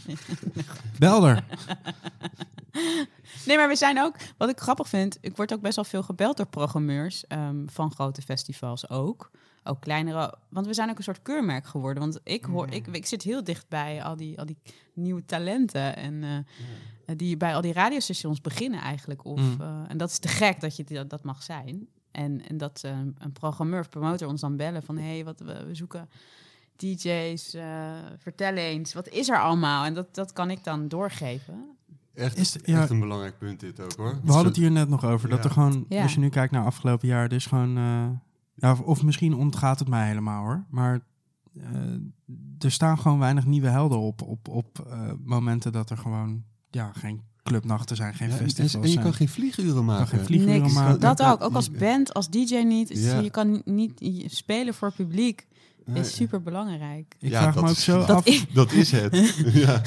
Belder. 0.99 1.43
Nee, 3.45 3.57
maar 3.57 3.67
we 3.67 3.75
zijn 3.75 3.99
ook, 3.99 4.15
wat 4.37 4.49
ik 4.49 4.59
grappig 4.59 4.89
vind, 4.89 5.17
ik 5.21 5.35
word 5.35 5.53
ook 5.53 5.61
best 5.61 5.75
wel 5.75 5.85
veel 5.85 6.03
gebeld 6.03 6.37
door 6.37 6.45
programmeurs 6.47 7.27
ehm, 7.27 7.67
van 7.67 7.91
grote 7.91 8.21
festivals 8.21 8.89
ook. 8.89 9.31
Ook 9.63 9.81
kleinere, 9.81 10.35
want 10.49 10.65
we 10.65 10.73
zijn 10.73 10.89
ook 10.89 10.97
een 10.97 11.03
soort 11.03 11.21
keurmerk 11.21 11.65
geworden. 11.65 12.03
Want 12.03 12.19
ik 12.23 12.45
hoor, 12.45 12.69
ik, 12.69 12.87
ik 12.87 13.05
zit 13.05 13.23
heel 13.23 13.43
dicht 13.43 13.65
bij 13.69 14.03
al 14.03 14.15
die, 14.15 14.39
al 14.39 14.45
die 14.45 14.57
nieuwe 14.93 15.25
talenten 15.25 15.95
en 15.95 16.23
eh, 16.23 17.15
die 17.17 17.37
bij 17.37 17.55
al 17.55 17.61
die 17.61 17.73
radiostations 17.73 18.41
beginnen 18.41 18.81
eigenlijk. 18.81 19.25
Of, 19.25 19.39
Mm. 19.39 19.55
eh, 19.61 19.81
en 19.87 19.97
dat 19.97 20.09
is 20.09 20.19
te 20.19 20.27
gek 20.27 20.59
dat 20.59 20.75
je 20.75 20.83
dat, 20.83 21.09
dat 21.09 21.23
mag 21.23 21.43
zijn. 21.43 21.87
En, 22.11 22.47
en 22.47 22.57
dat 22.57 22.81
eh, 22.85 22.91
een 23.17 23.31
programmeur 23.33 23.79
of 23.79 23.89
promotor 23.89 24.27
ons 24.27 24.41
dan 24.41 24.57
bellen 24.57 24.83
van, 24.83 24.97
hé, 24.97 25.13
hey, 25.13 25.23
wat 25.25 25.39
we, 25.39 25.65
we 25.65 25.75
zoeken 25.75 26.09
DJ's, 26.81 27.53
eh, 27.53 27.63
vertel 28.17 28.53
eens, 28.53 28.93
wat 28.93 29.07
is 29.09 29.29
er 29.29 29.41
allemaal? 29.41 29.85
En 29.85 29.93
dat, 29.93 30.15
dat 30.15 30.33
kan 30.33 30.49
ik 30.49 30.63
dan 30.63 30.87
doorgeven. 30.87 31.55
Echt, 32.13 32.37
Is 32.37 32.55
ja. 32.63 32.79
echt 32.81 32.89
een 32.89 32.99
belangrijk 32.99 33.37
punt 33.37 33.59
dit 33.59 33.79
ook 33.79 33.93
hoor. 33.95 34.19
We 34.23 34.31
hadden 34.31 34.47
het 34.51 34.55
hier 34.61 34.71
net 34.71 34.89
nog 34.89 35.05
over. 35.05 35.29
Dat 35.29 35.43
er 35.45 35.51
gewoon, 35.51 35.85
Ja. 35.89 36.01
als 36.01 36.13
je 36.13 36.19
nu 36.19 36.29
kijkt 36.29 36.51
naar 36.53 36.65
afgelopen 36.65 37.07
jaar, 37.07 37.23
er 37.25 37.33
is 37.33 37.45
gewoon... 37.45 37.77
eh, 37.77 38.09
ja, 38.55 38.71
of, 38.71 38.79
of 38.81 39.03
misschien 39.03 39.33
ontgaat 39.33 39.79
het 39.79 39.87
mij 39.87 40.07
helemaal 40.07 40.43
hoor. 40.43 40.65
Maar 40.69 40.99
eh, 41.59 41.63
er 42.59 42.71
staan 42.71 42.97
gewoon 42.97 43.19
weinig 43.19 43.45
nieuwe 43.45 43.67
helden 43.67 43.99
op. 43.99 44.21
Op, 44.21 44.47
op 44.47 44.85
eh, 44.89 45.11
momenten 45.23 45.71
dat 45.71 45.89
er 45.89 45.97
gewoon 45.97 46.43
ja, 46.69 46.91
geen 46.93 47.21
clubnachten 47.43 47.95
zijn, 47.95 48.13
geen 48.13 48.27
Ja, 48.27 48.33
en, 48.33 48.39
festivals 48.39 48.73
en 48.73 48.81
je 48.81 48.87
zijn. 48.87 49.03
kan 49.03 49.13
geen 49.13 49.29
vlieguren 49.29 49.73
kan 49.73 49.85
maken. 49.85 50.07
geen 50.07 50.25
vlieguren 50.25 50.61
Niks. 50.61 50.73
maken. 50.73 50.99
Dat 50.99 51.21
ook. 51.23 51.41
Ook 51.41 51.53
als 51.53 51.71
band, 51.71 52.13
als 52.13 52.29
DJ 52.29 52.55
niet. 52.55 52.89
Ja. 52.89 53.19
Je 53.19 53.29
kan 53.29 53.61
niet 53.65 54.23
spelen 54.25 54.73
voor 54.73 54.91
publiek. 54.93 55.47
Nee, 55.85 56.01
Is 56.01 56.15
super 56.15 56.41
belangrijk. 56.41 57.15
Ik 57.19 57.29
Ja, 57.29 57.41
vraag 57.41 57.53
dat 57.53 57.63
me 57.63 57.69
ook 57.69 57.75
is- 57.75 57.83
zo 57.83 57.97
Dat 58.05 58.09
af... 58.09 58.25
is 58.25 58.45
Dat 58.53 58.71
is 58.71 58.91
het. 58.91 59.33
ja. 59.63 59.81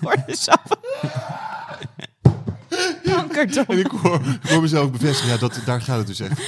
kankerdom. 3.02 3.64
En 3.74 3.78
ik 3.78 3.86
hoor, 3.86 4.20
ik 4.42 4.48
hoor 4.50 4.60
mezelf 4.62 4.90
bevestigen, 4.90 5.32
ja, 5.32 5.38
dat, 5.38 5.60
daar 5.64 5.80
gaat 5.80 5.98
het 5.98 6.06
dus 6.06 6.20
echt. 6.20 6.46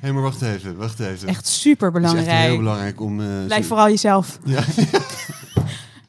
Hé, 0.00 0.12
maar 0.12 0.22
wacht 0.22 0.42
even, 0.42 0.76
wacht 0.76 1.00
even. 1.00 1.28
Echt 1.28 1.46
super 1.46 1.92
Het 1.92 2.04
is 2.04 2.12
echt 2.12 2.26
heel 2.26 2.58
belangrijk. 2.58 2.58
belangrijk 2.58 3.00
om... 3.00 3.20
eh, 3.20 3.44
Blijf 3.46 3.62
zo- 3.62 3.68
vooral 3.68 3.88
jezelf. 3.88 4.38
Ja. 4.44 4.64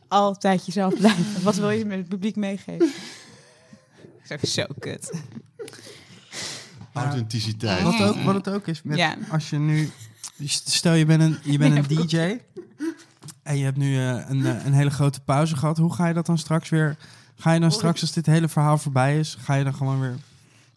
Altijd 0.07 0.65
jezelf 0.65 0.97
blijven. 0.97 1.43
Wat 1.43 1.55
wil 1.55 1.69
je 1.69 1.85
met 1.85 1.97
het 1.97 2.07
publiek 2.07 2.35
meegeven? 2.35 2.91
Dat 4.27 4.41
is 4.43 4.53
zo 4.53 4.65
kut. 4.79 5.11
Authenticiteit. 6.93 7.81
Wat, 7.83 8.01
ook, 8.01 8.15
wat 8.23 8.35
het 8.35 8.49
ook 8.49 8.67
is, 8.67 8.81
met, 8.83 8.97
Ja. 8.97 9.15
als 9.29 9.49
je 9.49 9.57
nu... 9.59 9.89
Stel, 10.45 10.93
je 10.93 11.05
bent 11.05 11.21
een, 11.21 11.37
je 11.43 11.57
bent 11.57 11.75
een 11.75 12.07
DJ 12.07 12.39
en 13.43 13.57
je 13.57 13.63
hebt 13.63 13.77
nu 13.77 13.95
eh, 13.95 14.29
een, 14.29 14.45
eh, 14.45 14.65
een 14.65 14.73
hele 14.73 14.89
grote 14.89 15.21
pauze 15.21 15.57
gehad. 15.57 15.77
Hoe 15.77 15.93
ga 15.93 16.07
je 16.07 16.13
dat 16.13 16.25
dan 16.25 16.37
straks 16.37 16.69
weer... 16.69 16.97
Ga 17.35 17.51
je 17.51 17.59
dan 17.59 17.71
straks, 17.71 18.01
als 18.01 18.11
dit 18.11 18.25
hele 18.25 18.47
verhaal 18.47 18.77
voorbij 18.77 19.19
is, 19.19 19.37
ga 19.39 19.53
je 19.53 19.63
dan 19.63 19.73
gewoon 19.73 19.99
weer 19.99 20.15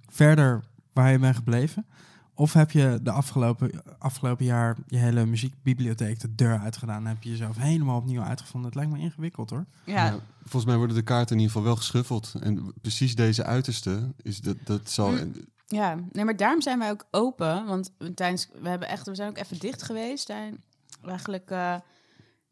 verder 0.08 0.64
waar 0.92 1.12
je 1.12 1.18
bent 1.18 1.36
gebleven? 1.36 1.86
Of 2.34 2.52
heb 2.52 2.70
je 2.70 2.98
de 3.02 3.10
afgelopen, 3.10 3.70
afgelopen 3.98 4.44
jaar 4.44 4.76
je 4.86 4.96
hele 4.96 5.26
muziekbibliotheek 5.26 6.20
de 6.20 6.34
deur 6.34 6.58
uitgedaan 6.58 7.02
en 7.02 7.06
heb 7.06 7.22
je 7.22 7.30
jezelf 7.30 7.56
helemaal 7.56 7.96
opnieuw 7.96 8.22
uitgevonden? 8.22 8.70
Het 8.70 8.78
lijkt 8.78 8.92
me 8.92 8.98
ingewikkeld 8.98 9.50
hoor. 9.50 9.66
Ja, 9.84 10.04
Ja, 10.04 10.18
volgens 10.42 10.64
mij 10.64 10.76
worden 10.76 10.96
de 10.96 11.02
kaarten 11.02 11.36
in 11.36 11.42
ieder 11.42 11.54
geval 11.54 11.68
wel 11.68 11.76
geschuffeld. 11.76 12.34
En 12.40 12.72
precies 12.80 13.14
deze 13.14 13.44
uiterste, 13.44 14.12
is 14.22 14.40
dat, 14.40 14.56
dat 14.64 14.90
zal... 14.90 15.10
Mm. 15.10 15.32
Ja. 15.74 15.98
Nee, 16.12 16.24
maar 16.24 16.36
daarom 16.36 16.62
zijn 16.62 16.78
wij 16.78 16.90
ook 16.90 17.06
open. 17.10 17.66
Want 17.66 17.90
tijdens, 18.14 18.48
we, 18.60 18.68
hebben 18.68 18.88
echt, 18.88 19.06
we 19.06 19.14
zijn 19.14 19.28
ook 19.28 19.38
even 19.38 19.58
dicht 19.58 19.82
geweest. 19.82 20.26
Zijn 20.26 20.62
eigenlijk 21.04 21.50
eh, 21.50 21.76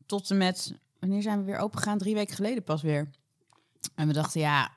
tot 0.06 0.30
en 0.30 0.36
met... 0.36 0.74
Wanneer 0.98 1.22
zijn 1.22 1.38
we 1.38 1.44
weer 1.44 1.58
open 1.58 1.78
gegaan? 1.78 1.98
Drie 1.98 2.14
weken 2.14 2.34
geleden 2.34 2.64
pas 2.64 2.82
weer. 2.82 3.10
En 3.94 4.06
we 4.06 4.12
dachten, 4.12 4.40
ja, 4.40 4.70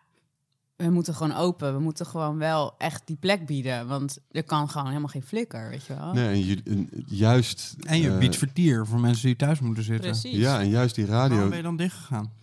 we 0.76 0.89
moeten 0.89 1.16
gewoon 1.16 1.36
open. 1.36 1.74
We 1.74 1.80
moeten 1.80 2.06
gewoon 2.06 2.38
wel 2.38 2.78
echt 2.78 3.08
die 3.08 3.16
plek 3.16 3.46
bieden. 3.46 3.88
Want 3.88 4.18
er 4.32 4.43
kan 4.43 4.70
gewoon 4.70 4.88
helemaal 4.88 5.08
geen 5.08 5.24
flikker, 5.24 5.70
weet 5.70 5.86
je 5.86 5.96
wel. 5.96 6.14
Nee, 6.14 6.28
en, 6.28 6.39
ju- 6.39 6.62
en 6.66 6.89
juist... 7.06 7.76
En 7.80 8.00
je 8.00 8.10
eh, 8.12 8.18
biedt 8.18 8.36
vertier 8.36 8.86
voor 8.86 9.00
mensen 9.00 9.26
die 9.26 9.36
thuis 9.36 9.60
moeten 9.60 9.84
zitten. 9.84 10.10
Precies. 10.12 10.38
Ja, 10.38 10.60
en 10.60 10.70
juist 10.70 10.96
die 10.96 11.06
Waarom 11.06 11.32
radio... 11.32 11.48
ben 11.48 11.58
je 11.58 11.64
dan 11.64 11.78
dichtgegaan? 11.78 12.34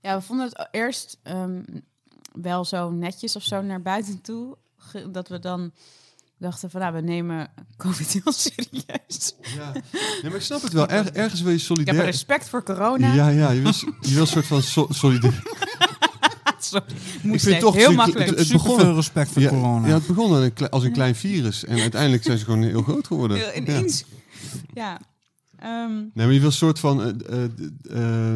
Ja, 0.00 0.16
we 0.16 0.22
vonden 0.22 0.46
het 0.46 0.68
eerst 0.70 1.18
ehm, 1.22 1.62
wel 2.42 2.64
zo 2.64 2.90
netjes 2.90 3.36
of 3.36 3.42
zo 3.42 3.62
naar 3.62 3.82
buiten 3.82 4.20
toe. 4.20 4.56
Dat 5.10 5.28
we 5.28 5.38
dan 5.38 5.72
dachten 6.38 6.70
van, 6.70 6.80
nou, 6.80 6.94
we 6.94 7.00
nemen 7.00 7.50
COVID 7.76 8.12
heel 8.12 8.32
serieus. 8.32 9.34
Ja. 9.56 9.72
Nee, 9.72 9.82
maar 10.22 10.34
ik 10.34 10.40
snap 10.40 10.62
het 10.62 10.72
wel. 10.72 10.88
Er- 10.88 11.14
ergens 11.14 11.40
wil 11.40 11.50
je 11.52 11.56
Ik 11.58 11.66
heb 11.66 11.76
solidair... 11.76 12.04
respect 12.04 12.48
voor 12.48 12.62
corona. 12.62 13.14
Ja, 13.14 13.28
ja, 13.28 13.50
je 13.50 13.60
wil, 13.60 13.72
je 14.00 14.12
wil 14.12 14.20
een 14.20 14.26
soort 14.26 14.46
van 14.46 14.62
so 14.62 14.86
solidair... 14.90 15.42
Sorry, 16.60 16.86
Ik 17.16 17.22
moest 17.22 17.44
vind 17.44 17.60
toch... 17.60 17.74
heel 17.74 17.92
makkelijk. 17.92 18.30
Het, 18.30 18.38
het 18.38 18.52
begon, 18.52 18.80
veel 18.80 18.94
respect 18.94 19.30
voor 19.30 19.42
ja, 19.42 19.48
corona. 19.48 19.86
ja, 19.86 19.94
het 19.94 20.06
begon 20.06 20.52
als 20.70 20.84
een 20.84 20.92
klein 20.92 21.14
virus. 21.14 21.64
En 21.64 21.80
uiteindelijk 21.80 22.22
zijn 22.22 22.38
ze 22.38 22.44
gewoon 22.44 22.62
heel 22.62 22.82
groot 22.82 23.06
geworden. 23.06 23.36
Ja. 23.38 23.54
ineens. 23.54 24.04
Ja. 24.74 25.00
Ehm, 25.58 25.94
Nee, 25.96 26.10
maar 26.14 26.32
je 26.32 26.38
wil 26.38 26.48
een 26.48 26.52
soort 26.52 26.78
van 26.78 27.02
eh, 27.02 27.44
eh, 27.44 27.50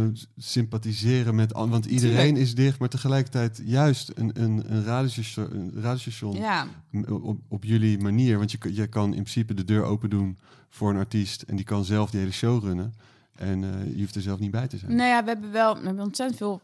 eh, 0.05 0.09
sympathiseren 0.37 1.35
met... 1.35 1.55
an- 1.55 1.70
Want 1.70 1.85
iedereen 1.87 2.16
Tuurlijk. 2.16 2.39
is 2.39 2.55
dicht, 2.55 2.79
maar 2.79 2.89
tegelijkertijd 2.89 3.61
juist 3.64 4.11
een, 4.14 4.31
een, 4.43 4.62
een, 4.73 4.85
radiostation, 4.85 5.55
een 5.57 5.73
radiostation 5.75 6.37
ja, 6.37 6.66
op, 7.09 7.39
op 7.49 7.64
jullie 7.64 7.99
manier. 7.99 8.39
Want 8.39 8.51
je, 8.53 8.59
kan- 8.59 8.75
je 8.75 8.87
kan 8.87 9.05
in 9.07 9.11
principe 9.23 9.55
de 9.55 9.64
deur 9.64 9.83
open 9.85 10.11
doen 10.11 10.39
voor 10.68 10.91
een 10.91 10.97
artiest... 10.97 11.43
en 11.43 11.57
die 11.57 11.64
kan 11.64 11.85
zelf 11.85 12.11
die 12.11 12.20
hele 12.20 12.33
show 12.33 12.64
runnen. 12.64 12.95
En 13.37 13.61
je 13.95 13.99
hoeft 14.01 14.14
er 14.14 14.23
zelf 14.23 14.39
niet 14.39 14.51
bij 14.51 14.68
te 14.68 14.79
zijn. 14.79 14.95
nou 14.97 15.09
ja, 15.09 15.23
we 15.25 15.29
hebben 15.29 15.53
wel 15.53 15.75
we 15.79 15.87
hebben 15.87 16.05
ontzettend 16.05 16.39
veel 16.39 16.61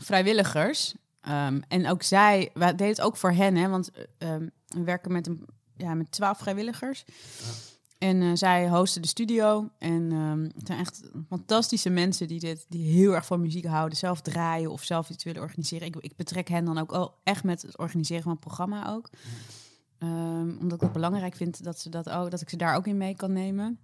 vrijwilligers. 0.00 0.94
Ehm, 1.20 1.60
en 1.68 1.88
ook 1.88 2.02
zij, 2.02 2.50
we 2.54 2.64
deden 2.64 2.86
het 2.88 3.00
ook 3.00 3.16
voor 3.16 3.32
hen, 3.32 3.56
hè, 3.56 3.68
want 3.68 3.90
eh, 3.90 4.04
ehm, 4.34 4.46
we 4.68 4.82
werken 4.82 5.12
met, 5.12 5.26
een, 5.26 5.44
ja, 5.76 5.94
met 5.94 6.10
twaalf 6.10 6.38
vrijwilligers. 6.38 7.04
En 8.00 8.22
eh, 8.22 8.30
zij 8.34 8.68
hosten 8.68 9.02
de 9.02 9.08
studio. 9.08 9.68
En 9.78 10.12
ehm, 10.12 10.42
het 10.42 10.66
zijn 10.66 10.78
echt 10.78 11.02
fantastische 11.28 11.90
mensen 11.90 12.28
die, 12.28 12.40
dit, 12.40 12.66
die 12.68 12.92
heel 12.92 13.14
erg 13.14 13.26
van 13.26 13.40
muziek 13.40 13.64
houden. 13.64 13.98
Zelf 13.98 14.20
draaien 14.20 14.70
of 14.70 14.82
zelf 14.82 15.10
iets 15.10 15.24
willen 15.24 15.42
organiseren. 15.42 15.86
Ik, 15.86 15.96
ik 15.96 16.16
betrek 16.16 16.48
hen 16.48 16.64
dan 16.64 16.78
ook 16.78 16.92
al 16.92 17.14
echt 17.24 17.44
met 17.44 17.62
het 17.62 17.78
organiseren 17.78 18.22
van 18.22 18.32
het 18.32 18.40
programma 18.40 18.88
ook. 18.88 19.10
Ehm, 19.98 20.56
omdat 20.60 20.72
ik 20.72 20.80
het 20.80 20.92
belangrijk 20.92 21.36
vind 21.36 21.64
dat, 21.64 21.80
ze 21.80 21.88
dat, 21.88 22.10
ook, 22.10 22.30
dat 22.30 22.40
ik 22.40 22.48
ze 22.48 22.56
daar 22.56 22.76
ook 22.76 22.86
in 22.86 22.96
mee 22.96 23.16
kan 23.16 23.32
nemen. 23.32 23.78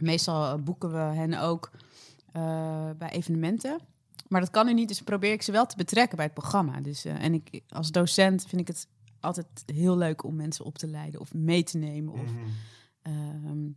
Meestal 0.00 0.44
eh, 0.44 0.62
boeken 0.62 0.90
we 0.92 0.98
hen 0.98 1.40
ook 1.40 1.70
eh, 2.32 2.90
bij 2.98 3.10
evenementen. 3.10 3.80
Maar 4.28 4.40
dat 4.40 4.50
kan 4.50 4.66
nu 4.66 4.74
niet, 4.74 4.88
dus 4.88 5.02
probeer 5.02 5.32
ik 5.32 5.42
ze 5.42 5.52
wel 5.52 5.66
te 5.66 5.76
betrekken 5.76 6.16
bij 6.16 6.24
het 6.24 6.34
programma. 6.34 6.80
Dus, 6.80 7.04
en 7.04 7.34
ik, 7.34 7.60
als 7.68 7.90
docent 7.90 8.44
vind 8.46 8.60
ik 8.60 8.66
het 8.66 8.86
altijd 9.20 9.46
heel 9.66 9.96
leuk 9.96 10.24
om 10.24 10.36
mensen 10.36 10.64
op 10.64 10.78
te 10.78 10.86
leiden 10.86 11.20
of 11.20 11.34
mee 11.34 11.62
te 11.62 11.78
nemen. 11.78 12.12
Of, 12.12 12.30
Ehm, 13.02 13.68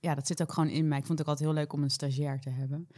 ja, 0.00 0.14
dat 0.14 0.26
zit 0.26 0.42
ook 0.42 0.52
gewoon 0.52 0.68
in 0.68 0.88
mij. 0.88 0.98
Ik 0.98 1.06
vond 1.06 1.18
het 1.18 1.28
ook 1.28 1.34
altijd 1.34 1.50
heel 1.50 1.58
leuk 1.58 1.72
om 1.72 1.82
een 1.82 1.90
stagiair 1.90 2.40
te 2.40 2.50
hebben. 2.50 2.88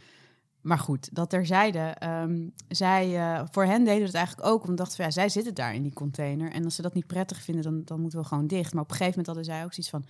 Maar 0.61 0.79
goed, 0.79 1.15
dat 1.15 1.29
terzijde. 1.29 1.79
ehm 1.79 2.49
zij, 2.67 3.15
eh, 3.15 3.45
voor 3.51 3.65
hen 3.65 3.83
deden 3.83 3.99
we 3.99 4.05
het 4.05 4.15
eigenlijk 4.15 4.47
ook. 4.47 4.65
We 4.65 4.73
dachten, 4.73 4.95
van, 4.95 5.05
ja, 5.05 5.11
zij 5.11 5.29
zitten 5.29 5.53
daar 5.53 5.75
in 5.75 5.83
die 5.83 5.93
container. 5.93 6.51
En 6.51 6.63
als 6.63 6.75
ze 6.75 6.81
dat 6.81 6.93
niet 6.93 7.07
prettig 7.07 7.41
vinden, 7.41 7.63
dan, 7.63 7.81
dan 7.85 8.01
moeten 8.01 8.19
we 8.19 8.25
gewoon 8.25 8.47
dicht. 8.47 8.73
Maar 8.73 8.83
op 8.83 8.89
een 8.89 8.95
gegeven 8.95 9.19
moment 9.19 9.35
hadden 9.35 9.55
zij 9.55 9.63
ook 9.63 9.73
zoiets 9.73 9.89
van... 9.89 10.05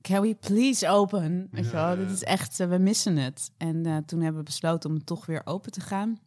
Can 0.00 0.20
we 0.20 0.34
please 0.34 0.88
open? 0.88 1.48
Ja. 1.52 1.96
dit 1.96 2.10
is 2.10 2.22
echt, 2.22 2.60
eh, 2.60 2.68
we 2.68 2.78
missen 2.78 3.16
het. 3.16 3.50
En 3.56 3.86
eh, 3.86 3.96
toen 3.96 4.20
hebben 4.20 4.38
we 4.38 4.46
besloten 4.46 4.90
om 4.90 5.04
toch 5.04 5.26
weer 5.26 5.42
open 5.44 5.72
te 5.72 5.80
gaan. 5.80 6.18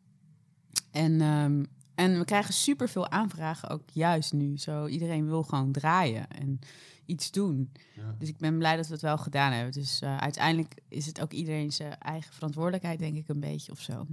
En, 0.92 1.22
ehm, 1.22 1.64
en 1.96 2.18
we 2.18 2.26
krijgen 2.26 2.54
superveel 2.54 3.10
aanvragen, 3.10 3.70
ook 3.70 3.90
juist 3.92 4.34
nu. 4.34 4.58
Zo, 4.58 4.88
iedereen 4.88 5.26
wil 5.26 5.44
gewoon 5.44 5.72
draaien 5.72 6.30
en 6.30 6.60
iets 7.06 7.32
doen. 7.32 7.72
Ja. 7.96 8.16
Dus 8.20 8.30
ik 8.30 8.38
ben 8.38 8.58
blij 8.58 8.76
dat 8.76 8.88
we 8.88 8.94
het 8.94 9.02
wel 9.02 9.18
gedaan 9.18 9.52
hebben. 9.52 9.74
Dus 9.74 10.02
eh, 10.02 10.18
uiteindelijk 10.18 10.74
is 10.88 11.06
het 11.06 11.22
ook 11.22 11.32
iedereen 11.32 11.72
zijn 11.72 11.98
eigen 12.00 12.34
verantwoordelijkheid, 12.34 13.00
denk 13.00 13.18
ik, 13.18 13.28
een 13.28 13.40
beetje 13.40 13.72
of 13.72 13.80
zo. 13.80 14.08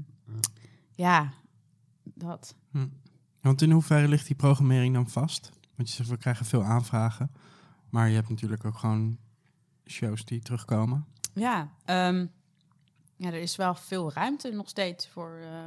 Ja, 0.95 1.33
dat. 2.03 2.55
Want 3.41 3.63
in 3.63 3.71
hoeverre 3.71 4.09
ligt 4.09 4.27
die 4.27 4.37
programmering 4.37 4.95
dan 4.95 5.09
vast? 5.09 5.51
Want 5.75 5.89
je 5.89 5.95
zegt, 5.95 6.09
we 6.09 6.17
krijgen 6.17 6.47
veel 6.47 6.63
aanvragen. 6.63 7.31
Maar 7.91 8.09
je 8.09 8.15
hebt 8.15 8.29
natuurlijk 8.29 8.65
ook 8.65 8.79
gewoon 8.79 9.19
shows 9.87 10.25
die 10.25 10.41
terugkomen. 10.41 11.07
Ja, 11.35 11.73
ehm, 11.85 12.27
ja, 13.17 13.29
er 13.29 13.41
is 13.41 13.57
wel 13.57 13.75
veel 13.75 14.13
ruimte 14.13 14.51
nog 14.51 14.69
steeds 14.69 15.09
voor. 15.09 15.39
eh, 15.43 15.65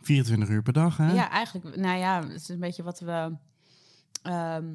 24 0.00 0.48
uur 0.48 0.62
per 0.62 0.72
dag, 0.72 0.96
hè? 0.96 1.12
Ja, 1.12 1.30
eigenlijk, 1.30 1.76
nou 1.76 1.98
ja, 1.98 2.22
het 2.22 2.40
is 2.40 2.48
een 2.48 2.58
beetje 2.58 2.82
wat 2.82 3.00
we. 3.00 3.36
ehm, 4.22 4.66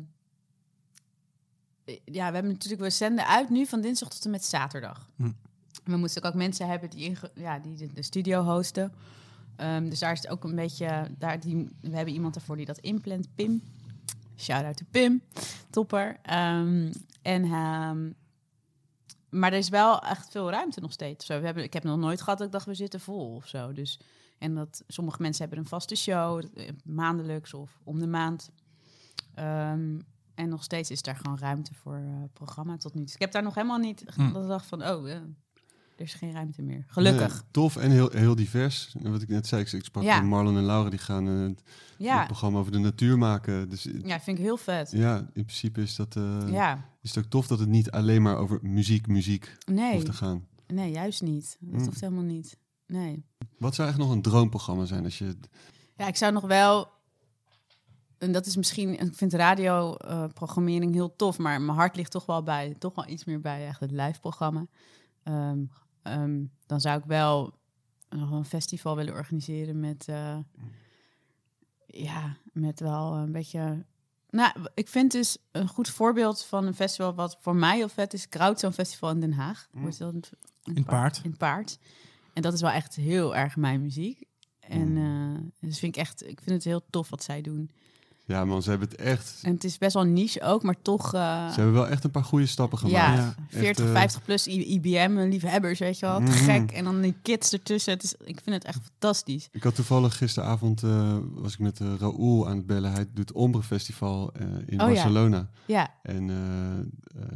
ja, 2.05 2.27
we 2.27 2.33
hebben 2.33 2.51
natuurlijk, 2.51 2.81
we 2.81 2.89
zenden 2.89 3.27
uit 3.27 3.49
nu 3.49 3.65
van 3.65 3.81
dinsdag 3.81 4.09
tot 4.09 4.25
en 4.25 4.31
met 4.31 4.45
zaterdag. 4.45 5.09
Hm. 5.15 5.31
We 5.83 5.97
moeten 5.97 6.23
ook 6.23 6.33
mensen 6.33 6.67
hebben 6.67 6.89
die, 6.89 7.17
ja, 7.35 7.59
die 7.59 7.75
de, 7.75 7.93
de 7.93 8.03
studio 8.03 8.43
hosten. 8.43 8.93
Ehm, 9.55 9.89
dus 9.89 9.99
daar 9.99 10.11
is 10.11 10.21
het 10.21 10.29
ook 10.29 10.43
een 10.43 10.55
beetje, 10.55 11.07
daar 11.17 11.39
die, 11.39 11.69
we 11.81 11.95
hebben 11.95 12.13
iemand 12.13 12.35
ervoor 12.35 12.57
die 12.57 12.65
dat 12.65 12.77
inplant, 12.77 13.35
Pim. 13.35 13.61
Shout 14.37 14.65
out 14.65 14.77
to 14.77 14.85
Pim, 14.91 15.21
topper. 15.69 16.17
Ehm, 16.21 16.91
en, 17.21 17.47
maar 19.29 19.51
er 19.51 19.57
is 19.57 19.69
wel 19.69 20.01
echt 20.01 20.29
veel 20.29 20.49
ruimte 20.49 20.79
nog 20.79 20.91
steeds. 20.91 21.25
Zo, 21.25 21.39
we 21.39 21.45
hebben, 21.45 21.63
ik 21.63 21.73
heb 21.73 21.83
nog 21.83 21.97
nooit 21.97 22.21
gehad 22.21 22.37
dat 22.37 22.47
ik 22.47 22.53
dacht, 22.53 22.65
we 22.65 22.73
zitten 22.73 22.99
vol 22.99 23.35
of 23.35 23.47
zo. 23.47 23.73
Dus 23.73 23.99
En 24.43 24.55
dat 24.55 24.83
sommige 24.87 25.21
mensen 25.21 25.41
hebben 25.41 25.59
een 25.59 25.67
vaste 25.69 25.95
show, 25.95 26.43
eh, 26.55 26.69
maandelijks 26.83 27.53
of 27.53 27.79
om 27.83 27.99
de 27.99 28.07
maand. 28.07 28.49
Ehm, 29.33 29.99
en 30.35 30.49
nog 30.49 30.63
steeds 30.63 30.89
is 30.91 31.01
daar 31.01 31.15
gewoon 31.15 31.37
ruimte 31.37 31.73
voor 31.73 31.95
eh, 31.95 32.23
programma 32.33 32.77
tot 32.77 32.93
nu 32.93 33.03
toe. 33.03 33.13
Ik 33.13 33.21
heb 33.21 33.31
daar 33.31 33.43
nog 33.43 33.55
helemaal 33.55 33.77
niet 33.77 34.03
Hm. 34.15 34.33
dat 34.33 34.41
ik 34.43 34.47
dacht 34.49 34.65
van, 34.65 34.83
oh, 34.87 35.09
eh, 35.09 35.15
er 35.95 36.03
is 36.05 36.13
geen 36.13 36.31
ruimte 36.31 36.61
meer. 36.61 36.83
Gelukkig. 36.87 37.33
Nee, 37.33 37.41
tof 37.51 37.75
en 37.75 37.91
heel, 37.91 38.09
heel 38.11 38.35
divers. 38.35 38.95
En 39.03 39.11
wat 39.11 39.21
ik 39.21 39.27
net 39.27 39.47
zei, 39.47 39.61
ik, 39.61 39.71
ik 39.71 39.83
sprak 39.83 40.03
Ja. 40.03 40.19
met 40.19 40.29
Marlon 40.29 40.57
en 40.57 40.63
Laura, 40.65 40.89
die 40.89 40.99
gaan 40.99 41.27
eh, 41.27 41.39
het 41.41 41.63
Ja. 41.97 42.25
programma 42.25 42.59
over 42.59 42.71
de 42.71 42.77
natuur 42.77 43.17
maken. 43.17 43.69
Dus 43.69 43.83
ja, 44.03 44.19
vind 44.19 44.37
ik 44.37 44.43
heel 44.43 44.57
vet. 44.57 44.91
ja, 44.91 45.17
in 45.17 45.45
principe 45.45 45.81
is, 45.81 45.95
dat, 45.95 46.13
Ja, 46.49 46.89
is 47.01 47.15
het 47.15 47.23
ook 47.25 47.29
tof 47.31 47.47
dat 47.47 47.59
het 47.59 47.69
niet 47.69 47.91
alleen 47.91 48.21
maar 48.21 48.37
over 48.37 48.59
muziek, 48.61 49.07
muziek 49.07 49.55
nee, 49.65 49.93
hoeft 49.93 50.05
te 50.05 50.13
gaan. 50.13 50.47
nee, 50.67 50.91
juist 50.91 51.21
niet. 51.21 51.57
Dat 51.59 51.79
Hm. 51.79 51.85
hoeft 51.85 52.01
helemaal 52.01 52.23
niet. 52.23 52.57
Nee. 52.87 53.25
Wat 53.57 53.75
zou 53.75 53.87
eigenlijk 53.87 53.97
nog 53.97 54.11
een 54.11 54.21
droomprogramma 54.31 54.85
zijn 54.85 55.03
als 55.03 55.17
je... 55.17 55.37
Ja, 55.95 56.07
ik 56.07 56.15
zou 56.15 56.33
nog 56.33 56.43
wel. 56.45 56.91
En 58.17 58.31
dat 58.31 58.45
is 58.45 58.55
misschien. 58.55 58.99
Ik 58.99 59.15
vind 59.15 59.33
radioprogrammering 59.33 60.93
heel 60.93 61.15
tof, 61.15 61.37
maar 61.37 61.61
mijn 61.61 61.77
hart 61.77 61.95
ligt 61.95 62.11
toch 62.11 62.25
wel 62.25 62.43
bij. 62.43 62.75
Toch 62.79 62.95
wel 62.95 63.07
iets 63.07 63.25
meer 63.25 63.39
bij 63.41 63.67
echt 63.67 63.79
het 63.79 63.91
live 63.91 64.19
programma. 64.19 64.65
Ehm, 65.23 65.63
ehm, 66.01 66.43
dan 66.65 66.81
zou 66.81 66.97
ik 66.99 67.05
wel 67.05 67.53
nog 68.09 68.31
een 68.31 68.45
festival 68.45 68.95
willen 68.95 69.13
organiseren 69.13 69.79
met. 69.79 70.07
eh, 70.07 70.37
ja, 71.87 72.37
met 72.53 72.79
wel 72.79 73.13
een 73.15 73.31
beetje. 73.31 73.85
Nou, 74.29 74.53
ik 74.73 74.87
vind 74.87 75.11
dus 75.11 75.37
een 75.51 75.67
goed 75.67 75.89
voorbeeld 75.89 76.43
van 76.43 76.65
een 76.65 76.75
festival 76.75 77.13
wat 77.15 77.37
voor 77.39 77.55
mij 77.55 77.75
heel 77.75 77.89
vet 77.89 78.13
is. 78.13 78.29
Crowdzone 78.29 78.73
Festival 78.73 79.09
in 79.09 79.19
Den 79.19 79.33
Haag. 79.33 79.67
Hoe 79.71 79.87
is 79.87 79.97
dat? 79.97 80.31
In 80.63 80.83
Paard. 80.83 81.21
In 81.23 81.37
Paard. 81.37 81.79
En 82.33 82.41
dat 82.41 82.53
is 82.53 82.61
wel 82.61 82.69
echt 82.71 82.95
heel 82.95 83.35
erg 83.35 83.55
mijn 83.55 83.81
muziek. 83.81 84.23
En 84.59 84.97
eh, 84.97 85.67
dus 85.69 85.79
vind 85.79 85.95
ik 85.95 86.01
echt, 86.01 86.21
ik 86.27 86.39
vind 86.43 86.55
het 86.55 86.63
heel 86.63 86.81
tof 86.89 87.09
wat 87.09 87.23
zij 87.23 87.41
doen. 87.41 87.69
Ja 88.25 88.45
man, 88.45 88.61
ze 88.63 88.69
hebben 88.69 88.89
het 88.89 88.97
echt... 88.97 89.39
En 89.41 89.53
het 89.53 89.63
is 89.63 89.77
best 89.77 89.93
wel 89.93 90.03
niche 90.03 90.41
ook, 90.41 90.63
maar 90.63 90.75
toch, 90.81 91.13
eh, 91.13 91.47
Ze 91.49 91.55
hebben 91.55 91.73
wel 91.73 91.87
echt 91.87 92.03
een 92.03 92.11
paar 92.11 92.23
goede 92.23 92.45
stappen 92.45 92.77
gemaakt. 92.77 93.17
ja, 93.17 93.23
Ja. 93.23 93.35
40, 93.47 93.85
eh, 93.85 93.91
50 93.91 94.23
plus 94.23 94.47
IBM-liefhebbers, 94.47 95.79
weet 95.79 95.99
je 95.99 96.05
wel. 96.05 96.17
Te 96.17 96.23
Mhm. 96.23 96.31
gek. 96.33 96.71
En 96.71 96.83
dan 96.83 97.01
die 97.01 97.15
kids 97.21 97.53
ertussen. 97.53 97.93
Het 97.93 98.03
is, 98.03 98.13
ik 98.23 98.39
vind 98.43 98.55
het 98.55 98.63
echt 98.65 98.79
fantastisch. 98.83 99.47
Ik 99.51 99.63
had 99.63 99.75
toevallig 99.75 100.17
gisteravond, 100.17 100.83
eh, 100.83 101.17
was 101.33 101.53
ik 101.53 101.59
met 101.59 101.79
uh, 101.79 101.93
Raoul 101.99 102.47
aan 102.49 102.57
het 102.57 102.65
bellen. 102.65 102.91
Hij 102.91 103.05
doet 103.13 103.31
Ombre 103.31 103.63
Festival 103.63 104.31
eh, 104.33 104.41
in 104.65 104.81
Oh, 104.81 104.87
ja. 104.87 104.93
Barcelona. 104.93 105.49
Ja, 105.65 105.93
En 106.03 106.29
eh, 106.29 106.79
eh, 107.21 107.27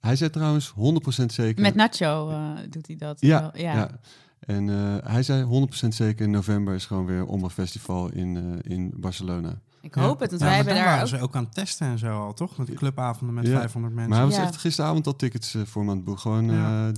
hij 0.00 0.16
zei 0.16 0.30
trouwens 0.30 0.68
100% 0.76 1.32
zeker... 1.32 1.62
met 1.62 1.74
Nacho 1.74 2.28
eh, 2.30 2.50
doet 2.70 2.86
hij 2.86 2.96
dat. 2.96 3.20
Ja, 3.20 3.40
wel. 3.40 3.50
ja. 3.62 3.74
ja. 3.74 3.90
En 4.40 4.68
eh, 4.68 5.10
hij 5.12 5.22
zei 5.22 5.66
100% 5.84 5.88
zeker 5.88 6.24
in 6.24 6.30
november 6.30 6.74
is 6.74 6.86
gewoon 6.86 7.06
weer 7.06 7.24
Ombre 7.26 7.50
Festival 7.50 8.10
in, 8.12 8.36
eh, 8.36 8.72
in 8.72 8.92
Barcelona. 8.96 9.58
Ik 9.80 9.94
Ja. 9.94 10.02
hoop 10.02 10.20
het, 10.20 10.30
want 10.30 10.42
Ja, 10.42 10.46
wij 10.48 10.56
hebben 10.56 10.74
daar 10.74 10.84
waren 10.84 11.02
ook... 11.02 11.08
ze 11.08 11.20
ook 11.20 11.34
aan 11.36 11.44
het 11.44 11.54
testen 11.54 11.86
en 11.86 11.98
zo 11.98 12.20
al, 12.24 12.34
toch? 12.34 12.56
Met 12.58 12.66
die 12.66 12.76
clubavonden 12.76 13.34
met 13.34 13.46
Ja. 13.46 13.58
500 13.58 13.94
mensen. 13.94 14.10
Maar 14.10 14.20
hij 14.20 14.28
was 14.28 14.38
Ja. 14.38 14.42
echt 14.44 14.56
gisteravond 14.56 15.06
al 15.06 15.16
tickets 15.16 15.54
eh, 15.54 15.62
voor 15.64 15.84
me 15.84 15.90
aan 15.90 15.96
het 15.96 16.04
boeken. 16.04 16.22
Gewoon, 16.22 16.50
Ja. 16.50 16.88
eh, 16.88 16.94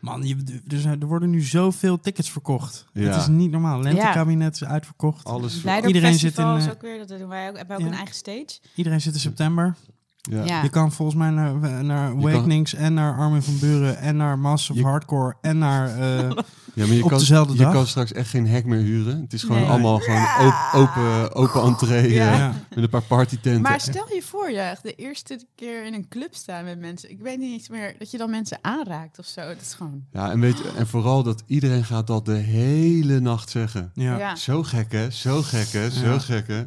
Man, 0.00 0.22
je, 0.22 0.36
er, 0.68 0.80
zijn, 0.80 1.00
er 1.00 1.06
worden 1.06 1.30
nu 1.30 1.40
zoveel 1.42 2.00
tickets 2.00 2.30
verkocht. 2.30 2.86
Ja. 2.92 3.02
Het 3.10 3.16
is 3.16 3.26
niet 3.28 3.50
normaal. 3.50 3.80
Lentekabinet 3.82 4.54
is 4.54 4.64
uitverkocht. 4.64 5.24
alles. 5.24 5.64
Iedereen 5.86 6.18
zit 6.18 6.38
in, 6.38 6.56
is 6.56 6.70
ook 6.70 6.80
weer, 6.82 6.98
dat 7.06 7.18
doen 7.18 7.28
wij 7.28 7.48
ook, 7.48 7.56
hebben 7.56 7.66
wij 7.66 7.76
ook 7.76 7.82
ja. 7.82 7.88
een 7.88 7.96
eigen 7.98 8.14
stage. 8.14 8.58
Iedereen 8.74 9.00
zit 9.00 9.14
in 9.14 9.20
september. 9.20 9.76
Ja. 10.20 10.44
Ja. 10.44 10.62
Je 10.62 10.68
kan 10.68 10.92
volgens 10.92 11.16
mij 11.18 11.30
naar, 11.30 11.54
naar 11.84 12.10
kan- 12.10 12.18
Awakenings 12.18 12.74
en 12.74 12.94
naar 12.94 13.16
Armin 13.18 13.42
van 13.42 13.58
Buren 13.58 13.98
en 13.98 14.16
naar 14.16 14.38
Massive 14.38 14.78
Je- 14.78 14.84
Hardcore 14.84 15.34
en 15.40 15.58
naar... 15.58 15.88
eh, 15.98 16.30
Ja, 16.74 16.86
maar 16.86 16.96
je 16.96 17.02
Op 17.02 17.08
kan, 17.08 17.18
dezelfde 17.18 17.52
je 17.52 17.58
dag? 17.58 17.72
kan 17.72 17.86
straks 17.86 18.12
echt 18.12 18.28
geen 18.28 18.46
hek 18.46 18.64
meer 18.64 18.78
huren. 18.80 19.20
Het 19.20 19.32
is 19.32 19.42
gewoon 19.42 19.60
Nee. 19.60 19.68
allemaal 19.70 19.98
gewoon 19.98 20.22
op- 20.22 20.70
open, 20.74 21.34
open 21.34 21.62
entree 21.62 22.12
Ja. 22.12 22.32
eh, 22.32 22.38
ja. 22.38 22.52
met 22.74 22.84
een 22.84 22.88
paar 22.90 23.02
partytenten. 23.02 23.62
Maar 23.62 23.80
stel 23.80 24.06
je 24.14 24.22
voor, 24.22 24.50
ja, 24.50 24.76
de 24.82 24.94
eerste 24.94 25.40
keer 25.54 25.86
in 25.86 25.94
een 25.94 26.08
club 26.08 26.34
staan 26.34 26.64
met 26.64 26.78
mensen. 26.78 27.10
Ik 27.10 27.18
weet 27.20 27.38
niet 27.38 27.52
eens 27.52 27.68
meer 27.68 27.94
dat 27.98 28.10
je 28.10 28.18
dan 28.18 28.30
mensen 28.30 28.58
aanraakt 28.62 29.18
of 29.18 29.26
zo. 29.26 29.40
Dat 29.40 29.60
is 29.60 29.74
gewoon. 29.74 30.04
Ja, 30.12 30.30
en, 30.30 30.40
weet 30.40 30.58
je, 30.58 30.72
en 30.76 30.86
vooral 30.86 31.22
dat 31.22 31.42
iedereen 31.46 31.84
gaat 31.84 32.06
dat 32.06 32.24
de 32.26 32.32
hele 32.36 33.20
nacht 33.20 33.50
zeggen. 33.50 33.90
Ja. 33.94 34.18
Ja. 34.18 34.36
Zo 34.36 34.62
gek 34.62 34.92
hè, 34.92 35.10
zo 35.10 35.42
gek 35.42 35.68
hè, 35.72 35.90
zo 35.90 36.04
Ja. 36.12 36.18
gek 36.18 36.46
hè. 36.48 36.62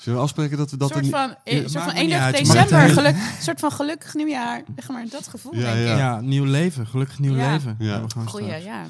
Zullen 0.00 0.18
we 0.18 0.24
afspreken 0.24 0.56
dat 0.56 0.70
we 0.70 0.76
dat 0.76 0.90
Een 0.94 1.04
soort 1.04 1.16
van, 1.16 1.34
eh, 1.44 1.60
Ja, 1.62 1.68
soort 1.68 1.84
van 1.84 1.94
me 1.94 2.00
niet 2.00 2.12
31 2.12 2.22
uit, 2.24 2.38
je 2.38 2.46
mag 2.46 2.62
december. 2.62 2.88
Geluk, 3.02 3.14
een 3.36 3.42
soort 3.42 3.60
van 3.60 3.72
gelukkig 3.72 4.14
nieuwjaar. 4.14 4.62
Zeg 4.76 4.88
maar 4.88 5.08
dat 5.08 5.28
gevoel, 5.28 5.54
Ja, 5.54 5.60
denk 5.74 5.86
ja. 5.86 5.92
ik. 5.92 5.98
Ja, 5.98 6.20
nieuw 6.20 6.44
leven. 6.44 6.86
Gelukkig 6.86 7.18
nieuw 7.18 7.34
Ja. 7.36 7.50
leven. 7.52 7.76
Ja. 7.78 8.02
Goeie, 8.24 8.46
straks. 8.46 8.64
ja. 8.64 8.86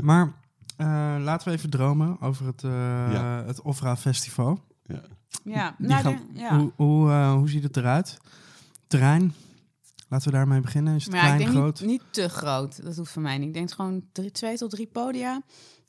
Maar 0.00 0.32
eh, 0.76 1.16
laten 1.20 1.48
we 1.48 1.54
even 1.54 1.70
dromen 1.70 2.20
over 2.20 2.46
het, 2.46 2.64
eh 2.64 2.70
Ja. 3.12 3.42
het 3.46 3.62
Ofra 3.62 3.96
Festival. 3.96 4.64
Ja, 5.44 5.74
Die 5.78 5.86
nou, 5.88 6.02
gaan- 6.02 6.20
de- 6.32 6.38
ja. 6.40 6.58
Hoe, 6.58 6.72
hoe, 6.76 7.10
eh, 7.10 7.32
hoe 7.32 7.48
ziet 7.48 7.62
het 7.62 7.76
eruit? 7.76 8.16
Terrein. 8.86 9.34
Laten 10.08 10.30
we 10.30 10.36
daarmee 10.36 10.60
beginnen. 10.60 10.94
Is 10.94 11.04
het 11.04 11.12
Maar 11.12 11.22
ja, 11.24 11.28
ik 11.28 11.34
klein, 11.36 11.52
denk 11.52 11.62
groot? 11.64 11.80
niet, 11.80 11.88
niet 11.90 12.02
te 12.10 12.28
groot. 12.28 12.84
Dat 12.84 12.96
hoeft 12.96 13.10
voor 13.12 13.22
mij 13.22 13.38
niet. 13.38 13.48
Ik 13.48 13.54
denk 13.54 13.70
gewoon 13.72 14.04
drie, 14.12 14.30
twee 14.30 14.56
tot 14.56 14.70
drie 14.70 14.86
podia. 14.86 15.42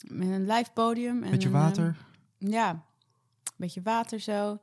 Met 0.08 0.28
een 0.28 0.46
live 0.46 0.70
podium. 0.74 1.22
En 1.22 1.30
Beetje 1.30 1.48
een, 1.48 1.54
eh, 1.54 1.60
water. 1.60 1.96
Ja, 2.38 2.70
een 2.70 2.80
beetje 3.60 3.82
water 3.82 4.20
zo. 4.20 4.58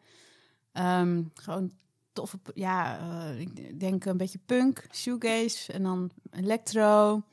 Ehm, 0.72 1.24
gewoon 1.34 1.72
toffe, 2.14 2.40
ja, 2.54 3.00
eh, 3.00 3.40
ik 3.40 3.80
denk 3.80 4.06
een 4.06 4.18
beetje 4.18 4.40
punk, 4.46 4.86
shoegaze 4.94 5.74
en 5.74 5.84
dan 5.84 6.12
electro. 6.32 7.24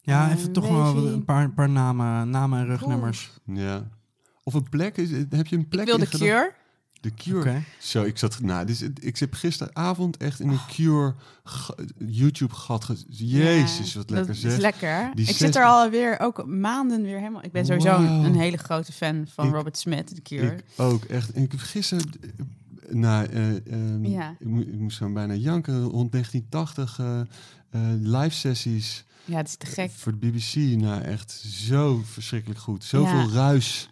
Ja, 0.00 0.28
eh, 0.28 0.36
even 0.36 0.52
toch 0.52 0.68
wel 0.68 1.06
een 1.06 1.24
paar, 1.24 1.50
paar 1.50 1.68
namen, 1.68 2.30
namen 2.30 2.58
en 2.58 2.66
rugnummers. 2.66 3.30
Ja. 3.44 3.88
Of 4.42 4.54
een 4.54 4.68
plek, 4.68 4.96
is, 4.96 5.10
heb 5.10 5.46
je 5.46 5.56
een 5.56 5.68
plek 5.68 5.80
Ik 5.80 5.86
wil 5.86 5.98
de? 5.98 6.06
Cure. 6.06 6.54
De 7.00 7.14
Cure. 7.14 7.62
Zo, 7.78 8.02
ik 8.04 8.18
zat, 8.18 8.40
nou, 8.40 8.66
dus, 8.66 8.82
ik 9.00 9.16
zit 9.16 9.34
gisteravond 9.36 10.16
echt 10.16 10.40
in 10.40 10.48
een 10.48 10.66
Cure 10.68 11.14
ga- 11.44 11.74
YouTube-gat. 11.98 12.84
ge- 12.84 13.04
Jezus, 13.08 13.92
Ja, 13.92 13.98
wat 13.98 14.10
lekker 14.10 14.26
dat 14.32 14.36
zeg. 14.36 14.52
is 14.52 14.58
lekker. 14.58 15.10
Die 15.14 15.24
ik 15.24 15.30
zes- 15.30 15.38
zit 15.38 15.56
er 15.56 15.64
alweer 15.64 16.18
ook 16.20 16.46
maanden 16.46 17.02
weer 17.02 17.18
helemaal... 17.18 17.44
Ik 17.44 17.52
ben 17.52 17.66
sowieso 17.66 17.96
een, 17.96 18.34
hele 18.34 18.56
grote 18.56 18.92
fan 18.92 19.26
van 19.34 19.46
Ik- 19.46 19.52
Robert 19.54 19.78
Smith, 19.78 20.14
de 20.14 20.22
Cure. 20.22 20.54
Ik 20.54 20.64
ook, 20.76 21.04
echt. 21.04 21.32
En 21.32 21.42
ik 21.42 21.50
heb 21.50 21.60
gisteren... 21.60 22.04
Nou, 22.90 23.26
eh, 23.26 23.66
ehm, 23.72 24.04
Ja. 24.04 24.34
ik, 24.38 24.46
mo- 24.46 24.60
ik 24.60 24.78
moest 24.78 24.96
gewoon 24.96 25.12
bijna 25.12 25.34
janken. 25.34 25.82
Rond 25.82 26.12
1980 26.12 26.98
eh, 26.98 27.20
eh, 27.70 27.80
live 28.00 28.34
sessies 28.36 29.04
ja, 29.24 29.36
het 29.36 29.48
is 29.48 29.56
te 29.56 29.66
gek. 29.66 29.90
voor 29.90 30.18
de 30.18 30.26
BBC. 30.30 30.54
Nou, 30.80 31.02
echt 31.02 31.30
zo 31.46 32.02
verschrikkelijk 32.04 32.60
goed. 32.60 32.84
Zoveel 32.84 33.18
Ja. 33.18 33.32
ruis. 33.32 33.88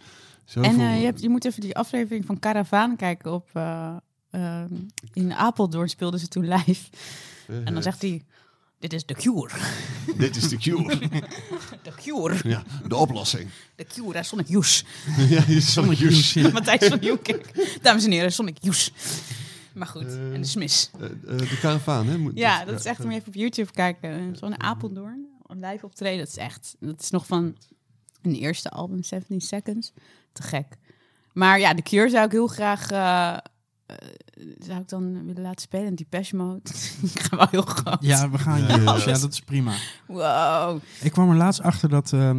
En 0.55 0.81
eh, 0.81 0.99
je, 0.99 1.05
hebt, 1.05 1.21
je 1.21 1.29
moet 1.29 1.45
even 1.45 1.61
die 1.61 1.77
aflevering 1.77 2.25
van 2.27 2.39
Caravaan 2.39 2.97
kijken 2.97 3.33
op... 3.33 3.51
eh, 3.53 3.97
ehm, 4.31 4.75
in 5.13 5.35
Apeldoorn 5.35 5.89
speelden 5.89 6.21
ze 6.21 6.29
toen 6.29 6.49
live. 6.49 6.89
En 7.65 7.75
dan 7.75 7.83
zegt 7.83 8.03
hij... 8.03 8.23
Dit 8.79 8.93
is 8.93 9.05
de 9.07 9.15
Cure. 9.15 9.51
Dit 10.19 10.37
is 10.37 10.49
de 10.49 10.57
Cure. 10.57 10.99
De 11.83 11.93
Cure. 12.03 12.37
ja, 12.49 12.63
de 12.89 12.97
oplossing. 12.97 13.49
De 13.77 13.85
Cure, 13.85 14.23
Sonic 14.23 14.49
Youth. 14.49 14.85
ja, 15.29 15.61
Sonic 15.61 15.99
Youth. 15.99 16.29
Ja. 16.31 16.51
Matthijs 16.51 16.89
van 16.89 16.99
Nieuwkerk. 17.01 17.79
Dames 17.83 18.05
en 18.05 18.11
heren, 18.11 18.33
Sonic 18.33 18.57
Youth. 18.61 18.93
Maar 19.75 19.87
goed, 19.87 20.03
Eh, 20.07 20.33
en 20.35 20.43
de 20.43 20.89
eh, 21.29 21.39
de 21.39 21.59
karavaan, 21.61 22.07
hè? 22.07 22.19
Moet- 22.19 22.39
Ja, 22.39 22.65
dat 22.65 22.79
is 22.79 22.85
echt, 22.85 23.05
om 23.05 23.11
even 23.11 23.29
op 23.29 23.35
YouTube 23.35 23.73
kijken. 23.73 24.37
Zo'n 24.37 24.61
Apeldoorn, 24.63 25.27
live 25.47 25.85
optreden. 25.87 26.19
Dat 26.19 26.29
is 26.29 26.37
echt, 26.37 26.77
dat 26.81 27.01
is 27.03 27.11
nog 27.11 27.27
van 27.27 27.57
een 28.23 28.35
eerste 28.35 28.71
album, 28.71 29.03
17 29.03 29.41
Seconds. 29.41 29.93
Te 30.37 30.43
gek. 30.43 30.67
Maar 31.33 31.59
ja, 31.59 31.75
de 31.75 31.83
Cure 31.83 32.09
zou 32.09 32.25
ik 32.25 32.33
heel 32.33 32.47
graag, 32.47 32.91
eh, 32.91 33.33
eh, 33.33 33.97
zou 34.59 34.81
ik 34.81 34.89
dan 34.89 35.27
willen 35.27 35.43
laten 35.43 35.61
spelen. 35.61 35.95
Die 35.95 36.07
Depeche 36.11 36.37
Mode. 36.37 36.61
ik 37.15 37.21
ga 37.21 37.37
wel 37.37 37.47
heel 37.51 37.63
groot. 37.63 37.97
Ja, 38.01 38.31
we 38.31 38.39
gaan. 38.39 38.61
Ja, 38.61 39.19
dat 39.19 39.33
is 39.33 39.41
prima. 39.41 39.73
Wow. 40.07 40.81
Ik 41.01 41.13
kwam 41.13 41.31
er 41.31 41.37
laatst 41.37 41.61
achter 41.61 41.89
dat 41.89 42.13
eh, 42.13 42.31
eh, 42.31 42.37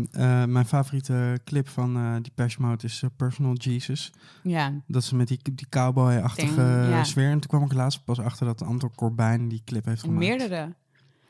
mijn 0.50 0.66
favoriete 0.66 1.40
clip 1.44 1.70
van 1.70 1.96
eh 1.98 2.16
Depeche 2.22 2.62
Mode 2.62 2.84
is 2.86 3.04
Personal 3.18 3.54
Jesus. 3.54 4.12
Ja, 4.44 4.74
Dat 4.88 5.04
ze 5.04 5.16
met 5.16 5.28
die, 5.28 5.40
die 5.54 5.68
cowboy-achtige 5.70 6.62
ja. 6.62 7.04
sfeer. 7.04 7.30
En 7.30 7.40
toen 7.40 7.50
kwam 7.50 7.64
ik 7.64 7.74
laatst 7.74 8.04
pas 8.04 8.20
achter 8.20 8.46
dat 8.46 8.62
Anton 8.62 8.96
Corbijn 8.96 9.48
die 9.48 9.62
clip 9.66 9.86
heeft 9.86 10.02
gemaakt. 10.02 10.20
meerdere. 10.20 10.76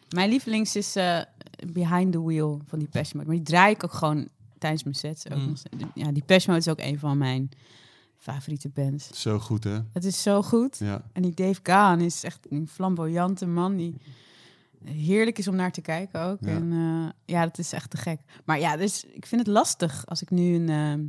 Mijn 0.10 0.30
lievelings 0.30 0.76
is 0.76 0.96
eh, 0.96 1.20
Behind 1.74 2.12
the 2.12 2.24
Wheel 2.24 2.62
van 2.68 2.80
die 2.80 2.90
Mode. 2.94 3.10
Maar 3.14 3.36
die 3.36 3.42
draai 3.42 3.74
ik 3.74 3.84
ook 3.84 3.94
gewoon 3.94 4.28
tijdens 4.58 4.84
mijn 4.84 4.96
sets. 4.96 5.30
Ook 5.30 5.38
Mm. 5.38 5.48
nog 5.48 5.58
steeds. 5.58 5.84
Ja, 5.94 6.12
die 6.12 6.24
Mode 6.28 6.56
is 6.56 6.68
ook 6.68 6.80
een 6.80 7.00
van 7.00 7.18
mijn 7.18 7.50
favoriete 8.18 8.70
bands. 8.70 9.22
Zo 9.22 9.40
goed, 9.40 9.64
hè? 9.64 9.80
Het 9.94 10.06
is 10.06 10.22
zo 10.22 10.42
goed. 10.42 10.78
Ja. 10.78 11.02
En 11.14 11.22
die 11.22 11.34
Dave 11.34 11.60
Gahan 11.64 12.02
is 12.02 12.24
echt 12.24 12.48
een 12.50 12.68
flamboyante 12.68 13.46
man 13.46 13.76
die 13.76 13.96
heerlijk 14.84 15.38
is 15.38 15.48
om 15.48 15.56
naar 15.56 15.72
te 15.72 15.82
kijken 15.82 16.22
ook. 16.22 16.38
Ja. 16.42 16.48
En 16.48 16.72
eh, 16.72 17.10
ja, 17.36 17.44
dat 17.46 17.58
is 17.58 17.72
echt 17.74 17.90
te 17.90 17.98
gek. 17.98 18.20
Maar 18.46 18.60
ja, 18.60 18.78
dus 18.78 19.04
ik 19.04 19.26
vind 19.26 19.42
het 19.42 19.50
lastig 19.56 20.06
als 20.06 20.22
ik 20.22 20.30
nu 20.30 20.56
een... 20.56 20.70
ehm, 20.70 21.06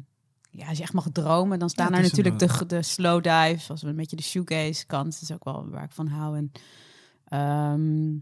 ja, 0.51 0.69
als 0.69 0.77
je 0.77 0.83
echt 0.83 0.93
mag 0.93 1.09
dromen, 1.13 1.59
dan 1.59 1.71
staan 1.71 1.87
Ja, 1.87 1.93
er 1.93 1.99
een, 1.99 2.05
natuurlijk 2.05 2.39
de, 2.39 2.67
de 2.67 2.83
slow 2.83 3.23
dive, 3.23 3.71
als 3.73 3.83
we 3.83 3.89
een 3.89 3.97
beetje 3.97 4.17
de 4.17 4.23
shoegaze 4.23 4.87
kant, 4.87 5.13
dat 5.13 5.23
is 5.23 5.33
ook 5.33 5.45
wel 5.45 5.69
waar 5.69 5.85
ik 5.85 5.93
van 5.93 6.07
hou. 6.07 6.37
En, 6.37 6.53
ehm, 7.25 8.17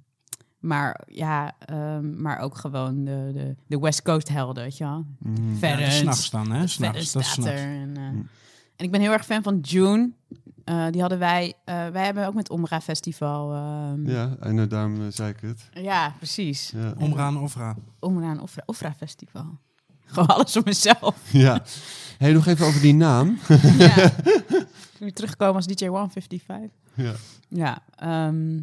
Maar 0.60 1.00
ja, 1.06 1.52
ehm, 1.58 2.22
maar 2.22 2.38
ook 2.38 2.56
gewoon 2.58 3.04
de, 3.04 3.30
de, 3.32 3.56
de 3.66 3.78
West 3.78 4.02
Coast 4.02 4.28
helden, 4.28 4.62
weet 4.62 4.76
je 4.76 4.84
wel. 4.84 5.06
Ja, 5.24 5.30
Verder. 5.58 5.90
s'nachts 5.92 6.30
dan, 6.30 6.50
hè? 6.52 6.66
S'nachts, 6.66 7.12
dat 7.12 7.22
is. 7.22 7.36
En, 7.44 7.96
eh, 7.96 8.02
Mm. 8.02 8.28
en 8.76 8.84
ik 8.84 8.90
ben 8.90 9.00
heel 9.00 9.12
erg 9.12 9.24
fan 9.24 9.42
van 9.42 9.58
June. 9.60 10.10
Eh, 10.64 10.86
die 10.90 11.00
hadden 11.00 11.18
wij, 11.18 11.54
eh, 11.64 11.86
wij 11.88 12.04
hebben 12.04 12.26
ook 12.26 12.34
met 12.34 12.50
Omra 12.50 12.80
Festival. 12.80 13.52
ehm, 13.52 14.06
ja. 14.10 14.12
Ja, 14.12 14.36
en 14.40 14.68
daarom 14.68 15.10
zei 15.10 15.30
ik 15.30 15.40
het. 15.40 15.68
precies. 16.18 16.70
Ja. 16.74 16.94
Omra 16.98 17.28
en 17.28 17.36
Ofra. 17.36 17.76
Omra 17.98 18.30
en 18.30 18.40
Ofra, 18.40 18.62
Ofra 18.66 18.94
Festival. 18.94 19.58
Gewoon 20.06 20.28
alles 20.28 20.56
om 20.56 20.62
mezelf. 20.64 21.16
ja. 21.32 21.62
Hey, 22.18 22.32
nog 22.32 22.46
even 22.46 22.66
over 22.66 22.80
die 22.80 22.94
naam. 22.94 23.38
ja. 23.78 24.12
Weer 24.98 25.12
terugkomen 25.12 25.54
als 25.54 25.66
DJ 25.66 25.86
155. 25.86 26.70
ja. 26.94 27.12
Ja, 27.48 27.78
ehm, 27.96 28.60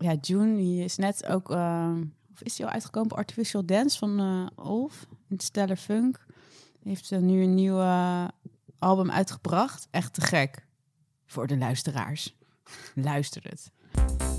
ja, 0.00 0.14
June 0.20 0.56
die 0.56 0.84
is 0.84 0.96
net 0.96 1.26
ook, 1.26 1.50
ehm, 1.50 2.04
of 2.32 2.42
is 2.42 2.56
die 2.56 2.66
al 2.66 2.72
uitgekomen 2.72 3.16
Artificial 3.16 3.64
Dance 3.64 3.98
van 3.98 4.20
eh 4.20 4.66
Olf 4.66 5.06
in 5.28 5.40
Stellar 5.40 5.76
Funk. 5.76 6.26
Heeft 6.82 7.12
eh, 7.12 7.18
nu 7.18 7.42
een 7.42 7.54
nieuw 7.54 7.80
album 8.78 9.10
uitgebracht. 9.10 9.88
Echt 9.90 10.14
te 10.14 10.20
gek 10.20 10.66
voor 11.26 11.46
de 11.46 11.56
luisteraars. 11.56 12.36
Luister 12.94 13.42
het. 13.42 14.29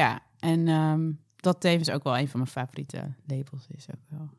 Ja, 0.00 0.22
en 0.38 0.68
ehm, 0.68 1.12
dat 1.36 1.60
tevens 1.60 1.90
ook 1.90 2.02
wel 2.02 2.18
een 2.18 2.28
van 2.28 2.40
mijn 2.40 2.52
favoriete 2.52 3.14
labels 3.26 3.66
is 3.76 3.86
ook 3.90 4.00
wel. 4.08 4.30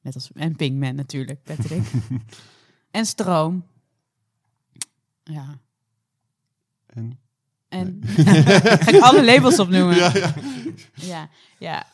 Net 0.00 0.14
als 0.14 0.32
en 0.32 0.56
Pinkman 0.56 0.94
natuurlijk, 0.94 1.42
Patrick. 1.42 1.90
en 2.90 3.06
Stroom. 3.06 3.66
Ja. 5.24 5.58
En? 6.86 7.18
En 7.68 8.00
ga 8.06 8.88
ik 8.88 9.02
alle 9.02 9.24
labels 9.24 9.58
opnoemen? 9.58 9.96
Ja, 9.96 10.14
ja. 10.14 10.34
ja, 10.94 11.28
ja. 11.58 11.86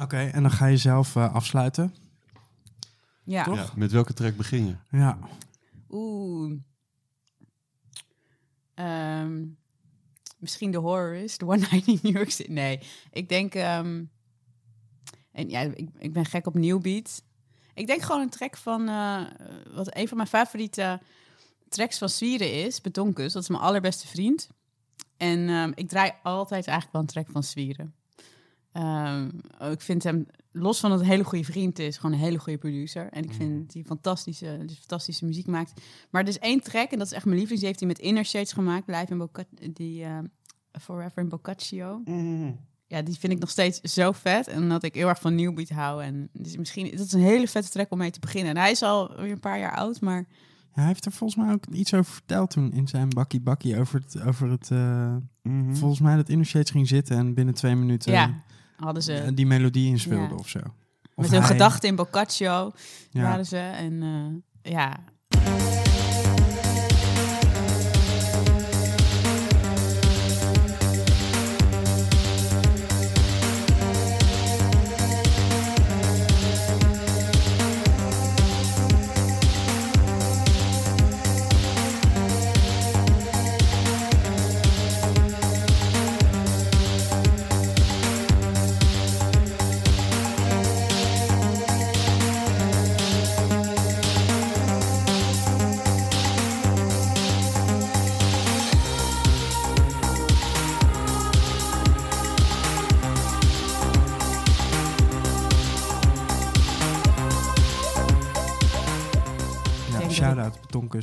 Oké, 0.00 0.18
en 0.18 0.42
dan 0.42 0.50
ga 0.50 0.66
je 0.66 0.76
zelf 0.76 1.16
eh, 1.16 1.34
afsluiten. 1.34 1.94
ja. 3.24 3.44
Toch? 3.44 3.56
Ja, 3.56 3.70
Met 3.76 3.92
welke 3.92 4.12
track 4.12 4.36
begin 4.36 4.66
je? 4.66 4.76
Ja. 4.98 5.18
Oeh. 5.90 6.58
Ehm, 8.74 9.44
misschien 10.42 10.70
de 10.70 10.78
horror 10.78 11.14
is, 11.14 11.38
de 11.38 11.46
One 11.46 11.66
Night 11.70 11.86
in 11.86 11.98
New 12.02 12.16
York 12.16 12.30
City. 12.30 12.50
Nee, 12.50 12.80
ik 13.10 13.28
denk... 13.28 13.54
ehm, 13.54 14.04
en 15.32 15.50
ja, 15.50 15.60
ik, 15.60 15.88
ik 15.98 16.12
ben 16.12 16.24
gek 16.24 16.46
op 16.46 16.54
New 16.54 16.80
Beat. 16.80 17.22
Ik 17.74 17.86
denk 17.86 18.02
gewoon 18.02 18.20
een 18.20 18.30
track 18.30 18.56
van... 18.56 18.88
eh, 18.88 19.22
wat 19.74 19.96
een 19.96 20.08
van 20.08 20.16
mijn 20.16 20.28
favoriete 20.28 21.00
tracks 21.68 21.98
van 21.98 22.08
Zwieren 22.08 22.52
is, 22.64 22.80
Betonkus. 22.80 23.32
Dat 23.32 23.42
is 23.42 23.48
mijn 23.48 23.62
allerbeste 23.62 24.06
vriend. 24.06 24.48
En 25.16 25.48
ehm, 25.48 25.72
ik 25.74 25.88
draai 25.88 26.12
altijd 26.22 26.66
eigenlijk 26.66 26.92
wel 26.92 27.00
een 27.00 27.06
track 27.06 27.30
van 27.30 27.42
Zwieren. 27.42 27.94
Ehm, 28.72 29.30
ik 29.70 29.80
vind 29.80 30.02
hem, 30.02 30.26
los 30.52 30.80
van 30.80 30.90
dat 30.90 31.00
een 31.00 31.06
hele 31.06 31.24
goede 31.24 31.44
vriend 31.44 31.78
is, 31.78 31.96
gewoon 31.96 32.12
een 32.12 32.22
hele 32.22 32.38
goede 32.38 32.58
producer. 32.58 33.08
En 33.10 33.22
ik 33.24 33.32
vind 33.32 33.64
dat 33.64 33.74
hij 33.74 33.82
fantastische, 33.84 34.62
dus 34.66 34.78
fantastische 34.78 35.24
muziek 35.24 35.46
maakt. 35.46 35.80
Maar 36.10 36.22
er 36.22 36.28
is 36.28 36.38
één 36.38 36.60
track, 36.62 36.90
en 36.90 36.98
dat 36.98 37.06
is 37.06 37.12
echt 37.12 37.24
mijn 37.24 37.36
lievelings, 37.36 37.60
die 37.60 37.68
heeft 37.68 37.78
hij 37.80 37.88
met 37.88 37.98
Inner 37.98 38.24
Shades 38.24 38.52
gemaakt, 38.52 38.86
live 38.88 39.06
in 39.08 39.18
Boca 39.18 39.44
die 39.72 40.04
eh, 40.04 40.18
Forever 40.80 41.22
in 41.22 41.28
Boccaccio. 41.28 42.02
Ja, 42.86 43.02
die 43.02 43.18
vind 43.18 43.32
ik 43.32 43.38
nog 43.38 43.50
steeds 43.50 43.80
zo 43.80 44.12
vet. 44.12 44.46
En 44.48 44.68
dat 44.68 44.82
ik 44.82 44.94
heel 44.94 45.08
erg 45.08 45.20
van 45.20 45.34
New 45.34 45.54
Beat 45.54 45.68
hou. 45.68 46.02
En 46.02 46.28
dus 46.32 46.56
misschien, 46.56 46.90
dat 46.90 47.06
is 47.06 47.12
een 47.12 47.20
hele 47.20 47.48
vette 47.48 47.70
track 47.70 47.90
om 47.90 47.98
mee 47.98 48.10
te 48.10 48.20
beginnen. 48.20 48.50
En 48.54 48.60
hij 48.60 48.70
is 48.70 48.82
al 48.82 49.16
weer 49.16 49.30
een 49.32 49.40
paar 49.40 49.58
jaar 49.58 49.74
oud, 49.76 50.00
maar 50.00 50.26
Ja, 50.74 50.78
hij 50.78 50.86
heeft 50.86 51.04
er 51.04 51.12
volgens 51.12 51.44
mij 51.44 51.52
ook 51.54 51.66
iets 51.66 51.94
over 51.94 52.12
verteld 52.12 52.50
toen 52.50 52.72
in 52.72 52.88
zijn 52.88 53.08
bakkie 53.08 53.40
bakkie 53.40 53.78
over 53.80 54.00
het, 54.00 54.22
over 54.22 54.50
het 54.50 54.70
eh, 54.70 55.16
Mhm. 55.42 55.74
volgens 55.74 56.00
mij 56.00 56.16
dat 56.16 56.28
Inner 56.28 56.46
Shades 56.46 56.70
ging 56.70 56.88
zitten 56.88 57.16
en 57.16 57.34
binnen 57.34 57.54
twee 57.54 57.74
minuten 57.74 58.12
ja, 58.12 58.42
hadden 58.82 59.02
ze 59.02 59.30
die 59.34 59.46
melodie 59.46 59.86
inspeelde 59.88 60.34
Ja. 60.34 60.38
of 60.40 60.48
zo. 60.48 60.58
Of 61.14 61.24
met 61.24 61.30
hun 61.30 61.42
gedachten 61.42 61.88
in 61.88 61.96
Boccaccio 61.96 62.72
Ja. 63.10 63.22
waren 63.22 63.46
ze. 63.46 63.56
En 63.58 64.02
eh, 64.62 64.72
Ja, 64.72 65.04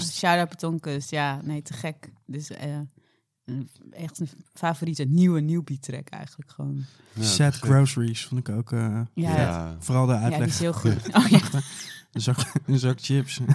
Betonkust. 0.08 0.18
Shout-out. 0.18 1.10
Ja, 1.10 1.40
nee, 1.44 1.62
te 1.62 1.74
gek. 1.74 2.10
Dus 2.26 2.50
eh, 2.50 2.78
een- 3.46 3.70
echt 3.92 4.20
een 4.20 4.30
favoriete 4.54 5.04
nieuwe 5.04 5.40
Newbie 5.40 5.80
track 5.80 6.10
eigenlijk 6.10 6.52
gewoon. 6.52 6.86
Ja, 7.14 7.24
Sad. 7.24 7.56
Groceries 7.56 8.26
vond 8.26 8.48
ik 8.48 8.56
ook. 8.56 8.72
eh, 8.72 9.02
Ja, 9.14 9.36
Ja, 9.38 9.76
Vooral 9.80 10.06
de 10.06 10.12
ja 10.14 10.18
die 10.20 10.28
uitleg. 10.32 10.48
is 10.50 10.60
heel 10.60 10.74
goed. 10.74 10.96
Oh 11.18 11.28
ja. 11.28 11.40
een, 12.12 12.22
zak, 12.22 12.38
een 12.66 12.80
zak 12.80 12.98
chips, 13.02 13.40
een 13.40 13.46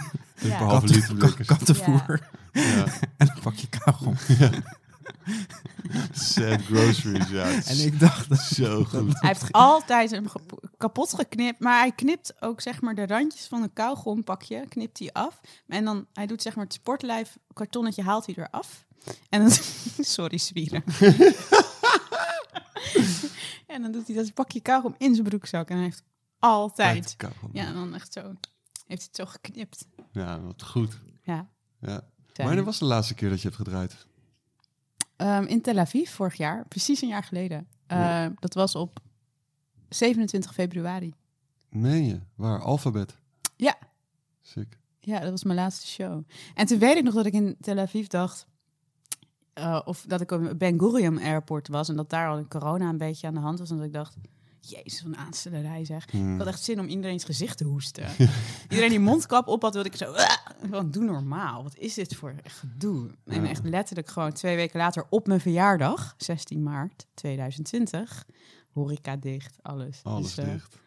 Ja. 0.48 0.58
paar 0.58 0.68
halve 0.68 0.86
liter 0.86 1.44
kattenvoer 1.44 2.28
Ja. 2.52 2.84
en 3.16 3.28
een 3.30 3.40
pakje 3.42 3.66
kauwgom. 3.68 4.14
Sad 6.12 6.62
groceries, 6.62 7.28
ja. 7.28 7.60
En 7.72 7.84
ik 7.84 8.00
dacht 8.00 8.28
dat 8.28 8.38
zo 8.38 8.84
goed. 8.84 9.20
Hij 9.20 9.28
heeft 9.28 9.52
altijd 9.52 10.10
hem 10.10 10.26
kapot 10.76 11.14
geknipt, 11.14 11.60
maar 11.60 11.78
hij 11.78 11.92
knipt 11.92 12.42
ook 12.42 12.60
zeg 12.60 12.80
maar 12.80 12.94
de 12.94 13.06
randjes 13.06 13.46
van 13.46 13.62
een 13.62 13.72
kauwgompakje, 13.72 14.66
knipt 14.68 14.98
hij 14.98 15.12
af. 15.12 15.40
En 15.66 15.84
dan, 15.84 16.06
hij 16.12 16.26
doet 16.26 16.42
zeg 16.42 16.54
maar 16.54 16.64
het 16.64 16.72
sportlijf 16.72 17.36
kartonnetje 17.52 18.02
haalt 18.02 18.26
hij 18.26 18.34
eraf. 18.38 18.84
En 19.28 19.40
dan, 19.40 19.50
sorry 20.16 20.38
zwieren. 20.38 20.84
en 23.66 23.82
dan 23.82 23.92
doet 23.92 24.06
hij 24.06 24.16
dat 24.16 24.34
pakje 24.34 24.60
kauwgom 24.60 24.94
in 24.98 25.14
zijn 25.14 25.28
broekzak 25.28 25.68
en 25.68 25.74
hij 25.74 25.84
heeft 25.84 26.02
altijd, 26.38 27.16
ja, 27.52 27.66
en 27.66 27.74
dan 27.74 27.94
echt 27.94 28.12
zo, 28.12 28.20
heeft 28.20 28.36
hij 28.86 28.96
het 28.96 29.16
zo 29.16 29.24
geknipt. 29.26 29.86
Ja, 30.12 30.40
wat 30.40 30.62
goed. 30.62 30.98
Ja. 31.22 31.48
Ja. 31.80 32.08
Wanneer 32.34 32.64
was 32.64 32.78
de 32.78 32.84
laatste 32.84 33.14
keer 33.14 33.28
dat 33.28 33.40
je 33.40 33.48
hebt 33.48 33.60
gedraaid? 33.60 34.06
Ehm, 35.24 35.44
in 35.44 35.60
Tel 35.60 35.78
Aviv 35.78 36.10
vorig 36.10 36.34
jaar, 36.34 36.66
precies 36.68 37.02
een 37.02 37.08
jaar 37.08 37.22
geleden. 37.24 37.68
Ehm, 37.86 38.32
Dat 38.38 38.54
was 38.54 38.74
op 38.74 39.00
27 39.88 40.54
februari. 40.54 41.14
Meen 41.68 42.04
je? 42.04 42.20
Waar? 42.34 42.60
Alfabet? 42.60 43.18
Ja. 43.56 43.76
Sick. 44.40 44.78
Ja, 45.00 45.18
dat 45.20 45.30
was 45.30 45.44
mijn 45.44 45.58
laatste 45.58 45.86
show. 45.86 46.22
En 46.54 46.66
toen 46.66 46.78
weet 46.78 46.96
ik 46.96 47.02
nog 47.04 47.14
dat 47.14 47.26
ik 47.26 47.32
in 47.32 47.56
Tel 47.60 47.78
Aviv 47.78 48.06
dacht... 48.06 48.46
eh, 49.52 49.80
of 49.84 50.04
dat 50.08 50.20
ik 50.20 50.30
op 50.30 50.54
Ben 50.58 50.78
Gurion 50.78 51.18
Airport 51.20 51.68
was... 51.68 51.88
en 51.88 51.96
dat 51.96 52.10
daar 52.10 52.28
al 52.28 52.46
corona 52.46 52.88
een 52.88 52.98
beetje 52.98 53.26
aan 53.26 53.34
de 53.34 53.40
hand 53.40 53.58
was. 53.58 53.70
En 53.70 53.76
dat 53.76 53.86
ik 53.86 53.92
dacht, 53.92 54.16
jezus, 54.70 55.02
een 55.04 55.16
aanstellerij 55.16 55.84
zeg. 55.84 56.10
Hmm. 56.10 56.32
Ik 56.32 56.38
had 56.38 56.46
echt 56.46 56.62
zin 56.62 56.80
om 56.80 56.86
iedereen's 56.86 57.24
gezicht 57.24 57.58
te 57.58 57.64
hoesten. 57.64 58.06
Iedereen 58.68 58.90
die 58.90 59.00
mondkap 59.00 59.46
op 59.48 59.62
had, 59.62 59.74
wilde 59.74 59.88
ik 59.88 59.96
zo... 59.96 60.12
"Ah!" 60.12 60.36
Gewoon, 60.60 60.90
doe 60.90 61.04
normaal. 61.04 61.62
Wat 61.62 61.76
is 61.78 61.94
dit 61.94 62.14
voor 62.16 62.34
gedoe? 62.44 63.10
En 63.24 63.42
Ja. 63.42 63.48
echt 63.48 63.64
letterlijk 63.64 64.08
gewoon 64.08 64.32
twee 64.32 64.56
weken 64.56 64.78
later 64.78 65.06
op 65.10 65.26
mijn 65.26 65.40
verjaardag... 65.40 66.14
16 66.16 66.62
maart 66.62 67.06
2020... 67.14 68.24
Horeca 68.72 69.16
dicht, 69.16 69.58
alles. 69.62 70.00
Alles 70.02 70.34
Dus, 70.34 70.44
eh, 70.44 70.52
dicht. 70.52 70.78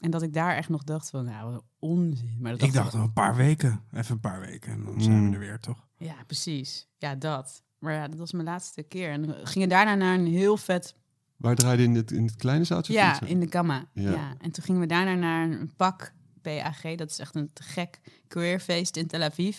En 0.00 0.10
dat 0.10 0.22
ik 0.22 0.32
daar 0.32 0.56
echt 0.56 0.68
nog 0.68 0.84
dacht 0.84 1.10
van, 1.10 1.24
nou, 1.24 1.52
wat 1.52 1.64
onzin. 1.78 2.36
Maar 2.40 2.50
dat 2.52 2.62
Ik 2.62 2.72
dacht 2.72 2.92
nog 2.92 3.02
een 3.02 3.12
paar 3.12 3.36
weken. 3.36 3.80
Even 3.92 4.14
een 4.14 4.20
paar 4.20 4.40
weken 4.40 4.72
en 4.72 4.84
dan 4.84 5.00
zijn 5.00 5.16
Mm. 5.16 5.26
we 5.28 5.34
er 5.34 5.38
weer, 5.40 5.58
toch? 5.60 5.86
Ja, 5.96 6.14
precies. 6.26 6.88
Ja, 6.98 7.14
dat. 7.14 7.62
Maar 7.78 7.92
ja, 7.94 8.08
dat 8.08 8.18
was 8.18 8.32
mijn 8.32 8.44
laatste 8.44 8.82
keer. 8.82 9.10
En 9.10 9.26
we 9.26 9.40
gingen 9.46 9.68
daarna 9.68 9.94
naar 9.94 10.14
een 10.18 10.26
heel 10.26 10.56
vet... 10.56 10.94
Waar 11.40 11.54
draaide 11.54 11.82
in 11.82 11.94
het, 11.94 12.12
in 12.12 12.24
het 12.24 12.36
kleine 12.36 12.64
zaaltje? 12.64 12.92
Ja, 12.92 13.20
in 13.20 13.40
de 13.40 13.46
Gamma. 13.50 13.84
Ja. 13.92 14.10
Ja. 14.10 14.34
En 14.40 14.50
toen 14.50 14.64
gingen 14.64 14.80
we 14.80 14.86
daarna 14.86 15.14
naar 15.14 15.50
een 15.50 15.72
pak 15.76 16.12
PAG. 16.42 16.94
Dat 16.96 17.10
is 17.10 17.18
echt 17.18 17.34
een 17.34 17.50
te 17.52 17.62
gek 17.62 18.00
queerfeest 18.28 18.96
in 18.96 19.06
Tel 19.06 19.22
Aviv. 19.22 19.56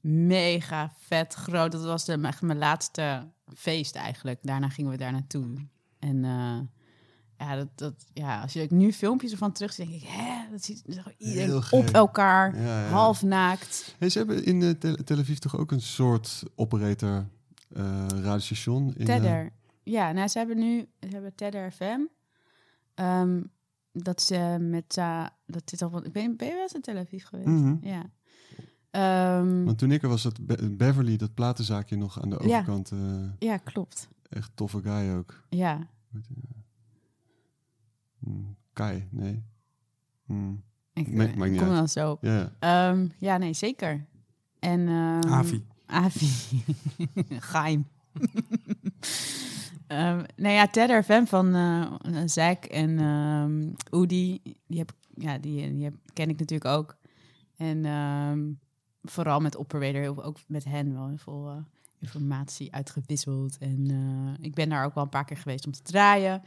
Mega 0.00 0.92
vet 0.96 1.34
groot. 1.34 1.72
Dat 1.72 1.84
was 1.84 2.04
de, 2.04 2.18
echt 2.22 2.42
mijn 2.42 2.58
laatste 2.58 3.28
feest 3.54 3.94
eigenlijk. 3.96 4.38
Daarna 4.42 4.68
gingen 4.68 4.90
we 4.90 4.96
daar 4.96 5.12
naartoe. 5.12 5.46
En 5.98 6.24
eh, 6.24 6.58
ja, 7.38 7.56
dat, 7.56 7.68
dat, 7.74 7.94
ja, 8.12 8.40
als 8.40 8.52
je 8.52 8.66
nu 8.70 8.92
filmpjes 8.92 9.32
ervan 9.32 9.52
terug 9.52 9.72
ziet, 9.72 9.88
denk 9.88 10.02
ik, 10.02 10.08
hè, 10.08 10.50
dat 10.50 10.64
ziet 10.64 10.82
iedereen 11.18 11.62
op 11.70 11.88
elkaar, 11.88 12.56
Ja, 12.56 12.82
ja. 12.84 12.88
half 12.88 13.22
naakt. 13.22 13.94
Hey, 13.98 14.08
ze 14.08 14.18
hebben 14.18 14.44
in 14.44 14.62
eh, 14.62 14.70
Tel, 15.04 15.18
Aviv 15.18 15.38
toch 15.38 15.56
ook 15.56 15.70
een 15.72 15.82
soort 15.82 16.42
operator 16.54 17.28
eh 17.74 18.06
radiostation? 18.08 18.94
In, 18.96 19.04
Tedder. 19.04 19.52
Ja, 19.90 20.12
nou, 20.12 20.28
ze 20.28 20.38
hebben 20.38 20.58
nu 20.58 20.88
ze 21.00 21.08
hebben 21.08 21.34
Tedder 21.34 21.72
FM. 21.72 22.00
Ehm, 22.94 23.42
dat 23.92 24.22
ze 24.22 24.56
met 24.60 24.96
uh, 24.98 25.26
dat 25.46 25.68
dit 25.68 25.82
al 25.82 25.90
van. 25.90 26.04
Ik 26.04 26.12
ben, 26.12 26.36
ben 26.36 26.46
je 26.46 26.52
wel 26.52 26.62
eens 26.62 26.72
in 26.72 26.80
Tel 26.80 26.96
Aviv 26.96 27.24
geweest? 27.26 27.48
Mhm. 27.48 27.76
Ja. 27.80 28.10
Ehm, 28.90 29.64
Want 29.64 29.78
toen 29.78 29.90
ik 29.92 30.02
er 30.02 30.08
was, 30.08 30.22
dat 30.22 30.46
Be- 30.46 30.70
Beverly, 30.76 31.16
dat 31.16 31.34
platenzaakje 31.34 31.96
nog 31.96 32.22
aan 32.22 32.30
de 32.30 32.36
Ja. 32.42 32.44
overkant. 32.58 32.90
eh, 32.90 33.24
ja, 33.38 33.56
klopt. 33.56 34.08
echt 34.28 34.50
toffe 34.54 34.80
guy 34.82 35.10
ook. 35.16 35.42
Ja. 35.48 35.86
Hmm, 38.18 38.56
Kai, 38.72 39.08
nee. 39.10 39.44
Hmm, 40.24 40.62
Ik 40.92 41.12
Ma- 41.12 41.24
eh, 41.26 41.34
maakt 41.36 41.50
niet 41.50 41.60
kom 41.60 41.68
uit. 41.68 41.76
wel 41.78 41.86
zo 41.86 42.10
op. 42.10 42.22
Ja, 42.22 42.52
Ehm, 42.58 43.08
ja, 43.18 43.36
nee, 43.36 43.52
zeker. 43.54 44.06
En, 44.58 44.88
ehm, 44.88 45.32
Avi. 45.32 45.64
Avi. 45.86 46.62
Geheim. 47.50 47.86
Ehm 49.88 50.22
nou 50.36 50.54
ja, 50.54 50.66
Tedder 50.66 51.04
FM 51.04 51.24
van 51.24 51.54
eh 51.54 52.22
Zack 52.24 52.64
en 52.64 52.98
Oedi, 53.92 54.40
die, 54.66 54.78
heb, 54.78 54.92
ja, 55.14 55.38
die, 55.38 55.72
die 55.72 55.84
heb, 55.84 55.94
ken 56.12 56.28
ik 56.28 56.38
natuurlijk 56.38 56.70
ook. 56.70 56.96
En 57.56 57.84
ehm, 57.84 58.52
vooral 59.02 59.40
met 59.40 59.56
Operator, 59.56 60.24
ook 60.24 60.36
met 60.46 60.64
hen 60.64 60.92
wel 60.94 61.08
heel 61.08 61.16
veel 61.16 61.48
eh, 61.48 61.56
informatie 61.98 62.74
uitgewisseld. 62.74 63.58
En 63.58 63.90
eh, 63.90 64.44
ik 64.44 64.54
ben 64.54 64.68
daar 64.68 64.84
ook 64.84 64.94
wel 64.94 65.04
een 65.04 65.10
paar 65.10 65.24
keer 65.24 65.36
geweest 65.36 65.66
om 65.66 65.72
te 65.72 65.82
draaien. 65.82 66.42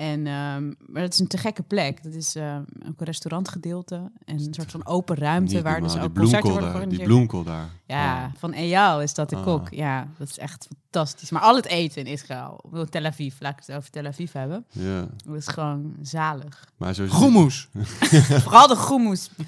En, 0.00 0.26
ehm, 0.26 0.66
maar 0.86 1.02
dat 1.02 1.12
is 1.12 1.18
een 1.18 1.26
te 1.26 1.38
gekke 1.38 1.62
plek. 1.62 2.02
Dat 2.02 2.12
is 2.14 2.34
eh, 2.36 2.56
ook 2.88 3.00
een 3.00 3.06
restaurantgedeelte 3.06 3.94
en 4.24 4.38
een 4.38 4.54
soort 4.54 4.70
van 4.70 4.86
open 4.86 5.16
ruimte 5.16 5.54
Niet 5.54 5.62
waar 5.62 5.80
dus 5.80 5.92
die 5.92 6.00
ook 6.02 6.14
concerten 6.14 6.40
bloemkool 6.40 6.50
worden 6.50 6.80
daar. 6.80 6.88
Die 6.88 6.98
georganiseerd. 6.98 7.08
bloemkool 7.08 7.44
daar. 7.44 7.68
Ja, 7.86 8.24
Ah. 8.24 8.30
van 8.38 8.52
Eyal 8.52 9.02
is 9.02 9.14
dat 9.14 9.30
de 9.30 9.36
Ah. 9.36 9.42
kok. 9.42 9.68
Ja, 9.70 10.08
dat 10.18 10.28
is 10.28 10.38
echt 10.38 10.68
fantastisch. 10.90 11.30
Maar 11.30 11.42
al 11.42 11.56
het 11.56 11.66
eten 11.66 12.00
in 12.04 12.12
Israël, 12.12 12.70
Tel 12.90 13.04
Aviv, 13.04 13.34
laat 13.40 13.52
ik 13.58 13.66
het 13.66 13.76
over 13.76 13.90
Tel 13.90 14.06
Aviv 14.06 14.32
hebben. 14.32 14.64
Ja, 14.70 15.06
Dat 15.26 15.36
is 15.36 15.48
gewoon 15.48 15.94
zalig. 16.02 16.68
maar 16.76 16.94
zo 16.94 17.06
Groemoes. 17.08 17.68
Vooral 18.44 18.68
de 18.68 18.74
groemoes. 18.76 19.30
Maar 19.36 19.46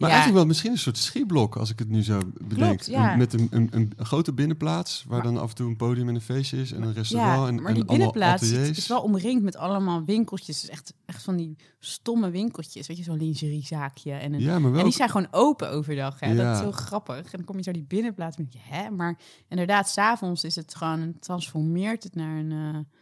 ja, 0.00 0.06
eigenlijk 0.06 0.34
wel 0.36 0.46
misschien 0.46 0.70
een 0.72 0.78
soort 0.78 0.98
schietblok, 0.98 1.56
als 1.56 1.70
ik 1.70 1.78
het 1.78 1.88
nu 1.88 2.02
zo 2.02 2.18
bedenk. 2.40 2.80
ja. 2.80 3.12
Een- 3.12 3.18
met 3.18 3.32
een, 3.32 3.46
een, 3.50 3.68
een 3.72 3.92
grote 3.98 4.32
binnenplaats, 4.32 5.04
waar 5.08 5.22
dan 5.22 5.38
af 5.38 5.48
en 5.48 5.54
toe 5.54 5.68
een 5.68 5.76
podium 5.76 6.08
en 6.08 6.14
een 6.14 6.20
feestje 6.20 6.60
is. 6.60 6.72
En 6.72 6.82
een 6.82 6.92
restaurant 6.94 7.40
ja, 7.40 7.46
en, 7.48 7.54
maar 7.54 7.64
en 7.66 7.74
die 7.74 7.84
allemaal 7.88 8.12
binnenplaats 8.12 8.42
is 8.78 8.86
wel 8.86 9.00
omringd 9.02 9.42
met 9.42 9.56
allemaal 9.56 9.84
winkeltjes. 10.04 10.60
Dus 10.60 10.70
echt, 10.70 10.94
echt 11.04 11.22
van 11.22 11.36
die 11.36 11.56
stomme 11.78 12.30
winkeltjes. 12.30 12.86
Weet 12.86 12.96
je, 12.96 13.02
zo'n 13.02 13.16
lingeriezaakje. 13.16 14.12
En, 14.12 14.32
een, 14.32 14.40
Ja, 14.40 14.58
maar 14.58 14.70
wel... 14.70 14.78
en 14.78 14.86
die 14.86 14.94
zijn 14.94 15.08
gewoon 15.08 15.28
open 15.30 15.70
overdag. 15.70 16.20
Hè? 16.20 16.34
Dat 16.34 16.56
is 16.56 16.62
zo 16.62 16.72
grappig. 16.72 17.16
En 17.16 17.30
dan 17.30 17.44
kom 17.44 17.56
je 17.56 17.62
zo 17.62 17.72
die 17.72 17.84
binnenplaats 17.84 18.36
met 18.36 18.52
je, 18.52 18.58
hè? 18.62 18.90
Maar 18.90 19.18
inderdaad, 19.48 19.88
s'avonds 19.88 20.44
is 20.44 20.56
het 20.56 20.74
gewoon, 20.74 21.18
transformeert 21.18 22.02
het 22.02 22.14
naar 22.14 22.38
een... 22.38 22.52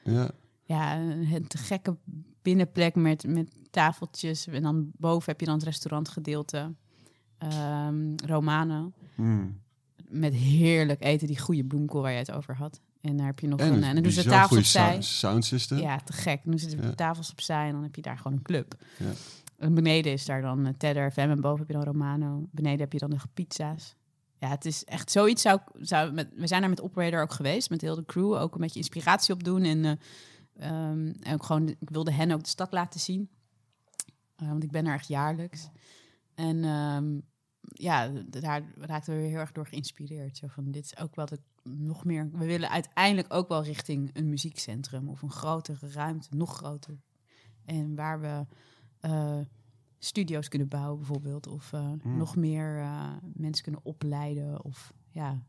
eh, 0.04 0.14
ja. 0.14 0.30
ja, 0.62 0.98
een 0.98 1.46
te 1.46 1.58
gekke 1.58 1.96
binnenplek 2.42 2.94
met, 2.94 3.26
met 3.26 3.50
tafeltjes. 3.70 4.46
En 4.46 4.62
dan 4.62 4.90
boven 4.96 5.30
heb 5.30 5.40
je 5.40 5.46
dan 5.46 5.54
het 5.54 5.64
restaurantgedeelte. 5.64 6.74
Ehm 7.38 8.14
Romano. 8.26 8.92
Hmm. 9.14 9.62
Met 10.08 10.34
heerlijk 10.34 11.02
eten, 11.02 11.26
die 11.26 11.38
goede 11.38 11.64
bloemkool 11.64 12.02
waar 12.02 12.12
je 12.12 12.18
het 12.18 12.32
over 12.32 12.56
had. 12.56 12.80
En 13.04 13.16
daar 13.16 13.26
heb 13.26 13.38
je 13.40 13.48
nog 13.48 13.60
En 13.60 13.72
een... 13.72 13.82
En 13.82 13.94
dan 13.94 14.02
doen 14.02 14.12
ze 14.12 14.24
tafels 14.24 14.58
opzij. 14.58 14.90
sound, 14.90 15.04
sound 15.04 15.44
system. 15.44 15.78
Ja, 15.78 15.98
te 15.98 16.12
gek. 16.12 16.40
Dan 16.42 16.50
doen 16.56 16.58
ze 16.70 16.76
de 16.76 16.82
Ja. 16.82 16.94
tafels 16.94 17.30
opzij 17.30 17.66
en 17.66 17.72
dan 17.72 17.82
heb 17.82 17.94
je 17.94 18.02
daar 18.02 18.16
gewoon 18.18 18.32
een 18.32 18.42
club. 18.42 18.74
Ja. 18.98 19.10
En 19.58 19.74
beneden 19.74 20.12
is 20.12 20.24
daar 20.24 20.42
dan 20.42 20.66
eh, 20.66 20.72
Tedder 20.78 21.12
FM 21.12 21.18
en 21.20 21.40
boven 21.40 21.58
heb 21.58 21.68
je 21.68 21.74
dan 21.74 21.82
Romano. 21.84 22.48
Beneden 22.50 22.80
heb 22.80 22.92
je 22.92 22.98
dan 22.98 23.10
de 23.10 23.16
pizza's. 23.34 23.94
Ja, 24.38 24.48
het 24.48 24.64
is 24.64 24.84
echt 24.84 25.10
zoiets. 25.10 25.42
Zou, 25.42 25.60
ik- 25.74 25.86
zou 25.86 26.12
met, 26.12 26.28
we 26.34 26.46
zijn 26.46 26.60
daar 26.60 26.70
met 26.70 26.82
Operator 26.82 27.22
ook 27.22 27.32
geweest, 27.32 27.70
met 27.70 27.80
heel 27.80 27.94
de 27.94 28.04
crew. 28.04 28.32
Ook 28.34 28.54
een 28.54 28.60
beetje 28.60 28.78
inspiratie 28.78 29.34
opdoen. 29.34 29.62
En, 29.62 29.84
eh, 29.84 29.92
ehm, 30.68 31.12
en 31.20 31.34
ook 31.34 31.44
gewoon, 31.44 31.68
ik 31.68 31.90
wilde 31.90 32.12
hen 32.12 32.30
ook 32.30 32.42
de 32.42 32.48
stad 32.48 32.72
laten 32.72 33.00
zien. 33.00 33.28
Eh, 34.36 34.48
want 34.48 34.62
ik 34.62 34.70
ben 34.70 34.86
er 34.86 34.94
echt 34.94 35.08
jaarlijks. 35.08 35.68
En 36.34 36.64
ehm, 36.64 37.18
ja, 37.60 38.08
daar 38.26 38.62
raakten 38.80 39.14
we 39.14 39.20
weer 39.20 39.28
heel 39.30 39.38
erg 39.38 39.52
door 39.52 39.66
geïnspireerd. 39.66 40.36
Zo 40.36 40.46
van, 40.46 40.70
dit 40.70 40.84
is 40.84 40.98
ook 40.98 41.16
wel 41.16 41.26
de, 41.26 41.38
nog 41.64 42.04
meer... 42.04 42.30
We 42.32 42.46
willen 42.46 42.70
uiteindelijk 42.70 43.32
ook 43.34 43.48
wel 43.48 43.62
richting 43.64 44.10
een 44.12 44.28
muziekcentrum... 44.28 45.08
of 45.08 45.22
een 45.22 45.30
grotere 45.30 45.88
ruimte, 45.92 46.28
nog 46.30 46.56
groter. 46.56 46.94
En 47.64 47.94
waar 47.94 48.20
we 48.20 48.46
eh, 49.00 49.38
studio's 49.98 50.48
kunnen 50.48 50.68
bouwen 50.68 50.98
bijvoorbeeld... 50.98 51.46
of 51.46 51.72
eh, 51.72 51.80
Mm. 52.02 52.16
nog 52.16 52.36
meer 52.36 52.78
eh, 52.78 53.08
mensen 53.34 53.62
kunnen 53.64 53.80
opleiden. 53.84 54.64
Of 54.64 54.92
ja... 55.10 55.42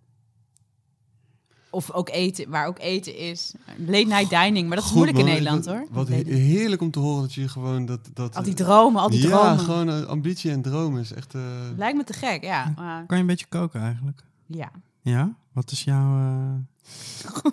Of 1.70 1.92
ook 1.92 2.10
eten, 2.10 2.50
waar 2.50 2.68
ook 2.68 2.80
eten 2.80 3.18
is. 3.18 3.54
Late 3.78 4.06
night 4.06 4.30
dining, 4.30 4.68
maar 4.68 4.76
dat 4.76 4.86
is 4.86 4.92
Goed, 4.92 4.96
moeilijk 4.96 5.18
in. 5.18 5.26
Nederland 5.26 5.66
hoor. 5.66 5.88
Wat 5.92 6.08
heerlijk 6.08 6.82
om 6.82 6.92
te 6.92 7.00
horen 7.00 7.22
dat 7.22 7.34
je 7.34 7.48
gewoon 7.50 7.86
dat... 7.86 8.10
dat 8.14 8.36
al 8.36 8.44
die 8.44 8.54
dromen, 8.54 9.02
al 9.02 9.10
die 9.10 9.22
ja, 9.22 9.28
dromen. 9.30 9.60
gewoon 9.60 9.90
eh, 9.90 10.02
ambitie 10.06 10.52
en 10.52 10.62
dromen 10.62 11.02
is 11.02 11.14
echt... 11.14 11.34
eh, 11.36 11.42
Lijkt 11.78 11.98
me 11.98 12.04
te 12.04 12.14
gek, 12.14 12.44
ja. 12.44 12.74
maar 12.76 13.06
Kan 13.06 13.16
je 13.18 13.22
een 13.24 13.30
beetje 13.30 13.46
koken 13.50 13.82
eigenlijk? 13.82 14.24
ja. 14.46 14.72
Ja? 15.06 15.36
Wat 15.52 15.72
is 15.72 15.84
jouw 15.84 16.18
eh 16.20 16.54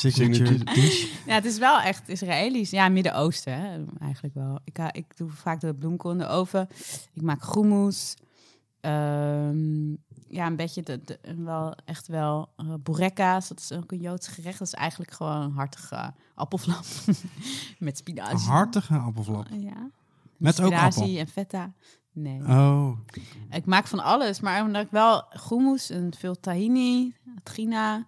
signature 0.00 0.58
dish? 0.64 1.06
Ja, 1.26 1.34
het 1.34 1.44
is 1.44 1.58
wel 1.58 1.80
echt 1.80 2.08
Israëlisch. 2.08 2.70
Ja, 2.70 2.88
Midden-Oosten 2.88 3.60
hè, 3.60 3.84
eigenlijk 4.00 4.34
wel. 4.34 4.58
Ik, 4.64 4.76
ha- 4.76 4.92
ik 4.92 5.16
doe 5.16 5.30
vaak 5.30 5.60
de 5.60 5.74
bloemkool 5.74 6.10
in 6.10 6.18
de 6.18 6.26
oven. 6.26 6.68
Ik 7.12 7.22
maak 7.22 7.42
groemoes. 7.42 8.14
Ehm, 8.80 9.90
ja, 10.28 10.46
een 10.46 10.56
beetje 10.56 10.82
de, 10.82 11.00
de, 11.04 11.18
wel, 11.36 11.74
echt 11.84 12.06
wel 12.06 12.48
uh, 12.56 12.74
boerekka's. 12.82 13.48
Dat 13.48 13.58
is 13.60 13.72
ook 13.72 13.92
een 13.92 14.00
Joods 14.00 14.28
gerecht. 14.28 14.58
Dat 14.58 14.66
is 14.68 14.74
eigenlijk 14.74 15.10
gewoon 15.12 15.40
een 15.42 15.52
hartige 15.52 16.12
appelflap 16.34 16.84
met 17.78 17.90
Een 17.90 17.96
spinazie. 17.96 18.48
hartige 18.50 18.94
appelflap. 18.96 19.46
Ja. 19.50 19.90
Met 20.36 20.60
ook 20.60 20.66
Spinazie 20.66 21.02
appel? 21.02 21.18
en 21.18 21.28
feta. 21.28 21.72
Nee. 22.22 22.40
Oh, 22.48 22.90
Ik 23.50 23.66
maak 23.66 23.86
van 23.86 24.00
alles, 24.00 24.40
maar 24.40 24.62
omdat 24.62 24.82
ik 24.84 24.90
wel 24.90 25.22
groemoes 25.30 25.90
en 25.90 26.12
veel 26.18 26.40
tahini, 26.40 27.14
trina. 27.42 28.06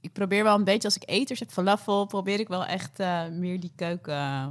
Ik 0.00 0.12
probeer 0.12 0.44
wel 0.44 0.54
een 0.54 0.64
beetje, 0.64 0.88
als 0.88 0.96
ik 0.96 1.02
eters 1.06 1.38
heb, 1.40 1.50
falafel, 1.50 2.06
probeer 2.06 2.40
ik 2.40 2.48
wel 2.48 2.64
echt 2.64 3.00
eh, 3.00 3.28
meer 3.28 3.60
die 3.60 3.72
keuken 3.76 4.14
eh, 4.14 4.46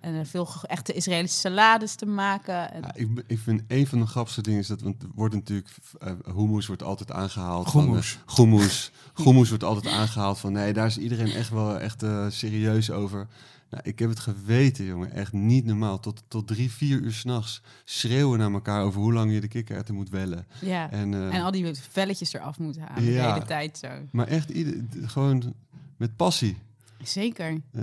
en 0.00 0.26
veel 0.26 0.48
echte 0.62 0.92
Israëlische 0.92 1.38
salades 1.38 1.94
te 1.94 2.06
maken. 2.06 2.72
En, 2.72 2.80
Ja, 2.82 2.94
ik, 2.94 3.08
ik 3.26 3.38
vind 3.38 3.62
een 3.68 3.86
van 3.86 3.98
de 3.98 4.06
grappigste 4.06 4.42
dingen 4.42 4.60
is 4.60 4.66
dat, 4.66 4.80
want 4.82 5.04
wordt 5.14 5.34
natuurlijk, 5.34 5.68
eh 5.98 6.12
hummus 6.34 6.66
wordt 6.66 6.82
altijd 6.82 7.12
aangehaald. 7.12 7.70
van, 7.70 7.82
Hummus. 7.84 8.18
eh, 8.28 8.34
Hummus. 8.36 8.92
Hummus 9.14 9.48
wordt 9.48 9.64
altijd 9.64 9.94
aangehaald 9.94 10.38
van, 10.38 10.52
nee, 10.52 10.72
daar 10.72 10.86
is 10.86 10.98
iedereen 10.98 11.30
echt 11.32 11.50
wel 11.50 11.78
echt 11.78 12.02
eh, 12.02 12.26
serieus 12.28 12.90
over. 12.90 13.26
Nou, 13.74 13.86
ik 13.88 13.98
heb 13.98 14.08
het 14.08 14.20
geweten, 14.20 14.84
jongen, 14.84 15.12
echt 15.12 15.32
niet 15.32 15.64
normaal. 15.64 16.00
Tot, 16.00 16.22
tot 16.28 16.46
drie, 16.46 16.70
vier 16.70 16.98
uur 17.00 17.12
s'nachts 17.12 17.62
schreeuwen 17.84 18.38
naar 18.38 18.52
elkaar 18.52 18.82
over 18.82 19.00
hoe 19.00 19.12
lang 19.12 19.32
je 19.32 19.40
de 19.40 19.48
kikkererwten 19.48 19.94
moet 19.94 20.08
wellen. 20.08 20.46
ja. 20.60 20.90
En, 20.90 21.14
eh, 21.14 21.34
en 21.34 21.42
al 21.42 21.50
die 21.50 21.74
velletjes 21.90 22.32
eraf 22.32 22.58
moeten 22.58 22.82
halen 22.82 23.04
Ja. 23.12 23.26
de 23.26 23.32
hele 23.32 23.44
tijd 23.46 23.78
zo. 23.78 23.88
Maar 24.12 24.26
echt, 24.26 24.50
ieder, 24.50 24.84
gewoon 25.04 25.54
met 25.96 26.16
passie. 26.16 26.56
Zeker, 27.02 27.60
Eh, 27.72 27.82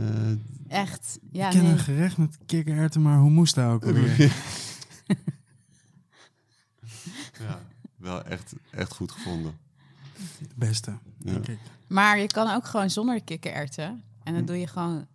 echt. 0.67 1.19
Ja, 1.31 1.45
ik 1.45 1.51
ken 1.51 1.63
nee. 1.63 1.71
een 1.71 1.79
gerecht 1.79 2.17
met 2.17 2.37
kikkererwten, 2.45 3.01
maar 3.01 3.17
hoe 3.17 3.29
moest 3.29 3.55
dat 3.55 3.71
ook 3.71 3.85
alweer? 3.85 4.17
ja, 7.39 7.59
wel 7.97 8.23
echt, 8.23 8.53
echt 8.71 8.93
goed 8.93 9.11
gevonden. 9.11 9.57
Het 10.39 10.55
beste, 10.55 10.91
Ja. 11.17 11.31
denk 11.31 11.47
ik. 11.47 11.59
Maar 11.87 12.19
je 12.19 12.27
kan 12.27 12.55
ook 12.55 12.65
gewoon 12.65 12.89
zonder 12.89 13.23
kikkererwten. 13.23 13.85
En 14.23 14.31
Hm. 14.31 14.33
dan 14.33 14.45
doe 14.45 14.57
je 14.57 14.67
gewoon 14.67 15.07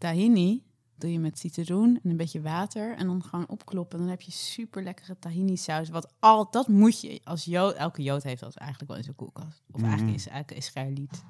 tahini. 0.00 0.62
Doe 0.96 1.12
je 1.12 1.18
met 1.18 1.38
citroen 1.38 2.00
en 2.02 2.10
een 2.10 2.16
beetje 2.16 2.40
water. 2.40 2.96
En 2.96 3.06
dan 3.06 3.22
gewoon 3.24 3.48
opkloppen. 3.48 3.98
Dan 3.98 4.08
heb 4.08 4.20
je 4.20 4.30
super 4.32 4.82
lekkere 4.82 5.16
tahini 5.18 5.56
saus. 5.56 5.88
Wat 5.88 6.12
al, 6.18 6.50
dat 6.50 6.68
moet 6.68 7.00
je 7.00 7.20
als 7.24 7.44
Jood... 7.44 7.74
Elke 7.74 8.02
Jood 8.02 8.22
heeft 8.22 8.40
dat 8.40 8.54
eigenlijk 8.56 8.88
wel 8.90 8.98
in 8.98 9.04
zijn 9.04 9.16
koelkast. 9.16 9.62
Of 9.70 9.76
Mhm. 9.80 9.84
eigenlijk 9.88 10.16
is 10.16 10.28
elke 10.28 10.54
Israëliet. 10.54 11.22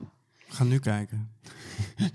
Ga 0.48 0.64
nu 0.64 0.78
kijken. 0.78 1.30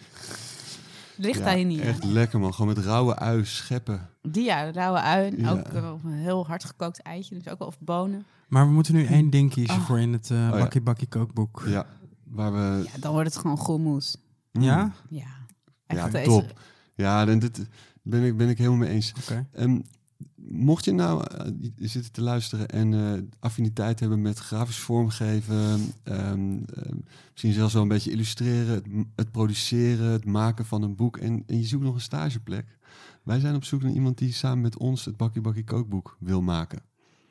Ligt 1.17 1.39
Ja, 1.39 1.43
tahini. 1.45 1.79
echt 1.79 2.03
lekker 2.03 2.39
man, 2.39 2.53
gewoon 2.53 2.73
met 2.75 2.85
rauwe 2.85 3.15
ui 3.19 3.45
scheppen. 3.45 4.09
Die 4.21 4.43
ja, 4.43 4.71
rauwe 4.71 4.99
ui. 5.01 5.41
Ja. 5.41 5.51
Ook 5.51 5.67
eh, 5.67 5.91
een 6.03 6.11
heel 6.13 6.45
hard 6.47 6.63
gekookt 6.63 7.01
eitje. 7.01 7.35
Dus 7.35 7.47
ook 7.47 7.59
wel 7.59 7.67
of 7.67 7.79
bonen. 7.79 8.25
Maar 8.47 8.65
we 8.67 8.71
moeten 8.73 8.93
nu 8.93 9.05
één 9.05 9.29
ding 9.29 9.49
kiezen 9.51 9.75
Oh. 9.75 9.85
voor 9.85 9.99
in 9.99 10.13
het 10.13 10.31
eh 10.31 10.37
ja. 10.37 10.49
Bakkie 10.49 10.81
Bakkie 10.81 11.07
kookboek. 11.07 11.63
Ja, 11.67 11.85
waar 12.23 12.51
we... 12.53 12.89
Ja, 12.93 12.99
dan 12.99 13.11
wordt 13.11 13.29
het 13.33 13.37
gewoon 13.41 13.57
groenmoes. 13.57 14.17
Ja? 14.51 14.91
Ja. 15.09 15.27
Ja, 15.87 16.05
Echt, 16.05 16.13
eh, 16.13 16.23
top. 16.23 16.59
Ja, 16.95 17.25
dan 17.25 17.39
dit 17.39 17.67
ben 18.01 18.23
ik, 18.23 18.37
ben 18.37 18.49
ik 18.49 18.57
helemaal 18.57 18.77
mee 18.77 18.89
eens. 18.89 19.13
Ehm, 19.51 19.79
mocht 20.35 20.85
je 20.85 20.91
nou 20.91 21.23
eh, 21.23 21.51
je 21.75 21.87
zitten 21.87 22.11
te 22.11 22.21
luisteren 22.21 22.67
en 22.67 22.93
eh, 22.93 23.21
affiniteit 23.39 23.99
hebben 23.99 24.21
met 24.21 24.39
grafisch 24.39 24.77
vormgeven, 24.79 25.93
ehm, 26.03 26.57
ehm, 26.73 26.97
misschien 27.31 27.53
zelfs 27.53 27.73
wel 27.73 27.81
een 27.81 27.87
beetje 27.87 28.11
illustreren, 28.11 28.83
het, 29.15 29.31
produceren, 29.31 30.11
het 30.11 30.25
maken 30.25 30.65
van 30.65 30.81
een 30.81 30.95
boek 30.95 31.17
en, 31.17 31.43
en 31.47 31.57
je 31.59 31.65
zoekt 31.65 31.83
nog 31.83 31.93
een 31.95 32.01
stageplek. 32.01 32.77
Wij 33.23 33.39
zijn 33.39 33.55
op 33.55 33.63
zoek 33.63 33.81
naar 33.81 33.91
iemand 33.91 34.17
die 34.17 34.33
samen 34.33 34.61
met 34.61 34.77
ons 34.77 35.05
het 35.05 35.17
Bakkie 35.17 35.41
Bakkie 35.41 35.63
Kookboek 35.63 36.17
wil 36.19 36.41
maken. 36.41 36.79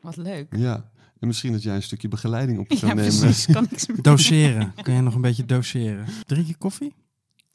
Wat 0.00 0.16
leuk. 0.16 0.56
Ja, 0.56 0.90
en 1.18 1.26
misschien 1.26 1.52
dat 1.52 1.62
jij 1.62 1.74
een 1.74 1.82
stukje 1.82 2.08
begeleiding 2.08 2.58
op 2.58 2.68
kan 2.68 2.78
Ja, 2.88 2.94
nemen. 2.94 3.18
precies. 3.18 3.46
Kan 3.46 3.66
ik 3.70 4.04
Doseren. 4.04 4.74
Kun 4.82 4.94
je 4.94 5.00
nog 5.00 5.14
een 5.14 5.20
beetje 5.20 5.44
doseren? 5.44 6.06
Drink 6.26 6.46
je 6.46 6.56
koffie? 6.56 6.94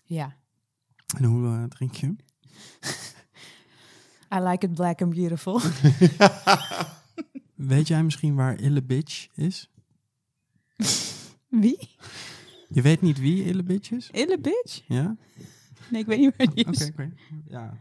Ja. 0.05 0.35
En 1.17 1.23
hoe 1.23 1.47
eh, 1.47 1.63
drink 1.63 1.93
je 1.95 2.05
hem? 2.05 2.17
I 4.39 4.39
like 4.47 4.65
it 4.65 4.73
black 4.73 5.01
and 5.01 5.13
beautiful. 5.15 5.61
Weet 7.55 7.87
jij 7.87 8.03
misschien 8.03 8.35
waar 8.35 8.59
Ille 8.59 8.83
Bitch 8.83 9.27
is? 9.35 9.69
Wie? 11.47 11.89
Je 12.69 12.81
weet 12.81 13.01
niet 13.01 13.19
wie 13.19 13.43
Ille 13.43 13.63
Bitch 13.63 13.91
is? 13.91 14.09
Ille 14.11 14.39
bitch? 14.39 14.81
Ja? 14.87 15.15
Nee, 15.89 16.01
ik 16.01 16.07
weet 16.07 16.19
niet 16.19 16.33
waar 16.37 16.53
die 16.53 16.65
Oké, 16.67 16.75
is. 16.83 16.87
oké. 16.89 17.11
Ja. 17.47 17.77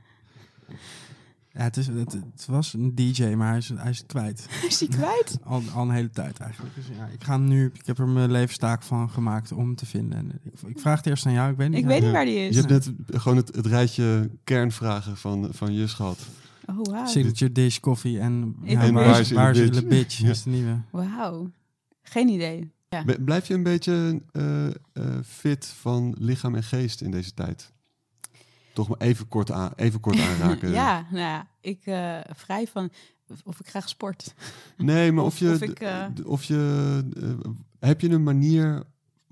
Ja, 1.59 1.65
het, 1.65 1.77
is, 1.77 1.87
het, 1.87 2.13
het 2.13 2.47
was 2.47 2.73
een 2.75 2.95
DJ, 2.95 3.25
maar 3.35 3.49
hij 3.49 3.59
is, 3.59 3.69
hij 3.75 3.91
is 3.91 4.07
kwijt. 4.07 4.47
Is 4.69 4.79
die 4.79 4.89
kwijt? 4.89 5.39
Al, 5.45 5.63
al 5.75 5.83
een 5.83 5.91
hele 5.95 6.11
tijd 6.11 6.39
eigenlijk. 6.39 6.75
Dus 6.75 6.85
ja, 6.97 7.07
ik 7.07 7.25
ga 7.25 7.33
hem 7.33 7.49
nu, 7.49 7.71
ik 7.75 7.87
heb 7.87 7.99
er 7.99 8.09
mijn 8.09 8.31
levenstaak 8.31 8.83
van 8.83 9.11
gemaakt 9.11 9.53
om 9.53 9.65
hem 9.65 9.75
te 9.75 9.87
vinden. 9.87 10.19
En 10.19 10.41
ik, 10.43 10.61
ik 10.69 10.81
vraag 10.81 10.97
het 10.97 11.07
eerst 11.07 11.27
aan 11.27 11.33
jou, 11.33 11.51
ik 11.51 11.57
weet 11.57 11.69
niet. 11.69 11.79
Ik 11.79 11.85
waar- 11.85 11.93
weet 11.95 12.03
niet 12.03 12.13
waar 12.13 12.25
die 12.25 12.35
Je 12.39 12.49
is. 12.49 12.57
hebt 12.57 12.69
net 12.69 12.93
gewoon 13.07 13.37
het, 13.37 13.55
het 13.57 13.67
rijtje 13.67 14.31
kernvragen 14.45 15.17
van, 15.17 15.49
van 15.51 15.75
Jus 15.75 15.93
gehad. 15.93 16.19
Oh, 16.67 16.83
wauw. 16.83 17.07
Signature 17.07 17.53
dish, 17.53 17.79
koffie 17.79 18.19
en, 18.21 18.57
ja, 18.63 18.81
En 18.83 18.95
waar, 18.95 19.05
waar 19.35 19.51
is, 19.57 19.61
Ille 19.61 19.87
Bitch? 19.87 20.23
Is 20.23 20.43
de 20.43 20.51
nieuwe. 20.51 20.81
Wauw. 20.91 21.51
Geen 22.03 22.29
idee. 22.29 22.73
Ja. 22.89 23.05
Blijf 23.25 23.49
je 23.49 23.55
een 23.55 23.63
beetje 23.63 24.23
eh, 24.33 24.67
eh, 24.67 24.73
fit 25.25 25.67
van 25.67 26.15
lichaam 26.19 26.55
en 26.55 26.63
geest 26.63 27.01
in 27.01 27.11
deze 27.11 27.35
tijd? 27.35 27.73
Toch 28.79 28.89
maar 28.89 28.99
even 28.99 29.29
kort, 29.29 29.51
aan, 29.51 29.73
even 29.77 30.01
kort 30.01 30.21
aanraken. 30.21 30.71
ja, 30.81 31.07
nou 31.11 31.19
ja, 31.23 31.49
ik 31.61 31.87
eh, 31.87 32.19
vrij 32.35 32.67
van 32.67 32.91
of- 33.45 33.61
ik 33.61 33.69
graag 33.69 33.89
sport. 33.89 34.35
Nee, 34.77 35.13
maar 35.13 35.25
of, 35.31 35.33
Of- 35.33 35.39
je, 35.39 35.51
of 35.51 35.61
ik, 35.63 35.81
eh, 35.81 36.07
of 36.25 36.45
je, 36.45 37.03
eh, 37.17 37.51
heb 37.79 38.01
je 38.01 38.09
een 38.11 38.23
manier, 38.23 38.83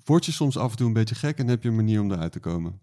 word 0.05 0.25
je 0.27 0.33
soms 0.33 0.57
af 0.59 0.71
en 0.71 0.77
toe 0.77 0.87
een 0.87 0.93
beetje 0.93 1.15
gek 1.15 1.39
en 1.39 1.49
heb 1.49 1.63
je 1.63 1.69
een 1.69 1.75
manier 1.77 2.01
om 2.01 2.13
eruit 2.13 2.33
te 2.33 2.41
komen? 2.41 2.81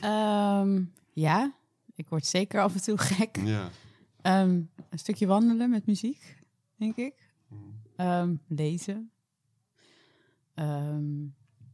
Ehm, 0.00 0.82
ja, 1.12 1.52
ik 1.94 2.08
word 2.08 2.26
zeker 2.26 2.60
af 2.62 2.74
en 2.74 2.82
toe 2.82 2.98
gek. 3.14 3.36
Ja. 3.44 3.68
Ehm, 4.22 4.60
een 4.90 4.98
stukje 4.98 5.26
wandelen 5.26 5.70
met 5.70 5.86
muziek, 5.86 6.38
denk 6.76 6.96
ik. 6.96 7.14
Mm. 7.48 7.58
Ehm, 7.96 8.34
lezen. 8.48 9.10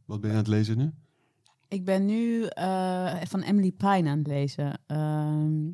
Wat 0.05 0.21
ben 0.21 0.29
je 0.29 0.35
aan 0.35 0.41
het 0.43 0.47
lezen 0.47 0.77
nu? 0.77 0.91
Ik 1.69 1.85
ben 1.85 2.05
nu 2.05 2.45
eh, 2.45 3.15
van 3.23 3.41
Emily 3.41 3.71
Pine 3.71 4.09
aan 4.09 4.17
het 4.17 4.27
lezen. 4.27 4.79
Ehm, 4.87 5.69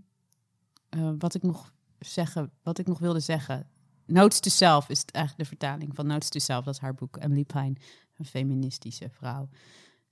eh, 0.90 1.12
wat 1.20 1.36
ik 1.36 1.44
nog 1.44 1.74
zeggen, 2.00 2.52
wat 2.64 2.78
ik 2.78 2.88
nog 2.88 3.00
wilde 3.00 3.20
zeggen. 3.20 3.70
Notes 4.06 4.40
to 4.40 4.50
Self 4.50 4.90
is 4.90 5.06
eigenlijk 5.12 5.50
de 5.50 5.58
vertaling 5.58 5.96
van 5.96 6.08
Notes 6.08 6.30
to 6.30 6.40
Self. 6.40 6.66
Dat 6.66 6.74
is 6.74 6.80
haar 6.80 6.94
boek. 6.94 7.18
Emily 7.18 7.44
Pine, 7.44 7.76
een 8.18 8.26
feministische 8.26 9.10
vrouw. 9.10 9.50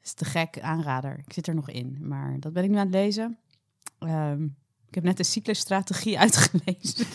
is 0.01 0.13
te 0.13 0.25
gek 0.25 0.59
aanrader. 0.59 1.19
Ik 1.25 1.33
zit 1.33 1.47
er 1.47 1.55
nog 1.55 1.69
in, 1.69 1.97
maar 2.01 2.39
dat 2.39 2.53
ben 2.53 2.63
ik 2.63 2.69
nu 2.69 2.77
aan 2.77 2.85
het 2.85 2.95
lezen. 2.95 3.37
Ehm, 3.99 4.43
ik 4.87 4.95
heb 4.95 5.03
net 5.03 5.17
de 5.17 5.23
cyclusstrategie 5.23 6.19
uitgelezen. 6.25 7.05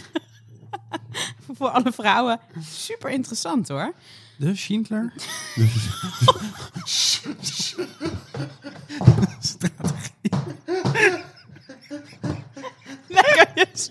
Voor 1.56 1.68
alle 1.68 1.92
vrouwen. 1.92 2.40
Super 2.60 3.10
interessant 3.10 3.68
hoor. 3.68 3.94
De 4.38 4.54
Schindler? 4.56 5.12
Lekker 13.08 13.48
dus. 13.54 13.90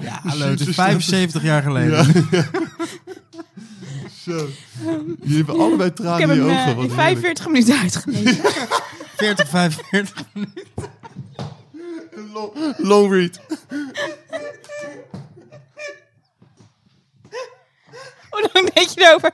Ja, 0.00 0.20
hallo, 0.22 0.46
het 0.46 0.60
is 0.60 0.74
75 0.74 1.42
jaar 1.42 1.62
geleden. 1.62 2.04
Zo. 4.24 4.48
Jullie 5.22 5.36
hebben 5.36 5.58
allebei 5.58 5.88
Ik 5.90 5.96
tranen 5.96 6.20
heb 6.20 6.30
in 6.30 6.36
je 6.36 6.42
ogen. 6.42 6.58
in 6.58 6.66
heerlijk. 6.66 6.92
45 6.92 7.46
minuten 7.46 7.78
uitgelezen. 7.78 8.36
40, 9.16 9.48
45. 9.48 10.24
Long, 12.32 12.74
long 12.78 13.10
read. 13.12 13.40
Hoe 18.30 18.50
lang 18.52 18.72
deed 18.72 18.94
je 18.94 19.00
erover? 19.00 19.32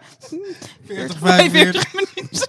40, 0.85 1.19
45 1.19 1.93
minuten. 1.95 2.49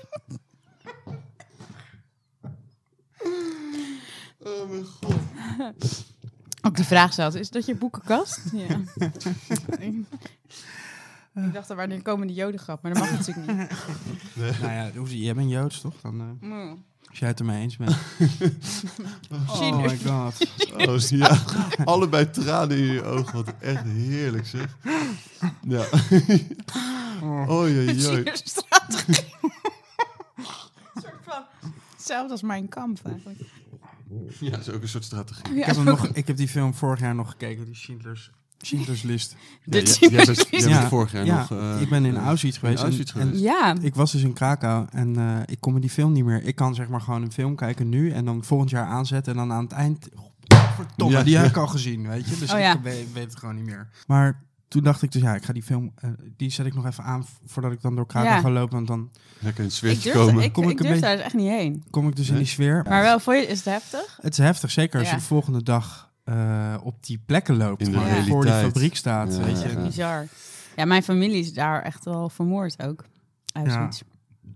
Oh 4.40 4.70
mijn 4.70 4.86
god. 4.86 6.04
Ook 6.62 6.76
de 6.78 6.84
vraag 6.84 7.14
zelfs, 7.14 7.36
is 7.36 7.50
dat 7.50 7.66
je 7.66 7.76
boekenkast? 7.76 8.42
Ja. 8.54 8.80
Ik 11.36 11.54
dacht, 11.54 11.70
er 11.70 11.76
wanneer 11.76 12.02
komen 12.02 12.28
de 12.28 12.34
jodengrap, 12.34 12.82
maar 12.82 12.94
dat 12.94 13.02
mag 13.04 13.12
natuurlijk 13.12 13.48
niet. 13.58 13.70
Nou 14.60 14.74
ja, 14.74 14.92
hoe 14.96 15.08
zie 15.08 15.18
je? 15.18 15.24
Jij 15.24 15.34
bent 15.36 15.50
Joods, 15.52 15.82
toch? 15.82 15.94
Dan, 16.02 16.20
eh, 16.22 16.48
Mm. 16.50 16.84
Als 17.16 17.24
jij 17.24 17.30
het 17.30 17.40
ermee 17.40 17.62
eens 17.62 17.78
bent. 17.78 17.96
Oh 19.48 19.82
my 19.82 19.98
god. 19.98 20.48
Oh, 20.88 20.98
ja. 21.20 21.40
Allebei 21.84 22.30
tranen 22.30 22.78
in 22.78 22.84
je 22.84 23.04
ogen. 23.04 23.34
Wat 23.34 23.54
echt 23.60 23.84
heerlijk 23.84 24.46
zeg. 24.46 24.78
Ja. 25.68 25.86
Oh 27.48 27.68
jee, 27.68 27.86
jee. 27.86 28.00
Schindlerstrategie. 28.00 29.26
Een 30.36 30.46
soort 31.02 31.24
van 31.24 31.44
hetzelfde 31.92 32.32
als 32.32 32.42
mijn 32.42 32.68
kamp 32.68 33.00
eigenlijk. 33.06 33.40
Ja, 34.40 34.50
dat 34.50 34.60
is 34.60 34.70
ook 34.70 34.82
een 34.82 34.88
soort 34.88 35.04
strategie. 35.04 35.54
Ja, 35.54 35.60
Ik 35.60 35.66
heb, 35.66 35.76
hem 35.76 35.86
nog, 35.86 36.08
ik 36.08 36.28
heb 36.28 36.38
die 36.38 36.48
film 36.48 36.74
vorig 36.74 37.00
jaar 37.00 37.16
nog 37.16 37.30
gekeken, 37.30 37.66
die 37.66 37.76
Schindler's, 37.76 38.32
Schindler's 38.58 39.02
List. 39.02 39.36
De 39.64 39.78
Ja, 39.78 39.84
jij- 40.10 40.26
bent- 40.26 40.48
jij 40.50 40.70
bent 40.70 40.88
vorig 40.88 41.12
jaar 41.12 41.26
ja, 41.26 41.38
nog... 41.38 41.52
eh, 41.52 41.82
ik 41.82 41.90
ben 41.90 42.06
in 42.06 42.16
eh, 42.16 42.26
Auschwitz 42.26 42.60
geweest. 42.60 42.78
in 42.80 42.86
Auschwitz 42.86 43.14
en, 43.14 43.20
en 43.22 43.26
geweest. 43.28 43.44
Ja, 43.44 43.76
ik 43.82 43.96
was 43.96 44.12
dus 44.12 44.22
in 44.24 44.34
Krakau 44.34 44.86
en 44.92 45.18
eh, 45.18 45.38
ik 45.46 45.60
kon 45.60 45.74
me 45.74 45.80
die 45.80 45.90
film 45.90 46.12
niet 46.12 46.26
meer... 46.26 46.44
Ik 46.44 46.56
kan 46.56 46.76
zeg 46.76 46.88
maar 46.88 47.02
gewoon 47.02 47.22
een 47.22 47.32
film 47.32 47.56
kijken 47.56 47.90
nu 47.90 48.12
en 48.12 48.26
dan 48.26 48.44
volgend 48.44 48.70
jaar 48.70 48.86
aanzetten 48.86 49.32
en 49.34 49.38
dan 49.40 49.52
aan 49.58 49.64
het 49.64 49.72
eind... 49.74 50.08
Verdomme, 50.76 51.18
Ja, 51.18 51.24
die 51.24 51.38
heb 51.38 51.46
ik 51.48 51.58
al 51.58 51.68
gezien, 51.68 52.08
weet 52.08 52.30
je. 52.30 52.38
Dus 52.40 52.54
Oh 52.54 52.60
ja. 52.60 52.74
ik 52.76 52.82
weet, 52.82 53.14
weet 53.14 53.24
het 53.30 53.36
gewoon 53.36 53.56
niet 53.56 53.66
meer. 53.66 53.90
Maar 54.08 54.44
toen 54.68 54.84
dacht 54.84 55.02
ik 55.02 55.12
dus, 55.12 55.22
ja, 55.22 55.36
ik 55.36 55.44
ga 55.46 55.54
die 55.54 55.64
film... 55.64 55.94
die 56.38 56.50
zet 56.52 56.66
ik 56.66 56.74
nog 56.74 56.86
even 56.86 57.04
aan 57.04 57.26
voordat 57.46 57.72
ik 57.72 57.82
dan 57.82 57.96
door 57.96 58.06
Krakau 58.06 58.36
Ja. 58.36 58.42
ga 58.42 58.50
lopen. 58.50 58.76
Want 58.76 58.88
dan 58.88 59.12
Lekker 59.40 59.60
in 59.64 59.70
het 59.70 59.74
ik 59.74 59.80
zweertje 59.80 60.12
durf, 60.14 60.26
komen. 60.26 60.44
ik, 60.44 60.54
Kom 60.54 60.64
ik 60.64 60.70
ik 60.70 60.80
een 60.80 60.86
durf 60.86 60.92
beetje- 61.00 61.06
daar 61.08 61.16
dus 61.16 61.26
echt 61.26 61.34
niet 61.36 61.50
heen. 61.50 61.84
kom 61.90 62.08
ik 62.08 62.16
dus 62.16 62.30
in 62.30 62.36
die 62.38 62.46
sfeer. 62.46 62.86
Maar 62.90 63.02
wel, 63.02 63.20
voor 63.20 63.36
je, 63.36 63.42
is 63.48 63.58
het 63.58 63.66
heftig? 63.66 64.18
Het 64.22 64.32
is 64.32 64.38
heftig, 64.46 64.72
zeker 64.72 65.00
als 65.00 65.08
Ja. 65.10 65.14
je 65.14 65.20
de 65.20 65.26
volgende 65.28 65.64
dag 65.64 66.14
eh, 66.26 66.78
op 66.84 67.04
die 67.06 67.22
plekken 67.26 67.58
loopt. 67.58 67.82
In 67.82 67.86
de 67.86 67.92
gewoon 67.92 68.06
realiteit. 68.08 68.34
voor 68.34 68.44
die 68.46 68.54
fabriek 68.54 68.96
staat, 68.96 69.36
Ja, 69.36 69.44
weet 69.44 69.62
je. 69.62 69.70
ja. 69.70 69.84
Bizar. 69.84 70.26
Ja, 70.76 70.86
mijn 70.86 71.04
familie 71.04 71.40
is 71.40 71.54
daar 71.54 71.82
echt 71.82 72.06
wel 72.06 72.30
vermoord 72.30 72.82
ook. 72.84 73.06
Auschwitz. 73.54 74.02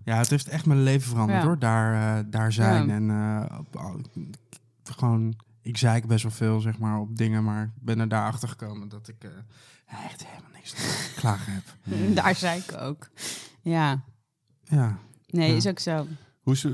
Ja, 0.04 0.16
het 0.16 0.30
heeft 0.30 0.48
echt 0.48 0.66
mijn 0.66 0.82
leven 0.82 1.08
veranderd 1.10 1.40
Ja. 1.40 1.46
hoor, 1.46 1.58
daar, 1.58 2.18
eh, 2.18 2.24
daar 2.30 2.52
zijn. 2.52 2.86
Ja. 2.86 2.94
En 2.94 3.10
eh, 3.10 3.58
gewoon, 4.84 5.34
ik 5.62 5.76
zei 5.76 6.06
best 6.06 6.22
wel 6.22 6.32
veel 6.32 6.60
zeg 6.60 6.78
maar 6.78 6.98
op 6.98 7.16
dingen, 7.16 7.44
maar 7.44 7.62
ik 7.64 7.70
ben 7.82 7.98
er 8.00 8.08
daarachter 8.08 8.48
gekomen 8.48 8.88
dat 8.88 9.08
ik 9.08 9.24
eh, 9.24 9.30
echt 10.04 10.26
helemaal 10.26 10.50
niks 10.54 10.70
te 10.72 11.10
klagen 11.20 11.52
heb. 11.52 11.64
Daar 12.16 12.34
zei 12.34 12.58
ik 12.68 12.76
ook. 12.80 13.08
Ja, 13.60 14.02
Ja, 14.64 14.98
nee, 15.26 15.50
Ja. 15.50 15.56
is 15.56 15.66
ook 15.66 15.78
zo. 15.78 16.06
Hoe 16.40 16.52
is, 16.52 16.64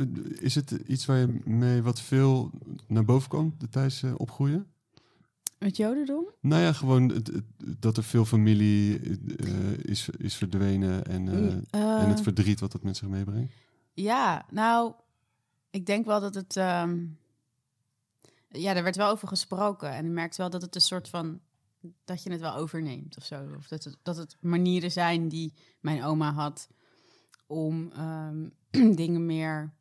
is 0.40 0.55
het 0.55 0.70
iets 0.70 1.06
waar 1.06 1.16
je 1.18 1.40
mee 1.44 1.82
wat 1.82 2.01
veel 2.01 2.51
naar 2.86 3.05
boven 3.05 3.28
kwam 3.28 3.55
de 3.59 3.68
tijdens 3.68 4.02
opgroeien? 4.16 4.66
Het 5.59 5.77
jodendom? 5.77 6.24
Nou 6.41 6.62
ja, 6.62 6.73
gewoon 6.73 7.09
het, 7.09 7.27
het- 7.27 7.45
dat 7.81 7.97
er 7.97 8.03
veel 8.05 8.24
familie 8.24 9.01
eh, 9.37 9.73
is, 9.83 10.09
is 10.09 10.37
verdwenen 10.37 11.05
en, 11.07 11.28
eh, 11.28 11.47
Eh, 11.70 12.03
en 12.03 12.09
het 12.09 12.20
verdriet 12.20 12.61
wat 12.61 12.73
dat 12.73 12.83
met 12.83 12.97
zich 12.97 13.09
meebrengt. 13.09 13.53
Ja, 13.93 14.47
nou, 14.51 14.93
ik 15.70 15.87
denk 15.87 16.07
wel 16.07 16.20
dat 16.20 16.35
het. 16.35 16.57
ehm, 16.57 17.05
ja, 18.49 18.74
er 18.74 18.83
werd 18.83 18.97
wel 18.97 19.11
over 19.11 19.28
gesproken. 19.28 19.91
En 19.91 20.05
je 20.05 20.11
merkt 20.11 20.37
wel 20.37 20.51
dat 20.51 20.62
het 20.62 20.74
een 20.74 20.81
soort 20.81 21.09
van. 21.09 21.41
dat 22.05 22.23
je 22.23 22.31
het 22.31 22.41
wel 22.41 22.55
overneemt 22.55 23.16
of 23.16 23.24
zo. 23.24 23.47
Of 23.57 23.69
dat 23.69 23.85
het, 23.85 23.97
dat 24.03 24.16
het 24.16 24.37
manieren 24.41 24.91
zijn 24.93 25.28
die 25.28 25.53
mijn 25.81 26.05
oma 26.05 26.33
had 26.33 26.69
om 27.47 27.91
ehm, 27.93 28.49
dingen 29.03 29.27
meer. 29.27 29.73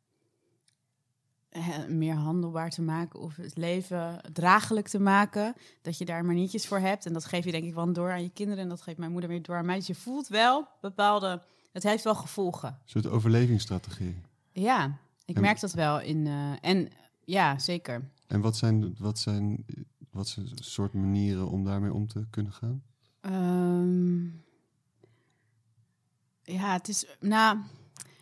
Meer 1.88 2.14
handelbaar 2.14 2.70
te 2.70 2.82
maken 2.82 3.20
of 3.20 3.36
het 3.36 3.56
leven 3.56 4.20
draaglijk 4.32 4.88
te 4.88 4.98
maken. 5.00 5.54
Dat 5.82 5.98
je 5.98 6.04
daar 6.04 6.24
maniertjes 6.24 6.66
voor 6.66 6.78
hebt. 6.78 7.06
En 7.06 7.12
dat 7.12 7.24
geef 7.24 7.44
je 7.44 7.50
denk 7.50 7.64
ik 7.64 7.74
wel 7.74 7.92
door 7.92 8.10
aan 8.10 8.22
je 8.22 8.30
kinderen. 8.30 8.62
En 8.62 8.68
dat 8.68 8.82
geeft 8.82 8.98
mijn 8.98 9.12
moeder 9.12 9.30
weer 9.30 9.42
door 9.42 9.56
aan 9.56 9.66
mij. 9.66 9.76
Dus 9.76 9.86
je 9.86 9.94
voelt 9.94 10.28
wel 10.28 10.68
bepaalde... 10.80 11.42
Het 11.72 11.82
heeft 11.82 12.04
wel 12.04 12.14
gevolgen. 12.14 12.68
Een 12.68 12.76
soort 12.84 13.06
overlevingsstrategie. 13.06 14.16
Ja, 14.52 14.98
Ik 15.24 15.34
En- 15.36 15.42
merk 15.42 15.60
dat 15.60 15.72
wel 15.72 16.00
in... 16.00 16.26
eh, 16.26 16.52
en 16.60 16.88
ja, 17.24 17.58
zeker. 17.58 18.08
En 18.26 18.40
wat 18.40 18.56
zijn, 18.56 18.94
wat 18.98 19.18
zijn 19.18 19.64
wat 20.10 20.28
zijn 20.28 20.48
soort 20.54 20.92
manieren 20.92 21.48
om 21.50 21.64
daarmee 21.64 21.92
om 21.92 22.06
te 22.06 22.26
kunnen 22.30 22.52
gaan? 22.52 22.82
Ehm, 23.20 24.24
ja, 26.42 26.72
het 26.72 26.88
is. 26.88 27.06
Nou, 27.20 27.58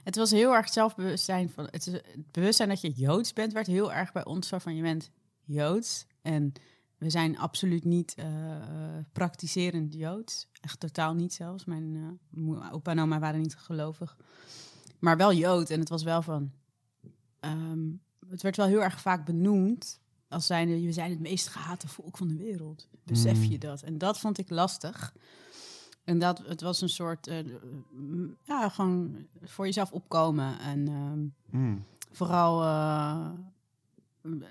het 0.04 0.16
was 0.16 0.30
heel 0.30 0.54
erg 0.54 0.68
zelfbewustzijn 0.72 1.50
van. 1.50 1.68
Het, 1.70 2.02
bewustzijn 2.30 2.68
dat 2.68 2.80
je 2.80 2.90
Joods 2.92 3.32
bent, 3.32 3.52
werd 3.52 3.66
heel 3.66 3.92
erg 3.92 4.12
bij 4.12 4.24
ons 4.24 4.48
zo 4.48 4.58
van 4.58 4.76
je 4.76 4.82
bent 4.82 5.10
Joods. 5.44 6.06
En 6.22 6.52
we 6.98 7.10
zijn 7.10 7.38
absoluut 7.38 7.84
niet 7.84 8.14
eh, 8.14 8.26
praktiserend 9.12 9.94
Joods. 9.94 10.48
Echt 10.60 10.80
totaal 10.80 11.14
niet 11.14 11.32
zelfs. 11.34 11.64
Mijn 11.64 12.18
moe- 12.30 12.70
opa 12.72 12.90
en 12.90 12.98
oma 13.00 13.18
waren 13.18 13.40
niet 13.40 13.56
gelovig. 13.56 14.16
Maar 14.98 15.16
wel 15.16 15.32
Jood. 15.32 15.70
En 15.70 15.80
het 15.80 15.88
was 15.88 16.02
wel 16.02 16.22
van. 16.22 16.52
ehm, 17.40 17.90
het 18.28 18.42
werd 18.42 18.56
wel 18.56 18.66
heel 18.66 18.82
erg 18.82 19.00
vaak 19.00 19.24
benoemd. 19.26 20.00
Als 20.28 20.46
zijnde, 20.46 20.80
we 20.80 20.92
zijn 20.92 21.10
het 21.10 21.20
meest 21.20 21.48
gehate 21.48 21.88
volk 21.88 22.16
van 22.16 22.28
de 22.28 22.36
wereld. 22.36 22.88
Besef 23.04 23.36
Mm. 23.36 23.44
je 23.44 23.58
dat? 23.58 23.82
En 23.82 23.98
dat 23.98 24.18
vond 24.18 24.38
ik 24.38 24.50
lastig. 24.50 25.14
En 26.04 26.18
dat, 26.18 26.38
het 26.38 26.60
was 26.60 26.80
een 26.80 26.88
soort, 26.88 27.26
eh, 27.26 27.38
ja, 28.42 28.68
gewoon 28.68 29.26
voor 29.42 29.64
jezelf 29.64 29.92
opkomen. 29.92 30.58
En 30.58 30.88
ehm, 30.88 31.26
Hmm. 31.50 31.84
vooral, 32.12 32.62
eh, 32.62 33.30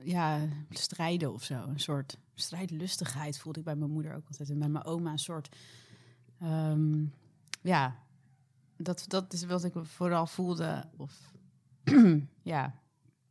ja, 0.03 0.39
strijden 0.69 1.33
of 1.33 1.43
zo. 1.43 1.63
Een 1.67 1.79
soort 1.79 2.17
strijdlustigheid 2.33 3.39
voelde 3.39 3.59
ik 3.59 3.65
bij 3.65 3.75
mijn 3.75 3.91
moeder 3.91 4.15
ook 4.15 4.27
altijd. 4.27 4.49
En 4.49 4.59
bij 4.59 4.69
mijn 4.69 4.85
oma 4.85 5.11
een 5.11 5.19
soort, 5.19 5.55
ehm, 6.39 7.05
ja, 7.61 7.95
dat, 8.77 9.05
dat 9.07 9.33
is 9.33 9.45
wat 9.45 9.63
ik 9.63 9.73
vooral 9.81 10.27
voelde. 10.27 10.83
Of, 10.97 11.31
ja, 12.41 12.73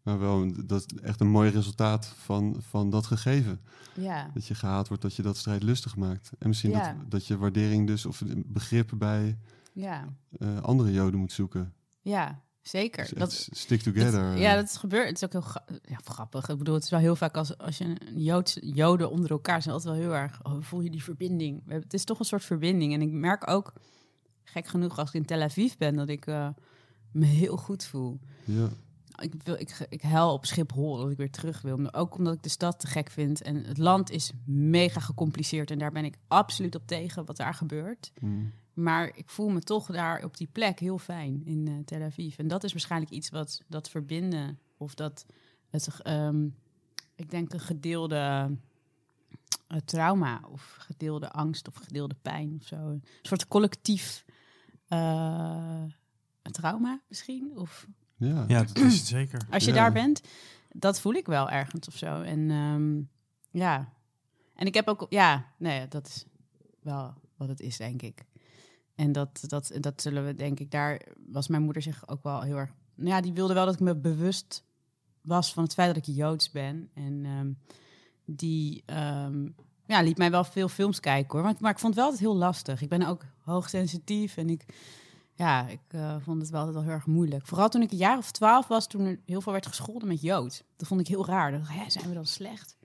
Maar 0.02 0.18
wel, 0.18 0.52
dat 0.66 0.84
is 0.92 0.98
echt 1.02 1.20
een 1.20 1.28
mooi 1.30 1.50
resultaat 1.50 2.06
van, 2.06 2.56
van 2.68 2.90
dat 2.90 3.06
gegeven. 3.06 3.60
ja. 3.94 4.30
Dat 4.34 4.46
je 4.46 4.54
gehaald 4.54 4.88
wordt, 4.88 5.02
dat 5.02 5.14
je 5.14 5.22
dat 5.22 5.36
strijdlustig 5.36 5.96
maakt. 5.96 6.30
En 6.38 6.48
misschien 6.48 6.70
Ja. 6.70 6.92
dat, 6.92 7.10
dat 7.10 7.26
je 7.26 7.36
waardering 7.38 7.86
dus, 7.86 8.06
of 8.06 8.22
begrip 8.46 8.90
bij 8.96 9.38
Ja, 9.72 10.04
eh, 10.38 10.58
andere 10.62 10.92
joden 10.92 11.20
moet 11.20 11.32
zoeken. 11.32 11.72
ja, 12.00 12.40
zeker. 12.60 13.02
Dus 13.08 13.18
Dat, 13.18 13.32
stick 13.50 13.82
together. 13.82 14.30
Dat- 14.30 14.38
ja, 14.40 14.54
dat 14.54 14.64
is 14.64 14.76
gebeurd. 14.76 15.06
Het 15.06 15.16
is 15.16 15.24
ook 15.24 15.32
heel 15.32 15.40
gra- 15.40 15.64
ja, 15.82 15.98
grappig. 16.04 16.48
Ik 16.48 16.58
bedoel, 16.58 16.74
het 16.74 16.84
is 16.84 16.90
wel 16.90 17.00
heel 17.00 17.16
vaak 17.16 17.36
als, 17.36 17.58
als 17.58 17.78
je 17.78 17.84
een 17.84 18.22
Joods, 18.22 18.58
Joden 18.60 19.10
onder 19.10 19.30
elkaar 19.30 19.62
zijn, 19.62 19.74
altijd 19.74 19.94
wel 19.94 20.02
heel 20.04 20.14
erg. 20.14 20.40
Oh, 20.44 20.62
voel 20.62 20.80
je 20.80 20.90
die 20.90 21.02
verbinding? 21.02 21.62
Het 21.66 21.94
is 21.94 22.04
toch 22.04 22.18
een 22.18 22.24
soort 22.24 22.44
verbinding. 22.44 22.92
En 22.94 23.02
ik 23.02 23.10
merk 23.10 23.48
ook, 23.50 23.72
gek 24.44 24.66
genoeg, 24.66 24.98
als 24.98 25.08
ik 25.08 25.14
in 25.14 25.24
Tel 25.24 25.40
Aviv 25.42 25.74
ben, 25.76 25.94
dat 25.96 26.08
ik 26.08 26.26
eh, 26.26 26.48
me 27.12 27.24
heel 27.26 27.56
goed 27.56 27.84
voel. 27.84 28.20
ja. 28.44 28.68
Ik, 29.22 29.34
wil, 29.42 29.54
ik, 29.54 29.86
ik 29.88 30.02
huil 30.02 30.32
op 30.32 30.46
Schiphol 30.46 30.96
dat 30.96 31.10
ik 31.10 31.16
weer 31.16 31.30
terug 31.30 31.62
wil. 31.62 31.76
Maar 31.76 31.94
Ook 31.94 32.16
omdat 32.16 32.34
ik 32.34 32.42
de 32.42 32.48
stad 32.48 32.80
te 32.80 32.86
gek 32.86 33.10
vind. 33.10 33.42
En 33.42 33.64
het 33.64 33.78
land 33.78 34.10
is 34.10 34.32
mega 34.44 35.00
gecompliceerd. 35.00 35.70
En 35.70 35.78
daar 35.78 35.92
ben 35.92 36.04
ik 36.04 36.18
absoluut 36.28 36.74
op 36.74 36.86
tegen 36.86 37.24
wat 37.24 37.36
daar 37.36 37.54
gebeurt. 37.54 38.12
Hmm. 38.18 38.52
Maar 38.74 39.10
ik 39.14 39.30
voel 39.30 39.48
me 39.48 39.60
toch 39.60 39.86
daar 39.86 40.24
op 40.24 40.36
die 40.36 40.48
plek 40.52 40.78
heel 40.78 40.98
fijn 40.98 41.42
in 41.44 41.68
eh, 41.68 41.74
Tel 41.84 42.02
Aviv. 42.02 42.38
En 42.38 42.48
dat 42.48 42.64
is 42.64 42.72
waarschijnlijk 42.72 43.12
iets 43.12 43.30
wat 43.30 43.62
dat 43.68 43.90
verbinden 43.90 44.58
of 44.76 44.94
dat 44.94 45.26
het, 45.70 45.88
ehm, 46.02 46.46
ik 47.14 47.30
denk 47.30 47.52
een 47.52 47.60
gedeelde 47.60 48.56
eh, 49.66 49.78
trauma 49.84 50.42
of 50.50 50.76
gedeelde 50.78 51.30
angst 51.30 51.68
of 51.68 51.74
gedeelde 51.74 52.16
pijn 52.22 52.56
of 52.60 52.66
zo. 52.66 52.76
Een 52.76 53.04
soort 53.22 53.48
collectief 53.48 54.24
eh, 54.88 55.82
trauma 56.42 57.00
misschien. 57.08 57.52
Of 57.56 57.86
Ja. 58.26 58.44
Ja, 58.48 58.62
dat 58.62 58.78
is 58.78 58.98
het 58.98 59.06
zeker. 59.18 59.40
als 59.50 59.64
je 59.64 59.70
Ja. 59.70 59.76
daar 59.76 59.92
bent, 59.92 60.20
dat 60.72 61.00
voel 61.00 61.12
ik 61.14 61.26
wel 61.26 61.50
ergens 61.50 61.88
of 61.88 61.96
zo. 61.96 62.20
En 62.20 62.50
ehm, 62.50 63.00
ja, 63.62 63.92
en 64.54 64.66
ik 64.66 64.74
heb 64.74 64.88
ook, 64.88 65.06
ja, 65.08 65.46
nee, 65.58 65.88
dat 65.88 66.06
is 66.06 66.24
wel 66.80 67.14
wat 67.36 67.48
het 67.48 67.60
is, 67.60 67.76
denk 67.76 68.02
ik. 68.02 68.24
En 68.94 69.12
dat, 69.12 69.44
dat, 69.46 69.72
dat 69.80 70.02
zullen 70.02 70.26
we, 70.26 70.34
denk 70.34 70.60
ik, 70.60 70.70
daar 70.70 71.00
was 71.26 71.48
mijn 71.48 71.62
moeder 71.62 71.82
zich 71.82 72.08
ook 72.08 72.22
wel 72.22 72.40
heel 72.40 72.56
erg. 72.56 72.70
Nou 72.94 73.08
ja, 73.08 73.20
die 73.20 73.32
wilde 73.32 73.54
wel 73.54 73.64
dat 73.64 73.74
ik 73.74 73.80
me 73.80 73.96
bewust 73.96 74.64
was 75.20 75.52
van 75.52 75.62
het 75.62 75.72
feit 75.74 75.94
dat 75.94 76.06
ik 76.06 76.14
Joods 76.14 76.50
ben. 76.50 76.90
En 76.94 77.24
ehm, 77.24 77.52
die 78.24 78.82
ehm, 78.86 79.48
ja, 79.86 80.00
liet 80.02 80.18
mij 80.18 80.30
wel 80.30 80.44
veel 80.44 80.68
films 80.68 81.00
kijken 81.00 81.32
hoor. 81.32 81.42
Maar, 81.42 81.54
maar 81.58 81.70
ik 81.70 81.78
vond 81.78 81.94
het 81.94 82.02
wel 82.04 82.12
altijd 82.12 82.28
heel 82.30 82.36
lastig. 82.36 82.82
Ik 82.82 82.88
ben 82.88 83.06
ook 83.06 83.24
hoogsensitief 83.40 84.36
en 84.36 84.50
ik, 84.50 84.64
ja, 85.34 85.66
ik 85.68 85.80
eh, 85.88 86.16
vond 86.24 86.40
het 86.40 86.50
wel 86.50 86.58
altijd 86.58 86.76
wel 86.76 86.84
heel 86.86 86.94
erg 86.94 87.06
moeilijk. 87.06 87.46
Vooral 87.46 87.68
toen 87.68 87.82
ik 87.82 87.90
een 87.92 87.96
jaar 87.98 88.18
of 88.18 88.30
twaalf 88.30 88.66
was, 88.68 88.86
toen 88.86 89.06
er 89.06 89.18
heel 89.26 89.40
veel 89.40 89.52
werd 89.52 89.66
gescholden 89.66 90.08
met 90.08 90.20
Jood. 90.20 90.64
Dat 90.76 90.88
vond 90.88 91.00
ik 91.00 91.06
heel 91.06 91.26
raar. 91.26 91.50
Dan 91.50 91.60
dacht 91.60 91.72
hè, 91.74 91.90
zijn 91.90 92.08
we 92.08 92.14
dan 92.14 92.26
slecht? 92.26 92.76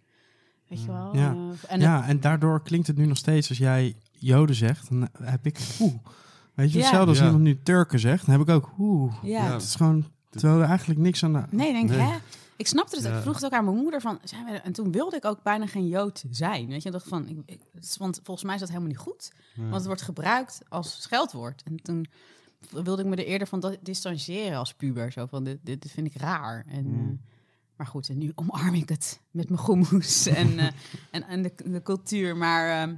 Weet 0.68 0.82
je 0.82 0.88
wel? 0.88 1.16
Ja. 1.16 1.32
Eh, 1.32 1.72
en 1.74 1.80
ja, 1.80 2.06
en 2.08 2.20
daardoor 2.20 2.62
klinkt 2.64 2.88
het 2.88 2.98
nu 2.98 3.06
nog 3.06 3.18
steeds 3.18 3.50
als 3.50 3.58
jij 3.58 3.96
Joden 4.12 4.56
zegt, 4.56 4.90
dan 4.90 5.10
heb 5.24 5.46
ik 5.46 5.60
oeh. 5.80 5.94
Weet 6.54 6.72
je, 6.72 6.78
Ja. 6.78 6.84
hetzelfde 6.84 7.10
als 7.10 7.18
Ja. 7.20 7.26
iemand 7.26 7.44
nu 7.44 7.64
Turken 7.64 8.00
zegt, 8.00 8.26
dan 8.26 8.40
heb 8.40 8.48
ik 8.48 8.56
ook 8.56 8.72
oeh. 8.80 9.14
ja. 9.24 9.46
Ja. 9.46 9.52
Het 9.54 9.62
is 9.62 9.76
gewoon, 9.76 10.06
terwijl 10.30 10.62
er 10.62 10.68
eigenlijk 10.68 11.00
niks 11.00 11.24
aan 11.24 11.34
de... 11.34 11.44
Nee, 11.50 11.72
denk 11.72 11.90
Nee. 11.90 12.00
hè? 12.00 12.18
Ik 12.56 12.68
snapte 12.68 12.96
het. 12.96 13.06
Ja. 13.06 13.16
Ik 13.16 13.22
vroeg 13.22 13.36
het 13.36 13.46
ook 13.46 13.52
aan 13.52 13.66
mijn 13.66 13.78
moeder 13.78 14.02
van, 14.02 14.20
zijn 14.24 14.46
we 14.46 14.52
er? 14.52 14.62
En 14.62 14.72
toen 14.74 14.92
wilde 14.92 15.16
ik 15.16 15.26
ook 15.26 15.44
bijna 15.44 15.68
geen 15.68 15.88
Jood 15.88 16.24
zijn. 16.30 16.68
Weet 16.68 16.82
je, 16.82 16.88
ik 16.88 16.94
dacht 16.94 17.08
van, 17.08 17.44
ik, 17.46 17.60
want 17.98 18.20
volgens 18.24 18.46
mij 18.46 18.54
is 18.56 18.60
dat 18.60 18.70
helemaal 18.70 18.90
niet 18.92 19.00
goed. 19.00 19.32
Ja. 19.56 19.62
Want 19.62 19.76
het 19.76 19.86
wordt 19.86 20.02
gebruikt 20.02 20.60
als 20.70 21.02
scheldwoord. 21.02 21.64
En 21.66 21.76
toen 21.82 22.08
wilde 22.70 23.02
ik 23.02 23.08
me 23.08 23.16
er 23.16 23.26
eerder 23.26 23.48
van 23.48 23.78
distancieren 23.82 24.58
als 24.58 24.74
puber. 24.74 25.12
Zo 25.12 25.26
van, 25.26 25.44
dit, 25.44 25.58
dit 25.64 25.92
vind 25.92 26.08
ik 26.08 26.16
raar. 26.22 26.66
En, 26.68 26.86
Hmm. 26.86 27.10
eh, 27.10 27.36
maar 27.76 27.88
goed, 27.88 28.10
en 28.10 28.18
nu 28.18 28.32
omarm 28.36 28.74
ik 28.74 28.90
het 28.90 29.22
met 29.32 29.50
mijn 29.50 29.62
goemoes 29.62 30.26
en, 30.42 30.60
eh, 30.60 30.68
en, 31.12 31.24
en 31.28 31.42
de, 31.44 31.54
de 31.66 31.82
cultuur. 31.84 32.38
Maar 32.38 32.82
ehm, 32.82 32.96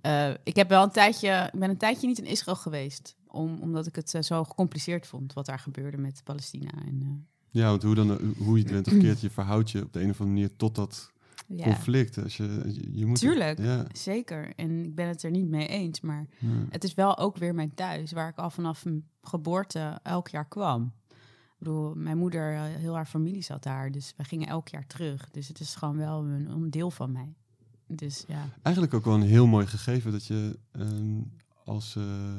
eh, 0.00 0.34
ik 0.44 0.56
heb 0.56 0.68
wel 0.68 0.82
een 0.82 0.90
tijdje, 0.90 1.50
ben 1.54 1.70
een 1.70 1.76
tijdje 1.76 2.06
niet 2.06 2.18
in 2.18 2.26
Israël 2.26 2.56
geweest. 2.56 3.16
Om, 3.26 3.58
omdat 3.60 3.86
ik 3.86 3.96
het 3.96 4.18
zo 4.20 4.44
gecompliceerd 4.44 5.06
vond 5.06 5.32
wat 5.32 5.46
daar 5.46 5.58
gebeurde 5.58 5.96
met 5.96 6.20
Palestina. 6.24 6.70
En, 6.86 7.26
Ja, 7.50 7.68
want 7.68 7.82
hoe, 7.82 7.94
dan, 7.94 8.34
hoe 8.38 8.56
je 8.58 8.62
het 8.62 8.72
bent 8.72 8.86
of 8.86 8.98
keert, 8.98 9.20
je 9.20 9.30
verhoudt 9.30 9.70
je 9.70 9.82
op 9.82 9.92
de 9.92 10.00
een 10.00 10.10
of 10.10 10.20
andere 10.20 10.36
manier 10.40 10.56
tot 10.56 10.74
dat 10.74 11.12
ja, 11.46 11.64
conflict. 11.64 12.22
Als 12.22 12.36
je, 12.36 12.62
je, 12.66 12.98
je 12.98 13.06
moet 13.06 13.18
Tuurlijk. 13.18 13.58
Ja, 13.58 13.86
zeker. 13.92 14.52
En 14.56 14.84
ik 14.84 14.94
ben 14.94 15.08
het 15.08 15.22
er 15.22 15.30
niet 15.30 15.48
mee 15.48 15.66
eens. 15.66 16.00
Maar 16.00 16.26
ja. 16.38 16.48
het 16.70 16.84
is 16.84 16.94
wel 16.94 17.18
ook 17.18 17.36
weer 17.36 17.54
mijn 17.54 17.74
thuis, 17.74 18.12
waar 18.12 18.28
ik 18.28 18.38
al 18.38 18.50
vanaf 18.50 18.84
mijn 18.84 19.08
geboorte 19.22 19.98
elk 20.02 20.28
jaar 20.28 20.48
kwam. 20.48 20.92
Ik 21.08 21.70
bedoel, 21.70 21.94
mijn 21.94 22.18
moeder, 22.18 22.54
eh, 22.54 22.62
heel 22.62 22.94
haar 22.94 23.06
familie 23.06 23.42
zat 23.42 23.62
daar, 23.62 23.90
dus 23.90 24.12
wij 24.16 24.26
gingen 24.26 24.48
elk 24.48 24.68
jaar 24.68 24.86
terug. 24.86 25.30
Dus 25.30 25.48
het 25.48 25.60
is 25.60 25.74
gewoon 25.74 25.96
wel 25.96 26.24
een, 26.24 26.50
een 26.50 26.70
deel 26.70 26.90
van 26.90 27.12
mij. 27.12 27.34
Dus 27.86 28.24
ja, 28.28 28.48
Eigenlijk 28.62 28.94
ook 28.94 29.04
wel 29.04 29.14
een 29.14 29.22
heel 29.22 29.46
mooi 29.46 29.66
gegeven 29.66 30.12
dat 30.12 30.26
je 30.26 30.58
ehm, 30.72 31.20
als, 31.64 31.96
eh, 31.96 32.38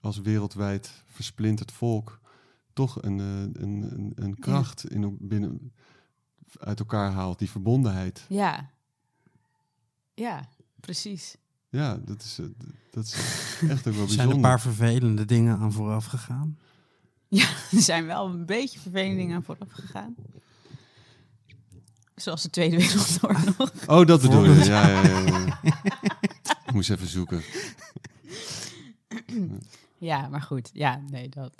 als 0.00 0.20
wereldwijd 0.20 1.02
versplinterd 1.06 1.72
volk 1.72 2.20
toch 2.72 3.02
een, 3.02 3.20
eh, 3.20 3.62
een, 3.62 3.92
een, 3.92 4.12
een 4.14 4.38
kracht 4.38 4.90
in, 4.90 5.16
binnen, 5.20 5.72
uit 6.58 6.78
elkaar 6.78 7.10
haalt, 7.12 7.38
die 7.38 7.50
verbondenheid. 7.50 8.24
ja, 8.28 8.70
ja, 10.14 10.48
precies. 10.80 11.36
Ja, 11.68 11.96
dat 12.04 12.22
is, 12.22 12.38
eh, 12.38 12.46
dat 12.90 13.04
is 13.04 13.12
echt 13.68 13.86
ook 13.88 13.94
wel 13.94 14.02
Er 14.04 14.08
zijn 14.08 14.16
bijzonder. 14.16 14.34
een 14.34 14.40
paar 14.40 14.60
vervelende 14.60 15.24
dingen 15.24 15.58
aan 15.58 15.72
vooraf 15.72 16.04
gegaan. 16.06 16.58
Ja, 17.28 17.48
er 17.76 17.80
zijn 17.82 18.06
wel 18.06 18.26
een 18.26 18.46
beetje 18.46 18.78
vervelende 18.78 19.16
dingen 19.16 19.36
aan 19.36 19.42
vooraf 19.42 19.68
gegaan. 19.70 20.14
Zoals 22.14 22.42
de 22.42 22.50
Tweede 22.50 22.76
Wereldoorlog. 22.76 23.72
Oh, 23.86 24.06
dat 24.06 24.20
bedoel 24.22 24.44
je. 24.44 24.64
Ja, 24.64 24.88
ja, 24.88 25.02
ja, 25.02 25.18
ja. 25.18 25.60
Ik 26.66 26.72
moest 26.72 26.90
even 26.90 27.06
zoeken. 27.08 27.42
Ja, 30.00 30.28
maar 30.28 30.42
goed. 30.42 30.70
Ja, 30.72 31.00
nee, 31.10 31.28
dat. 31.28 31.52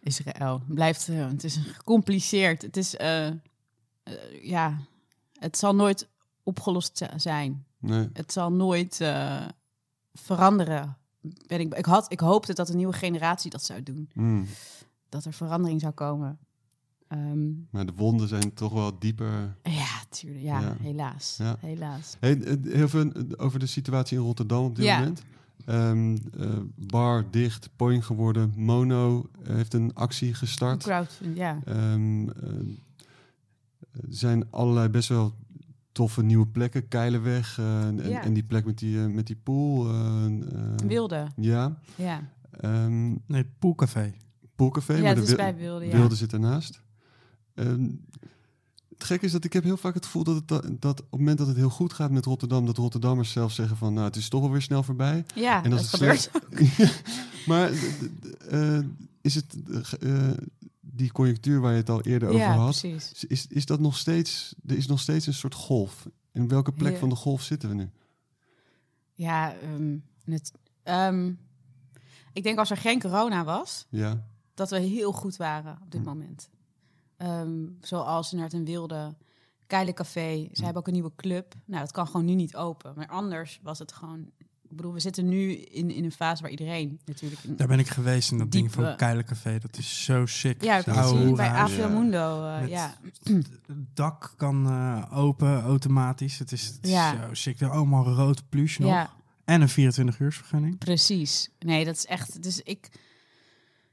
Israël 0.00 0.62
blijft. 0.68 1.08
eh, 1.08 1.26
het 1.28 1.44
is 1.44 1.56
gecompliceerd. 1.72 2.62
Het 2.62 2.76
is. 2.76 2.96
eh, 2.96 3.28
eh, 4.06 4.44
ja, 4.44 4.78
het 5.38 5.56
zal 5.58 5.74
nooit 5.74 6.08
opgelost 6.42 6.98
zi- 6.98 7.06
zijn. 7.18 7.64
Nee. 7.78 8.08
Het 8.12 8.32
zal 8.32 8.52
nooit 8.52 9.00
eh, 9.00 9.42
veranderen. 10.14 10.96
Ben 11.46 11.60
ik, 11.60 11.74
ik, 11.74 11.84
had, 11.86 12.12
ik 12.12 12.20
hoopte 12.20 12.54
dat 12.54 12.68
een 12.68 12.76
nieuwe 12.76 12.92
generatie 12.92 13.50
dat 13.50 13.62
zou 13.62 13.82
doen. 13.82 14.10
Mm. 14.14 14.46
Dat 15.08 15.24
er 15.24 15.32
verandering 15.32 15.80
zou 15.80 15.92
komen. 15.92 16.38
Ehm, 17.08 17.48
Maar 17.70 17.86
de 17.86 17.92
wonden 17.96 18.28
zijn 18.28 18.54
toch 18.54 18.72
wel 18.72 18.98
dieper. 18.98 19.56
ja, 19.62 19.88
tuurlijk. 20.10 20.42
Ja, 20.44 20.60
Ja. 20.60 20.76
helaas. 20.80 21.34
Ja. 21.38 21.56
Helaas. 21.60 22.16
Hey, 22.20 22.40
eh, 22.42 22.54
heel 22.72 22.88
veel 22.88 23.12
over 23.36 23.58
de 23.58 23.66
situatie 23.66 24.18
in 24.18 24.24
Rotterdam 24.24 24.64
op 24.64 24.76
dit 24.76 24.84
Ja. 24.84 24.98
moment. 24.98 25.22
Eh, 25.66 25.92
bar 26.74 27.30
dicht, 27.30 27.68
point 27.76 28.04
geworden. 28.04 28.52
Mono 28.56 29.26
heeft 29.42 29.74
een 29.74 29.94
actie 29.94 30.34
gestart. 30.34 30.82
Crowdfund, 30.82 31.36
ja. 31.36 31.58
Er 31.64 31.98
zijn 34.08 34.50
allerlei 34.50 34.88
best 34.88 35.08
wel 35.08 35.34
toffe 35.92 36.22
nieuwe 36.22 36.46
plekken. 36.46 36.88
Keilenweg 36.88 37.58
eh, 37.58 37.86
en, 37.86 38.08
Ja. 38.08 38.22
en 38.22 38.32
die 38.32 38.42
plek 38.44 38.64
met 38.64 38.78
die, 38.78 39.00
eh, 39.00 39.06
met 39.06 39.26
die 39.26 39.36
pool. 39.42 39.88
eh, 39.90 40.24
eh, 40.24 40.30
Wilde, 40.86 41.26
Ja. 41.36 41.78
ja. 41.94 42.28
Ehm 42.60 43.14
Nee, 43.26 43.44
Poolcafé. 43.58 44.14
poolcafé. 44.56 44.92
Ja, 44.94 44.98
maar 45.00 45.08
het 45.08 45.16
de 45.16 45.22
is 45.22 45.28
Wil- 45.28 45.36
bij 45.36 45.56
Wilde, 45.56 45.84
ja. 45.84 45.96
Wilde 45.96 46.14
zit 46.14 46.32
ernaast. 46.32 46.80
Ehm, 47.54 47.88
het 48.88 49.04
gekke 49.04 49.26
is 49.26 49.32
dat 49.32 49.44
ik 49.44 49.52
heb 49.52 49.62
heel 49.64 49.76
vaak 49.76 49.94
het 49.94 50.04
gevoel 50.04 50.24
dat, 50.24 50.34
het, 50.34 50.48
da- 50.48 50.62
dat 50.78 51.00
op 51.00 51.10
het 51.10 51.18
moment 51.18 51.38
dat 51.38 51.46
het 51.46 51.56
heel 51.56 51.70
goed 51.70 51.92
gaat 51.92 52.10
met 52.10 52.24
Rotterdam, 52.24 52.66
dat 52.66 52.76
Rotterdammers 52.76 53.30
zelf 53.30 53.52
zeggen 53.52 53.76
van, 53.76 53.92
nou, 53.94 54.06
het 54.06 54.16
is 54.16 54.28
toch 54.28 54.42
alweer 54.42 54.62
snel 54.62 54.82
voorbij. 54.82 55.24
Ja, 55.34 55.64
En 55.64 55.70
dat 55.70 55.78
als 55.78 55.92
het 55.92 56.00
gebeurt. 56.00 56.30
maar 57.48 57.70
eh, 58.50 58.78
is 59.20 59.34
het 59.34 59.56
die 60.96 61.12
conjunctuur 61.12 61.60
waar 61.60 61.70
je 61.72 61.76
het 61.78 61.90
al 61.90 62.00
eerder 62.02 62.28
over 62.28 62.40
Ja, 62.40 62.52
had, 62.56 62.64
precies. 62.80 63.24
is- 63.24 63.46
is, 63.46 63.66
dat 63.66 63.80
nog 63.80 63.96
steeds, 63.96 64.54
er 64.66 64.76
is 64.76 64.86
nog 64.86 65.00
steeds 65.00 65.26
een 65.26 65.34
soort 65.34 65.54
golf. 65.54 66.08
In 66.32 66.48
welke 66.48 66.72
plek 66.72 66.92
Ja. 66.92 66.98
van 66.98 67.08
de 67.08 67.14
golf 67.14 67.42
zitten 67.42 67.68
we 67.68 67.74
nu? 67.74 67.90
Ja, 69.12 69.54
ehm, 69.54 69.98
het, 70.24 70.52
ehm, 70.82 71.32
ik 72.32 72.42
denk 72.42 72.58
als 72.58 72.70
er 72.70 72.76
geen 72.76 73.00
corona 73.00 73.44
was, 73.44 73.86
Ja, 73.88 74.26
dat 74.54 74.70
we 74.70 74.78
heel 74.78 75.12
goed 75.12 75.36
waren 75.36 75.78
op 75.82 75.90
dit 75.90 76.00
Hm. 76.00 76.06
moment. 76.06 76.48
Ehm, 77.16 77.64
zoals 77.80 78.32
naar 78.32 78.52
een 78.52 78.64
wilde 78.64 79.14
Keilencafé. 79.66 80.48
Ze 80.52 80.64
hebben 80.64 80.80
ook 80.82 80.86
een 80.86 80.92
nieuwe 80.92 81.12
club. 81.16 81.54
Nou, 81.64 81.80
dat 81.80 81.92
kan 81.92 82.06
gewoon 82.06 82.26
nu 82.26 82.34
niet 82.34 82.56
open. 82.56 82.92
Maar 82.96 83.08
anders 83.08 83.60
was 83.62 83.78
het 83.78 83.92
gewoon... 83.92 84.30
Ik 84.70 84.76
bedoel, 84.76 84.92
we 84.92 85.00
zitten 85.00 85.28
nu 85.28 85.52
in, 85.52 85.90
in 85.90 86.04
een 86.04 86.12
fase 86.12 86.42
waar 86.42 86.50
iedereen 86.50 86.98
natuurlijk... 87.04 87.40
Daar 87.58 87.66
ben 87.68 87.78
ik 87.78 87.88
geweest 87.88 88.30
in 88.32 88.38
dat 88.38 88.50
ding 88.52 88.72
van 88.72 88.96
Keilencafé. 88.96 89.58
Dat 89.58 89.78
is 89.78 90.04
zo 90.04 90.26
sick. 90.26 90.62
ja, 90.62 90.82
precies. 90.82 91.32
Bij 91.32 91.46
Ja. 91.46 91.88
Mundo. 91.88 92.46
eh, 92.46 92.60
Met- 92.60 92.70
ja. 92.70 92.94
Het 93.22 93.46
dak 93.94 94.34
kan 94.36 94.66
eh, 94.66 95.18
open 95.18 95.60
automatisch. 95.62 96.38
Het 96.38 96.52
is, 96.52 96.66
het 96.66 96.78
is 96.84 96.90
Ja. 96.90 97.10
zo 97.28 97.34
sick. 97.34 97.62
Allemaal 97.62 98.04
rood 98.04 98.48
plush 98.48 98.78
nog. 98.78 98.90
ja, 98.90 99.10
En 99.44 99.60
een 99.60 99.68
24 99.68 100.18
uursvergunning. 100.20 100.78
precies. 100.78 101.50
Nee, 101.58 101.84
dat 101.84 101.96
is 101.96 102.06
echt... 102.06 102.42
Dus 102.42 102.60
ik, 102.62 102.88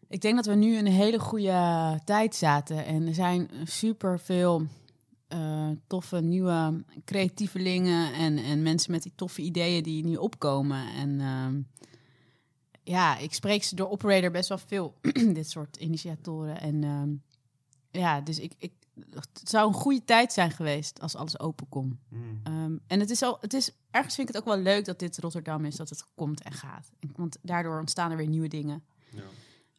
ik 0.10 0.22
denk 0.22 0.36
dat 0.36 0.46
we 0.46 0.56
nu 0.56 0.76
in 0.78 0.86
een 0.86 0.92
hele 0.94 1.20
goede 1.20 2.00
tijd 2.06 2.36
zaten. 2.36 2.86
En 2.86 3.08
er 3.08 3.14
zijn 3.14 3.50
super 3.64 4.20
veel 4.20 4.68
toffe 5.88 6.22
nieuwe 6.22 6.84
creatievelingen 7.06 8.14
en, 8.14 8.38
en 8.38 8.62
mensen 8.62 8.92
met 8.92 9.04
die 9.04 9.12
toffe 9.16 9.42
ideeën 9.42 9.84
die 9.84 10.06
nu 10.06 10.16
opkomen. 10.16 10.88
En 10.88 11.22
ehm, 11.22 11.62
ja, 12.84 13.18
ik 13.18 13.34
spreek 13.34 13.64
ze 13.64 13.76
door 13.76 13.90
operator 13.90 14.32
best 14.32 14.50
wel 14.50 14.58
veel, 14.58 14.96
dit 15.34 15.50
soort 15.50 15.78
initiatoren. 15.78 16.60
En 16.60 16.84
ehm, 16.84 17.10
ja, 18.02 18.22
dus 18.22 18.40
ik, 18.40 18.54
ik, 18.58 18.72
het 19.10 19.50
zou 19.50 19.68
een 19.68 19.74
goede 19.74 20.04
tijd 20.06 20.34
zijn 20.34 20.52
geweest 20.52 21.02
als 21.02 21.16
alles 21.16 21.40
open 21.40 21.70
kon. 21.70 22.00
Ehm, 22.44 22.78
en 22.88 23.00
het 23.00 23.10
is, 23.10 23.22
al, 23.22 23.38
het 23.42 23.54
is, 23.54 23.72
ergens 23.92 24.16
vind 24.16 24.30
ik 24.30 24.36
het 24.36 24.44
ook 24.44 24.54
wel 24.54 24.64
leuk 24.64 24.86
dat 24.86 25.00
dit 25.00 25.18
Rotterdam 25.18 25.66
is, 25.66 25.76
dat 25.76 25.90
het 25.90 26.06
komt 26.16 26.42
en 26.42 26.52
gaat. 26.52 26.92
Want 27.16 27.38
daardoor 27.42 27.80
ontstaan 27.80 28.12
er 28.12 28.18
weer 28.18 28.28
nieuwe 28.28 28.48
dingen. 28.48 28.84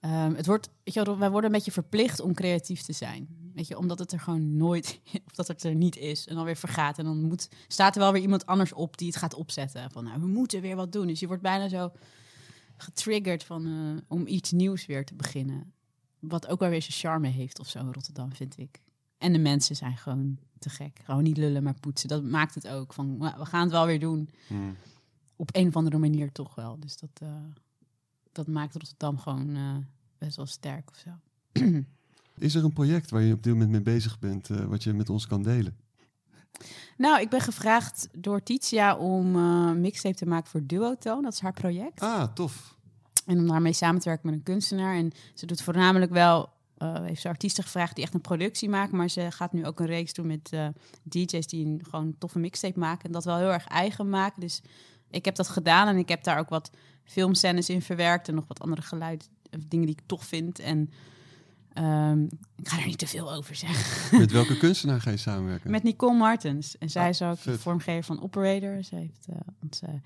Ehm, 0.04 0.34
het 0.34 0.46
wordt, 0.46 0.70
weet 0.82 0.94
je, 0.94 1.16
wij 1.16 1.30
worden 1.30 1.50
een 1.50 1.56
beetje 1.56 1.72
verplicht 1.72 2.20
om 2.20 2.34
creatief 2.34 2.82
te 2.82 2.92
zijn. 2.92 3.28
Weet 3.54 3.68
je, 3.68 3.78
omdat 3.78 3.98
het 3.98 4.12
er 4.12 4.20
gewoon 4.20 4.56
nooit, 4.56 5.00
of 5.26 5.32
dat 5.34 5.48
het 5.48 5.62
er 5.62 5.74
niet 5.74 5.96
is 5.96 6.26
en 6.26 6.34
dan 6.34 6.44
weer 6.44 6.56
vergaat. 6.56 6.98
En 6.98 7.04
dan 7.04 7.22
moet, 7.22 7.48
staat 7.68 7.94
er 7.94 8.00
wel 8.00 8.12
weer 8.12 8.22
iemand 8.22 8.46
anders 8.46 8.72
op 8.72 8.98
die 8.98 9.06
het 9.06 9.16
gaat 9.16 9.34
opzetten. 9.34 9.90
Van 9.90 10.04
nou, 10.04 10.20
we 10.20 10.26
moeten 10.26 10.60
weer 10.60 10.76
wat 10.76 10.92
doen. 10.92 11.06
Dus 11.06 11.20
je 11.20 11.26
wordt 11.26 11.42
bijna 11.42 11.68
zo 11.68 11.92
getriggerd 12.76 13.44
van, 13.44 13.66
eh, 13.66 14.02
om 14.08 14.26
iets 14.26 14.52
nieuws 14.52 14.86
weer 14.86 15.04
te 15.04 15.14
beginnen. 15.14 15.72
Wat 16.18 16.46
ook 16.48 16.60
wel 16.60 16.68
weer 16.68 16.82
zijn 16.82 16.98
charme 16.98 17.28
heeft 17.28 17.58
of 17.58 17.68
zo 17.68 17.78
in 17.78 17.92
Rotterdam, 17.92 18.32
vind 18.32 18.58
ik. 18.58 18.80
En 19.18 19.32
de 19.32 19.38
mensen 19.38 19.76
zijn 19.76 19.96
gewoon 19.96 20.38
te 20.58 20.68
gek. 20.68 21.00
Gewoon 21.04 21.22
niet 21.22 21.36
lullen, 21.36 21.62
maar 21.62 21.80
poetsen. 21.80 22.08
Dat 22.08 22.24
maakt 22.24 22.54
het 22.54 22.68
ook. 22.68 22.92
Van, 22.92 23.16
"Nou, 23.16 23.38
we 23.38 23.46
gaan 23.46 23.62
het 23.62 23.70
wel 23.70 23.86
weer 23.86 24.00
doen. 24.00 24.28
Hmm. 24.46 24.76
Op 25.36 25.48
een 25.52 25.68
of 25.68 25.76
andere 25.76 25.98
manier 25.98 26.32
toch 26.32 26.54
wel. 26.54 26.80
Dus 26.80 26.96
dat, 26.96 27.10
eh, 27.20 27.28
dat 28.32 28.46
maakt 28.46 28.74
Rotterdam 28.74 29.18
gewoon 29.18 29.56
eh, 29.56 29.76
best 30.24 30.36
wel 30.36 30.46
sterk 30.46 30.90
of 30.90 30.96
zo. 30.96 31.10
Is 32.38 32.54
er 32.54 32.64
een 32.64 32.72
project 32.72 33.10
waar 33.10 33.22
je 33.22 33.32
op 33.32 33.42
dit 33.42 33.52
moment 33.52 33.70
mee 33.70 33.82
bezig 33.82 34.18
bent, 34.18 34.50
eh, 34.50 34.64
wat 34.64 34.82
je 34.82 34.92
met 34.92 35.10
ons 35.10 35.26
kan 35.26 35.42
delen? 35.42 35.76
Nou, 36.96 37.20
ik 37.20 37.28
ben 37.28 37.40
gevraagd 37.40 38.08
door 38.12 38.42
Titia 38.42 38.96
om 38.96 39.36
eh, 39.36 39.42
een 39.42 39.80
mixtape 39.80 40.14
te 40.14 40.26
maken 40.26 40.50
voor 40.50 40.66
Duotone. 40.66 41.22
Dat 41.22 41.32
is 41.32 41.40
haar 41.40 41.52
project. 41.52 42.00
Ah, 42.00 42.32
tof. 42.32 42.74
En 43.26 43.38
om 43.38 43.46
daarmee 43.46 43.72
samen 43.72 44.00
te 44.00 44.08
werken 44.08 44.26
met 44.26 44.38
een 44.38 44.42
kunstenaar. 44.42 44.96
En 44.96 45.12
ze 45.34 45.46
doet 45.46 45.62
voornamelijk 45.62 46.12
wel, 46.12 46.48
eh, 46.78 46.94
heeft 47.04 47.20
ze 47.20 47.28
artiesten 47.28 47.64
gevraagd 47.64 47.94
die 47.94 48.04
echt 48.04 48.14
een 48.14 48.20
productie 48.20 48.68
maken. 48.68 48.96
Maar 48.96 49.08
ze 49.08 49.30
gaat 49.30 49.52
nu 49.52 49.66
ook 49.66 49.80
een 49.80 49.86
reeks 49.86 50.12
doen 50.12 50.26
met 50.26 50.50
eh, 50.52 50.68
DJ's 51.02 51.46
die 51.46 51.66
een 51.66 51.80
gewoon 51.90 52.06
een 52.06 52.18
toffe 52.18 52.38
mixtape 52.38 52.78
maken. 52.78 53.04
En 53.04 53.12
dat 53.12 53.24
wel 53.24 53.36
heel 53.36 53.52
erg 53.52 53.66
eigen 53.66 54.08
maken. 54.08 54.40
Dus 54.40 54.62
ik 55.10 55.24
heb 55.24 55.34
dat 55.34 55.48
gedaan 55.48 55.88
en 55.88 55.96
ik 55.96 56.08
heb 56.08 56.24
daar 56.24 56.38
ook 56.38 56.48
wat 56.48 56.70
filmscènes 57.04 57.68
in 57.68 57.82
verwerkt. 57.82 58.28
En 58.28 58.34
nog 58.34 58.46
wat 58.48 58.60
andere 58.60 58.82
geluid, 58.82 59.22
of 59.22 59.33
dingen 59.68 59.86
die 59.86 59.96
ik 59.96 60.02
tof 60.06 60.24
vind. 60.24 60.58
En 60.58 60.90
ehm, 61.72 62.22
ik 62.56 62.68
ga 62.68 62.78
er 62.80 62.86
niet 62.86 62.98
te 62.98 63.06
veel 63.06 63.32
over 63.32 63.54
zeggen. 63.54 64.18
Met 64.18 64.32
welke 64.32 64.56
kunstenaar 64.58 65.00
ga 65.00 65.10
je 65.10 65.16
samenwerken? 65.16 65.70
Met 65.70 65.82
Nicole 65.82 66.16
Martens. 66.18 66.78
En 66.78 66.90
zij 66.90 67.02
Ah, 67.02 67.08
is 67.08 67.22
ook 67.22 67.34
de 67.34 67.40
vet. 67.50 67.60
vormgever 67.60 68.04
van 68.04 68.22
Operator. 68.22 68.82
Ze 68.82 68.94
heeft 68.96 69.26
eh, 69.30 69.36
onze 69.62 70.00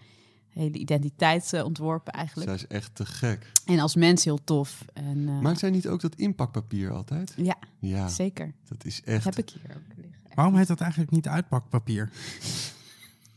hele 0.49 0.79
identiteit 0.79 1.53
eh, 1.53 1.65
ontworpen 1.65 2.13
eigenlijk. 2.13 2.51
Zij 2.51 2.59
is 2.59 2.67
echt 2.67 2.95
te 2.95 3.07
gek. 3.07 3.53
En 3.65 3.79
als 3.79 3.95
mens 3.95 4.25
heel 4.25 4.45
tof. 4.45 4.85
En, 4.93 5.29
eh, 5.29 5.41
Maakt 5.41 5.59
zij 5.59 5.71
niet 5.71 5.89
ook 5.89 6.01
dat 6.01 6.15
inpakpapier 6.15 6.91
altijd? 6.93 7.33
Ja, 7.37 7.57
Ja, 7.79 8.09
zeker. 8.09 8.55
dat 8.69 8.85
is 8.85 8.97
Dat 8.97 9.05
echt... 9.15 9.25
heb 9.25 9.39
ik 9.39 9.49
hier 9.51 9.71
ook 9.77 9.97
liggen. 9.97 10.15
Waarom 10.35 10.57
heet 10.57 10.67
dat 10.67 10.81
eigenlijk 10.81 11.11
niet 11.11 11.29
uitpakpapier? 11.29 12.11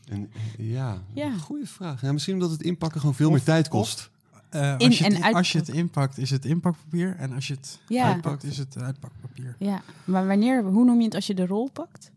En, 0.08 0.30
ja, 0.58 1.02
Ja. 1.14 1.36
goede 1.36 1.66
vraag. 1.66 2.00
Ja, 2.00 2.12
misschien 2.12 2.34
omdat 2.34 2.50
het 2.50 2.62
inpakken 2.62 3.00
gewoon 3.00 3.14
veel 3.14 3.26
Of- 3.28 3.32
meer 3.34 3.42
tijd 3.42 3.64
of- 3.64 3.70
kost. 3.70 4.10
Eh, 4.52 4.76
als, 4.76 4.98
je 4.98 5.04
het, 5.04 5.12
en 5.14 5.22
uit- 5.22 5.34
als 5.34 5.52
je 5.52 5.58
het 5.58 5.68
inpakt, 5.68 6.18
is 6.18 6.30
het 6.30 6.44
inpakpapier. 6.44 7.16
En 7.18 7.32
als 7.32 7.46
je 7.48 7.54
het 7.54 7.78
Ja. 7.88 8.04
uitpakt, 8.12 8.44
is 8.44 8.58
het 8.58 8.78
uitpakpapier. 8.78 9.56
Ja, 9.58 9.82
maar 10.04 10.26
wanneer, 10.26 10.62
hoe 10.62 10.84
noem 10.84 10.98
je 10.98 11.04
het 11.04 11.14
als 11.14 11.26
je 11.26 11.34
de 11.34 11.46
rol 11.46 11.70
pakt? 11.70 12.10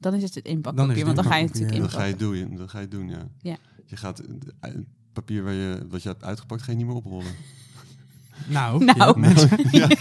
Dan 0.00 0.14
is 0.14 0.22
het 0.22 0.34
het 0.34 0.44
inpakpapier, 0.44 0.86
Dan 0.88 0.96
het 0.96 1.04
want 1.04 1.16
dan 1.16 1.24
ga 1.24 1.34
je 1.36 1.40
inpakpapier, 1.42 1.66
natuurlijk 1.72 1.92
Dan 1.92 2.00
ga 2.00 2.06
je 2.06 2.12
inpakken. 2.12 2.38
het 2.38 2.48
doen, 2.48 2.58
dan 2.58 2.68
ga 2.68 2.78
je 2.78 2.84
het 2.84 2.90
doen, 2.90 3.08
ja. 3.08 3.50
Ja. 3.50 3.56
Je 3.86 3.96
gaat 3.96 4.18
het 4.18 4.26
het 4.60 4.84
papier 5.12 5.42
waar 5.42 5.52
je, 5.52 5.86
wat 5.88 6.02
je 6.02 6.08
hebt 6.08 6.24
uitgepakt, 6.24 6.62
ga 6.62 6.70
je 6.70 6.76
niet 6.76 6.86
meer 6.86 6.94
oprollen. 6.94 7.32
Nou, 8.48 8.84
Nou. 8.84 8.98
ja, 8.98 9.12
mensen, 9.16 9.50
ja. 9.70 9.88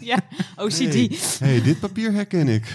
Ja, 0.00 0.18
OCD. 0.64 0.78
Hey, 0.94 1.18
hey, 1.38 1.62
dit 1.62 1.80
papier 1.80 2.12
herken 2.12 2.48
ik. 2.48 2.74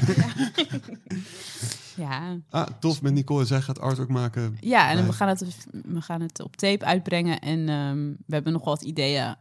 Ja. 2.00 2.38
Ah, 2.50 2.68
tof 2.80 3.02
met 3.02 3.14
Nicole. 3.14 3.46
Zij 3.46 3.62
gaat 3.62 3.80
artwork 3.80 4.10
maken. 4.10 4.58
ja, 4.60 4.90
en 4.90 4.96
bij- 4.98 5.06
we 5.06 5.14
gaan, 5.14 5.28
het, 5.28 5.68
we 5.72 6.02
gaan 6.02 6.22
het 6.22 6.40
op 6.40 6.56
tape 6.56 6.86
uitbrengen. 6.86 7.40
En 7.40 7.70
ehm, 7.70 8.08
we 8.26 8.34
hebben 8.34 8.54
nog 8.54 8.64
wat 8.66 8.82
ideeën 8.82 9.36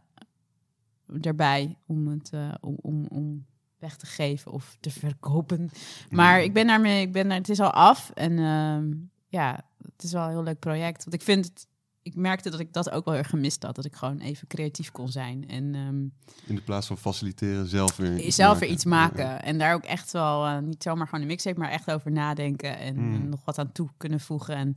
daarbij 1.07 1.77
om 1.85 2.07
het 2.07 2.29
eh, 2.33 2.49
om, 2.61 2.77
om, 2.81 3.05
om 3.05 3.45
weg 3.79 3.95
te 3.97 4.05
geven 4.05 4.51
of 4.51 4.77
te 4.79 4.89
verkopen. 4.91 5.69
Maar 6.09 6.41
ik 6.43 6.53
ben 6.53 6.67
daarmee, 6.67 7.01
ik 7.01 7.11
ben 7.11 7.27
daar, 7.27 7.37
het 7.37 7.49
is 7.49 7.59
al 7.59 7.71
af. 7.71 8.11
En 8.13 8.39
ehm, 8.39 8.93
ja, 9.27 9.65
het 9.93 10.03
is 10.03 10.11
wel 10.11 10.23
een 10.23 10.29
heel 10.29 10.43
leuk 10.43 10.59
project. 10.59 11.03
Want 11.03 11.13
ik 11.15 11.21
vind 11.21 11.45
het, 11.45 11.67
ik 12.01 12.15
merkte 12.15 12.49
dat 12.49 12.59
ik 12.59 12.73
dat 12.73 12.89
ook 12.89 13.05
wel 13.05 13.15
erg 13.15 13.29
gemist 13.29 13.63
had. 13.63 13.75
Dat 13.75 13.85
ik 13.85 13.95
gewoon 13.95 14.19
even 14.19 14.47
creatief 14.47 14.91
kon 14.91 15.09
zijn. 15.09 15.47
En 15.49 15.75
ehm, 15.75 15.99
In 16.49 16.55
de 16.55 16.61
plaats 16.61 16.87
van 16.87 16.97
faciliteren, 16.97 17.67
zelf 17.67 17.95
weer 17.95 18.19
iets 18.19 18.35
zelf 18.35 18.47
maken. 18.51 18.65
weer 18.67 18.75
iets 18.75 18.85
maken. 18.85 19.41
En 19.43 19.57
daar 19.57 19.73
ook 19.73 19.83
echt 19.83 20.11
wel, 20.11 20.45
eh, 20.45 20.57
niet 20.57 20.83
zomaar 20.83 21.05
gewoon 21.07 21.21
een 21.21 21.27
mixtape, 21.27 21.59
maar 21.59 21.69
echt 21.69 21.91
over 21.91 22.11
nadenken. 22.11 22.77
En 22.77 22.95
Mm. 23.07 23.13
eh, 23.13 23.19
nog 23.29 23.45
wat 23.45 23.57
aan 23.57 23.71
toe 23.71 23.89
kunnen 23.97 24.19
voegen. 24.19 24.55
En 24.55 24.73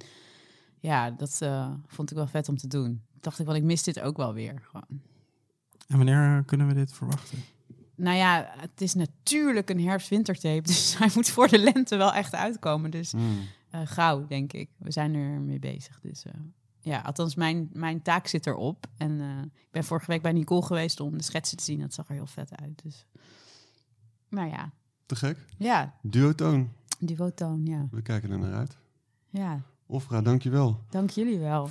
ja, 0.81 1.11
dat 1.11 1.37
eh, 1.41 1.71
vond 1.87 2.11
ik 2.11 2.17
wel 2.17 2.27
vet 2.27 2.49
om 2.49 2.57
te 2.57 2.69
doen. 2.69 3.03
Dacht 3.21 3.39
ik, 3.39 3.47
wel, 3.47 3.55
ik 3.55 3.63
mis 3.63 3.83
dit 3.83 4.01
ook 4.01 4.17
wel 4.17 4.35
weer. 4.35 4.63
Gewoon. 4.71 5.01
En 5.89 5.97
wanneer 5.97 6.37
eh, 6.39 6.45
kunnen 6.47 6.67
we 6.67 6.75
dit 6.75 6.93
verwachten? 6.93 7.39
Nou 7.95 8.17
ja, 8.17 8.53
het 8.57 8.81
is 8.81 8.95
natuurlijk 8.95 9.71
een 9.71 9.81
herfst-wintertape. 9.81 10.63
Dus 10.73 10.99
hij 10.99 11.11
moet 11.15 11.29
voor 11.29 11.49
de 11.49 11.59
lente 11.59 11.97
wel 11.97 12.13
echt 12.13 12.35
uitkomen. 12.35 12.91
Dus 12.91 13.13
Mm. 13.13 13.39
eh, 13.71 13.81
gauw, 13.85 14.27
denk 14.27 14.53
ik. 14.53 14.69
We 14.77 14.91
zijn 14.93 15.15
er 15.15 15.41
mee 15.41 15.59
bezig. 15.59 16.01
Dus 16.01 16.25
eh, 16.25 16.33
ja, 16.83 17.01
althans, 17.01 17.35
mijn, 17.35 17.71
mijn 17.73 18.03
taak 18.03 18.27
zit 18.27 18.47
erop. 18.47 18.87
En 18.97 19.21
eh, 19.21 19.43
ik 19.43 19.71
ben 19.71 19.85
vorige 19.85 20.11
week 20.11 20.23
bij 20.23 20.33
Nicole 20.33 20.63
geweest 20.63 21.01
om 21.01 21.17
de 21.17 21.23
schetsen 21.25 21.57
te 21.57 21.65
zien. 21.65 21.81
Dat 21.81 21.95
zag 21.95 22.09
er 22.09 22.15
heel 22.15 22.27
vet 22.27 22.57
uit. 22.61 22.83
Dus. 22.83 23.07
Maar 24.29 24.49
ja, 24.49 24.71
Te 25.07 25.17
gek. 25.17 25.39
ja, 25.59 25.95
Duotoon. 26.03 26.71
die 26.99 27.17
fotoon, 27.17 27.67
ja. 27.67 27.87
We 27.91 28.03
kijken 28.03 28.31
er 28.31 28.39
naar 28.39 28.55
uit. 28.55 28.77
Ja, 29.31 29.61
Ofra, 29.87 30.23
dankjewel. 30.23 30.81
dank 30.91 31.11
jullie 31.11 31.39
wel. 31.39 31.69